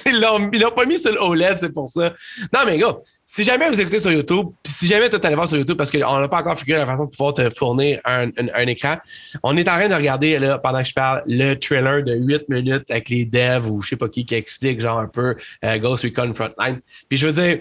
Ils 0.06 0.20
l'ont 0.20 0.50
ils 0.52 0.60
l'ont 0.62 0.72
pas 0.72 0.86
mis 0.86 0.98
sur 0.98 1.12
le 1.12 1.22
OLED, 1.22 1.58
c'est 1.60 1.74
pour 1.74 1.88
ça. 1.90 2.14
Non, 2.54 2.62
mais 2.66 2.78
gars, 2.78 2.98
si 3.24 3.44
jamais 3.44 3.70
vous 3.70 3.80
écoutez 3.80 4.00
sur 4.00 4.12
YouTube, 4.12 4.48
puis 4.64 4.74
si 4.74 4.88
jamais 4.88 5.10
tu 5.10 5.16
allé 5.24 5.36
voir 5.36 5.48
sur 5.48 5.58
YouTube, 5.58 5.78
parce 5.78 5.92
qu'on 5.92 6.20
n'a 6.20 6.28
pas 6.28 6.40
encore 6.40 6.58
figuré 6.58 6.80
la 6.80 6.86
façon 6.86 7.06
de 7.06 7.10
pouvoir 7.12 7.34
te 7.34 7.50
fournir 7.50 8.00
un, 8.06 8.28
un- 8.30 8.54
un 8.54 8.68
écran, 8.68 8.98
on 9.44 9.56
est 9.58 9.68
en 9.68 9.74
train 9.78 9.90
de 9.90 9.94
regarder, 9.96 10.40
là, 10.40 10.58
pendant 10.60 10.82
que 10.82 10.88
je 10.90 10.94
parle, 10.94 11.24
le 11.28 11.56
trailer 11.56 12.04
de 12.04 12.16
8 12.16 12.50
minutes 12.50 12.90
avec 12.92 13.10
les 13.10 13.26
devs 13.26 13.68
ou 13.70 13.82
je 13.82 13.90
sais 13.90 13.96
pas 13.96 14.10
qui 14.10 14.26
qui 14.26 14.36
explique 14.36 14.80
genre 14.82 15.00
un 15.00 15.08
peu 15.08 15.36
euh, 15.64 15.78
Ghost 15.78 16.04
Recon 16.04 16.34
Frontline. 16.34 16.80
Puis 17.10 17.18
je 17.18 17.28
veux 17.28 17.42
dire, 17.42 17.60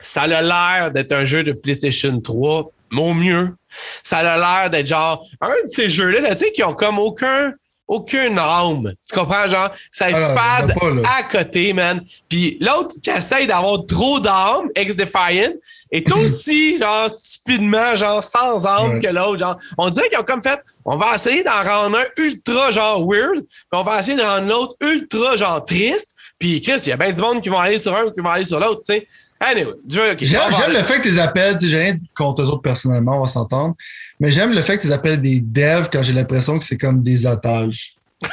ça 0.00 0.22
a 0.22 0.42
l'air 0.42 0.90
d'être 0.90 1.12
un 1.12 1.24
jeu 1.24 1.42
de 1.44 1.52
PlayStation 1.52 2.20
3, 2.20 2.70
au 3.00 3.14
mieux. 3.14 3.54
Ça 4.02 4.18
a 4.18 4.36
l'air 4.36 4.70
d'être 4.70 4.86
genre 4.86 5.24
un 5.40 5.48
de 5.48 5.68
ces 5.68 5.88
jeux-là, 5.88 6.20
là, 6.20 6.34
tu 6.34 6.44
sais, 6.44 6.52
qui 6.52 6.62
ont 6.62 6.74
comme 6.74 6.98
aucun 6.98 7.52
aucune 7.88 8.38
âme. 8.38 8.92
Tu 9.06 9.14
comprends, 9.18 9.46
genre, 9.48 9.68
ça 9.90 10.08
est 10.08 10.14
Alors, 10.14 10.34
fade 10.38 10.74
pas, 10.78 11.10
à 11.18 11.22
côté, 11.24 11.74
man. 11.74 12.00
Puis 12.26 12.56
l'autre 12.58 12.94
qui 13.02 13.10
essaye 13.10 13.46
d'avoir 13.46 13.84
trop 13.84 14.18
d'âme, 14.18 14.68
ex-defiant, 14.74 15.52
est 15.90 16.10
aussi, 16.14 16.78
genre, 16.78 17.10
stupidement, 17.10 17.94
genre, 17.94 18.24
sans 18.24 18.64
âme 18.66 18.94
Ouais. 18.94 19.00
que 19.00 19.08
l'autre. 19.08 19.40
Genre, 19.40 19.56
on 19.76 19.90
dirait 19.90 20.08
qu'ils 20.08 20.18
ont 20.18 20.22
comme 20.22 20.42
fait, 20.42 20.60
on 20.86 20.96
va 20.96 21.16
essayer 21.16 21.44
d'en 21.44 21.62
rendre 21.62 21.98
un 21.98 22.22
ultra, 22.22 22.70
genre, 22.70 23.04
weird, 23.06 23.40
puis 23.42 23.66
on 23.72 23.82
va 23.82 23.98
essayer 24.00 24.16
de 24.16 24.22
rendre 24.22 24.48
l'autre 24.48 24.74
ultra, 24.80 25.36
genre, 25.36 25.62
triste. 25.62 26.14
Puis 26.38 26.62
Chris, 26.62 26.80
il 26.86 26.88
y 26.88 26.92
a 26.92 26.96
bien 26.96 27.12
du 27.12 27.20
monde 27.20 27.42
qui 27.42 27.50
vont 27.50 27.58
aller 27.58 27.76
sur 27.78 27.94
un 27.94 28.04
ou 28.04 28.10
qui 28.10 28.20
vont 28.20 28.30
aller 28.30 28.44
sur 28.46 28.58
l'autre, 28.58 28.82
tu 28.86 28.94
sais. 28.94 29.06
Anyway, 29.44 29.74
J'aime 30.20 30.72
le 30.72 30.82
fait 30.82 30.98
que 30.98 31.02
tu 31.02 31.08
les 31.08 31.18
appelles, 31.18 31.58
j'ai 31.60 31.82
rien 31.82 31.96
contre 32.14 32.42
eux 32.42 32.46
autres 32.46 32.62
personnellement, 32.62 33.18
on 33.18 33.22
va 33.22 33.28
s'entendre, 33.28 33.74
mais 34.20 34.30
j'aime 34.30 34.52
le 34.52 34.60
fait 34.60 34.76
que 34.76 34.82
tu 34.82 34.86
les 34.86 34.92
appelles 34.92 35.20
des 35.20 35.40
devs 35.40 35.88
quand 35.92 36.02
j'ai 36.04 36.12
l'impression 36.12 36.60
que 36.60 36.64
c'est 36.64 36.78
comme 36.78 37.02
des 37.02 37.26
otages. 37.26 37.96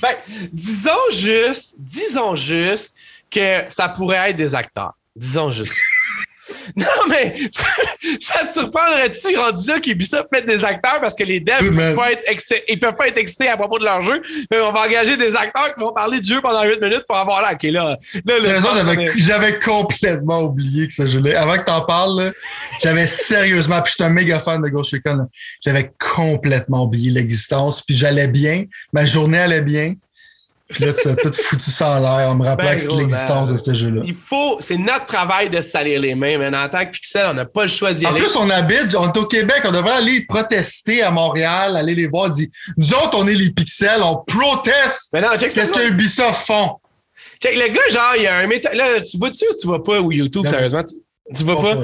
Ben, 0.00 0.14
disons 0.52 0.90
juste, 1.10 1.74
disons 1.78 2.36
juste 2.36 2.94
que 3.30 3.64
ça 3.68 3.88
pourrait 3.88 4.30
être 4.30 4.36
des 4.36 4.54
acteurs. 4.54 4.94
Disons 5.16 5.50
juste. 5.50 5.76
Non, 6.76 6.86
mais 7.08 7.36
ça 8.20 8.46
te 8.46 8.52
surprendrait-tu 8.52 9.36
rendu 9.36 9.68
là 9.68 9.80
qu'Ubisoft 9.80 10.26
mette 10.32 10.46
des 10.46 10.64
acteurs 10.64 11.00
parce 11.00 11.14
que 11.14 11.24
les 11.24 11.40
devs 11.40 11.62
ne 11.62 11.76
peuvent, 11.76 11.94
pas 11.96 12.12
être 12.12 12.30
exci- 12.30 12.62
ils 12.68 12.78
peuvent 12.78 12.96
pas 12.96 13.08
être 13.08 13.18
excités 13.18 13.48
à 13.48 13.56
propos 13.56 13.78
de 13.78 13.84
leur 13.84 14.02
jeu, 14.02 14.20
mais 14.50 14.60
on 14.60 14.72
va 14.72 14.86
engager 14.86 15.16
des 15.16 15.34
acteurs 15.36 15.74
qui 15.74 15.80
vont 15.80 15.92
parler 15.92 16.20
du 16.20 16.28
jeu 16.34 16.40
pendant 16.40 16.62
8 16.64 16.80
minutes 16.80 17.04
pour 17.06 17.16
avoir 17.16 17.42
là, 17.42 17.52
OK, 17.52 17.62
là, 17.64 17.96
là, 18.24 18.34
j'avais 19.16 19.58
complètement 19.58 20.42
oublié 20.42 20.88
que 20.88 20.94
ce 20.94 21.06
jeu-là. 21.06 21.40
Avant 21.42 21.56
que 21.58 21.64
t'en 21.64 21.82
parles, 21.82 22.22
là, 22.24 22.32
j'avais 22.82 23.06
sérieusement, 23.06 23.80
puis 23.82 23.92
je 23.92 23.94
suis 23.94 24.04
un 24.04 24.10
méga 24.12 24.40
fan 24.40 24.62
de 24.62 24.68
Ghost 24.68 24.92
Recon, 24.92 25.26
j'avais 25.64 25.92
complètement 26.14 26.84
oublié 26.84 27.10
l'existence, 27.10 27.82
puis 27.82 27.96
j'allais 27.96 28.28
bien, 28.28 28.64
ma 28.92 29.04
journée 29.04 29.38
allait 29.38 29.62
bien, 29.62 29.94
puis 30.70 30.84
là, 30.84 30.92
tu 30.94 31.08
as 31.08 31.14
tout 31.16 31.30
foutu 31.32 31.70
ça 31.70 31.90
en 31.90 32.00
l'air 32.00 32.30
en 32.30 32.34
me 32.36 32.44
rappelant 32.46 32.66
Ben, 32.66 32.96
l'existence 32.98 33.50
ben, 33.50 33.56
de 33.56 33.62
ce 33.62 33.74
jeu-là. 33.74 34.02
Il 34.06 34.14
faut, 34.14 34.56
c'est 34.60 34.78
notre 34.78 35.04
travail 35.06 35.50
de 35.50 35.60
salir 35.60 36.00
les 36.00 36.14
mains, 36.14 36.38
mais 36.38 36.48
en 36.56 36.68
tant 36.68 36.84
que 36.86 36.90
Pixel, 36.90 37.26
on 37.30 37.34
n'a 37.34 37.44
pas 37.44 37.62
le 37.64 37.68
choix 37.68 37.92
d'y 37.92 38.06
En 38.06 38.10
aller. 38.10 38.20
plus, 38.20 38.34
on 38.36 38.48
habite, 38.48 38.94
on 38.96 39.12
est 39.12 39.16
au 39.18 39.26
Québec, 39.26 39.60
on 39.64 39.72
devrait 39.72 39.92
aller 39.96 40.24
protester 40.26 41.02
à 41.02 41.10
Montréal, 41.10 41.76
aller 41.76 41.94
les 41.94 42.06
voir, 42.06 42.30
dire 42.30 42.48
Nous 42.78 42.92
autres, 42.94 43.12
on 43.14 43.26
est 43.28 43.34
les 43.34 43.50
pixels, 43.50 44.02
on 44.02 44.16
proteste! 44.26 45.10
mais 45.12 45.20
non, 45.20 45.28
check 45.38 45.52
ça. 45.52 45.60
Qu'est-ce 45.60 45.72
que 45.72 45.88
Ubisoft 45.90 46.46
font? 46.46 46.78
Check, 47.42 47.56
le 47.56 47.68
gars, 47.68 47.88
genre, 47.90 48.12
il 48.16 48.22
y 48.22 48.26
a 48.26 48.36
un 48.38 48.46
méta... 48.46 48.74
Là, 48.74 49.00
tu 49.02 49.18
vois-tu 49.18 49.44
ou 49.44 49.54
tu 49.60 49.66
vois 49.66 49.84
pas 49.84 50.00
ou 50.00 50.12
YouTube, 50.12 50.46
sérieusement? 50.46 50.82
Tu, 50.82 50.94
tu 51.36 51.44
vois 51.44 51.60
pas? 51.60 51.76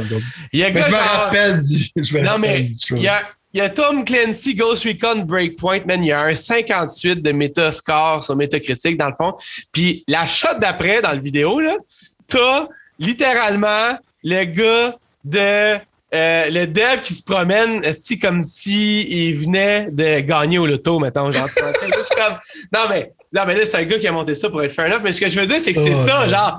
Il 0.53 0.61
y 0.61 0.65
a 0.65 0.69
un 0.69 0.71
Mais 0.71 0.81
gars, 0.81 0.87
je 0.87 0.91
me 0.91 0.97
genre... 0.97 1.03
rappelle 1.03 1.57
du. 1.63 1.91
Je 2.03 2.15
me 2.15 2.21
Non, 2.23 2.31
rappelle 2.31 2.41
mais 2.41 2.63
du 2.63 2.77
il 2.97 3.03
y 3.03 3.09
a, 3.09 3.23
il 3.53 3.59
y 3.59 3.61
a 3.61 3.69
Tom 3.71 4.05
Clancy 4.05 4.55
Ghost 4.55 4.85
Recon 4.85 5.23
Breakpoint, 5.25 5.81
man. 5.87 6.03
Il 6.05 6.09
y 6.09 6.13
a 6.13 6.23
un 6.23 6.35
58 6.35 7.17
de 7.23 7.33
Metascore 7.33 8.23
sur 8.23 8.37
Metacritic, 8.37 8.97
dans 8.97 9.09
le 9.09 9.15
fond. 9.15 9.35
Puis 9.73 10.05
la 10.09 10.27
shot 10.27 10.59
d'après, 10.61 11.03
dans 11.03 11.13
le 11.13 11.21
vidéo, 11.21 11.61
là, 11.61 11.77
t'as 12.29 12.67
littéralement 12.99 13.99
le 14.23 14.45
gars 14.45 14.97
de. 15.25 15.79
euh, 16.13 16.51
le 16.51 16.67
dev 16.67 17.01
qui 17.03 17.15
se 17.15 17.23
promène 17.23 17.85
esti, 17.85 18.19
comme 18.19 18.43
si 18.43 19.03
il 19.03 19.35
venait 19.37 19.89
de 19.91 20.21
gagner 20.21 20.59
au 20.59 20.67
loto, 20.67 20.99
mettons. 20.99 21.31
Genre, 21.31 21.49
tu 21.49 21.61
comme, 21.61 22.39
non, 22.73 22.81
mais, 22.89 23.13
non, 23.33 23.43
mais 23.47 23.55
là, 23.57 23.65
c'est 23.65 23.77
un 23.79 23.85
gars 23.85 23.99
qui 23.99 24.07
a 24.09 24.13
monté 24.13 24.35
ça 24.35 24.49
pour 24.51 24.63
être 24.63 24.73
fair 24.73 24.87
enough. 24.87 25.01
Mais 25.03 25.13
ce 25.13 25.21
que 25.21 25.29
je 25.29 25.41
veux 25.41 25.47
dire, 25.47 25.59
c'est 25.61 25.73
que 25.73 25.79
c'est 25.81 25.95
Oh, 25.95 26.07
ça, 26.07 26.23
ouais. 26.23 26.29
genre. 26.29 26.59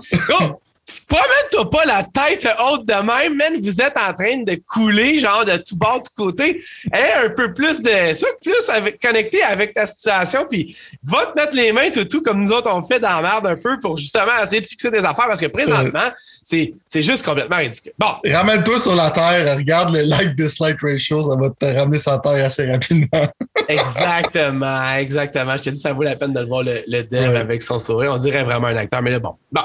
Promène-toi 1.08 1.70
pas 1.70 1.86
la 1.86 2.04
tête 2.04 2.48
haute 2.64 2.86
de 2.86 2.94
même, 2.94 3.36
man. 3.38 3.54
Vous 3.62 3.82
êtes 3.82 3.98
en 3.98 4.14
train 4.14 4.44
de 4.44 4.60
couler, 4.68 5.20
genre, 5.20 5.46
de 5.46 5.58
tout 5.58 5.78
bord, 5.78 6.02
de 6.02 6.04
tout 6.04 6.24
côté. 6.26 6.64
Aie 6.94 7.26
un 7.26 7.30
peu 7.30 7.54
plus 7.54 7.82
de. 7.82 8.14
Sois 8.14 8.30
plus 8.42 8.70
avec, 8.70 9.02
connecté 9.02 9.42
avec 9.44 9.74
ta 9.74 9.86
situation, 9.86 10.46
puis 10.50 10.76
va 11.04 11.28
te 11.28 11.40
mettre 11.40 11.54
les 11.54 11.72
mains 11.72 11.90
tout, 11.90 12.06
tout 12.06 12.22
comme 12.22 12.42
nous 12.44 12.52
autres 12.52 12.70
on 12.74 12.82
fait 12.82 13.00
dans 13.00 13.16
la 13.16 13.22
merde 13.22 13.48
un 13.48 13.56
peu 13.56 13.80
pour 13.80 13.98
justement 13.98 14.32
essayer 14.42 14.62
de 14.62 14.66
fixer 14.68 14.90
des 14.92 15.00
affaires 15.00 15.28
parce 15.28 15.42
que 15.42 15.48
présentement, 15.48 16.10
c'est, 16.44 16.74
c'est 16.88 17.02
juste 17.02 17.24
complètement 17.26 17.58
ridicule. 17.58 17.92
Bon, 17.98 18.16
Ramène-toi 18.26 18.80
sur 18.80 18.96
la 18.96 19.12
Terre, 19.12 19.56
regarde 19.58 19.94
le 19.94 20.02
like-dislike 20.04 20.80
ratio, 20.82 21.30
ça 21.30 21.38
va 21.40 21.50
te 21.50 21.66
ramener 21.78 22.00
sur 22.00 22.12
la 22.12 22.20
Terre 22.20 22.46
assez 22.46 22.70
rapidement. 22.70 23.28
exactement, 23.68 24.96
exactement. 24.98 25.58
Je 25.58 25.64
te 25.64 25.70
dis, 25.72 25.80
ça 25.80 25.94
vaut 25.94 26.04
la 26.04 26.16
peine 26.16 26.34
de 26.34 26.40
le 26.40 26.46
voir, 26.48 26.64
le, 26.64 26.84
le 26.88 27.04
dev 27.04 27.22
Ouais. 27.32 27.38
avec 27.38 27.62
son 27.62 27.78
sourire. 27.80 28.12
On 28.14 28.16
dirait 28.16 28.44
vraiment 28.44 28.68
un 28.68 28.76
acteur, 28.78 29.02
mais 29.02 29.12
là, 29.12 29.20
bon. 29.20 29.36
Bon. 29.52 29.62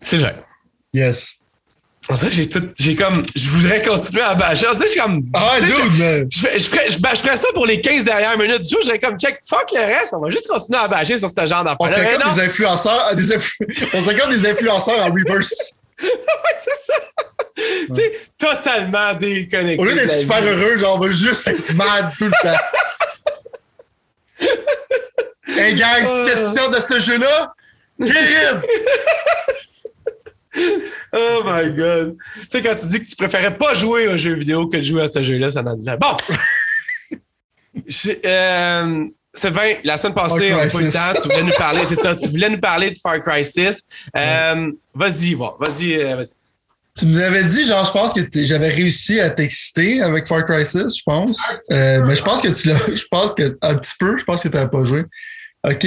C'est 0.00 0.18
vrai. 0.18 0.36
Yes. 0.92 1.34
On 2.10 2.14
dirait 2.14 2.30
que 2.30 2.36
j'ai 2.36 2.48
tout. 2.48 2.62
J'ai 2.78 2.96
comme. 2.96 3.22
Je 3.36 3.48
voudrais 3.50 3.82
continuer 3.82 4.22
à 4.22 4.34
bâcher. 4.34 4.66
On 4.66 4.72
dirait 4.74 4.84
que 4.84 4.86
je 4.86 4.90
suis 4.92 5.00
comme. 5.00 5.22
Ah, 5.34 5.56
je- 5.60 5.66
dude. 5.66 6.28
Je, 6.32 6.38
ferais- 6.38 6.58
je, 6.58 6.64
ferais, 6.68 6.90
je, 6.90 6.96
ferais 7.20 7.36
ça 7.36 7.48
pour 7.52 7.66
les 7.66 7.82
15 7.82 8.02
dernières 8.04 8.38
minutes 8.38 8.62
du 8.62 8.70
jour. 8.70 8.80
J'aurais 8.82 8.98
comme 8.98 9.18
check, 9.18 9.40
fuck 9.46 9.70
le 9.74 9.80
reste. 9.80 10.14
On 10.14 10.20
va 10.20 10.30
juste 10.30 10.48
continuer 10.48 10.78
à 10.78 10.88
bâcher 10.88 11.18
sur 11.18 11.28
ce 11.30 11.46
genre 11.46 11.60
On 11.60 11.64
d'affaires. 11.86 11.98
serait 11.98 12.06
Mais 12.12 12.18
comme 12.18 12.28
non, 12.30 12.34
des 12.34 12.40
influenceurs, 12.42 13.08
euh, 13.10 13.14
des 13.14 13.36
influ- 13.36 13.88
on 13.92 14.00
serait 14.00 14.16
comme 14.18 14.30
des 14.30 14.46
influenceurs 14.46 14.98
en 15.04 15.12
reverse. 15.12 15.72
ouais, 16.02 16.08
c'est 16.58 16.80
ça. 16.92 16.94
Tu 17.56 17.94
sais, 17.96 18.12
totalement 18.38 19.12
déconnecté. 19.14 19.82
Au 19.82 19.84
lieu 19.84 19.94
d'être 19.94 20.14
super 20.14 20.40
vie. 20.40 20.48
heureux, 20.48 20.78
genre, 20.78 20.96
on 20.96 21.00
va 21.00 21.10
juste 21.10 21.46
être 21.48 21.74
mad 21.74 22.10
tout 22.18 22.24
le 22.26 22.30
temps. 22.42 22.58
hey, 25.48 25.74
gang, 25.74 26.06
Euh. 26.06 26.24
qu'est-ce 26.24 26.44
que 26.44 26.54
tu 26.54 26.58
sors 26.58 26.70
de 26.70 26.78
ce 26.78 26.98
jeu-là? 27.00 27.52
Terrible! 28.00 28.62
Oh 31.12 31.42
my 31.44 31.72
god. 31.72 32.16
Tu 32.18 32.46
sais, 32.48 32.62
quand 32.62 32.74
tu 32.74 32.86
dis 32.86 33.04
que 33.04 33.08
tu 33.08 33.16
préférais 33.16 33.56
pas 33.56 33.74
jouer 33.74 34.08
aux 34.08 34.16
jeux 34.16 34.34
vidéo 34.34 34.66
que 34.66 34.76
de 34.76 34.82
jouer 34.82 35.02
à 35.02 35.08
ce 35.08 35.22
jeu-là, 35.22 35.50
ça 35.50 35.62
n'en 35.62 35.74
dit. 35.74 35.86
Bon! 35.98 36.16
Euh, 38.24 39.04
Sylvain, 39.32 39.74
la 39.84 39.96
semaine 39.96 40.14
passée, 40.14 40.52
on 40.52 40.56
n'a 40.56 40.66
pas 40.66 40.80
eu 40.80 40.84
le 40.84 40.92
temps. 40.92 41.12
Tu 41.22 41.28
voulais 41.28 41.42
nous 41.42 41.56
parler, 41.56 41.84
c'est 41.86 41.94
ça, 41.94 42.16
tu 42.16 42.28
voulais 42.30 42.50
nous 42.50 42.58
parler 42.58 42.90
de 42.90 42.98
Far 43.00 43.22
Cry 43.22 43.44
6. 43.44 43.84
Euh, 44.16 44.72
vas-y, 44.94 45.34
va, 45.34 45.54
vas-y, 45.60 45.94
euh, 45.94 46.16
vas-y. 46.16 46.32
Tu 46.98 47.06
nous 47.06 47.18
avais 47.20 47.44
dit, 47.44 47.64
genre, 47.64 47.86
je 47.86 47.92
pense 47.92 48.12
que 48.12 48.20
j'avais 48.44 48.70
réussi 48.70 49.20
à 49.20 49.30
t'exciter 49.30 50.02
avec 50.02 50.26
Far 50.26 50.44
Cry 50.44 50.66
6, 50.66 50.98
je 50.98 51.02
pense. 51.04 51.38
Euh, 51.70 52.04
mais 52.04 52.16
je 52.16 52.22
pense 52.22 52.42
que 52.42 52.48
tu 52.48 52.68
l'as, 52.68 52.80
je 52.92 53.04
pense 53.08 53.32
que, 53.34 53.56
un 53.62 53.76
petit 53.76 53.94
peu, 53.98 54.18
je 54.18 54.24
pense 54.24 54.42
que 54.42 54.48
tu 54.48 54.54
n'avais 54.54 54.70
pas 54.70 54.84
joué. 54.84 55.04
OK. 55.64 55.86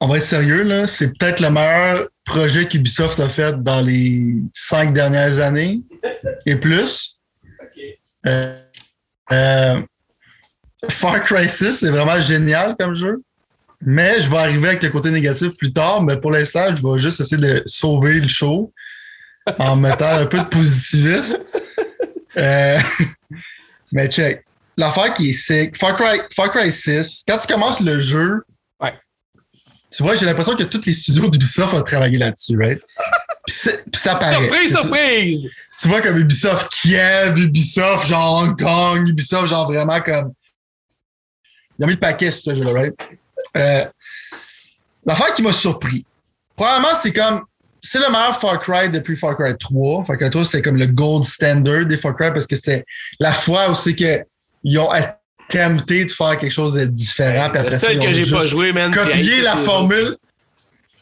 On 0.00 0.06
va 0.06 0.18
être 0.18 0.24
sérieux, 0.24 0.62
là. 0.62 0.86
C'est 0.86 1.16
peut-être 1.18 1.40
le 1.40 1.50
meilleur 1.50 2.08
projet 2.24 2.66
qu'Ubisoft 2.66 3.18
a 3.18 3.28
fait 3.28 3.62
dans 3.62 3.80
les 3.80 4.34
cinq 4.52 4.92
dernières 4.92 5.40
années 5.40 5.80
et 6.46 6.54
plus. 6.54 7.18
Euh, 8.26 8.60
euh, 9.32 9.80
Far 10.88 11.22
Cry 11.24 11.48
6, 11.48 11.72
c'est 11.72 11.90
vraiment 11.90 12.20
génial 12.20 12.76
comme 12.78 12.94
jeu. 12.94 13.22
Mais 13.80 14.20
je 14.20 14.30
vais 14.30 14.36
arriver 14.36 14.68
avec 14.68 14.82
le 14.82 14.90
côté 14.90 15.10
négatif 15.10 15.56
plus 15.56 15.72
tard. 15.72 16.02
Mais 16.02 16.16
pour 16.16 16.30
l'instant, 16.30 16.74
je 16.74 16.86
vais 16.86 16.98
juste 16.98 17.20
essayer 17.20 17.40
de 17.40 17.62
sauver 17.66 18.20
le 18.20 18.28
show 18.28 18.72
en 19.58 19.76
mettant 19.76 20.14
un 20.18 20.26
peu 20.26 20.38
de 20.38 20.44
positivisme. 20.44 21.38
Euh, 22.36 22.78
mais 23.92 24.08
check. 24.08 24.44
L'affaire 24.76 25.12
qui 25.12 25.30
est 25.30 25.32
sick, 25.32 25.76
Far 25.76 25.96
Cry, 25.96 26.20
Far 26.32 26.52
Cry 26.52 26.70
6, 26.70 27.24
quand 27.26 27.36
tu 27.38 27.52
commences 27.52 27.80
le 27.80 27.98
jeu, 27.98 28.44
tu 29.98 30.04
vois, 30.04 30.14
j'ai 30.14 30.26
l'impression 30.26 30.54
que 30.54 30.62
tous 30.62 30.80
les 30.86 30.92
studios 30.92 31.28
d'Ubisoft 31.28 31.74
ont 31.74 31.82
travaillé 31.82 32.18
là-dessus, 32.18 32.56
right? 32.56 32.80
Puis, 33.44 33.74
ça 33.94 34.14
paraît. 34.14 34.36
Surprise, 34.36 34.70
surprise! 34.70 35.50
Tu 35.82 35.88
vois, 35.88 36.00
comme 36.00 36.18
Ubisoft 36.18 36.68
Kiev, 36.70 37.36
Ubisoft 37.36 38.06
genre 38.06 38.44
Hong 38.44 38.56
Kong, 38.56 39.08
Ubisoft 39.08 39.48
genre 39.48 39.66
vraiment 39.66 40.00
comme. 40.00 40.32
Ils 41.76 41.84
ont 41.84 41.88
mis 41.88 41.94
le 41.94 41.98
paquet 41.98 42.30
sur 42.30 42.52
ce 42.52 42.54
jeu-là, 42.54 42.70
right? 42.70 42.94
Euh, 43.56 43.86
L'affaire 45.04 45.34
qui 45.34 45.42
m'a 45.42 45.52
surpris. 45.52 46.06
Premièrement, 46.54 46.94
c'est 46.94 47.12
comme. 47.12 47.42
C'est 47.82 47.98
le 47.98 48.08
meilleur 48.08 48.38
Far 48.38 48.60
Cry 48.60 48.88
depuis 48.90 49.16
Far 49.16 49.36
Cry 49.36 49.58
3. 49.58 50.04
Far 50.04 50.16
Cry 50.16 50.30
3, 50.30 50.44
c'était 50.44 50.62
comme 50.62 50.76
le 50.76 50.86
gold 50.86 51.24
standard 51.24 51.86
des 51.86 51.96
Far 51.96 52.14
Cry 52.14 52.30
parce 52.30 52.46
que 52.46 52.54
c'était 52.54 52.84
la 53.18 53.32
fois 53.32 53.68
où 53.68 53.74
c'est 53.74 53.96
qu'ils 53.96 54.78
ont 54.78 54.92
tempté 55.48 56.04
de 56.04 56.10
faire 56.10 56.38
quelque 56.38 56.52
chose 56.52 56.74
de 56.74 56.84
différent. 56.84 57.50
C'est 57.54 57.62
le 57.62 57.70
seul 57.70 57.98
que 58.00 58.12
j'ai 58.12 58.30
pas 58.30 58.46
joué, 58.46 58.72
man. 58.72 58.90
Copier 58.90 59.42
la 59.42 59.56
formule. 59.56 60.16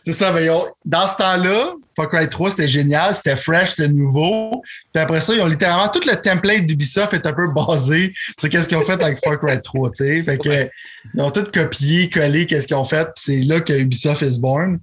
C'est 0.05 0.13
ça, 0.13 0.33
mais 0.33 0.47
dans 0.85 1.09
ce 1.09 1.17
temps-là, 1.17 1.73
Far 1.97 2.09
Cry 2.09 2.29
3, 2.29 2.51
c'était 2.51 2.69
génial, 2.69 3.13
c'était 3.13 3.35
fresh, 3.35 3.71
c'était 3.71 3.89
nouveau. 3.89 4.63
Puis 4.95 5.03
après 5.03 5.21
ça, 5.21 5.35
ils 5.35 5.41
ont 5.41 5.49
littéralement 5.49 5.89
tout 5.89 6.03
le 6.07 6.15
template 6.15 6.65
d'Ubisoft 6.65 7.15
est 7.15 7.27
un 7.27 7.33
peu 7.33 7.49
basé 7.49 8.15
sur 8.39 8.49
qu'est-ce 8.49 8.69
qu'ils 8.69 8.77
ont 8.77 8.85
fait 8.85 9.03
avec 9.03 9.19
Far 9.25 9.41
Cry 9.41 9.61
3, 9.61 9.91
tu 9.91 10.05
sais. 10.05 10.23
Fait 10.23 10.39
que, 10.39 10.71
ils 11.15 11.21
ont 11.21 11.31
tout 11.31 11.45
copié, 11.53 12.09
collé 12.09 12.47
qu'est-ce 12.47 12.69
qu'ils 12.69 12.77
ont 12.77 12.85
fait, 12.85 13.05
puis 13.07 13.25
c'est 13.25 13.41
là 13.41 13.61
que 13.61 13.73
Ubisoft 13.73 14.23
is 14.23 14.39
born. 14.39 14.79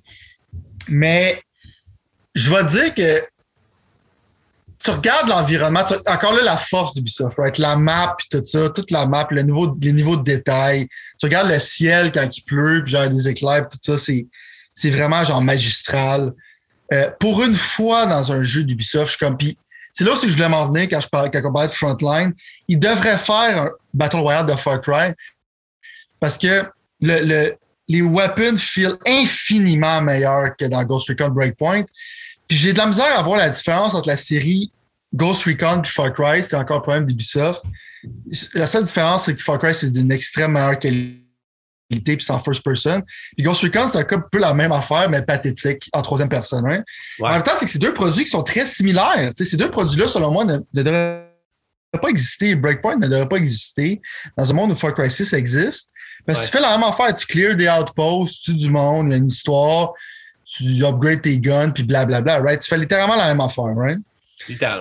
Mais 0.89 1.41
je 2.35 2.53
vais 2.53 2.63
dire 2.65 2.93
que 2.93 3.21
tu 4.83 4.91
regardes 4.91 5.29
l'environnement, 5.29 5.85
encore 6.07 6.33
là, 6.33 6.43
la 6.43 6.57
force 6.57 6.93
d'Ubisoft, 6.93 7.37
right? 7.37 7.57
La 7.57 7.77
map, 7.77 8.15
puis 8.17 8.27
tout 8.29 8.43
ça, 8.43 8.69
toute 8.69 8.91
la 8.91 9.05
map, 9.05 9.27
le 9.31 9.41
niveau, 9.41 9.77
les 9.81 9.93
niveaux 9.93 10.17
de 10.17 10.23
détail. 10.23 10.87
Tu 11.19 11.25
regardes 11.25 11.49
le 11.49 11.59
ciel 11.59 12.11
quand 12.11 12.27
il 12.35 12.41
pleut, 12.41 12.83
puis 12.83 12.91
genre 12.91 13.09
des 13.09 13.29
éclairs, 13.29 13.67
tout 13.69 13.77
ça, 13.81 13.97
c'est, 13.97 14.27
c'est 14.75 14.89
vraiment 14.89 15.23
genre 15.23 15.41
magistral. 15.41 16.33
Euh, 16.91 17.09
pour 17.19 17.43
une 17.43 17.55
fois 17.55 18.05
dans 18.05 18.31
un 18.33 18.43
jeu 18.43 18.63
d'Ubisoft, 18.63 19.05
je 19.05 19.11
suis 19.11 19.25
comme, 19.25 19.37
puis 19.37 19.57
c'est 19.93 20.03
là 20.03 20.11
aussi 20.11 20.25
que 20.25 20.31
je 20.31 20.35
voulais 20.35 20.49
m'en 20.49 20.65
venir 20.65 20.89
quand 20.89 20.99
je 20.99 21.07
parle, 21.07 21.31
quand 21.31 21.41
on 21.45 21.53
parlait 21.53 21.69
de 21.69 21.73
Frontline. 21.73 22.33
Ils 22.67 22.79
devraient 22.79 23.17
faire 23.17 23.61
un 23.61 23.69
Battle 23.93 24.17
Royale 24.17 24.45
de 24.47 24.55
Far 24.55 24.81
Cry 24.81 25.13
parce 26.19 26.37
que 26.37 26.65
le, 26.99 27.23
le, 27.23 27.53
les 27.87 28.01
weapons 28.01 28.57
feel 28.57 28.95
infiniment 29.05 30.01
meilleurs 30.01 30.57
que 30.57 30.65
dans 30.65 30.83
Ghost 30.83 31.07
Recon 31.07 31.29
Breakpoint. 31.29 31.83
Puis 32.47 32.57
j'ai 32.57 32.73
de 32.73 32.77
la 32.79 32.87
misère 32.87 33.17
à 33.17 33.21
voir 33.21 33.37
la 33.37 33.49
différence 33.49 33.93
entre 33.93 34.09
la 34.09 34.17
série 34.17 34.71
Ghost 35.13 35.45
Recon 35.45 35.81
et 35.81 35.87
Far 35.87 36.13
Cry. 36.13 36.43
C'est 36.43 36.55
encore 36.55 36.77
un 36.77 36.81
problème 36.81 37.05
d'Ubisoft. 37.05 37.63
La 38.53 38.67
seule 38.67 38.83
différence, 38.83 39.25
c'est 39.25 39.35
que 39.35 39.43
Far 39.43 39.59
Cry, 39.59 39.73
c'est 39.73 39.91
d'une 39.91 40.11
extrême 40.11 40.53
meilleure 40.53 40.79
qualité 40.79 41.23
puis 42.01 42.17
c'est 42.21 42.33
en 42.33 42.39
first 42.39 42.63
person. 42.63 43.01
Puis 43.35 43.45
Ghost 43.45 43.61
Recon, 43.61 43.87
c'est 43.87 43.99
un 43.99 44.19
peu 44.19 44.39
la 44.39 44.53
même 44.53 44.71
affaire, 44.71 45.09
mais 45.09 45.21
pathétique, 45.21 45.89
en 45.93 46.01
troisième 46.01 46.29
personne. 46.29 46.65
Hein. 46.65 46.83
En 47.21 47.29
même 47.29 47.43
temps, 47.43 47.51
c'est 47.55 47.65
que 47.65 47.71
ces 47.71 47.79
deux 47.79 47.93
produits 47.93 48.23
qui 48.23 48.29
sont 48.29 48.43
très 48.43 48.65
similaires. 48.65 49.31
ces 49.35 49.57
deux 49.57 49.69
produits-là, 49.69 50.07
selon 50.07 50.31
moi, 50.31 50.45
ne, 50.45 50.57
devraient 50.73 51.29
pas 52.01 52.09
exister. 52.09 52.55
Breakpoint 52.55 52.97
ne 52.97 53.07
devrait 53.07 53.29
pas 53.29 53.37
exister 53.37 54.01
dans 54.37 54.49
un 54.49 54.53
monde 54.53 54.71
où 54.71 54.75
Far 54.75 54.93
Cry 54.93 55.09
6 55.09 55.33
existe. 55.33 55.91
Parce 56.25 56.39
que 56.39 56.45
tu 56.45 56.51
fais 56.51 56.61
la 56.61 56.77
même 56.77 56.87
affaire, 56.87 57.13
tu 57.13 57.27
clears 57.27 57.55
des 57.55 57.67
outposts, 57.67 58.43
tu 58.43 58.51
tues 58.51 58.57
du 58.57 58.69
monde, 58.69 59.07
il 59.07 59.11
y 59.11 59.13
a 59.15 59.17
une 59.17 59.27
histoire, 59.27 59.91
tu 60.45 60.63
upgrades 60.85 61.21
tes 61.21 61.37
guns, 61.37 61.71
puis 61.71 61.83
blablabla, 61.83 62.39
right? 62.39 62.61
Tu 62.61 62.69
fais 62.69 62.77
littéralement 62.77 63.15
la 63.15 63.27
même 63.27 63.41
affaire, 63.41 63.75
right? 63.75 63.99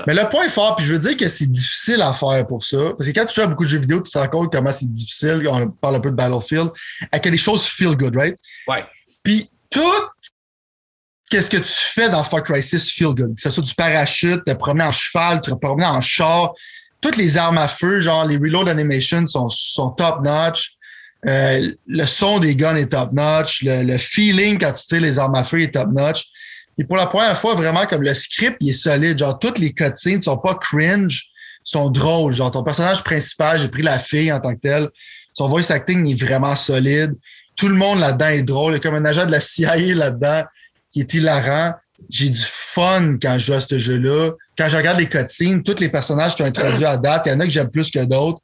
Mais 0.07 0.15
le 0.15 0.29
point 0.29 0.49
fort, 0.49 0.77
puis 0.77 0.85
je 0.85 0.93
veux 0.95 0.99
dire 0.99 1.17
que 1.17 1.29
c'est 1.29 1.51
difficile 1.51 2.03
à 2.03 2.13
faire 2.13 2.47
pour 2.47 2.65
ça, 2.65 2.95
parce 2.97 3.09
que 3.09 3.13
quand 3.13 3.27
tu 3.27 3.35
joues 3.35 3.43
à 3.43 3.47
beaucoup 3.47 3.65
de 3.65 3.69
jeux 3.69 3.79
vidéo, 3.79 4.01
tu 4.03 4.11
te 4.11 4.19
rends 4.19 4.29
compte 4.29 4.53
comment 4.53 4.73
c'est 4.73 4.93
difficile, 4.93 5.47
on 5.49 5.69
parle 5.71 5.97
un 5.97 6.01
peu 6.01 6.11
de 6.11 6.17
Battlefield, 6.17 6.71
à 7.11 7.19
que 7.19 7.29
les 7.29 7.37
choses 7.37 7.67
feel 7.67 7.97
good, 7.97 8.17
right? 8.17 8.37
Ouais. 8.67 8.85
Puis 9.23 9.51
tout 9.71 9.81
qu'est-ce 11.31 11.49
que 11.49 11.57
tu 11.57 11.73
fais 11.73 12.11
dans 12.11 12.23
Far 12.25 12.45
Cry 12.45 12.63
6 12.63 12.91
feel 12.91 13.15
good, 13.15 13.35
que 13.35 13.41
ce 13.41 13.49
soit 13.49 13.63
du 13.63 13.75
parachute, 13.75 14.45
te 14.45 14.53
promener 14.53 14.85
en 14.85 14.93
cheval, 14.93 15.41
te 15.41 15.51
promener 15.55 15.87
en 15.87 16.03
char, 16.03 16.53
toutes 17.01 17.17
les 17.17 17.39
armes 17.39 17.59
à 17.59 17.69
feu, 17.69 18.01
genre 18.01 18.27
les 18.27 18.37
reload 18.37 18.69
animations 18.69 19.27
sont, 19.27 19.49
sont 19.49 19.91
top-notch. 19.91 20.73
Euh, 21.27 21.73
le 21.87 22.07
son 22.07 22.39
des 22.39 22.55
guns 22.55 22.77
est 22.77 22.93
top-notch. 22.93 23.63
Le, 23.63 23.83
le, 23.83 23.99
feeling 23.99 24.59
quand 24.59 24.73
tu 24.73 24.87
tires 24.87 25.01
les 25.01 25.19
armes 25.19 25.35
à 25.35 25.45
feu 25.45 25.63
est 25.63 25.73
top-notch. 25.73 26.25
Et 26.83 26.85
pour 26.85 26.97
la 26.97 27.07
première 27.07 27.39
fois, 27.39 27.55
vraiment, 27.55 27.87
comme 27.87 28.03
le 28.03 28.13
script, 28.13 28.57
il 28.59 28.71
est 28.71 28.73
solide. 28.73 29.17
Genre, 29.17 29.39
toutes 29.39 29.61
les 29.61 29.73
cutscenes 29.73 30.17
ne 30.17 30.21
sont 30.21 30.37
pas 30.37 30.57
cringe, 30.57 31.29
sont 31.63 31.91
drôles. 31.91 32.35
Genre, 32.35 32.51
ton 32.51 32.65
personnage 32.65 33.05
principal, 33.05 33.61
j'ai 33.61 33.69
pris 33.69 33.83
la 33.83 34.01
fille 34.01 34.33
en 34.33 34.41
tant 34.41 34.53
que 34.53 34.59
telle. 34.59 34.89
Son 35.33 35.47
voice 35.47 35.71
acting 35.71 36.11
est 36.11 36.21
vraiment 36.21 36.57
solide. 36.57 37.15
Tout 37.55 37.69
le 37.69 37.77
monde 37.77 38.01
là-dedans 38.01 38.31
est 38.31 38.43
drôle. 38.43 38.73
Il 38.73 38.75
y 38.75 38.79
a 38.79 38.81
comme 38.81 38.97
un 38.97 39.05
agent 39.05 39.27
de 39.27 39.31
la 39.31 39.41
CIA 39.41 39.95
là-dedans 39.95 40.43
qui 40.91 40.99
est 40.99 41.15
hilarant. 41.15 41.75
J'ai 42.11 42.31
du 42.31 42.43
fun 42.45 43.17
quand 43.23 43.39
je 43.39 43.47
joue 43.47 43.53
à 43.53 43.61
ce 43.61 43.79
jeu-là. 43.79 44.33
Quand 44.59 44.69
je 44.69 44.77
regarde 44.77 44.99
les 44.99 45.09
cutscenes, 45.09 45.63
tous 45.63 45.79
les 45.79 45.89
personnages 45.89 46.35
qui 46.35 46.43
ont 46.43 46.47
introduits 46.47 46.85
à 46.85 46.97
date, 46.97 47.27
il 47.27 47.29
y 47.29 47.33
en 47.33 47.39
a 47.39 47.45
que 47.45 47.51
j'aime 47.51 47.71
plus 47.71 47.93
que 47.93 48.05
d'autres, 48.05 48.41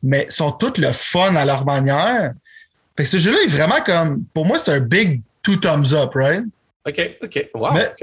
mais 0.00 0.26
sont 0.30 0.52
tous 0.52 0.80
le 0.80 0.92
fun 0.92 1.34
à 1.34 1.44
leur 1.44 1.64
manière. 1.64 2.34
Fait 2.96 3.02
que 3.02 3.10
ce 3.10 3.16
jeu-là 3.16 3.38
est 3.44 3.50
vraiment 3.50 3.80
comme, 3.84 4.22
pour 4.32 4.46
moi, 4.46 4.60
c'est 4.60 4.74
un 4.74 4.78
big 4.78 5.22
two 5.42 5.56
thumbs 5.56 5.92
up, 5.92 6.12
right? 6.14 6.44
OK, 6.86 7.18
OK. 7.22 7.50
Wow. 7.54 7.72
Mais 7.74 7.94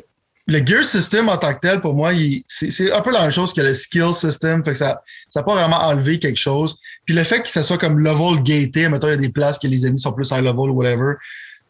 le 0.47 0.65
gear 0.65 0.83
system 0.83 1.29
en 1.29 1.37
tant 1.37 1.53
que 1.53 1.59
tel, 1.59 1.81
pour 1.81 1.93
moi, 1.93 2.11
c'est 2.47 2.91
un 2.91 3.01
peu 3.01 3.11
la 3.11 3.21
même 3.21 3.31
chose 3.31 3.53
que 3.53 3.61
le 3.61 3.73
skill 3.73 4.13
system. 4.13 4.63
Fait 4.63 4.71
que 4.71 4.77
ça 4.77 5.01
n'a 5.35 5.43
pas 5.43 5.53
vraiment 5.53 5.77
enlevé 5.77 6.19
quelque 6.19 6.39
chose. 6.39 6.77
Puis 7.05 7.13
le 7.15 7.23
fait 7.23 7.41
que 7.41 7.49
ça 7.49 7.63
soit 7.63 7.77
comme 7.77 7.99
level 7.99 8.41
gated, 8.43 8.89
mettons, 8.91 9.07
il 9.07 9.11
y 9.11 9.13
a 9.13 9.17
des 9.17 9.29
places 9.29 9.59
que 9.59 9.67
les 9.67 9.85
ennemis 9.85 9.99
sont 9.99 10.13
plus 10.13 10.29
high 10.31 10.43
level 10.43 10.69
ou 10.69 10.73
whatever. 10.73 11.15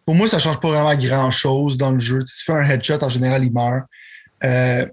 Pour 0.06 0.16
moi, 0.16 0.28
ça 0.28 0.40
change 0.40 0.60
pas 0.60 0.70
vraiment 0.70 0.96
grand 0.96 1.32
chose 1.32 1.78
dans 1.78 1.92
le 1.92 2.00
jeu. 2.00 2.24
Si 2.26 2.40
tu 2.40 2.46
fais 2.46 2.58
un 2.58 2.64
headshot, 2.64 3.04
en 3.04 3.10
général, 3.10 3.44
il 3.44 3.52
meurt. 3.52 3.86
Euh, 4.44 4.86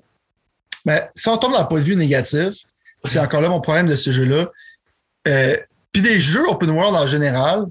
mais 0.86 1.08
si 1.14 1.28
on 1.28 1.36
tombe 1.36 1.52
dans 1.52 1.62
le 1.62 1.68
point 1.68 1.78
de 1.78 1.84
vue 1.84 1.96
négatif, 1.96 2.54
c'est 3.04 3.18
encore 3.18 3.40
là 3.40 3.48
mon 3.48 3.60
problème 3.60 3.86
de 3.86 3.96
ce 3.96 4.10
jeu-là. 4.10 4.50
Euh, 5.28 5.56
puis 5.92 6.02
des 6.02 6.18
jeux 6.18 6.44
open 6.48 6.70
world 6.70 6.96
en 6.96 7.06
général, 7.06 7.66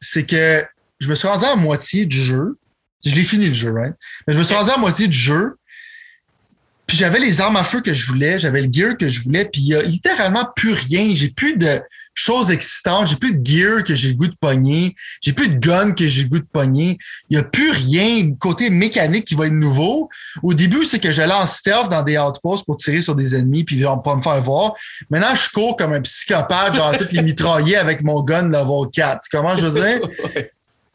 c'est 0.00 0.24
que 0.24 0.64
je 1.00 1.08
me 1.08 1.14
suis 1.14 1.28
rendu 1.28 1.44
à 1.44 1.56
moitié 1.56 2.06
du 2.06 2.16
jeu. 2.16 2.56
Je 3.04 3.14
l'ai 3.14 3.24
fini 3.24 3.46
le 3.46 3.54
jeu, 3.54 3.72
right? 3.72 3.94
Mais 4.26 4.34
je 4.34 4.38
me 4.38 4.44
suis 4.44 4.54
rendu 4.54 4.70
à 4.70 4.78
moitié 4.78 5.06
du 5.06 5.16
jeu. 5.16 5.56
Puis 6.86 6.96
j'avais 6.96 7.18
les 7.18 7.40
armes 7.40 7.56
à 7.56 7.64
feu 7.64 7.82
que 7.82 7.92
je 7.92 8.06
voulais, 8.06 8.38
j'avais 8.38 8.62
le 8.62 8.72
gear 8.72 8.96
que 8.96 9.08
je 9.08 9.22
voulais, 9.22 9.44
puis 9.44 9.60
il 9.60 9.68
y 9.68 9.74
a 9.74 9.82
littéralement 9.82 10.48
plus 10.56 10.72
rien. 10.72 11.14
J'ai 11.14 11.28
plus 11.28 11.56
de 11.58 11.80
choses 12.14 12.50
excitantes, 12.50 13.08
j'ai 13.08 13.16
plus 13.16 13.36
de 13.36 13.46
gear 13.46 13.84
que 13.84 13.94
j'ai 13.94 14.08
le 14.08 14.14
goût 14.14 14.26
de 14.26 14.34
pogner, 14.40 14.96
j'ai 15.20 15.32
plus 15.32 15.50
de 15.50 15.58
gun 15.58 15.92
que 15.92 16.08
j'ai 16.08 16.22
le 16.22 16.28
goût 16.30 16.38
de 16.38 16.48
pogner. 16.50 16.98
Il 17.28 17.36
n'y 17.36 17.44
a 17.44 17.44
plus 17.44 17.70
rien 17.70 18.34
côté 18.40 18.70
mécanique 18.70 19.26
qui 19.26 19.34
va 19.34 19.46
être 19.46 19.52
nouveau. 19.52 20.08
Au 20.42 20.54
début, 20.54 20.84
c'est 20.84 20.98
que 20.98 21.10
j'allais 21.10 21.34
en 21.34 21.46
stealth 21.46 21.90
dans 21.90 22.02
des 22.02 22.18
outposts 22.18 22.64
pour 22.64 22.78
tirer 22.78 23.02
sur 23.02 23.14
des 23.14 23.36
ennemis 23.36 23.64
puis 23.64 23.78
genre 23.78 24.02
pas 24.02 24.16
me 24.16 24.22
faire 24.22 24.40
voir. 24.42 24.72
Maintenant, 25.10 25.34
je 25.34 25.48
cours 25.50 25.76
comme 25.76 25.92
un 25.92 26.00
psychopathe, 26.00 26.74
genre 26.74 26.96
toutes 26.98 27.12
les 27.12 27.22
mitrailler 27.22 27.76
avec 27.76 28.02
mon 28.02 28.22
gun 28.22 28.48
level 28.48 28.90
4. 28.92 29.20
Comment 29.30 29.56
je 29.56 29.66
veux 29.66 29.80
dire? 29.80 30.00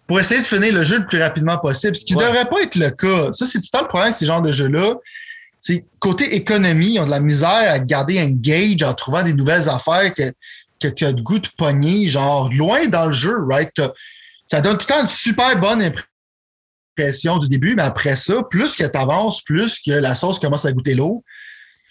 Pour 0.07 0.19
essayer 0.19 0.41
de 0.41 0.45
finir 0.45 0.73
le 0.73 0.83
jeu 0.83 0.99
le 0.99 1.05
plus 1.05 1.21
rapidement 1.21 1.57
possible, 1.57 1.95
ce 1.95 2.03
qui 2.03 2.15
ne 2.15 2.19
devrait 2.19 2.45
pas 2.45 2.61
être 2.61 2.75
le 2.75 2.89
cas. 2.89 3.31
Ça, 3.31 3.45
c'est 3.45 3.59
tout 3.59 3.67
le 3.71 3.77
temps 3.77 3.83
le 3.83 3.89
problème 3.89 4.11
de 4.11 4.15
ces 4.15 4.25
genres 4.25 4.41
de 4.41 4.51
jeux-là. 4.51 4.95
C'est 5.57 5.85
côté 5.99 6.35
économie, 6.35 6.95
ils 6.95 6.99
ont 6.99 7.05
de 7.05 7.09
la 7.09 7.21
misère 7.21 7.71
à 7.71 7.79
garder 7.79 8.19
un 8.19 8.29
gauge 8.29 8.83
en 8.83 8.93
trouvant 8.93 9.23
des 9.23 9.33
nouvelles 9.33 9.69
affaires 9.69 10.13
que, 10.13 10.33
que 10.79 10.89
tu 10.89 11.05
as 11.05 11.13
de 11.13 11.21
goût 11.21 11.39
de 11.39 11.47
pogner, 11.57 12.09
genre 12.09 12.51
loin 12.51 12.87
dans 12.87 13.05
le 13.05 13.13
jeu, 13.13 13.37
right? 13.49 13.71
Ça 14.51 14.59
donne 14.59 14.77
tout 14.77 14.85
le 14.89 14.93
temps 14.93 15.01
une 15.03 15.09
super 15.09 15.57
bonne 15.57 15.81
impression 15.81 17.37
du 17.37 17.47
début, 17.47 17.75
mais 17.75 17.83
après 17.83 18.17
ça, 18.17 18.43
plus 18.43 18.75
que 18.75 18.83
tu 18.83 18.97
avances, 18.97 19.41
plus 19.41 19.79
que 19.79 19.91
la 19.91 20.15
sauce 20.15 20.37
commence 20.37 20.65
à 20.65 20.73
goûter 20.73 20.95
l'eau. 20.95 21.23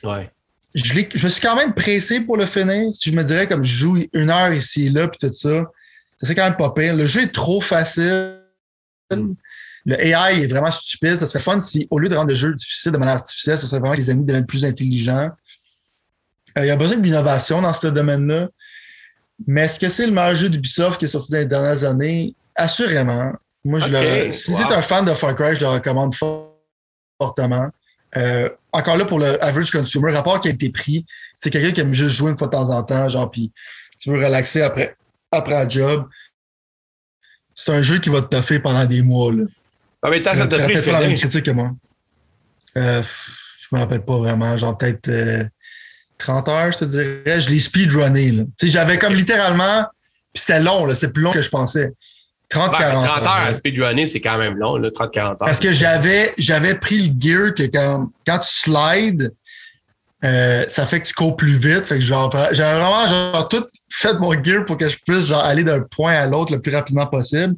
Ouais. 0.04 0.30
je, 0.74 0.92
je, 1.14 1.24
me 1.24 1.28
suis 1.30 1.40
quand 1.40 1.56
même 1.56 1.74
pressé 1.74 2.20
pour 2.20 2.36
le 2.36 2.44
finir. 2.44 2.94
Si 2.94 3.10
je 3.10 3.14
me 3.14 3.22
dirais 3.22 3.48
comme 3.48 3.62
je 3.62 3.74
joue 3.74 3.98
une 4.12 4.30
heure 4.30 4.52
ici 4.52 4.86
et 4.86 4.90
là, 4.90 5.08
puis 5.08 5.18
tout 5.18 5.32
ça, 5.32 5.64
c'est 6.23 6.35
quand 6.35 6.45
même 6.45 6.57
pas 6.57 6.70
pire. 6.70 6.95
Le 6.95 7.07
jeu 7.07 7.23
est 7.23 7.33
trop 7.33 7.61
facile. 7.61 8.39
Le 9.11 10.01
AI 10.01 10.43
est 10.43 10.47
vraiment 10.47 10.70
stupide. 10.70 11.18
Ça 11.18 11.27
serait 11.27 11.43
fun 11.43 11.59
si, 11.61 11.89
au 11.91 11.99
lieu 11.99 12.09
de 12.09 12.16
rendre 12.16 12.29
le 12.29 12.35
jeu 12.35 12.55
difficile 12.55 12.93
de 12.93 12.99
manière 12.99 13.16
artificielle, 13.16 13.59
ça 13.59 13.66
serait 13.66 13.81
vraiment 13.81 13.95
que 13.95 14.01
les 14.01 14.11
ennemis 14.11 14.27
deviennent 14.27 14.47
plus 14.47 14.64
intelligents. 14.64 15.31
Euh, 16.59 16.64
il 16.64 16.66
y 16.66 16.70
a 16.70 16.77
besoin 16.77 16.99
d'innovation 16.99 17.61
dans 17.61 17.73
ce 17.73 17.89
domaine-là. 17.89 18.49
Mais 19.47 19.62
est-ce 19.62 19.81
que 19.81 19.89
c'est 19.89 20.07
le 20.07 20.12
meilleur 20.12 20.37
jeu 20.37 20.49
d'Ubisoft 20.49 20.99
qui 20.99 21.07
est 21.07 21.09
sorti 21.09 21.33
dans 21.33 21.39
les 21.39 21.47
dernières 21.47 21.85
années? 21.85 22.35
Assurément. 22.55 23.33
Moi, 23.64 23.81
je 23.81 23.89
le, 23.89 24.33
si 24.33 24.55
tu 24.55 24.61
es 24.61 24.73
un 24.73 24.83
fan 24.83 25.05
de 25.05 25.14
Far 25.14 25.35
Cry, 25.35 25.55
je 25.55 25.61
le 25.61 25.68
recommande 25.68 26.14
fortement. 27.20 27.68
Euh, 28.16 28.49
encore 28.73 28.97
là, 28.97 29.05
pour 29.05 29.18
le 29.18 29.43
average 29.43 29.70
consumer, 29.70 30.12
rapport 30.12 30.41
qui 30.41 30.49
a 30.49 30.51
été 30.51 30.70
pris, 30.70 31.07
c'est 31.35 31.51
quelqu'un 31.51 31.73
qui 31.73 31.81
aime 31.81 31.93
juste 31.93 32.14
jouer 32.14 32.31
une 32.31 32.39
fois 32.39 32.49
de 32.49 32.53
temps 32.53 32.70
en 32.70 32.83
temps, 32.83 33.09
genre, 33.09 33.31
puis 33.31 33.53
tu 33.99 34.11
veux 34.11 34.23
relaxer 34.23 34.62
après, 34.62 34.97
après 35.33 35.57
un 35.57 35.68
job. 35.68 36.09
C'est 37.55 37.72
un 37.72 37.83
jeu 37.83 37.99
qui 37.99 38.09
va 38.09 38.22
te 38.22 38.28
toffer 38.28 38.59
pendant 38.59 38.85
des 38.85 39.03
mois. 39.03 39.33
Là. 39.33 39.45
Ah, 40.03 40.11
mais 40.11 40.20
t'as 40.20 40.37
ça 40.37 40.47
t'a 40.47 40.64
pris 40.64 40.80
pas 40.80 40.93
la 40.93 41.01
même 41.01 41.16
critique 41.16 41.45
que 41.45 41.51
moi. 41.51 41.70
Euh, 42.76 43.03
je 43.61 43.68
me 43.72 43.80
rappelle 43.80 44.05
pas 44.05 44.18
vraiment, 44.18 44.57
genre 44.57 44.76
peut-être 44.76 45.51
30 46.18 46.49
euh, 46.49 46.51
heures, 46.51 46.72
je 46.72 46.78
te 46.78 46.85
dirais. 46.85 47.41
Je 47.41 47.51
l'ai 47.51 47.59
speedrunné. 47.59 48.47
J'avais 48.62 48.99
comme 48.99 49.14
littéralement, 49.14 49.87
puis 50.33 50.43
c'était 50.43 50.61
long, 50.61 50.89
c'est 50.95 51.12
plus 51.12 51.22
long 51.22 51.33
que 51.33 51.43
je 51.43 51.51
pensais. 51.51 51.93
30, 52.49 52.76
40 52.76 53.05
30 53.05 53.26
heures 53.26 53.33
à 53.33 53.53
speedrunner, 53.55 54.05
c'est 54.05 54.20
quand 54.20 54.37
même 54.37 54.57
long, 54.57 54.78
30-40 54.78 55.18
heures. 55.18 55.37
Parce 55.39 55.61
que 55.61 55.72
j'avais, 55.72 56.35
j'avais 56.37 56.74
pris 56.74 57.09
le 57.09 57.14
gear 57.18 57.55
que 57.55 57.62
quand, 57.62 58.11
quand 58.26 58.39
tu 58.39 58.49
slides, 58.49 59.33
euh, 60.25 60.64
ça 60.68 60.87
fait 60.87 61.01
que 61.01 61.07
tu 61.07 61.14
cours 61.14 61.37
plus 61.37 61.55
vite. 61.55 61.87
Fait 61.87 61.97
que 61.97 62.05
genre, 62.05 62.31
j'avais 62.53 62.79
vraiment 62.79 63.07
genre, 63.07 63.49
tout 63.49 63.64
fait 63.91 64.14
mon 64.14 64.33
gear 64.43 64.64
pour 64.64 64.77
que 64.77 64.89
je 64.89 64.99
puisse 65.05 65.27
genre, 65.27 65.45
aller 65.45 65.64
d'un 65.64 65.81
point 65.81 66.14
à 66.14 66.27
l'autre 66.27 66.53
le 66.53 66.61
plus 66.61 66.75
rapidement 66.75 67.07
possible. 67.07 67.55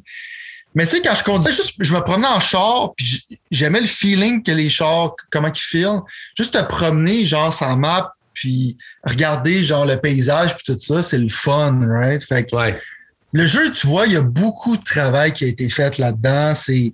Mais 0.73 0.85
tu 0.85 0.97
sais, 0.97 1.01
quand 1.01 1.15
je 1.15 1.23
conduisais, 1.23 1.55
juste, 1.55 1.75
je 1.79 1.93
me 1.93 2.01
promenais 2.01 2.27
en 2.27 2.39
char, 2.39 2.93
puis 2.97 3.25
j'aimais 3.49 3.79
le 3.79 3.85
feeling 3.85 4.43
que 4.43 4.51
les 4.51 4.69
chars, 4.69 5.15
comment 5.31 5.47
ils 5.47 5.59
filent. 5.59 6.01
Juste 6.37 6.53
te 6.53 6.63
promener, 6.63 7.25
genre, 7.25 7.53
sans 7.53 7.77
map, 7.77 8.13
puis 8.33 8.75
regarder, 9.03 9.63
genre, 9.63 9.85
le 9.85 9.95
paysage, 9.95 10.55
puis 10.57 10.73
tout 10.73 10.79
ça, 10.79 11.01
c'est 11.01 11.17
le 11.17 11.29
fun, 11.29 11.79
right? 11.87 12.21
Fait 12.21 12.45
que, 12.45 12.55
ouais 12.55 12.81
le 13.35 13.45
jeu, 13.45 13.69
tu 13.71 13.87
vois, 13.87 14.07
il 14.07 14.13
y 14.13 14.15
a 14.15 14.21
beaucoup 14.21 14.77
de 14.77 14.83
travail 14.83 15.33
qui 15.33 15.43
a 15.43 15.47
été 15.47 15.69
fait 15.69 15.97
là-dedans. 15.97 16.55
C'est, 16.55 16.93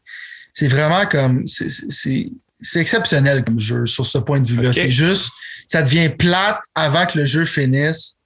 c'est 0.52 0.68
vraiment 0.68 1.06
comme. 1.06 1.46
C'est, 1.46 2.32
exceptionnel 2.76 3.44
comme 3.44 3.60
jeu 3.60 3.86
sur 3.86 4.06
ce 4.06 4.18
point 4.18 4.40
de 4.40 4.48
vue-là. 4.48 4.74
C'est 4.74 4.90
juste, 4.90 5.32
ça 5.72 5.82
devient 5.82 6.10
plate 6.10 6.60
avant 6.76 7.06
que 7.06 7.18
le 7.18 7.24
jeu 7.24 7.46
finisse. 7.46 8.18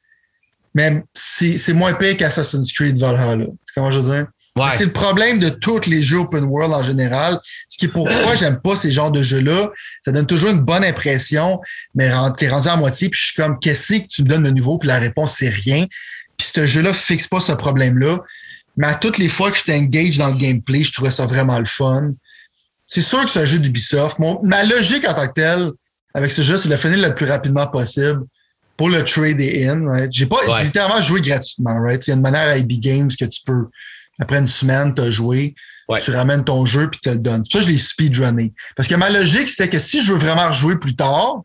Mais 0.74 1.04
c'est, 1.14 1.74
moins 1.74 1.94
pire 1.94 2.18
qu'Assassin's 2.18 2.74
Creed 2.74 2.98
Valhalla. 2.98 3.46
Comment 3.76 3.92
je 3.92 4.00
veux 4.00 4.12
dire? 4.12 4.28
C'est 4.72 4.86
le 4.86 4.92
problème 4.92 5.38
de 5.38 5.50
tous 5.50 5.86
les 5.86 6.02
jeux 6.02 6.18
open 6.18 6.46
world 6.46 6.74
en 6.74 6.82
général. 6.82 7.40
Ce 7.70 7.78
qui 7.78 7.86
est 7.86 7.90
pourquoi 7.90 8.34
j'aime 8.40 8.60
pas 8.62 8.76
ces 8.76 8.92
genres 8.92 9.12
de 9.12 9.22
jeux-là. 9.22 9.70
Ça 10.02 10.12
donne 10.12 10.26
toujours 10.26 10.50
une 10.50 10.62
bonne 10.62 10.84
impression, 10.84 11.60
mais 11.94 12.12
t'es 12.36 12.50
rendu 12.50 12.68
à 12.68 12.78
moitié, 12.78 13.10
puis 13.10 13.20
je 13.20 13.26
suis 13.28 13.36
comme, 13.36 13.60
qu'est-ce 13.60 13.94
que 13.94 14.08
tu 14.08 14.24
me 14.24 14.28
donnes 14.28 14.44
de 14.44 14.50
nouveau? 14.50 14.80
Puis 14.80 14.88
la 14.88 14.98
réponse, 14.98 15.36
c'est 15.38 15.50
rien. 15.50 15.86
Puis 16.38 16.50
ce 16.52 16.66
jeu-là 16.66 16.94
fixe 16.94 17.28
pas 17.28 17.42
ce 17.42 17.52
problème-là. 17.52 18.22
Mais 18.76 18.88
à 18.88 18.96
toutes 18.96 19.20
les 19.20 19.30
fois 19.30 19.52
que 19.52 19.58
je 19.58 19.72
engage 19.72 20.18
dans 20.18 20.30
le 20.30 20.38
gameplay, 20.38 20.82
je 20.82 20.92
trouvais 20.92 21.12
ça 21.12 21.28
vraiment 21.28 21.60
le 21.60 21.66
fun. 21.66 22.12
C'est 22.88 23.04
sûr 23.04 23.24
que 23.24 23.30
c'est 23.30 23.42
un 23.42 23.46
jeu 23.46 23.60
d'Ubisoft. 23.60 24.18
Ma 24.42 24.64
logique 24.64 25.08
en 25.08 25.14
tant 25.14 25.28
que 25.28 25.34
telle 25.34 25.72
avec 26.16 26.32
ce 26.32 26.42
jeu, 26.42 26.58
c'est 26.58 26.70
de 26.70 26.74
le 26.74 26.80
finir 26.80 26.98
le 26.98 27.14
plus 27.14 27.30
rapidement 27.30 27.68
possible 27.68 28.24
pour 28.78 28.90
le 28.90 29.04
trade 29.04 29.42
in. 29.42 29.86
Right? 29.86 30.12
J'ai 30.12 30.26
pas 30.26 30.38
littéralement 30.64 31.02
joué 31.02 31.22
gratuitement. 31.22 31.78
Right? 31.80 32.08
Il 32.08 32.12
y 32.12 32.14
a 32.14 32.16
une 32.16 32.22
manière 32.22 32.48
à 32.48 32.58
IB 32.58 32.80
Games 32.80 33.10
que 33.10 33.26
tu 33.26 33.42
peux, 33.46 33.68
après 34.20 34.40
une 34.40 34.48
semaine, 34.48 34.96
te 34.96 35.12
joué. 35.12 35.54
Tu 36.02 36.12
ramènes 36.12 36.44
ton 36.44 36.66
jeu 36.66 36.90
puis 36.90 37.00
tu 37.04 37.10
le 37.10 37.20
donnes. 37.20 37.44
Ça, 37.46 37.62
je 37.62 37.68
l'ai 37.68 37.78
speedrunné. 37.78 38.54
Parce 38.76 38.88
que 38.88 38.96
ma 38.96 39.10
logique, 39.10 39.50
c'était 39.50 39.70
que 39.70 39.78
si 39.78 40.04
je 40.04 40.14
veux 40.14 40.18
vraiment 40.18 40.48
rejouer 40.48 40.78
plus 40.78 40.96
tard, 40.96 41.42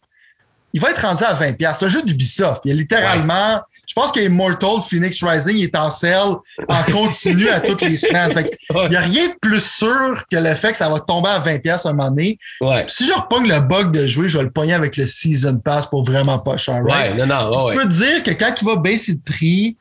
il 0.72 0.80
va 0.80 0.90
être 0.90 1.02
rendu 1.02 1.24
à 1.24 1.34
20$. 1.34 1.56
C'est 1.58 1.84
un 1.84 1.88
jeu 1.88 2.02
d'Ubisoft. 2.02 2.62
Il 2.64 2.70
y 2.70 2.72
a 2.72 2.76
littéralement 2.76 3.60
je 3.90 3.94
pense 3.96 4.12
qu'Immortal 4.12 4.80
Phoenix 4.88 5.20
Rising 5.20 5.58
est 5.58 5.74
en 5.74 5.90
sale 5.90 6.36
en 6.68 6.82
continu 6.92 7.48
à 7.48 7.58
toutes 7.58 7.82
les 7.82 7.96
semaines. 7.96 8.30
Il 8.70 8.88
n'y 8.90 8.94
a 8.94 9.00
rien 9.00 9.26
de 9.26 9.34
plus 9.42 9.60
sûr 9.60 10.24
que 10.30 10.36
le 10.36 10.54
fait 10.54 10.70
que 10.70 10.78
ça 10.78 10.88
va 10.88 11.00
tomber 11.00 11.28
à 11.28 11.40
20$ 11.40 11.68
à 11.68 11.88
un 11.88 11.92
moment 11.92 12.08
donné. 12.08 12.38
Si 12.86 13.04
je 13.04 13.12
repogne 13.12 13.48
le 13.48 13.58
bug 13.58 13.90
de 13.90 14.06
jouer, 14.06 14.28
je 14.28 14.38
vais 14.38 14.44
le 14.44 14.52
pogner 14.52 14.74
avec 14.74 14.96
le 14.96 15.08
Season 15.08 15.56
Pass 15.56 15.88
pour 15.88 16.04
vraiment 16.04 16.38
pas 16.38 16.56
cher. 16.56 16.84
Right? 16.84 17.16
Ouais, 17.16 17.26
non, 17.26 17.50
non, 17.50 17.72
Je 17.72 17.80
peux 17.80 17.88
dire 17.88 18.22
que 18.22 18.30
quand 18.30 18.54
il 18.60 18.64
va 18.64 18.76
baisser 18.76 19.14
de 19.14 19.22
prix, 19.22 19.76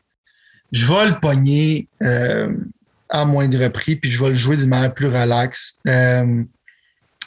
je 0.72 0.88
vais 0.88 1.06
le 1.06 1.20
pogner 1.20 1.88
euh, 2.02 2.52
à 3.10 3.26
moindre 3.26 3.68
prix, 3.68 3.96
puis 3.96 4.10
je 4.10 4.20
vais 4.20 4.30
le 4.30 4.36
jouer 4.36 4.58
d'une 4.58 4.70
manière 4.70 4.92
plus 4.92 5.08
relaxe. 5.08 5.76
Euh, 5.88 6.42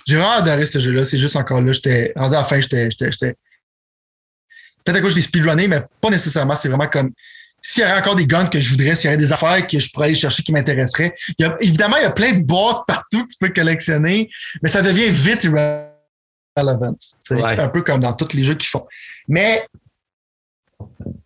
j'ai 0.05 0.17
vraiment 0.17 0.33
adoré 0.33 0.67
ce 0.67 0.81
jeu-là. 0.81 1.05
C'est 1.05 1.19
juste 1.19 1.37
encore 1.37 1.61
là, 1.61 1.71
j'étais 1.71 2.13
rendu 2.17 2.35
à 2.35 2.39
la 2.39 2.45
fin, 2.45 2.59
j'étais 2.59 2.89
peut-être 4.85 4.99
à 4.99 5.01
cause 5.01 5.13
je 5.13 5.17
l'ai 5.17 5.23
speedrunné, 5.23 5.69
mais 5.69 5.83
pas 6.01 6.11
nécessairement. 6.11 6.57
C'est 6.57 6.69
vraiment 6.69 6.89
comme 6.89 7.13
s'il 7.61 7.83
y 7.83 7.85
avait 7.85 8.01
encore 8.01 8.17
des 8.17 8.27
guns 8.27 8.47
que 8.47 8.61
je 8.61 8.71
voudrais, 8.71 8.95
s'il 8.97 9.07
y 9.07 9.09
avait 9.09 9.23
des 9.23 9.33
affaires 9.33 9.67
que 9.67 9.79
je 9.79 9.91
pourrais 9.93 10.07
aller 10.07 10.17
chercher 10.17 10.43
qui 10.43 10.53
m'intéresseraient. 10.53 11.15
évidemment, 11.61 11.97
il 11.97 12.03
y 12.03 12.07
a 12.07 12.11
plein 12.11 12.33
de 12.33 12.43
boîtes 12.43 12.85
partout 12.89 13.25
que 13.25 13.31
tu 13.31 13.39
peux 13.39 13.51
collectionner, 13.51 14.29
mais 14.63 14.69
ça 14.69 14.83
devient 14.83 15.11
vite 15.11 15.45
irrelevant. 15.45 16.97
C'est 17.23 17.41
un 17.41 17.69
peu 17.69 17.83
comme 17.83 18.01
dans 18.01 18.15
tous 18.15 18.35
les 18.35 18.43
jeux 18.43 18.57
qu'ils 18.57 18.69
font. 18.69 18.87
Mais 19.29 19.65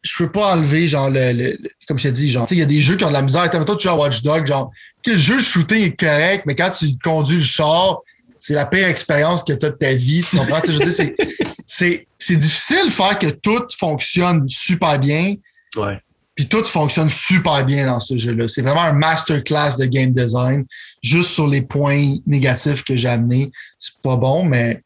je 0.03 0.15
peux 0.19 0.31
pas 0.31 0.55
enlever, 0.55 0.87
genre, 0.87 1.09
le, 1.11 1.57
comme 1.89 1.99
je 1.99 2.05
t'ai 2.05 2.13
dit, 2.13 2.31
genre, 2.31 2.47
il 2.51 2.59
y 2.59 2.63
a 2.63 2.67
des 2.67 2.83
jeux 2.83 2.97
qui 2.97 3.05
ont 3.05 3.09
de 3.09 3.15
la 3.15 3.23
misère. 3.23 3.49
Toi, 3.49 3.77
tu 3.77 3.85
joues 3.85 3.95
à 3.95 3.97
Watch 3.97 4.23
Dog, 4.23 4.47
genre, 4.47 4.71
le 5.07 5.17
jeu 5.17 5.41
shooting 5.41 5.85
est 5.85 5.99
correct, 5.99 6.45
mais 6.47 6.55
quand 6.55 6.71
tu 6.71 6.87
conduis 7.03 7.39
le 7.39 7.45
char, 7.45 8.01
c'est 8.39 8.55
la 8.55 8.67
pire 8.67 8.89
expérience 8.89 9.43
que 9.43 9.53
tu 9.55 9.65
as 9.65 9.71
de 9.71 9.77
ta 9.77 9.95
vie. 9.95 10.23
Tu 10.29 10.37
comprends? 10.37 10.61
je 10.67 10.73
veux 10.73 10.91
dire, 10.91 11.13
c'est, 11.79 12.37
difficile 12.37 12.87
de 12.87 12.91
faire 12.91 13.19
que 13.19 13.29
tout 13.29 13.67
fonctionne 13.79 14.49
super 14.49 14.99
bien. 14.99 15.35
Ouais. 15.77 16.01
Puis 16.35 16.49
tout 16.49 16.65
fonctionne 16.65 17.09
super 17.09 17.65
bien 17.65 17.87
dans 17.87 18.01
ce 18.01 18.17
jeu-là. 18.17 18.47
C'est 18.49 18.63
vraiment 18.63 18.83
un 18.83 18.93
masterclass 18.93 19.77
de 19.79 19.87
game 19.87 20.13
design. 20.13 20.67
Juste 21.03 21.31
sur 21.31 21.49
les 21.49 21.63
points 21.63 22.17
négatifs 22.27 22.85
que 22.85 22.97
j'ai 22.97 23.09
amenés, 23.09 23.51
c'est 23.79 23.97
pas 24.03 24.17
bon, 24.17 24.45
mais 24.45 24.83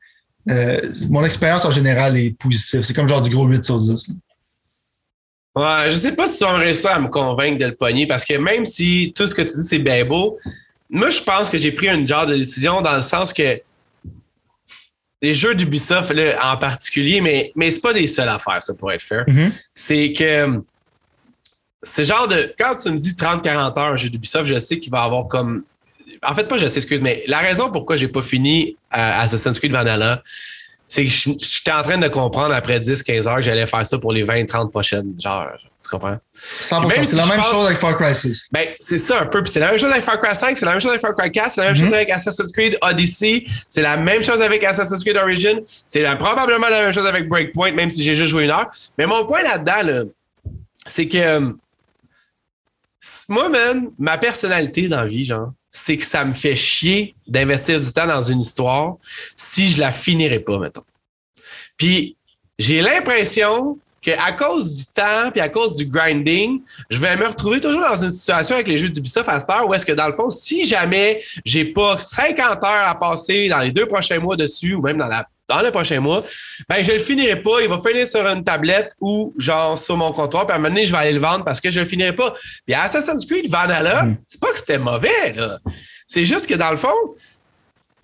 euh, 0.49 0.81
mon 1.09 1.25
expérience 1.25 1.65
en 1.65 1.71
général 1.71 2.17
est 2.17 2.37
positive. 2.39 2.83
C'est 2.83 2.95
comme 2.95 3.09
genre 3.09 3.23
du 3.23 3.31
gros 3.31 3.47
8 3.47 3.65
sur 3.65 3.79
10. 3.79 4.11
Ouais, 5.57 5.87
je 5.87 5.97
sais 5.97 6.15
pas 6.15 6.27
si 6.27 6.39
tu 6.39 6.45
vas 6.45 6.57
réussir 6.57 6.91
à 6.91 7.01
me 7.01 7.09
convaincre 7.09 7.59
de 7.59 7.67
le 7.67 7.75
pogner 7.75 8.07
parce 8.07 8.25
que 8.25 8.35
même 8.35 8.65
si 8.65 9.13
tout 9.15 9.27
ce 9.27 9.35
que 9.35 9.43
tu 9.43 9.49
dis 9.49 9.67
c'est 9.67 9.81
bien 9.81 10.05
beau, 10.05 10.39
moi 10.89 11.11
je 11.11 11.21
pense 11.21 11.51
que 11.51 11.59
j'ai 11.59 11.73
pris 11.73 11.89
une 11.89 12.07
genre 12.07 12.27
de 12.27 12.37
décision 12.37 12.81
dans 12.81 12.95
le 12.95 13.01
sens 13.01 13.33
que 13.33 13.61
les 15.23 15.35
jeux 15.35 15.55
d'Ubisoft 15.55 16.13
en 16.43 16.57
particulier, 16.57 17.21
mais, 17.21 17.53
mais 17.55 17.71
c'est 17.71 17.81
pas 17.81 17.93
des 17.93 18.07
seuls 18.07 18.29
à 18.29 18.39
faire, 18.39 18.63
ça, 18.63 18.75
pour 18.75 18.91
être 18.93 19.03
fair. 19.03 19.25
Mm-hmm. 19.27 19.51
C'est 19.75 20.13
que 20.13 20.63
c'est 21.83 22.05
genre 22.05 22.29
de. 22.29 22.55
Quand 22.59 22.75
tu 22.77 22.91
me 22.91 22.99
dis 22.99 23.13
30-40 23.13 23.79
heures 23.79 23.79
un 23.79 23.97
jeu 23.97 24.09
d'Ubisoft, 24.09 24.47
je 24.47 24.59
sais 24.59 24.79
qu'il 24.79 24.91
va 24.91 25.03
avoir 25.03 25.29
comme. 25.29 25.65
En 26.23 26.35
fait, 26.35 26.45
pas 26.45 26.59
je 26.59 26.67
sais, 26.69 26.79
excuse, 26.79 27.01
mais 27.01 27.23
la 27.27 27.39
raison 27.39 27.71
pourquoi 27.71 27.97
j'ai 27.97 28.09
pas 28.09 28.23
fini 28.23 28.77
à 28.91 29.23
Assassin's 29.23 29.59
Creed 29.59 29.73
Vanilla, 29.73 30.23
c'est 30.87 31.05
que 31.05 31.11
j'étais 31.11 31.73
en 31.73 31.83
train 31.83 31.97
de 31.97 32.09
comprendre 32.09 32.55
après 32.55 32.79
10-15 32.79 33.29
heures 33.29 33.37
que 33.37 33.43
j'allais 33.43 33.67
faire 33.67 33.87
ça 33.87 33.99
pour 33.99 34.13
les 34.13 34.25
20-30 34.25 34.71
prochaines. 34.71 35.15
Genre, 35.19 35.47
tu 35.83 35.89
comprends? 35.89 36.19
C'est 36.61 36.75
la 37.17 37.27
même 37.27 37.43
chose 37.43 37.67
avec 37.67 37.79
Far 37.79 37.97
Cry 37.97 38.15
6. 38.15 38.49
Ben, 38.53 38.69
c'est 38.79 38.99
ça 38.99 39.23
un 39.23 39.27
peu. 39.27 39.43
Puis 39.43 39.53
c'est 39.53 39.61
la 39.61 39.71
même 39.71 39.79
chose 39.79 39.91
avec 39.91 40.05
Far 40.05 40.21
Cry 40.21 40.35
5, 40.35 40.57
c'est 40.57 40.65
la 40.65 40.73
même 40.73 40.81
chose 40.81 40.91
avec 40.91 41.01
Far 41.01 41.15
Cry 41.17 41.31
4, 41.31 41.53
c'est 41.53 41.61
la 41.61 41.67
même 41.69 41.77
chose 41.77 41.89
mhm. 41.89 41.95
avec 41.95 42.11
Assassin's 42.11 42.53
Creed 42.53 42.79
Odyssey, 42.83 43.47
c'est 43.69 43.83
la 43.83 43.97
même 43.97 44.23
chose 44.23 44.41
avec 44.43 44.65
Assassin's 44.65 45.03
Creed 45.03 45.17
Origin, 45.17 45.61
c'est 45.87 46.05
probablement 46.17 46.69
la 46.69 46.83
même 46.83 46.93
chose 46.93 47.07
avec 47.07 47.29
Breakpoint, 47.29 47.73
même 47.73 47.91
si 47.91 48.03
j'ai 48.03 48.15
juste 48.15 48.31
joué 48.31 48.45
une 48.45 48.51
heure. 48.51 48.69
Mais 48.99 49.07
mon 49.07 49.27
point 49.27 49.43
là-dedans, 49.43 50.11
c'est 50.87 51.09
que 51.09 51.19
euh, 51.19 51.53
moi, 53.29 53.49
man, 53.49 53.91
ma 53.99 54.19
personnalité 54.19 54.89
dans 54.89 55.01
la 55.01 55.07
vie, 55.07 55.25
genre, 55.25 55.53
c'est 55.71 55.97
que 55.97 56.05
ça 56.05 56.25
me 56.25 56.35
fait 56.35 56.57
chier 56.57 57.15
d'investir 57.27 57.81
du 57.81 57.93
temps 57.93 58.07
dans 58.07 58.23
une 58.23 58.41
histoire 58.41 58.97
si 59.37 59.71
je 59.71 59.81
la 59.81 59.93
finirai 59.93 60.41
pas, 60.41 60.59
mettons. 60.59 60.85
Puis 61.77 62.17
j'ai 62.59 62.81
l'impression 62.81 63.79
qu'à 64.01 64.33
cause 64.33 64.75
du 64.75 64.87
temps 64.87 65.31
puis 65.31 65.41
à 65.41 65.49
cause 65.49 65.75
du 65.75 65.87
grinding, 65.87 66.63
je 66.89 66.99
vais 66.99 67.17
me 67.17 67.27
retrouver 67.27 67.61
toujours 67.61 67.83
dans 67.83 68.03
une 68.03 68.11
situation 68.11 68.55
avec 68.55 68.69
les 68.69 68.79
jeux 68.79 68.89
d'Ubisoft 68.89 69.29
à 69.29 69.41
cette 69.41 69.51
heure 69.51 69.69
où 69.69 69.75
est-ce 69.75 69.85
que 69.85 69.93
dans 69.93 70.07
le 70.07 70.15
fond, 70.15 70.31
si 70.31 70.67
jamais 70.67 71.23
j'ai 71.45 71.67
pas 71.67 71.99
50 71.99 72.65
heures 72.65 72.89
à 72.89 72.99
passer 72.99 73.49
dans 73.49 73.61
les 73.61 73.73
deux 73.73 73.87
prochains 73.87 74.19
mois 74.19 74.37
dessus 74.37 74.75
ou 74.75 74.83
même 74.83 74.99
dans 74.99 75.07
la 75.07 75.27
dans 75.51 75.63
le 75.63 75.73
prochain 75.73 75.99
mois, 75.99 76.23
ben 76.69 76.81
je 76.83 76.93
le 76.93 77.01
finirai 77.01 77.43
pas. 77.43 77.61
Il 77.61 77.69
va 77.69 77.81
finir 77.81 78.07
sur 78.07 78.25
une 78.25 78.45
tablette 78.45 78.95
ou 79.01 79.35
genre 79.37 79.77
sur 79.77 79.97
mon 79.97 80.13
comptoir. 80.13 80.47
Puis 80.47 80.53
à 80.53 80.55
un 80.55 80.59
moment 80.59 80.69
donné, 80.69 80.87
je 80.87 80.93
vais 80.93 80.99
aller 80.99 81.13
le 81.13 81.21
vendre 81.21 81.45
parce 81.45 81.61
que 81.61 81.73
je 81.73 81.81
le 81.81 81.87
finirai 81.87 82.15
pas. 82.15 82.33
Puis 82.65 82.73
Assassin's 82.73 83.27
Creed 83.27 83.51
Vanilla, 83.51 84.05
mm. 84.05 84.19
c'est 84.29 84.41
pas 84.41 84.53
que 84.53 84.59
c'était 84.59 84.79
mauvais, 84.79 85.33
là. 85.35 85.59
C'est 86.07 86.25
juste 86.25 86.47
que 86.47 86.55
dans 86.55 86.71
le 86.71 86.77
fond, 86.77 86.95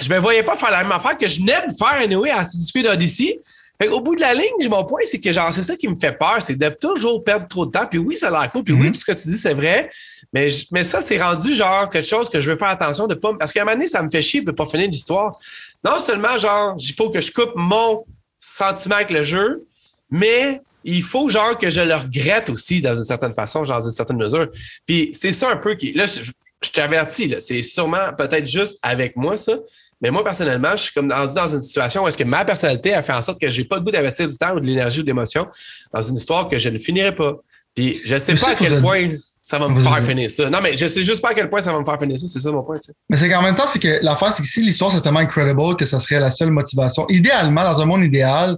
je 0.01 0.11
me 0.11 0.19
voyais 0.19 0.43
pas 0.43 0.57
faire 0.57 0.71
la 0.71 0.83
même 0.83 0.93
affaire 0.93 1.17
que 1.17 1.29
je 1.29 1.41
n'aime 1.41 1.73
faire 1.79 2.01
anyway 2.01 2.31
à 2.31 2.41
Assassin's 2.41 2.73
Creed 2.73 2.87
Odyssey. 2.87 3.39
Fait 3.81 3.89
au 3.89 4.01
bout 4.01 4.17
de 4.17 4.21
la 4.21 4.33
ligne, 4.35 4.69
mon 4.71 4.85
point, 4.85 5.01
c'est 5.05 5.21
que 5.21 5.31
genre, 5.33 5.53
c'est 5.53 5.63
ça 5.63 5.77
qui 5.77 5.87
me 5.89 5.97
fait 5.97 6.13
peur, 6.13 6.37
c'est 6.41 6.57
de 6.57 6.69
toujours 6.71 7.23
perdre 7.23 7.47
trop 7.47 7.67
de 7.67 7.71
temps. 7.71 7.87
Puis 7.87 7.99
oui, 7.99 8.17
ça 8.17 8.29
a 8.29 8.31
l'air 8.43 8.51
cool. 8.51 8.65
Puis 8.65 8.73
oui, 8.73 8.87
Mhm. 8.87 8.93
tout 8.93 9.01
ce 9.01 9.05
que 9.05 9.13
tu 9.13 9.29
dis, 9.29 9.37
c'est 9.37 9.55
vrai. 9.55 9.91
Mais, 10.33 10.49
je- 10.51 10.67
mais 10.73 10.83
ça, 10.83 11.01
c'est 11.01 11.21
rendu 11.23 11.55
genre 11.55 11.89
quelque 11.91 12.07
chose 12.09 12.29
que 12.31 12.41
je 12.41 12.51
veux 12.51 12.57
faire 12.57 12.69
attention 12.69 13.07
de 13.07 13.15
pas. 13.15 13.35
Parce 13.39 13.53
qu'à 13.53 13.63
un 13.63 13.65
moment 13.65 13.77
donné, 13.77 13.87
ça 13.87 14.03
me 14.03 14.09
fait 14.11 14.23
chier 14.23 14.41
de 14.41 14.51
pas 14.51 14.67
finir 14.67 14.89
l'histoire. 14.89 15.39
Non 15.85 15.99
seulement, 16.01 16.37
genre, 16.39 16.77
il 16.79 16.95
faut 16.95 17.11
que 17.11 17.21
je 17.21 17.31
coupe 17.33 17.53
mon 17.55 18.05
sentiment 18.41 18.97
avec 18.97 19.11
le 19.11 19.23
jeu, 19.23 19.65
mais 20.11 20.61
il 20.85 21.03
faut, 21.03 21.29
genre, 21.29 21.59
que 21.59 21.69
je 21.69 21.81
le 21.81 21.95
regrette 21.95 22.49
aussi 22.49 22.81
dans 22.81 22.95
une 22.95 23.05
certaine 23.05 23.33
façon, 23.33 23.65
genre, 23.65 23.81
dans 23.81 23.87
une 23.87 23.93
certaine 23.95 24.17
mesure. 24.19 24.49
Puis 24.87 25.11
c'est 25.13 25.33
ça 25.33 25.51
un 25.51 25.57
peu 25.57 25.75
qui. 25.75 25.93
Là, 25.93 26.07
je, 26.07 26.31
je 26.63 26.71
t'avertis, 26.71 27.35
c'est 27.41 27.63
sûrement 27.63 28.13
peut-être 28.17 28.47
juste 28.47 28.79
avec 28.83 29.17
moi, 29.17 29.37
ça. 29.37 29.53
Mais 30.01 30.11
moi, 30.11 30.23
personnellement, 30.23 30.73
je 30.73 30.83
suis 30.83 30.93
comme 30.93 31.09
dans 31.09 31.49
une 31.49 31.63
situation 31.63 32.05
où 32.05 32.09
est-ce 32.09 32.19
que 32.19 32.25
ma 32.25 32.45
personnalité 32.45 32.93
a 32.93 33.03
fait 33.03 33.15
en 33.15 33.23
sorte 33.23 33.41
que 33.41 33.49
j'ai 33.49 33.65
pas 33.65 33.77
le 33.77 33.83
goût 33.83 33.91
d'investir 33.91 34.29
du 34.29 34.37
temps 34.37 34.55
ou 34.55 34.61
de 34.61 34.67
l'énergie 34.67 35.01
ou 35.01 35.03
de 35.03 35.07
l'émotion 35.07 35.47
dans 35.93 36.03
une 36.03 36.17
histoire 36.17 36.49
que 36.49 36.59
je 36.59 36.69
ne 36.69 36.79
finirai 36.79 37.15
pas. 37.15 37.35
Puis 37.75 38.01
je 38.05 38.19
sais 38.19 38.33
Mais 38.33 38.41
pas 38.41 38.47
ça, 38.47 38.53
à 38.53 38.55
quel 38.55 38.81
point 38.81 39.09
ça 39.43 39.59
va 39.59 39.69
me 39.69 39.81
faire 39.81 40.05
finir 40.05 40.29
ça. 40.29 40.51
Non, 40.51 40.61
mais 40.61 40.77
je 40.77 40.87
sais 40.87 41.03
juste 41.03 41.23
pas 41.23 41.31
à 41.31 41.35
quel 41.35 41.49
point 41.49 41.61
ça 41.61 41.73
va 41.73 41.79
me 41.79 41.85
faire 41.85 41.99
finir 41.99 42.19
ça. 42.19 42.27
C'est 42.27 42.41
ça 42.41 42.51
mon 42.51 42.63
point. 42.63 42.77
Mais 43.09 43.17
c'est 43.17 43.29
qu'en 43.29 43.43
même 43.43 43.55
temps, 43.55 43.67
c'est 43.67 43.79
que 43.79 44.03
l'affaire, 44.03 44.33
c'est 44.33 44.43
que 44.43 44.49
si 44.49 44.61
l'histoire 44.61 44.93
c'est 44.93 45.01
tellement 45.01 45.21
incredible 45.21 45.77
que 45.77 45.87
ça 45.87 46.01
serait 46.01 46.21
la 46.21 46.31
seule 46.31 46.51
motivation, 46.51 47.07
idéalement, 47.09 47.63
dans 47.63 47.81
un 47.81 47.85
monde 47.85 48.05
idéal, 48.05 48.57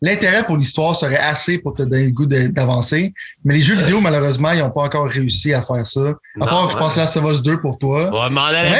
l'intérêt 0.00 0.44
pour 0.44 0.56
l'histoire 0.56 0.94
serait 0.96 1.18
assez 1.18 1.58
pour 1.58 1.74
te 1.74 1.82
donner 1.82 2.04
le 2.04 2.10
goût 2.12 2.26
d'avancer. 2.26 3.12
Mais 3.44 3.54
les 3.54 3.60
jeux 3.60 3.74
vidéo, 3.76 4.00
malheureusement, 4.00 4.52
ils 4.52 4.60
n'ont 4.60 4.70
pas 4.70 4.82
encore 4.82 5.08
réussi 5.08 5.52
à 5.52 5.62
faire 5.62 5.86
ça. 5.86 6.12
À 6.40 6.46
part, 6.46 6.70
je 6.70 6.74
ouais. 6.74 6.80
pense, 6.80 6.96
Last 6.96 7.16
of 7.16 7.32
Us 7.32 7.42
2 7.42 7.60
pour 7.60 7.78
toi. 7.78 8.10
Ouais, 8.10 8.30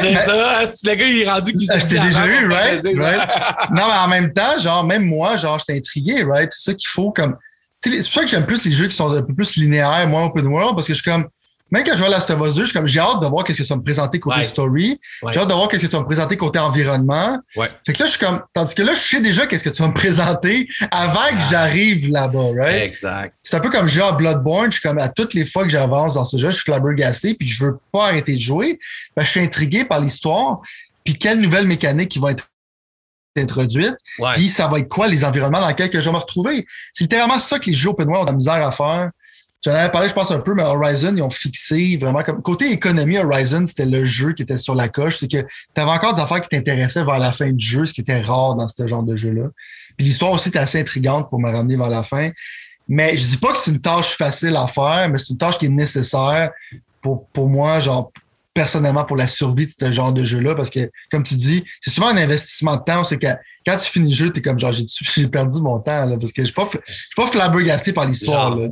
dire 0.00 0.10
mais- 0.12 0.18
ça. 0.20 0.66
Si 0.72 0.86
le 0.86 0.94
gars, 0.94 1.06
il 1.06 1.22
est 1.22 1.30
rendu 1.30 1.52
qu'il 1.52 1.70
Ah, 1.70 1.78
je 1.78 1.86
t'ai 1.86 1.98
déjà 1.98 2.26
eu, 2.26 2.48
right? 2.48 2.82
je. 2.84 2.90
Non, 3.74 3.82
mais 3.88 3.98
en 4.04 4.08
même 4.08 4.32
temps, 4.32 4.58
genre, 4.58 4.84
même 4.84 5.04
moi, 5.04 5.36
genre, 5.36 5.58
j'étais 5.58 5.78
intrigué, 5.78 6.22
right? 6.24 6.50
C'est 6.52 6.70
ça 6.70 6.74
qu'il 6.74 6.88
faut 6.88 7.10
comme. 7.10 7.36
C'est 7.84 7.96
pour 7.96 8.12
ça 8.12 8.22
que 8.22 8.28
j'aime 8.28 8.46
plus 8.46 8.64
les 8.64 8.72
jeux 8.72 8.88
qui 8.88 8.96
sont 8.96 9.12
un 9.12 9.22
peu 9.22 9.34
plus 9.34 9.56
linéaires, 9.56 10.08
moins 10.08 10.24
open 10.24 10.46
world, 10.46 10.74
parce 10.74 10.86
que 10.86 10.94
je 10.94 11.00
suis 11.02 11.10
comme. 11.10 11.26
Même 11.70 11.84
quand 11.84 11.96
je 11.96 12.02
à 12.02 12.08
Last 12.08 12.30
of 12.30 12.40
Us 12.40 12.54
2, 12.54 12.60
je 12.60 12.64
suis 12.66 12.72
comme, 12.74 12.86
j'ai 12.86 13.00
hâte 13.00 13.20
de 13.20 13.26
voir 13.26 13.44
qu'est-ce 13.44 13.58
que 13.58 13.64
ça 13.64 13.74
va 13.74 13.78
me 13.78 13.84
présenter 13.84 14.18
côté 14.18 14.38
Ouais. 14.38 14.44
story. 14.44 15.00
Ouais. 15.22 15.32
J'ai 15.32 15.40
hâte 15.40 15.48
de 15.48 15.52
voir 15.54 15.68
qu'est-ce 15.68 15.82
que 15.82 15.86
tu 15.88 15.92
vas 15.96 16.00
me 16.00 16.06
présenter 16.06 16.36
côté 16.38 16.58
environnement. 16.58 17.38
Ouais. 17.56 17.70
Fait 17.84 17.92
que 17.92 18.00
là, 18.02 18.06
je 18.06 18.10
suis 18.12 18.18
comme, 18.20 18.42
tandis 18.54 18.74
que 18.74 18.82
là, 18.82 18.94
je 18.94 19.00
sais 19.00 19.20
déjà 19.20 19.46
qu'est-ce 19.46 19.64
que 19.64 19.68
tu 19.68 19.82
vas 19.82 19.88
me 19.88 19.94
présenter 19.94 20.66
avant 20.90 21.28
que 21.36 21.42
j'arrive 21.50 22.10
là-bas, 22.10 22.52
right? 22.56 22.82
Exact. 22.82 23.34
C'est 23.42 23.56
un 23.56 23.60
peu 23.60 23.68
comme 23.70 23.86
à 23.86 24.12
Bloodborne. 24.12 24.72
Je 24.72 24.78
suis 24.78 24.88
comme, 24.88 24.98
à 24.98 25.08
toutes 25.08 25.34
les 25.34 25.44
fois 25.44 25.64
que 25.64 25.70
j'avance 25.70 26.14
dans 26.14 26.24
ce 26.24 26.38
jeu, 26.38 26.48
je 26.50 26.54
suis 26.56 26.64
flabbergasté, 26.64 27.34
puis 27.34 27.46
je 27.46 27.64
veux 27.64 27.78
pas 27.92 28.06
arrêter 28.06 28.34
de 28.34 28.40
jouer. 28.40 28.78
Ben, 29.16 29.24
je 29.24 29.30
suis 29.30 29.40
intrigué 29.40 29.84
par 29.84 30.00
l'histoire, 30.00 30.60
puis 31.04 31.14
quelles 31.18 31.40
nouvelles 31.40 31.66
mécaniques 31.66 32.08
qui 32.10 32.18
vont 32.18 32.28
être 32.28 32.48
introduites, 33.36 33.96
Ouais. 34.18 34.32
puis 34.34 34.48
ça 34.48 34.66
va 34.66 34.78
être 34.80 34.88
quoi 34.88 35.06
les 35.06 35.24
environnements 35.24 35.60
dans 35.60 35.68
lesquels 35.68 35.90
que 35.90 36.00
je 36.00 36.04
vais 36.06 36.12
me 36.12 36.16
retrouver. 36.20 36.66
C'est 36.92 37.04
littéralement 37.04 37.38
ça 37.38 37.58
que 37.58 37.66
les 37.66 37.74
jeux 37.74 37.90
open 37.90 38.08
world 38.08 38.22
ont 38.22 38.24
de 38.24 38.30
la 38.32 38.36
misère 38.36 38.66
à 38.66 38.72
faire. 38.72 39.10
J'en 39.64 39.72
avais 39.72 39.90
parlé, 39.90 40.08
je 40.08 40.14
pense, 40.14 40.30
un 40.30 40.38
peu, 40.38 40.54
mais 40.54 40.62
Horizon, 40.62 41.14
ils 41.16 41.22
ont 41.22 41.30
fixé 41.30 41.98
vraiment 42.00 42.22
comme. 42.22 42.40
Côté 42.42 42.70
économie, 42.70 43.18
Horizon, 43.18 43.66
c'était 43.66 43.86
le 43.86 44.04
jeu 44.04 44.32
qui 44.32 44.42
était 44.42 44.56
sur 44.56 44.76
la 44.76 44.88
coche. 44.88 45.18
C'est 45.18 45.26
que 45.26 45.42
tu 45.42 45.80
avais 45.80 45.90
encore 45.90 46.14
des 46.14 46.20
affaires 46.20 46.40
qui 46.40 46.48
t'intéressaient 46.48 47.04
vers 47.04 47.18
la 47.18 47.32
fin 47.32 47.50
du 47.50 47.64
jeu, 47.64 47.84
ce 47.84 47.92
qui 47.92 48.00
était 48.00 48.20
rare 48.20 48.54
dans 48.54 48.68
ce 48.68 48.86
genre 48.86 49.02
de 49.02 49.16
jeu-là. 49.16 49.48
Puis 49.96 50.06
l'histoire 50.06 50.30
aussi 50.30 50.50
était 50.50 50.60
assez 50.60 50.80
intrigante 50.80 51.28
pour 51.28 51.40
me 51.40 51.50
ramener 51.50 51.76
vers 51.76 51.88
la 51.88 52.04
fin. 52.04 52.30
Mais 52.86 53.16
je 53.16 53.26
dis 53.26 53.36
pas 53.36 53.50
que 53.52 53.58
c'est 53.58 53.72
une 53.72 53.80
tâche 53.80 54.16
facile 54.16 54.56
à 54.56 54.68
faire, 54.68 55.08
mais 55.10 55.18
c'est 55.18 55.30
une 55.30 55.38
tâche 55.38 55.58
qui 55.58 55.66
est 55.66 55.70
nécessaire 55.70 56.50
pour, 57.02 57.26
pour 57.26 57.48
moi, 57.48 57.80
genre, 57.80 58.12
personnellement, 58.54 59.04
pour 59.04 59.16
la 59.16 59.26
survie 59.26 59.66
de 59.66 59.72
ce 59.76 59.90
genre 59.90 60.12
de 60.12 60.22
jeu-là. 60.22 60.54
Parce 60.54 60.70
que, 60.70 60.88
comme 61.10 61.24
tu 61.24 61.34
dis, 61.34 61.64
c'est 61.80 61.90
souvent 61.90 62.08
un 62.08 62.16
investissement 62.16 62.76
de 62.76 62.84
temps. 62.84 63.02
C'est 63.02 63.18
que 63.18 63.26
quand 63.66 63.76
tu 63.76 63.90
finis 63.90 64.10
le 64.10 64.16
jeu, 64.16 64.30
t'es 64.30 64.40
comme 64.40 64.58
genre, 64.58 64.72
j'ai 65.16 65.28
perdu 65.28 65.60
mon 65.60 65.80
temps, 65.80 66.04
là, 66.04 66.16
parce 66.16 66.32
que 66.32 66.42
je 66.42 66.46
suis 66.46 66.54
pas, 66.54 66.68
je 66.86 66.92
suis 66.92 67.14
pas 67.16 67.26
flabbergasté 67.26 67.92
par 67.92 68.06
l'histoire, 68.06 68.54
là. 68.54 68.68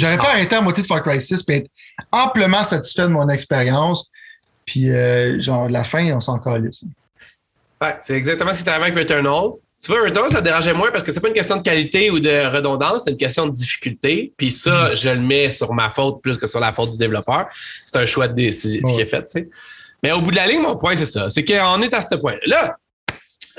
J'aurais 0.00 0.16
pas 0.16 0.30
arrêté 0.30 0.56
à 0.56 0.60
moitié 0.60 0.82
de 0.82 0.86
Far 0.86 1.02
Cry 1.02 1.20
6 1.20 1.42
puis 1.42 1.56
être 1.56 1.70
amplement 2.10 2.64
satisfait 2.64 3.02
de 3.02 3.08
mon 3.08 3.28
expérience. 3.28 4.10
Puis, 4.64 4.90
euh, 4.90 5.38
genre, 5.40 5.68
la 5.68 5.84
fin, 5.84 6.12
on 6.12 6.20
s'en 6.20 6.38
calisse. 6.38 6.84
Ouais, 7.82 7.96
c'est 8.00 8.14
exactement 8.14 8.54
ce 8.54 8.62
qui 8.62 8.68
arrivé 8.68 8.86
avec 8.86 8.98
Returnal. 8.98 9.52
Tu 9.82 9.90
vois, 9.90 10.02
Returnal, 10.02 10.30
ça 10.30 10.40
dérangeait 10.40 10.74
moins 10.74 10.90
parce 10.90 11.04
que 11.04 11.12
c'est 11.12 11.20
pas 11.20 11.28
une 11.28 11.34
question 11.34 11.56
de 11.56 11.62
qualité 11.62 12.10
ou 12.10 12.20
de 12.20 12.54
redondance, 12.54 13.02
c'est 13.04 13.10
une 13.10 13.16
question 13.16 13.46
de 13.46 13.52
difficulté. 13.52 14.32
Puis 14.36 14.50
ça, 14.50 14.94
je 14.94 15.10
le 15.10 15.20
mets 15.20 15.50
sur 15.50 15.72
ma 15.72 15.90
faute 15.90 16.22
plus 16.22 16.36
que 16.38 16.46
sur 16.46 16.60
la 16.60 16.72
faute 16.72 16.92
du 16.92 16.98
développeur. 16.98 17.46
C'est 17.84 17.96
un 17.96 18.06
choix 18.06 18.28
de 18.28 18.34
décision 18.34 18.82
qui 18.86 19.00
est 19.00 19.06
fait, 19.06 19.24
tu 19.26 19.40
sais. 19.40 19.48
Mais 20.02 20.12
au 20.12 20.20
bout 20.20 20.30
de 20.30 20.36
la 20.36 20.46
ligne, 20.46 20.62
mon 20.62 20.76
point, 20.76 20.94
c'est 20.96 21.06
ça. 21.06 21.28
C'est 21.30 21.44
qu'on 21.44 21.82
est 21.82 21.92
à 21.92 22.00
ce 22.00 22.14
point. 22.14 22.36
Là, 22.46 22.76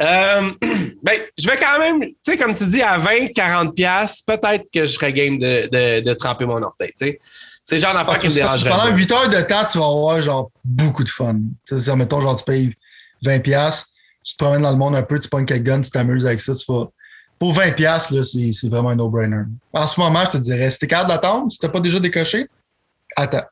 euh, 0.01 0.51
ben, 1.03 1.19
je 1.37 1.49
vais 1.49 1.57
quand 1.57 1.79
même, 1.79 2.01
tu 2.01 2.15
sais, 2.23 2.37
comme 2.37 2.53
tu 2.53 2.65
dis, 2.65 2.81
à 2.81 2.97
20, 2.97 3.27
40 3.33 3.75
pièces, 3.75 4.21
peut-être 4.21 4.65
que 4.73 4.81
je 4.81 4.93
serais 4.93 5.13
game 5.13 5.37
de, 5.37 5.69
de, 5.71 5.99
de 6.01 6.13
tremper 6.13 6.45
mon 6.45 6.61
orteil, 6.61 6.91
tu 6.97 7.05
sais. 7.05 7.19
C'est 7.63 7.75
le 7.75 7.81
genre 7.81 7.93
d'affaire 7.93 8.19
qui 8.19 8.27
me 8.27 8.33
dérangerait. 8.33 8.69
Pendant 8.69 8.83
pas. 8.83 8.95
8 8.95 9.11
heures 9.11 9.29
de 9.29 9.41
temps, 9.41 9.65
tu 9.71 9.77
vas 9.77 9.85
avoir 9.85 10.21
genre 10.21 10.51
beaucoup 10.65 11.03
de 11.03 11.09
fun. 11.09 11.35
Tu 11.67 11.79
sais, 11.79 11.95
mettons, 11.95 12.19
genre, 12.19 12.35
tu 12.35 12.43
payes 12.43 12.73
20$, 13.23 13.41
piastres, 13.41 13.87
tu 14.23 14.33
te 14.33 14.43
promènes 14.43 14.63
dans 14.63 14.71
le 14.71 14.77
monde 14.77 14.95
un 14.95 15.03
peu, 15.03 15.19
tu 15.19 15.29
pognes 15.29 15.45
quelques 15.45 15.63
guns, 15.63 15.81
tu 15.81 15.91
t'amuses 15.91 16.25
avec 16.25 16.41
ça, 16.41 16.55
tu 16.55 16.65
vas. 16.71 16.87
Pour 17.37 17.53
20$, 17.53 17.75
piastres, 17.75 18.13
là, 18.13 18.23
c'est 18.23 18.51
c'est 18.51 18.67
vraiment 18.67 18.89
un 18.89 18.95
no-brainer. 18.95 19.43
En 19.73 19.87
ce 19.87 19.99
moment, 19.99 20.25
je 20.25 20.31
te 20.31 20.37
dirais, 20.37 20.69
si 20.71 20.79
t'es 20.79 20.87
capable 20.87 21.11
d'attendre, 21.11 21.51
si 21.51 21.59
t'as 21.59 21.69
pas 21.69 21.79
déjà 21.79 21.99
décoché, 21.99 22.47
attends. 23.15 23.45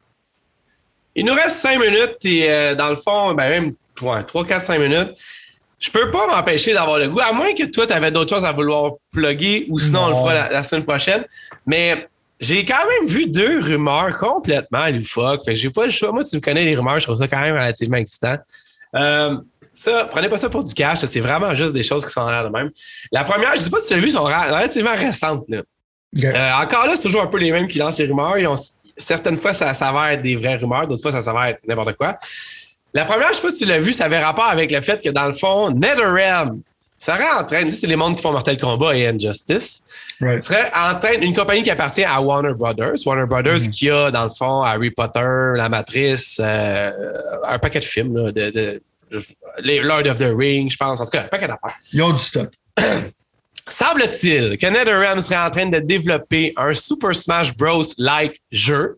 Il 1.15 1.25
nous 1.25 1.33
reste 1.33 1.57
cinq 1.57 1.79
minutes 1.79 2.17
et 2.23 2.51
euh, 2.51 2.75
dans 2.75 2.89
le 2.89 2.95
fond, 2.95 3.33
ben 3.33 3.49
même 3.49 3.73
ouais, 4.01 4.23
3, 4.23 4.45
4, 4.45 4.61
5 4.61 4.79
minutes. 4.79 5.17
Je 5.79 5.89
peux 5.91 6.11
pas 6.11 6.27
m'empêcher 6.27 6.73
d'avoir 6.73 6.99
le 6.99 7.07
goût, 7.09 7.19
à 7.21 7.31
moins 7.31 7.53
que 7.53 7.63
toi, 7.63 7.87
tu 7.87 7.93
avais 7.93 8.11
d'autres 8.11 8.35
choses 8.35 8.45
à 8.45 8.51
vouloir 8.51 8.93
plugger 9.11 9.65
ou 9.69 9.79
sinon 9.79 10.03
on 10.05 10.09
le 10.09 10.15
fera 10.15 10.33
la, 10.33 10.49
la 10.51 10.63
semaine 10.63 10.83
prochaine. 10.83 11.23
Mais 11.65 12.07
j'ai 12.39 12.65
quand 12.65 12.85
même 12.87 13.07
vu 13.09 13.27
deux 13.27 13.59
rumeurs 13.61 14.17
complètement 14.17 14.87
loufoques. 14.87 15.45
Fait 15.45 15.55
j'ai 15.55 15.69
pas 15.69 15.85
le 15.85 15.91
choix. 15.91 16.11
Moi, 16.11 16.21
si 16.23 16.31
tu 16.31 16.35
me 16.37 16.41
connais 16.41 16.65
les 16.65 16.75
rumeurs, 16.75 16.99
je 16.99 17.05
trouve 17.05 17.17
ça 17.17 17.27
quand 17.27 17.39
même 17.39 17.53
relativement 17.55 17.97
excitant. 17.97 18.35
Euh, 18.95 19.37
ça, 19.73 20.07
prenez 20.11 20.27
pas 20.27 20.37
ça 20.37 20.49
pour 20.49 20.63
du 20.65 20.73
cash. 20.73 20.99
C'est 21.05 21.19
vraiment 21.21 21.55
juste 21.55 21.71
des 21.73 21.83
choses 21.83 22.05
qui 22.05 22.11
sont 22.11 22.21
en 22.21 22.29
l'air 22.29 22.43
de 22.43 22.49
même. 22.49 22.69
La 23.11 23.23
première, 23.23 23.55
je 23.55 23.61
sais 23.61 23.69
pas 23.69 23.79
si 23.79 23.87
tu 23.87 23.93
l'as 23.95 23.99
vu, 24.01 24.09
sont 24.11 24.23
relativement 24.23 24.95
récentes. 24.95 25.45
Là. 25.47 25.61
Euh, 26.35 26.51
encore 26.63 26.87
là, 26.87 26.93
c'est 26.97 27.03
toujours 27.03 27.21
un 27.21 27.27
peu 27.27 27.37
les 27.37 27.51
mêmes 27.51 27.67
qui 27.69 27.77
lancent 27.77 27.99
les 27.99 28.05
rumeurs. 28.07 28.37
Ils 28.37 28.47
ont- 28.47 28.55
certaines 28.97 29.39
fois, 29.39 29.53
ça 29.53 29.73
s'avère 29.73 30.07
être 30.07 30.21
des 30.21 30.35
vraies 30.35 30.57
rumeurs, 30.57 30.87
d'autres 30.87 31.01
fois, 31.03 31.11
ça 31.13 31.21
s'avère 31.21 31.43
être 31.45 31.59
n'importe 31.65 31.93
quoi. 31.95 32.17
La 32.93 33.05
première, 33.05 33.29
je 33.29 33.35
sais 33.35 33.41
pas 33.41 33.49
si 33.51 33.57
tu 33.59 33.65
l'as 33.65 33.79
vu, 33.79 33.93
ça 33.93 34.05
avait 34.05 34.19
rapport 34.19 34.47
avec 34.47 34.71
le 34.71 34.81
fait 34.81 35.01
que 35.03 35.09
dans 35.09 35.27
le 35.27 35.33
fond, 35.33 35.69
NetherRealm 35.71 36.61
serait 36.97 37.29
en 37.39 37.43
train, 37.45 37.69
c'est 37.69 37.87
les 37.87 37.95
mondes 37.95 38.15
qui 38.17 38.21
font 38.23 38.31
Mortal 38.31 38.57
Kombat 38.57 38.97
et 38.97 39.07
Injustice, 39.07 39.83
Right. 40.19 40.41
serait 40.41 40.69
en 40.75 40.99
train, 40.99 41.13
une 41.21 41.33
compagnie 41.35 41.63
qui 41.63 41.69
appartient 41.71 42.03
à 42.03 42.19
Warner 42.21 42.53
Brothers. 42.53 42.95
Warner 43.05 43.25
Brothers 43.25 43.61
Mhm. 43.67 43.71
qui 43.71 43.89
a, 43.89 44.11
dans 44.11 44.25
le 44.25 44.31
fond, 44.31 44.63
Harry 44.63 44.91
Potter, 44.91 45.53
La 45.55 45.69
Matrice, 45.69 46.37
euh, 46.43 46.91
un 47.47 47.57
paquet 47.59 47.79
de 47.79 47.85
films, 47.85 48.17
là, 48.17 48.31
de, 48.33 48.49
de- 48.49 48.81
les 49.63 49.79
Lord 49.79 50.05
of 50.07 50.17
the 50.19 50.33
Rings, 50.37 50.71
je 50.71 50.77
pense, 50.77 50.99
en 50.99 51.03
tout 51.05 51.11
cas, 51.11 51.21
un 51.21 51.27
paquet 51.27 51.47
d'affaires. 51.47 51.75
Ils 51.93 52.01
ont 52.03 52.11
du 52.11 52.19
stock. 52.19 52.49
Semble-t-il 53.67 54.57
que 54.57 54.65
NetherRealm 54.67 55.21
serait 55.21 55.37
en 55.37 55.49
train 55.49 55.67
de 55.67 55.79
développer 55.79 56.53
un 56.57 56.73
Super 56.73 57.15
Smash 57.15 57.55
Bros-like 57.55 58.41
jeu 58.51 58.97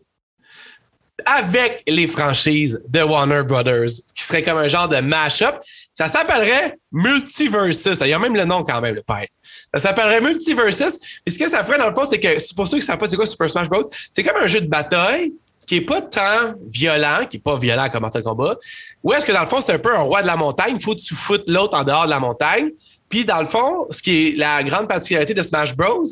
avec 1.26 1.82
les 1.86 2.06
franchises 2.06 2.82
de 2.88 3.02
Warner 3.02 3.42
Brothers, 3.42 3.90
qui 4.14 4.22
serait 4.22 4.42
comme 4.42 4.58
un 4.58 4.68
genre 4.68 4.88
de 4.88 4.98
mash-up. 4.98 5.56
Ça 5.92 6.08
s'appellerait 6.08 6.78
Multiversus. 6.90 8.00
Il 8.00 8.08
y 8.08 8.12
a 8.12 8.18
même 8.18 8.34
le 8.34 8.44
nom 8.44 8.64
quand 8.64 8.80
même, 8.80 8.94
le 8.94 9.02
père. 9.02 9.26
Ça 9.74 9.78
s'appellerait 9.78 10.20
Multiversus. 10.20 10.98
Et 11.26 11.30
ce 11.30 11.38
que 11.38 11.48
ça 11.48 11.64
ferait, 11.64 11.78
dans 11.78 11.88
le 11.88 11.94
fond, 11.94 12.04
c'est 12.04 12.18
que, 12.18 12.54
pour 12.54 12.66
ceux 12.66 12.78
qui 12.78 12.82
ne 12.82 12.86
savent 12.86 12.98
pas 12.98 13.06
c'est 13.06 13.16
quoi 13.16 13.26
Super 13.26 13.50
Smash 13.50 13.68
Bros., 13.68 13.88
c'est 14.10 14.22
comme 14.22 14.42
un 14.42 14.46
jeu 14.46 14.60
de 14.60 14.68
bataille 14.68 15.32
qui 15.66 15.76
n'est 15.76 15.86
pas 15.86 16.02
tant 16.02 16.54
violent, 16.66 17.26
qui 17.28 17.36
n'est 17.36 17.42
pas 17.42 17.56
violent 17.56 17.88
comme 17.90 18.02
Mortal 18.02 18.22
Kombat, 18.22 18.56
ou 19.02 19.12
est-ce 19.12 19.26
que, 19.26 19.32
dans 19.32 19.42
le 19.42 19.46
fond, 19.46 19.60
c'est 19.60 19.74
un 19.74 19.78
peu 19.78 19.94
un 19.94 20.00
roi 20.00 20.22
de 20.22 20.26
la 20.26 20.36
montagne, 20.36 20.76
il 20.78 20.82
faut 20.82 20.94
que 20.94 21.00
tu 21.00 21.14
foutes 21.14 21.48
l'autre 21.48 21.76
en 21.76 21.84
dehors 21.84 22.06
de 22.06 22.10
la 22.10 22.20
montagne. 22.20 22.70
Puis, 23.08 23.24
dans 23.24 23.40
le 23.40 23.46
fond, 23.46 23.86
ce 23.90 24.02
qui 24.02 24.28
est 24.28 24.36
la 24.36 24.62
grande 24.62 24.88
particularité 24.88 25.34
de 25.34 25.42
Smash 25.42 25.76
Bros., 25.76 26.04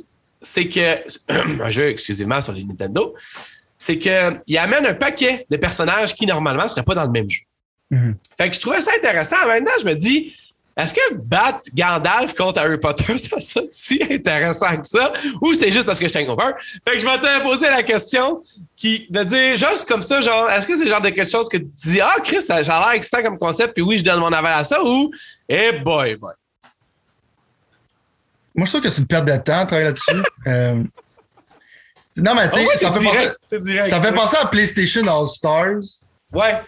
c'est 0.42 0.68
que, 0.68 0.96
un 1.62 1.70
jeu 1.70 1.88
exclusivement 1.88 2.40
sur 2.40 2.52
les 2.52 2.64
Nintendo, 2.64 3.14
c'est 3.80 3.98
qu'il 3.98 4.58
amène 4.58 4.86
un 4.86 4.94
paquet 4.94 5.46
de 5.50 5.56
personnages 5.56 6.14
qui, 6.14 6.26
normalement, 6.26 6.64
ne 6.64 6.68
seraient 6.68 6.82
pas 6.82 6.94
dans 6.94 7.04
le 7.04 7.10
même 7.10 7.28
jeu. 7.28 7.40
Mhm. 7.90 8.14
Fait 8.36 8.50
que 8.50 8.54
je 8.54 8.60
trouvais 8.60 8.80
ça 8.80 8.92
intéressant. 8.96 9.36
En 9.44 9.48
même 9.48 9.64
temps, 9.64 9.72
je 9.80 9.86
me 9.86 9.94
dis, 9.94 10.36
est-ce 10.76 10.94
que 10.94 11.14
battre 11.14 11.62
Gandalf 11.74 12.34
contre 12.34 12.60
Harry 12.60 12.78
Potter, 12.78 13.16
ça 13.18 13.40
sonne 13.40 13.68
si 13.70 14.02
intéressant 14.08 14.76
que 14.76 14.86
ça? 14.86 15.14
Ou 15.40 15.54
c'est 15.54 15.70
juste 15.70 15.86
parce 15.86 15.98
que 15.98 16.06
je 16.06 16.12
suis 16.12 16.24
un 16.24 16.28
over? 16.28 16.52
Fait 16.84 16.92
que 16.92 16.98
je 16.98 17.06
vais 17.06 17.18
te 17.18 17.42
poser 17.42 17.70
la 17.70 17.82
question 17.82 18.42
qui, 18.76 19.06
de 19.08 19.24
dire, 19.24 19.56
juste 19.56 19.88
comme 19.88 20.02
ça, 20.02 20.20
genre, 20.20 20.50
est-ce 20.50 20.68
que 20.68 20.76
c'est 20.76 20.84
le 20.84 20.90
genre 20.90 21.00
de 21.00 21.08
quelque 21.08 21.30
chose 21.30 21.48
que 21.48 21.56
tu 21.56 21.70
dis, 21.74 22.00
ah, 22.02 22.16
Chris, 22.22 22.42
ça, 22.42 22.62
ça 22.62 22.76
a 22.76 22.80
l'air 22.80 22.96
excitant 22.96 23.22
comme 23.22 23.38
concept, 23.38 23.72
puis 23.72 23.82
oui, 23.82 23.96
je 23.96 24.04
donne 24.04 24.20
mon 24.20 24.32
aval 24.32 24.52
à 24.52 24.62
ça, 24.62 24.84
ou, 24.84 25.10
eh 25.48 25.72
boy, 25.72 26.16
boy. 26.16 26.34
Moi, 28.54 28.66
je 28.66 28.72
trouve 28.72 28.82
que 28.82 28.90
c'est 28.90 29.00
une 29.00 29.06
perte 29.06 29.26
de 29.26 29.36
temps 29.36 29.64
travailler 29.64 29.84
là-dessus. 29.84 30.12
Euh, 30.46 30.82
Non, 32.16 32.34
mais 32.34 32.48
tu 32.48 32.56
sais, 32.56 32.64
Oh, 32.64 32.68
ouais, 32.68 32.76
ça, 32.76 32.92
fait 32.92 33.04
penser- 33.04 33.60
direct, 33.60 33.88
fait 33.88 34.36
à 34.38 34.46
PlayStation 34.46 35.02
All 35.06 35.26
Stars. 35.26 35.80
Ouais. 36.32 36.60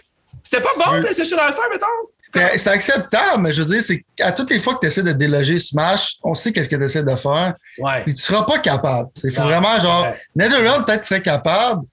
C'est 0.43 0.61
pas 0.61 0.69
bon, 0.77 1.01
PlayStation 1.01 1.37
All-Star, 1.37 1.65
mettons? 1.71 2.57
C'est 2.57 2.67
acceptable, 2.67 3.41
mais 3.43 3.53
je 3.53 3.61
veux 3.61 3.73
dire, 3.75 3.83
c'est 3.83 4.03
à 4.19 4.31
toutes 4.31 4.49
les 4.49 4.59
fois 4.59 4.73
que 4.75 4.79
tu 4.81 4.87
essaies 4.87 5.03
de 5.03 5.11
déloger 5.13 5.59
Smash, 5.59 6.15
on 6.23 6.33
sait 6.33 6.51
qu'est-ce 6.51 6.67
que 6.67 6.75
tu 6.75 6.83
essaies 6.83 7.03
de 7.03 7.15
faire. 7.15 7.53
Ouais. 7.77 8.03
Puis 8.03 8.13
tu 8.15 8.21
seras 8.23 8.43
pas 8.43 8.57
capable. 8.59 9.09
Il 9.23 9.31
faut 9.31 9.43
vraiment, 9.43 9.77
genre, 9.79 10.03
ouais. 10.03 10.15
NetherRealm 10.35 10.83
peut-être 10.83 11.05
serait 11.05 11.21
capable, 11.21 11.83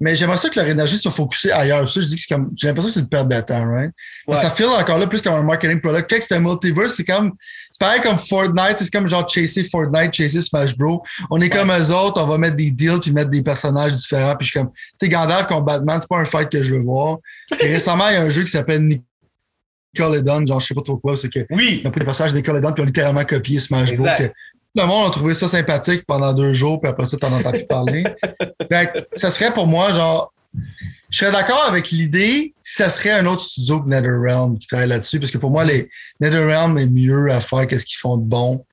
mais 0.00 0.14
j'aimerais 0.14 0.38
ça 0.38 0.48
que 0.48 0.58
leur 0.58 0.68
énergie 0.68 0.98
soit 0.98 1.10
focusée 1.12 1.52
ailleurs. 1.52 1.88
Ça, 1.90 2.00
je 2.00 2.06
dis 2.06 2.16
que 2.16 2.22
c'est 2.22 2.34
comme, 2.34 2.50
j'ai 2.56 2.68
l'impression 2.68 2.88
que 2.88 2.94
c'est 2.94 3.00
une 3.00 3.08
perte 3.08 3.28
de 3.28 3.40
temps, 3.42 3.70
right? 3.70 3.92
Ça 4.32 4.50
file 4.50 4.66
encore 4.66 4.98
là 4.98 5.06
plus 5.06 5.20
comme 5.20 5.34
un 5.34 5.42
marketing 5.42 5.80
product. 5.80 6.10
Quand 6.10 6.18
c'est 6.26 6.34
un 6.34 6.40
multiverse, 6.40 6.94
c'est 6.96 7.04
comme, 7.04 7.32
pareil 7.80 8.00
comme 8.02 8.18
Fortnite, 8.18 8.76
c'est 8.78 8.90
comme 8.92 9.08
genre 9.08 9.28
chasser 9.28 9.64
Fortnite, 9.64 10.12
chasser 10.14 10.42
Smash 10.42 10.76
Bros. 10.76 11.02
On 11.30 11.40
est 11.40 11.48
comme 11.48 11.70
eux 11.72 11.90
autres, 11.90 12.22
on 12.22 12.26
va 12.26 12.38
mettre 12.38 12.54
des 12.56 12.70
deals 12.70 13.00
puis 13.00 13.10
mettre 13.10 13.30
des 13.30 13.42
personnages 13.42 13.94
différents. 13.94 14.36
Puis 14.36 14.46
je 14.46 14.50
suis 14.52 14.60
comme, 14.60 14.70
tu 14.70 14.82
sais, 15.00 15.08
Gandalf 15.08 15.46
contre 15.46 15.64
Batman, 15.64 15.98
c'est 16.00 16.08
pas 16.08 16.18
un 16.18 16.24
fight 16.26 16.48
que 16.50 16.62
je 16.62 16.74
veux 16.76 16.82
voir. 16.82 17.16
Et 17.60 17.66
récemment, 17.72 18.08
il 18.08 18.14
y 18.14 18.16
a 18.16 18.22
un 18.22 18.30
jeu 18.30 18.44
qui 18.44 18.50
s'appelle 18.50 18.86
Nickelodeon, 19.94 20.46
genre 20.46 20.60
je 20.60 20.66
sais 20.68 20.74
pas 20.74 20.82
trop 20.82 20.98
quoi, 20.98 21.16
c'est 21.16 21.30
que 21.30 21.40
Oui. 21.50 21.80
ils 21.82 21.88
ont 21.88 21.90
pris 21.90 22.00
des 22.00 22.06
personnages 22.06 22.32
de 22.32 22.36
Nickelodeon 22.36 22.72
puis 22.72 22.82
ont 22.82 22.86
littéralement 22.86 23.24
copié 23.24 23.58
Smash 23.58 23.96
Bros. 23.96 24.06
Le 24.76 24.84
monde 24.84 25.08
a 25.08 25.10
trouvé 25.10 25.34
ça 25.34 25.48
sympathique 25.48 26.04
pendant 26.06 26.32
deux 26.32 26.52
jours, 26.52 26.80
puis 26.80 26.88
après 26.88 27.04
ça, 27.06 27.16
t'en 27.16 27.32
entends 27.32 27.50
plus 27.50 27.66
parler. 27.66 28.04
fait 28.70 28.92
que 28.92 29.18
ça 29.18 29.30
serait 29.32 29.52
pour 29.52 29.66
moi, 29.66 29.92
genre, 29.92 30.32
je 31.10 31.18
serais 31.18 31.32
d'accord 31.32 31.64
avec 31.68 31.90
l'idée 31.90 32.54
si 32.62 32.76
ça 32.76 32.88
serait 32.88 33.10
un 33.10 33.26
autre 33.26 33.42
studio 33.42 33.80
que 33.82 33.88
NetherRealm 33.88 34.58
qui 34.58 34.66
travaille 34.66 34.88
là-dessus, 34.88 35.18
parce 35.20 35.30
que 35.32 35.38
pour 35.38 35.50
moi, 35.50 35.64
les 35.64 35.90
NetherRealm 36.20 36.78
est 36.78 36.86
mieux 36.88 37.30
à 37.30 37.40
faire 37.40 37.66
qu'est-ce 37.66 37.84
qu'ils 37.84 37.98
font 37.98 38.16
de 38.16 38.22
bon, 38.24 38.64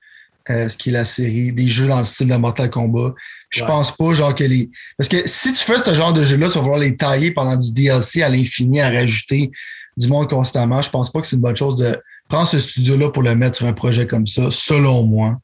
euh, 0.50 0.70
ce 0.70 0.78
qui 0.78 0.90
est 0.90 0.94
la 0.94 1.04
série, 1.06 1.52
des 1.52 1.68
jeux 1.68 1.88
dans 1.88 1.98
le 1.98 2.04
style 2.04 2.30
de 2.30 2.36
Mortal 2.36 2.70
Kombat. 2.70 3.14
Puis 3.50 3.60
Je 3.60 3.66
Ouais. 3.66 3.68
pense 3.70 3.96
pas, 3.96 4.14
genre, 4.14 4.34
que 4.36 4.44
les. 4.44 4.70
Parce 4.98 5.10
que 5.10 5.18
si 5.26 5.52
tu 5.52 5.60
fais 5.60 5.78
ce 5.78 5.94
genre 5.96 6.14
de 6.14 6.24
jeu-là, 6.24 6.48
tu 6.48 6.54
vas 6.56 6.62
vouloir 6.62 6.80
les 6.80 6.96
tailler 6.96 7.32
pendant 7.32 7.56
du 7.56 7.72
DLC 7.72 8.22
à 8.22 8.30
l'infini, 8.30 8.80
à 8.82 8.90
rajouter 8.90 9.52
du 9.98 10.08
monde 10.08 10.30
constamment. 10.30 10.82
Je 10.82 10.90
pense 10.90 11.12
pas 11.12 11.22
que 11.22 11.28
c'est 11.28 11.36
une 11.36 11.42
bonne 11.42 11.56
chose 11.58 11.76
de 11.78 12.00
prendre 12.30 12.48
ce 12.48 12.60
studio-là 12.60 13.10
pour 13.10 13.24
le 13.24 13.36
mettre 13.36 13.58
sur 13.58 13.66
un 13.66 13.74
projet 13.74 14.06
comme 14.06 14.28
ça, 14.28 14.50
selon 14.52 15.04
moi. 15.04 15.38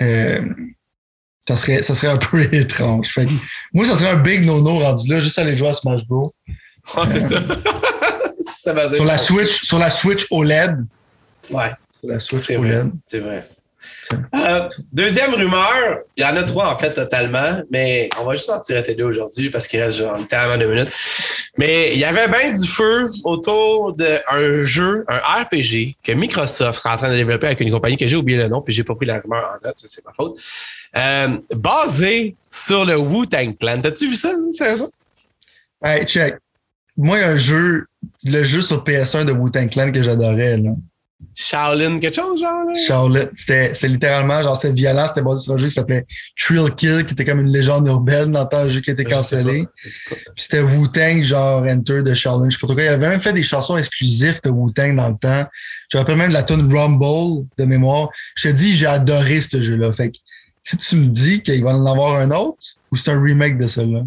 Euh, 0.00 0.40
ça, 1.48 1.56
serait, 1.56 1.82
ça 1.82 1.94
serait 1.94 2.08
un 2.08 2.16
peu 2.30 2.42
étrange. 2.54 3.08
Fait 3.08 3.26
que 3.26 3.32
moi, 3.72 3.86
ça 3.86 3.96
serait 3.96 4.10
un 4.10 4.16
big 4.16 4.44
no-no 4.44 4.78
rendu 4.78 5.08
là, 5.10 5.20
juste 5.20 5.38
aller 5.38 5.56
jouer 5.56 5.68
à 5.68 5.74
Smash 5.74 6.06
Bros. 6.06 6.34
Ouais, 6.96 7.04
c'est 7.10 7.20
ça. 7.20 7.40
Ça 8.58 8.72
va 8.72 8.88
Sur 8.88 9.04
la 9.04 9.18
Switch, 9.18 9.64
sur 9.64 9.78
la 9.80 9.90
Switch 9.90 10.26
OLED. 10.30 10.84
Ouais, 11.50 11.72
Sur 11.98 12.10
la 12.10 12.20
Switch 12.20 12.44
c'est 12.44 12.56
vrai. 12.56 12.76
OLED. 12.76 12.92
C'est 13.08 13.18
vrai. 13.18 13.44
Euh, 14.34 14.68
deuxième 14.92 15.34
rumeur, 15.34 16.00
il 16.16 16.22
y 16.22 16.26
en 16.26 16.36
a 16.36 16.42
trois 16.42 16.72
en 16.72 16.78
fait 16.78 16.92
totalement, 16.92 17.62
mais 17.70 18.08
on 18.20 18.24
va 18.24 18.34
juste 18.34 18.50
en 18.50 18.60
tirer 18.60 18.94
deux 18.94 19.04
aujourd'hui 19.04 19.50
parce 19.50 19.68
qu'il 19.68 19.80
reste 19.80 19.98
genre 19.98 20.16
littéralement 20.16 20.58
deux 20.58 20.68
minutes. 20.68 20.92
Mais 21.56 21.92
il 21.92 21.98
y 21.98 22.04
avait 22.04 22.28
bien 22.28 22.52
du 22.52 22.66
feu 22.66 23.06
autour 23.24 23.94
d'un 23.94 24.64
jeu, 24.64 25.04
un 25.08 25.42
RPG 25.42 25.96
que 26.02 26.12
Microsoft 26.12 26.84
est 26.84 26.88
en 26.88 26.96
train 26.96 27.10
de 27.10 27.16
développer 27.16 27.46
avec 27.46 27.60
une 27.60 27.70
compagnie 27.70 27.96
que 27.96 28.06
j'ai 28.06 28.16
oublié 28.16 28.38
le 28.38 28.48
nom, 28.48 28.60
puis 28.60 28.74
j'ai 28.74 28.84
pas 28.84 28.94
pris 28.94 29.06
la 29.06 29.20
rumeur 29.20 29.44
en 29.48 29.66
note, 29.66 29.76
ça 29.76 29.86
c'est 29.88 30.04
ma 30.04 30.12
faute. 30.12 30.38
Euh, 30.96 31.38
basé 31.54 32.36
sur 32.50 32.84
le 32.84 32.98
Wu-Tang 32.98 33.56
Clan. 33.58 33.80
T'as-tu 33.80 34.08
vu 34.08 34.16
ça? 34.16 34.32
C'est 34.52 34.76
ça? 34.76 34.86
Hey, 35.82 36.04
check. 36.06 36.36
Moi, 36.96 37.18
il 37.18 37.20
y 37.22 37.24
a 37.24 37.30
un 37.30 37.36
jeu, 37.36 37.86
le 38.24 38.44
jeu 38.44 38.60
sur 38.60 38.84
PS1 38.84 39.24
de 39.24 39.32
Wu-Tang 39.32 39.70
Clan 39.70 39.90
que 39.90 40.02
j'adorais, 40.02 40.58
là. 40.58 40.70
Shaolin, 41.34 41.98
quelque 41.98 42.16
chose, 42.16 42.40
genre? 42.40 42.64
là? 42.66 42.72
Charlotte. 42.86 43.30
C'était 43.34 43.72
littéralement, 43.88 44.42
genre, 44.42 44.56
c'était 44.56 44.74
violent, 44.74 45.06
c'était 45.08 45.22
basé 45.22 45.44
sur 45.44 45.54
un 45.54 45.56
jeu 45.56 45.68
qui 45.68 45.74
s'appelait 45.74 46.04
Trill 46.36 46.70
Kill, 46.76 47.06
qui 47.06 47.14
était 47.14 47.24
comme 47.24 47.40
une 47.40 47.52
légende 47.52 47.86
urbaine 47.88 48.32
dans 48.32 48.42
le 48.42 48.48
temps, 48.48 48.58
un 48.58 48.68
jeu 48.68 48.80
qui 48.80 48.92
sais 48.92 49.04
cancellé. 49.04 49.66
Puis 49.82 50.20
c'était 50.36 50.60
Wu-Tang, 50.60 51.22
genre 51.22 51.64
Enter 51.64 52.02
de 52.02 52.12
Shaolin. 52.12 52.50
Je 52.50 52.56
sais 52.56 52.60
pas 52.60 52.66
trop 52.66 52.74
quoi. 52.74 52.82
Il 52.84 52.88
avait 52.88 53.08
même 53.08 53.20
fait 53.20 53.32
des 53.32 53.42
chansons 53.42 53.78
exclusives 53.78 54.40
de 54.44 54.50
Wu-Tang 54.50 54.94
dans 54.94 55.08
le 55.08 55.16
temps. 55.16 55.46
Je 55.90 55.96
me 55.96 56.02
rappelle 56.02 56.16
même 56.16 56.28
de 56.28 56.34
la 56.34 56.42
tune 56.42 56.70
Rumble 56.74 57.46
de 57.56 57.64
mémoire. 57.64 58.08
Je 58.34 58.48
te 58.48 58.54
dis, 58.54 58.74
j'ai 58.74 58.86
adoré 58.86 59.40
ce 59.40 59.62
jeu-là. 59.62 59.92
Fait 59.92 60.10
que 60.10 60.18
si 60.62 60.76
tu 60.76 60.96
me 60.96 61.06
dis 61.06 61.42
qu'il 61.42 61.62
va 61.62 61.70
en 61.70 61.86
avoir 61.86 62.16
un 62.16 62.30
autre, 62.30 62.58
ou 62.90 62.96
c'est 62.96 63.10
un 63.10 63.20
remake 63.20 63.58
de 63.58 63.66
celui-là? 63.66 64.02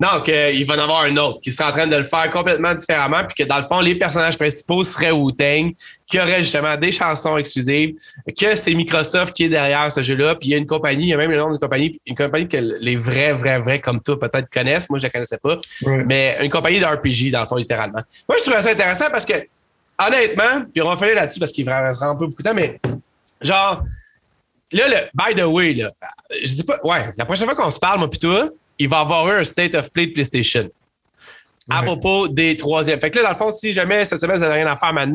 Non, 0.00 0.20
qu'il 0.24 0.66
va 0.66 0.74
en 0.74 0.78
avoir 0.78 1.02
un 1.04 1.16
autre 1.16 1.40
qui 1.40 1.52
serait 1.52 1.68
en 1.68 1.72
train 1.72 1.86
de 1.86 1.94
le 1.94 2.04
faire 2.04 2.28
complètement 2.30 2.74
différemment, 2.74 3.22
puis 3.24 3.44
que 3.44 3.48
dans 3.48 3.58
le 3.58 3.62
fond, 3.62 3.80
les 3.80 3.94
personnages 3.94 4.36
principaux 4.36 4.82
seraient 4.82 5.12
Wu-Tang, 5.12 5.74
qui 6.06 6.18
aurait 6.18 6.42
justement 6.42 6.76
des 6.76 6.90
chansons 6.90 7.36
exclusives, 7.36 7.94
que 8.38 8.56
c'est 8.56 8.74
Microsoft 8.74 9.34
qui 9.34 9.44
est 9.44 9.48
derrière 9.48 9.92
ce 9.92 10.02
jeu-là, 10.02 10.34
puis 10.34 10.48
il 10.48 10.52
y 10.52 10.54
a 10.54 10.58
une 10.58 10.66
compagnie, 10.66 11.04
il 11.04 11.08
y 11.08 11.14
a 11.14 11.16
même 11.16 11.30
le 11.30 11.38
nom 11.38 11.50
d'une 11.50 11.58
compagnie, 11.58 12.00
une 12.04 12.16
compagnie 12.16 12.48
que 12.48 12.56
les 12.56 12.96
vrais, 12.96 13.32
vrais, 13.32 13.60
vrais 13.60 13.78
comme 13.78 14.00
toi 14.00 14.18
peut-être 14.18 14.50
connaissent, 14.50 14.90
moi 14.90 14.98
je 14.98 15.04
la 15.04 15.10
connaissais 15.10 15.38
pas, 15.38 15.58
mais 16.04 16.38
une 16.40 16.50
compagnie 16.50 16.80
de 16.80 16.86
RPG 16.86 17.30
dans 17.30 17.42
le 17.42 17.46
fond, 17.46 17.56
littéralement. 17.56 18.00
Moi, 18.28 18.38
je 18.38 18.42
trouvais 18.42 18.62
ça 18.62 18.70
intéressant 18.70 19.06
parce 19.10 19.24
que, 19.24 19.34
honnêtement, 20.04 20.64
puis 20.72 20.82
on 20.82 20.88
va 20.88 20.96
finir 20.96 21.14
là-dessus 21.14 21.38
parce 21.38 21.52
qu'il 21.52 21.68
reste 21.70 22.02
un 22.02 22.16
peu 22.16 22.26
beaucoup 22.26 22.42
de 22.42 22.48
temps, 22.48 22.54
mais 22.54 22.80
genre, 23.40 23.84
là, 24.72 24.88
le, 24.88 24.96
by 25.14 25.40
the 25.40 25.44
way, 25.46 25.72
là, 25.74 25.90
je 26.42 26.52
dis 26.54 26.64
pas, 26.64 26.78
ouais, 26.84 27.10
la 27.16 27.24
prochaine 27.24 27.46
fois 27.46 27.54
qu'on 27.56 27.70
se 27.70 27.78
parle, 27.80 27.98
moi, 27.98 28.08
puis 28.10 28.18
toi, 28.18 28.48
il 28.78 28.88
va 28.88 28.98
y 28.98 29.00
avoir 29.00 29.28
eu 29.28 29.32
un 29.40 29.44
State 29.44 29.74
of 29.74 29.90
Play 29.92 30.06
de 30.08 30.12
PlayStation. 30.12 30.68
À 31.72 31.80
Ouais. 31.80 31.84
propos 31.86 32.26
des 32.26 32.56
troisièmes. 32.56 32.98
Fait 32.98 33.10
que 33.10 33.18
là, 33.18 33.24
dans 33.24 33.30
le 33.30 33.36
fond, 33.36 33.50
si 33.52 33.72
jamais 33.72 34.04
cette 34.04 34.18
semaine, 34.18 34.36
vous 34.38 34.42
n'avez 34.42 34.54
rien 34.54 34.66
à 34.66 34.74
faire 34.76 34.88
à 34.88 35.06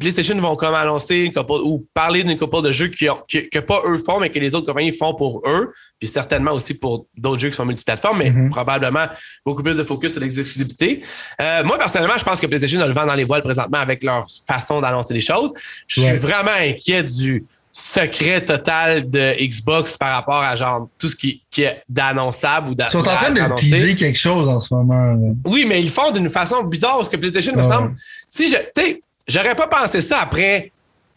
PlayStation 0.00 0.34
vont 0.40 0.56
comme 0.56 0.74
annoncer 0.74 1.18
une 1.18 1.32
couple, 1.32 1.52
ou 1.62 1.86
parler 1.94 2.24
d'une 2.24 2.36
couple 2.36 2.62
de 2.62 2.72
jeux 2.72 2.88
qui 2.88 3.08
ont, 3.08 3.20
que, 3.30 3.38
que 3.48 3.60
pas 3.60 3.80
eux 3.86 3.98
font, 3.98 4.18
mais 4.18 4.28
que 4.30 4.40
les 4.40 4.56
autres 4.56 4.66
compagnies 4.66 4.90
font 4.90 5.14
pour 5.14 5.40
eux. 5.48 5.72
Puis 6.00 6.08
certainement 6.08 6.50
aussi 6.50 6.74
pour 6.74 7.06
d'autres 7.16 7.40
jeux 7.40 7.50
qui 7.50 7.54
sont 7.54 7.64
multiplateformes, 7.66 8.18
mais 8.18 8.30
Mhm. 8.30 8.50
probablement 8.50 9.06
beaucoup 9.46 9.62
plus 9.62 9.76
de 9.76 9.84
focus 9.84 10.12
sur 10.12 10.20
l'exclusivité. 10.20 11.04
Euh, 11.40 11.62
moi, 11.62 11.78
personnellement, 11.78 12.18
je 12.18 12.24
pense 12.24 12.40
que 12.40 12.46
PlayStation 12.48 12.80
a 12.80 12.88
le 12.88 12.94
vent 12.94 13.06
dans 13.06 13.14
les 13.14 13.24
voiles 13.24 13.42
présentement 13.44 13.78
avec 13.78 14.02
leur 14.02 14.26
façon 14.48 14.80
d'annoncer 14.80 15.14
les 15.14 15.20
choses. 15.20 15.52
Je 15.86 16.00
suis 16.00 16.10
Ouais. 16.10 16.16
vraiment 16.16 16.50
inquiet 16.58 17.04
du 17.04 17.44
secret 17.80 18.44
total 18.44 19.08
de 19.08 19.36
Xbox 19.40 19.96
par 19.96 20.12
rapport 20.16 20.42
à 20.42 20.56
genre 20.56 20.88
tout 20.98 21.08
ce 21.08 21.14
qui, 21.14 21.42
qui 21.48 21.62
est 21.62 21.80
d'annonçable 21.88 22.70
ou 22.70 22.74
d'a- 22.74 22.86
Ils 22.86 22.90
sont 22.90 22.98
en 23.08 23.14
train 23.16 23.30
de 23.30 23.54
teaser 23.54 23.94
quelque 23.94 24.18
chose 24.18 24.48
en 24.48 24.58
ce 24.58 24.74
moment. 24.74 25.06
là. 25.06 25.16
Oui, 25.44 25.64
mais 25.64 25.78
ils 25.78 25.84
le 25.86 25.90
font 25.92 26.10
d'une 26.10 26.28
façon 26.28 26.64
bizarre 26.64 26.96
parce 26.96 27.08
que 27.08 27.16
PlayStation, 27.16 27.52
me 27.52 27.58
Ouais. 27.58 27.64
semble. 27.64 27.94
Si 28.28 28.48
je. 28.50 28.56
Tu 28.56 28.82
sais, 28.82 29.02
j'aurais 29.28 29.54
pas 29.54 29.68
pensé 29.68 30.00
ça 30.00 30.20
après 30.22 30.72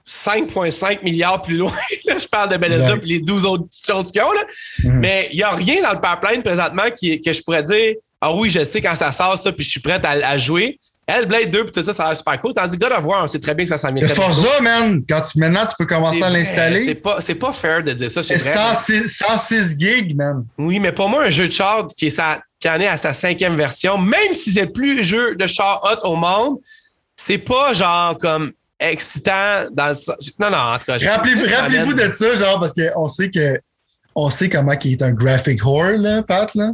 5,5 0.07 1.01
milliards 1.03 1.41
plus 1.41 1.57
loin. 1.57 1.71
Là, 2.05 2.17
je 2.19 2.27
parle 2.27 2.49
de 2.51 2.57
Bethesda 2.57 2.95
et 2.95 3.05
les 3.07 3.19
12 3.21 3.43
autres 3.45 3.65
choses 3.87 4.11
qu'ils 4.11 4.21
ont. 4.21 4.31
Là. 4.31 4.41
Mhm. 4.83 4.99
Mais 4.99 5.29
il 5.31 5.37
n'y 5.37 5.43
a 5.43 5.51
rien 5.51 5.81
dans 5.81 5.93
le 5.93 5.99
pipeline 5.99 6.43
présentement 6.43 6.91
qui, 6.95 7.19
que 7.21 7.31
je 7.33 7.41
pourrais 7.41 7.63
dire 7.63 7.95
Ah 8.19 8.31
oui, 8.35 8.51
je 8.51 8.63
sais 8.63 8.81
quand 8.81 8.95
ça 8.95 9.11
sort 9.11 9.35
ça, 9.37 9.51
puis 9.51 9.63
je 9.65 9.69
suis 9.71 9.79
prête 9.79 10.05
à, 10.05 10.11
à 10.11 10.37
jouer. 10.37 10.77
Hellblade 11.11 11.51
2 11.51 11.63
puis 11.65 11.71
tout 11.71 11.83
ça, 11.83 11.93
ça 11.93 12.03
a 12.03 12.07
l'air 12.07 12.17
super 12.17 12.39
cool. 12.41 12.53
Tandis 12.53 12.77
que 12.77 12.83
God 12.83 12.93
of 12.97 13.03
War, 13.05 13.23
on 13.23 13.27
sait 13.27 13.39
très 13.39 13.53
bien 13.55 13.65
que 13.65 13.69
ça 13.69 13.77
s'en 13.77 13.91
vient. 13.93 14.07
Forza, 14.07 14.61
man, 14.61 15.03
quand 15.07 15.21
tu, 15.21 15.39
maintenant 15.39 15.65
tu 15.65 15.75
peux 15.77 15.85
commencer 15.85 16.23
à 16.23 16.27
C'est 16.27 16.33
l'installer. 16.33 16.95
pas, 16.95 17.21
c'est 17.21 17.35
pas 17.35 17.53
fair 17.53 17.83
de 17.83 17.91
dire 17.91 18.09
ça. 18.09 18.23
C'est 18.23 18.37
C'est 18.39 18.57
vrai. 18.57 18.73
106, 18.75 19.07
106 19.07 19.75
gigs, 19.77 20.15
man. 20.15 20.45
Oui, 20.57 20.79
mais 20.79 20.91
pour 20.91 21.09
moi, 21.09 21.25
un 21.25 21.29
jeu 21.29 21.47
de 21.47 21.53
char 21.53 21.87
qui, 21.97 22.07
est 22.07 22.09
sa- 22.11 22.39
qui 22.59 22.69
en 22.69 22.79
est 22.79 22.87
à 22.87 22.97
sa 22.97 23.13
cinquième 23.13 23.55
version, 23.57 23.97
même 23.97 24.33
si 24.33 24.51
c'est 24.53 24.65
le 24.65 24.71
plus 24.71 25.03
jeu 25.03 25.35
de 25.35 25.47
char 25.47 25.81
hot 25.83 26.07
au 26.07 26.15
monde, 26.15 26.57
c'est 27.17 27.37
pas 27.39 27.73
genre 27.73 28.17
comme 28.17 28.51
excitant 28.79 29.65
dans 29.71 29.87
le 29.89 29.95
sens- 29.95 30.31
Non, 30.39 30.49
non, 30.49 30.57
en 30.57 30.77
tout 30.77 30.85
cas. 30.85 30.97
je- 30.97 31.07
Rappelez-vous 31.07 31.93
de 31.93 32.11
ça, 32.13 32.35
genre, 32.35 32.59
parce 32.59 32.73
qu'on 32.73 33.07
sait 33.07 33.29
que 33.29 33.59
on 34.15 34.29
sait 34.29 34.49
comment 34.49 34.73
il 34.83 34.91
est 34.93 35.01
un 35.01 35.13
graphic 35.13 35.63
whore, 35.65 35.97
là, 35.97 36.21
Pat, 36.23 36.53
là. 36.55 36.71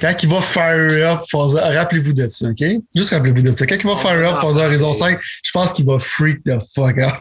Quand 0.00 0.14
il 0.22 0.28
va 0.28 0.40
fire 0.40 1.12
up 1.12 1.20
Forza, 1.30 1.60
rappelez-vous 1.70 2.12
de 2.14 2.26
ça, 2.28 2.46
OK? 2.48 2.64
Juste 2.94 3.10
rappelez-vous 3.10 3.42
de 3.42 3.52
ça. 3.52 3.66
Quand 3.66 3.76
il 3.76 3.86
va 3.86 3.96
fire 3.96 4.32
up 4.34 4.40
Forza 4.40 4.66
Horizon 4.66 4.92
5, 4.92 5.18
je 5.42 5.50
pense 5.52 5.72
qu'il 5.72 5.84
va 5.86 5.98
freak 5.98 6.42
the 6.44 6.58
fuck 6.74 6.96
out. 6.98 7.20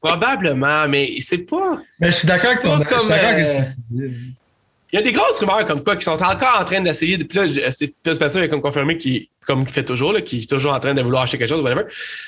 Probablement, 0.00 0.88
mais 0.88 1.14
c'est 1.20 1.38
pas. 1.46 1.80
Mais 2.00 2.08
je 2.10 2.16
suis 2.16 2.26
d'accord 2.28 2.50
avec 2.50 2.62
ton. 2.62 2.78
Pas 2.80 2.96
Je 2.96 3.00
suis 3.00 3.08
d'accord 3.08 3.28
avec 3.28 3.48
ce 3.48 3.52
comme, 3.54 3.62
que 3.64 3.68
tu 3.68 4.08
dis. 4.10 4.34
Il 4.92 4.96
y 4.96 4.98
a 4.98 5.02
des 5.02 5.12
grosses 5.12 5.38
rumeurs 5.40 5.64
comme 5.64 5.82
quoi 5.82 5.96
qui 5.96 6.04
sont 6.04 6.22
encore 6.22 6.58
en 6.60 6.64
train 6.66 6.80
d'essayer. 6.82 7.16
de- 7.16 7.24
Puis 7.24 7.38
là, 7.38 7.70
Spencer 8.14 8.42
est 8.42 8.48
comme 8.50 8.60
confirmé 8.60 8.98
qui, 8.98 9.30
comme 9.46 9.62
il 9.62 9.68
fait 9.68 9.84
toujours, 9.84 10.14
qui 10.22 10.40
est 10.40 10.50
toujours 10.50 10.74
en 10.74 10.80
train 10.80 10.92
de 10.92 11.00
vouloir 11.00 11.22
acheter 11.22 11.38
quelque 11.38 11.48
chose, 11.48 11.62
whatever. 11.62 11.84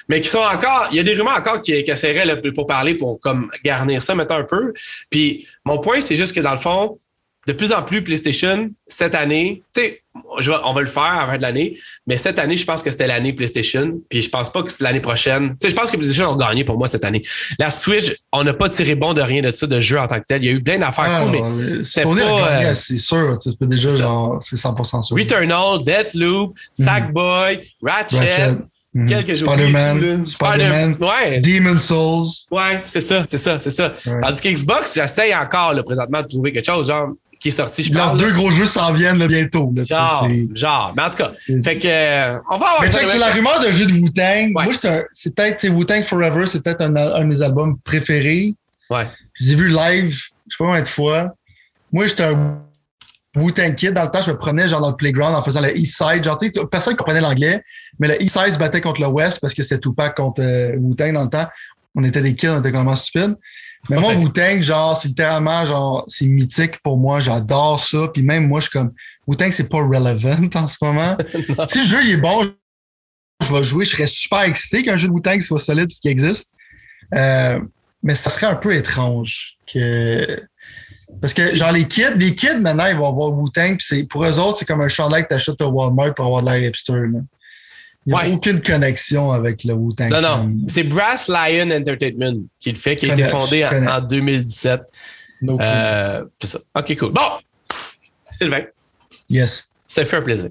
Mais 0.09 0.21
qui 0.23 0.31
sont 0.31 0.39
encore. 0.39 0.89
Il 0.91 0.97
y 0.97 1.01
a 1.01 1.03
des 1.03 1.13
rumeurs 1.15 1.37
encore 1.37 1.61
qui, 1.61 1.85
qui 1.85 1.91
essaieraient 1.91 2.25
là, 2.25 2.37
pour 2.55 2.65
parler, 2.67 2.95
pour 2.95 3.21
comme 3.21 3.51
garnir 3.65 4.01
ça, 4.03 4.15
mettons 4.15 4.37
un 4.37 4.45
peu. 4.45 4.73
Puis 5.11 5.47
mon 5.65 5.79
point, 5.79 6.01
c'est 6.01 6.17
juste 6.17 6.35
que 6.35 6.41
dans 6.41 6.53
le 6.53 6.59
fond, 6.59 6.99
de 7.47 7.53
plus 7.53 7.73
en 7.73 7.83
plus, 7.83 8.03
PlayStation, 8.03 8.71
cette 8.87 9.15
année, 9.15 9.63
tu 9.75 9.83
sais, 9.83 10.01
on 10.15 10.73
va 10.73 10.81
le 10.81 10.87
faire 10.87 11.03
avant 11.03 11.37
de 11.37 11.43
l'année, 11.43 11.77
mais 12.07 12.19
cette 12.19 12.39
année, 12.39 12.57
je 12.57 12.65
pense 12.65 12.83
que 12.83 12.91
c'était 12.91 13.07
l'année 13.07 13.33
PlayStation, 13.33 14.01
puis 14.09 14.23
je 14.23 14.31
pense 14.31 14.51
pas 14.51 14.63
que 14.63 14.71
c'est 14.71 14.85
l'année 14.85 15.01
prochaine. 15.01 15.51
Tu 15.51 15.57
sais, 15.61 15.71
je 15.71 15.75
pense 15.75 15.91
que 15.91 15.97
PlayStation 15.97 16.31
ont 16.31 16.37
gagné 16.37 16.65
pour 16.65 16.79
moi 16.79 16.87
cette 16.87 17.05
année. 17.05 17.23
La 17.59 17.71
Switch, 17.71 18.15
on 18.33 18.45
n'a 18.45 18.55
pas 18.55 18.69
tiré 18.69 18.95
bon 18.95 19.13
de 19.13 19.21
rien 19.21 19.43
de 19.43 19.51
ça, 19.51 19.67
de 19.67 19.81
jeu 19.81 19.99
en 19.99 20.07
tant 20.07 20.21
que 20.21 20.25
tel. 20.27 20.43
Il 20.43 20.47
y 20.47 20.49
a 20.49 20.53
eu 20.53 20.63
plein 20.63 20.79
d'affaires 20.79 21.07
Ah, 21.09 21.21
cool, 21.23 21.33
mais 21.33 21.41
gagné, 21.41 21.63
euh, 21.63 22.75
c'est 22.75 22.97
sûr. 22.97 23.37
C'est 23.41 23.69
déjà 23.69 23.91
c'est 23.91 23.99
genre, 23.99 24.39
c'est 24.41 24.57
100% 24.57 25.03
sûr. 25.03 25.17
Returnal, 25.17 25.85
Deathloop, 25.85 26.55
Sackboy, 26.73 27.61
Ratchet, 27.83 28.19
Ratchet, 28.19 28.57
mhm. 28.95 29.07
quelques. 29.09 29.37
Spider-Man, 29.37 30.27
Spider-Man, 30.27 30.97
Ouais, 31.01 31.41
Demon 31.41 31.77
Souls. 31.77 32.29
ouais, 32.51 32.83
c'est 32.87 33.01
ça, 33.01 33.27
c'est 33.29 33.39
ça, 33.39 33.59
c'est 33.61 33.71
ça. 33.71 33.95
Ouais. 34.07 34.21
Tandis 34.23 34.41
que 34.41 34.49
Xbox, 34.49 34.95
j'essaye 34.95 35.35
encore 35.35 35.75
là, 35.75 35.83
présentement 35.83 36.23
de 36.23 36.29
trouver 36.29 36.53
quelque 36.53 36.67
chose, 36.67 36.87
genre, 36.87 37.11
qui 37.45 37.49
est 37.49 37.53
sorti, 37.53 37.83
je 37.83 37.93
Leurs 37.93 38.07
parle. 38.07 38.19
deux 38.21 38.33
gros 38.33 38.51
jeux 38.51 38.65
s'en 38.65 38.91
viennent 38.95 39.19
là, 39.19 39.29
bientôt. 39.29 39.71
Là, 39.77 39.85
Genre, 39.85 40.27
c'est- 40.27 40.57
genre. 40.57 40.95
Mais 40.97 41.03
en 41.03 41.11
tout 41.11 41.17
cas, 41.19 41.33
c'est- 41.47 41.63
fait 41.63 41.79
que, 41.79 41.87
euh, 41.89 42.39
on 42.51 42.57
va 42.57 42.67
avoir 42.69 42.81
Mais 42.81 42.91
sur 42.91 43.19
la 43.19 43.27
rumeur 43.33 43.61
de 43.61 43.71
jeu 43.71 43.85
de 43.85 43.93
Wu-Tang, 43.93 44.53
Ouais. 44.57 44.65
moi, 44.65 44.73
c'est 45.13 45.35
peut-être, 45.35 45.69
Wu-Tang 45.69 46.03
Forever, 46.05 46.47
c'est 46.47 46.63
peut-être 46.65 46.81
un, 46.81 46.97
un 46.97 47.21
de 47.21 47.25
mes 47.27 47.43
albums 47.43 47.77
préférés. 47.85 48.55
Ouais. 48.89 49.07
J'ai 49.39 49.55
vu 49.57 49.69
live, 49.69 50.11
je 50.11 50.17
sais 50.25 50.57
pas 50.59 50.65
combien 50.65 50.81
de 50.81 50.87
fois. 50.89 51.35
Moi, 51.93 52.07
j'étais 52.07 52.23
un 52.25 52.63
Wu-Tang 53.37 53.75
Kid. 53.75 53.93
Dans 53.93 54.05
le 54.05 54.11
temps, 54.11 54.23
je 54.23 54.31
me 54.31 54.39
prenais 54.39 54.67
genre 54.67 54.81
dans 54.81 54.91
le 54.91 54.97
playground 54.97 55.37
en 55.37 55.43
faisant 55.43 55.61
le 55.61 55.77
East 55.77 55.99
Side. 55.99 56.25
Genre, 56.25 56.39
tu 56.39 56.47
sais, 56.47 56.53
personne 56.71 56.97
comprenait 56.97 57.21
l'anglais, 57.21 57.63
mais 57.99 58.09
le 58.09 58.23
East 58.23 58.39
Side 58.39 58.55
se 58.55 58.59
battait 58.59 58.81
contre 58.81 59.03
le 59.03 59.09
West 59.09 59.41
parce 59.43 59.53
que 59.53 59.63
c'était 59.63 59.81
Tupac 59.81 60.17
contre 60.17 60.41
euh, 60.41 60.77
Wu-Tang 60.79 61.13
dans 61.13 61.25
le 61.25 61.29
temps. 61.29 61.47
On 61.95 62.03
était 62.05 62.23
des 62.23 62.35
kids, 62.35 62.49
on 62.49 62.61
était 62.61 62.71
complètement 62.71 62.97
stupides. 62.97 63.37
Mais 63.91 63.99
moi. 63.99 64.15
Wu-Tang, 64.15 64.61
genre, 64.63 64.97
c'est 64.97 65.09
littéralement, 65.09 65.65
genre, 65.65 66.05
c'est 66.07 66.27
mythique 66.27 66.79
pour 66.83 66.97
moi. 66.97 67.21
J'adore 67.21 67.81
ça. 67.81 68.09
Puis 68.13 68.23
même 68.23 68.49
moi, 68.49 68.61
je 68.61 68.69
suis 68.69 68.79
comme, 68.79 68.93
Wu-Tang, 69.27 69.53
c'est 69.53 69.69
pas 69.69 69.79
relevant 69.79 70.49
en 70.55 70.69
ce 70.69 70.77
moment. 70.83 71.17
si 71.69 71.81
le 71.81 71.85
jeu, 71.85 72.05
il 72.05 72.11
est 72.13 72.17
bon, 72.17 72.51
je 73.43 73.53
vais 73.53 73.65
jouer. 73.65 73.85
Je 73.85 73.91
serais 73.91 74.07
super 74.07 74.43
excité 74.43 74.83
qu'un 74.83 74.97
jeu 74.97 75.09
de 75.09 75.13
Wu-Tang 75.13 75.41
soit 75.41 75.61
solide 75.61 75.91
et 75.91 75.95
qu'il 75.95 76.11
existe. 76.11 76.55
Euh, 77.15 77.61
mais 78.03 78.15
ça 78.15 78.31
serait 78.31 78.47
un 78.47 78.57
peu 78.57 78.75
étrange 78.75 79.57
que. 79.73 80.43
Parce 81.21 81.33
que, 81.33 81.55
genre, 81.55 81.71
les 81.71 81.87
kids, 81.87 82.17
les 82.17 82.35
kids, 82.35 82.59
maintenant, 82.59 82.87
ils 82.87 82.97
vont 82.97 83.09
avoir 83.09 83.33
Wu-Tang, 83.33 83.79
pour 84.09 84.25
eux 84.25 84.39
autres, 84.39 84.59
c'est 84.59 84.65
comme 84.65 84.81
un 84.81 84.89
chandail 84.89 85.23
que 85.23 85.29
t'achètes 85.29 85.61
au 85.63 85.69
Walmart 85.69 86.15
pour 86.15 86.27
avoir 86.27 86.43
de 86.43 86.51
l'air 86.51 86.69
hipster, 86.69 86.93
là. 86.93 87.21
Il 88.07 88.13
n'y 88.13 88.19
a 88.19 88.23
Ouais. 88.25 88.33
aucune 88.33 88.61
connexion 88.61 89.31
avec 89.33 89.65
le 89.65 89.73
Wu-Tang. 89.75 90.11
Non, 90.11 90.21
non. 90.21 90.55
C'est 90.69 90.83
Brass 90.83 91.29
Lion 91.29 91.71
Entertainment 91.71 92.43
qui 92.61 92.71
le 92.71 92.77
fait, 92.77 92.97
qui 92.97 93.11
a 93.11 93.15
été 93.15 93.25
fondé 93.29 93.65
en, 93.65 93.71
connais. 93.71 93.91
en 93.91 94.01
2017. 94.03 94.83
No. 95.43 95.59
Euh, 95.61 96.25
ça. 96.43 96.59
OK, 96.77 96.97
cool. 96.99 97.13
Bon! 97.13 97.23
Sylvain, 98.31 98.65
Yes. 99.31 99.71
ça 99.87 100.05
fait 100.05 100.17
un 100.19 100.23
plaisir. 100.23 100.51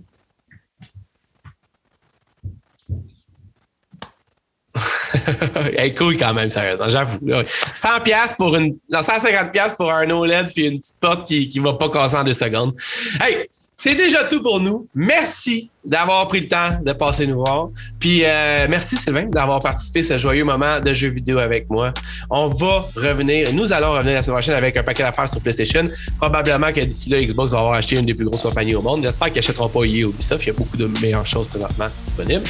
hey, 5.77 5.93
cool 5.93 6.17
quand 6.17 6.33
même, 6.33 6.49
sérieusement, 6.49 6.89
j'avoue. 6.89 7.19
là. 7.25 7.43
100 7.73 8.01
pièces 8.01 8.33
pour 8.33 8.55
une, 8.55 8.77
non, 8.91 9.01
150 9.01 9.51
pièces 9.51 9.73
pour 9.73 9.91
un 9.91 10.09
OLED 10.09 10.51
puis 10.53 10.65
une 10.65 10.79
petite 10.79 10.99
porte 10.99 11.27
qui, 11.27 11.49
qui 11.49 11.59
va 11.59 11.73
pas 11.73 11.89
casser 11.89 12.15
en 12.15 12.23
deux 12.23 12.33
secondes. 12.33 12.73
Hey, 13.21 13.47
c'est 13.75 13.95
déjà 13.95 14.23
tout 14.25 14.41
pour 14.41 14.59
nous. 14.59 14.87
Merci 14.93 15.69
d'avoir 15.83 16.27
pris 16.27 16.41
le 16.41 16.47
temps 16.47 16.79
de 16.83 16.93
passer 16.93 17.27
nous 17.27 17.35
voir. 17.35 17.69
Puis 17.99 18.23
euh, 18.23 18.67
merci 18.69 18.95
Sylvain 18.95 19.25
d'avoir 19.25 19.59
participé 19.59 19.99
à 19.99 20.03
ce 20.03 20.17
joyeux 20.17 20.45
moment 20.45 20.79
de 20.79 20.93
jeux 20.93 21.09
vidéo 21.09 21.39
avec 21.39 21.69
moi. 21.69 21.93
On 22.29 22.47
va 22.47 22.85
revenir, 22.95 23.53
nous 23.53 23.73
allons 23.73 23.91
revenir 23.91 24.13
la 24.13 24.21
semaine 24.21 24.37
prochaine 24.37 24.55
avec 24.55 24.77
un 24.77 24.83
paquet 24.83 25.03
d'affaires 25.03 25.27
sur 25.27 25.41
PlayStation. 25.41 25.87
Probablement 26.19 26.71
que 26.71 26.81
d'ici 26.81 27.09
là, 27.09 27.21
Xbox 27.21 27.51
va 27.51 27.59
avoir 27.59 27.73
acheté 27.73 27.97
une 27.97 28.05
des 28.05 28.13
plus 28.13 28.25
grosses 28.25 28.43
compagnies 28.43 28.75
au 28.75 28.81
monde. 28.81 29.03
J'espère 29.03 29.27
qu'ils 29.27 29.37
n'achèteront 29.37 29.69
pas 29.69 29.83
EA 29.83 30.05
ou 30.05 30.11
Ubisoft. 30.11 30.43
Il 30.43 30.47
y 30.47 30.51
a 30.51 30.53
beaucoup 30.53 30.77
de 30.77 30.85
meilleures 31.01 31.25
choses 31.25 31.47
présentement 31.47 31.87
disponibles. 32.03 32.43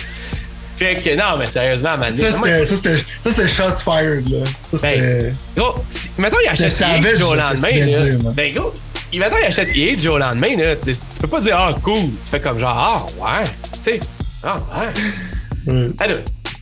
Fait 0.88 0.96
que 0.96 1.16
non, 1.16 1.38
mais 1.38 1.46
sérieusement, 1.46 1.98
man. 1.98 2.16
Ça, 2.16 2.32
c'était, 2.32 3.48
shots 3.48 3.82
fired, 3.84 4.30
là. 4.30 4.46
Ça, 4.72 4.78
c'était. 4.78 5.34
Gros, 5.58 5.76
si- 5.90 6.10
mettons, 6.18 6.38
il 6.44 6.50
achète 6.50 6.72
jour 7.20 7.32
au 7.32 7.36
lendemain. 7.36 7.68
là. 7.72 7.86
dire. 7.86 8.32
Ben, 8.36 8.54
gros, 8.54 8.74
il 9.12 9.20
mettons, 9.20 9.38
il 9.42 9.46
achète 9.46 9.70
jour 10.00 10.16
au 10.16 10.18
lendemain. 10.18 10.56
Là, 10.58 10.76
tu, 10.76 10.92
tu 10.94 11.20
peux 11.22 11.28
pas 11.28 11.42
dire, 11.42 11.56
ah, 11.58 11.74
cool. 11.84 12.02
Tu 12.24 12.30
fais 12.32 12.40
comme 12.40 12.60
genre, 12.60 13.08
ah, 13.22 13.42
ouais. 13.42 13.46
Tu 13.84 13.94
sais, 13.94 14.00
ah, 14.44 14.58
ouais. 14.78 15.74
Ouais. 15.74 15.88
Allô. 16.00 16.16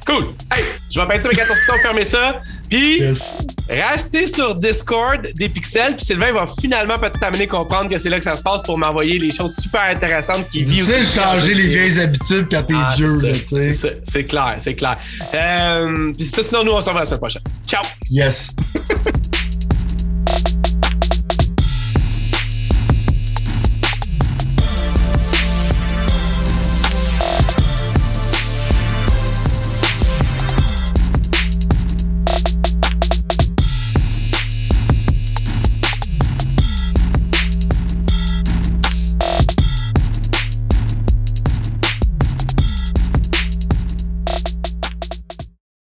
Cool. 0.06 0.34
Hey, 0.56 0.64
je 0.94 0.99
vais 0.99 1.06
baisser 1.07 1.28
mes 1.30 1.36
14 1.36 1.60
pitons, 1.60 1.80
fermer 1.82 2.03
ça. 2.03 2.41
Puis, 2.69 2.99
Yes. 2.99 3.45
restez 3.69 4.28
sur 4.28 4.56
Discord 4.56 5.28
des 5.36 5.49
pixels. 5.49 5.95
Puis 5.95 6.06
Sylvain 6.06 6.32
va 6.34 6.45
finalement 6.60 6.98
peut-être 6.98 7.19
t'amener 7.19 7.44
à 7.44 7.48
comprendre 7.48 7.90
que 7.90 7.98
c'est 7.98 8.10
là 8.10 8.18
que 8.18 8.23
ça 8.23 8.36
se 8.38 8.41
passe 8.44 8.61
pour 8.64 8.78
m'envoyer 8.78 9.19
les 9.19 9.30
choses 9.32 9.56
super 9.56 9.82
intéressantes 9.84 10.48
qui 10.49 10.60
Tu 10.60 10.72
vivent. 10.72 10.86
sais, 10.86 11.03
changer 11.22 11.53
les 11.53 11.68
vieilles 11.68 11.99
habitudes 11.99 12.48
quand 12.49 12.64
t'es 12.64 12.73
Ah, 12.76 12.94
vieux, 12.95 13.10
c'est 13.19 13.32
tu 13.34 13.45
c'est 13.48 13.73
sais. 13.73 14.02
C'est 14.03 14.23
clair, 14.23 14.57
c'est 14.60 14.76
clair. 14.76 14.98
Euh, 15.34 16.11
puis 16.14 16.26
ça, 16.26 16.41
sinon, 16.44 16.64
nous, 16.64 16.72
on 16.72 16.82
se 16.82 16.88
revoit 16.88 17.02
la 17.02 17.06
semaine 17.06 17.19
prochaine. 17.19 17.44
Ciao! 17.68 17.84
Yes. 18.10 18.52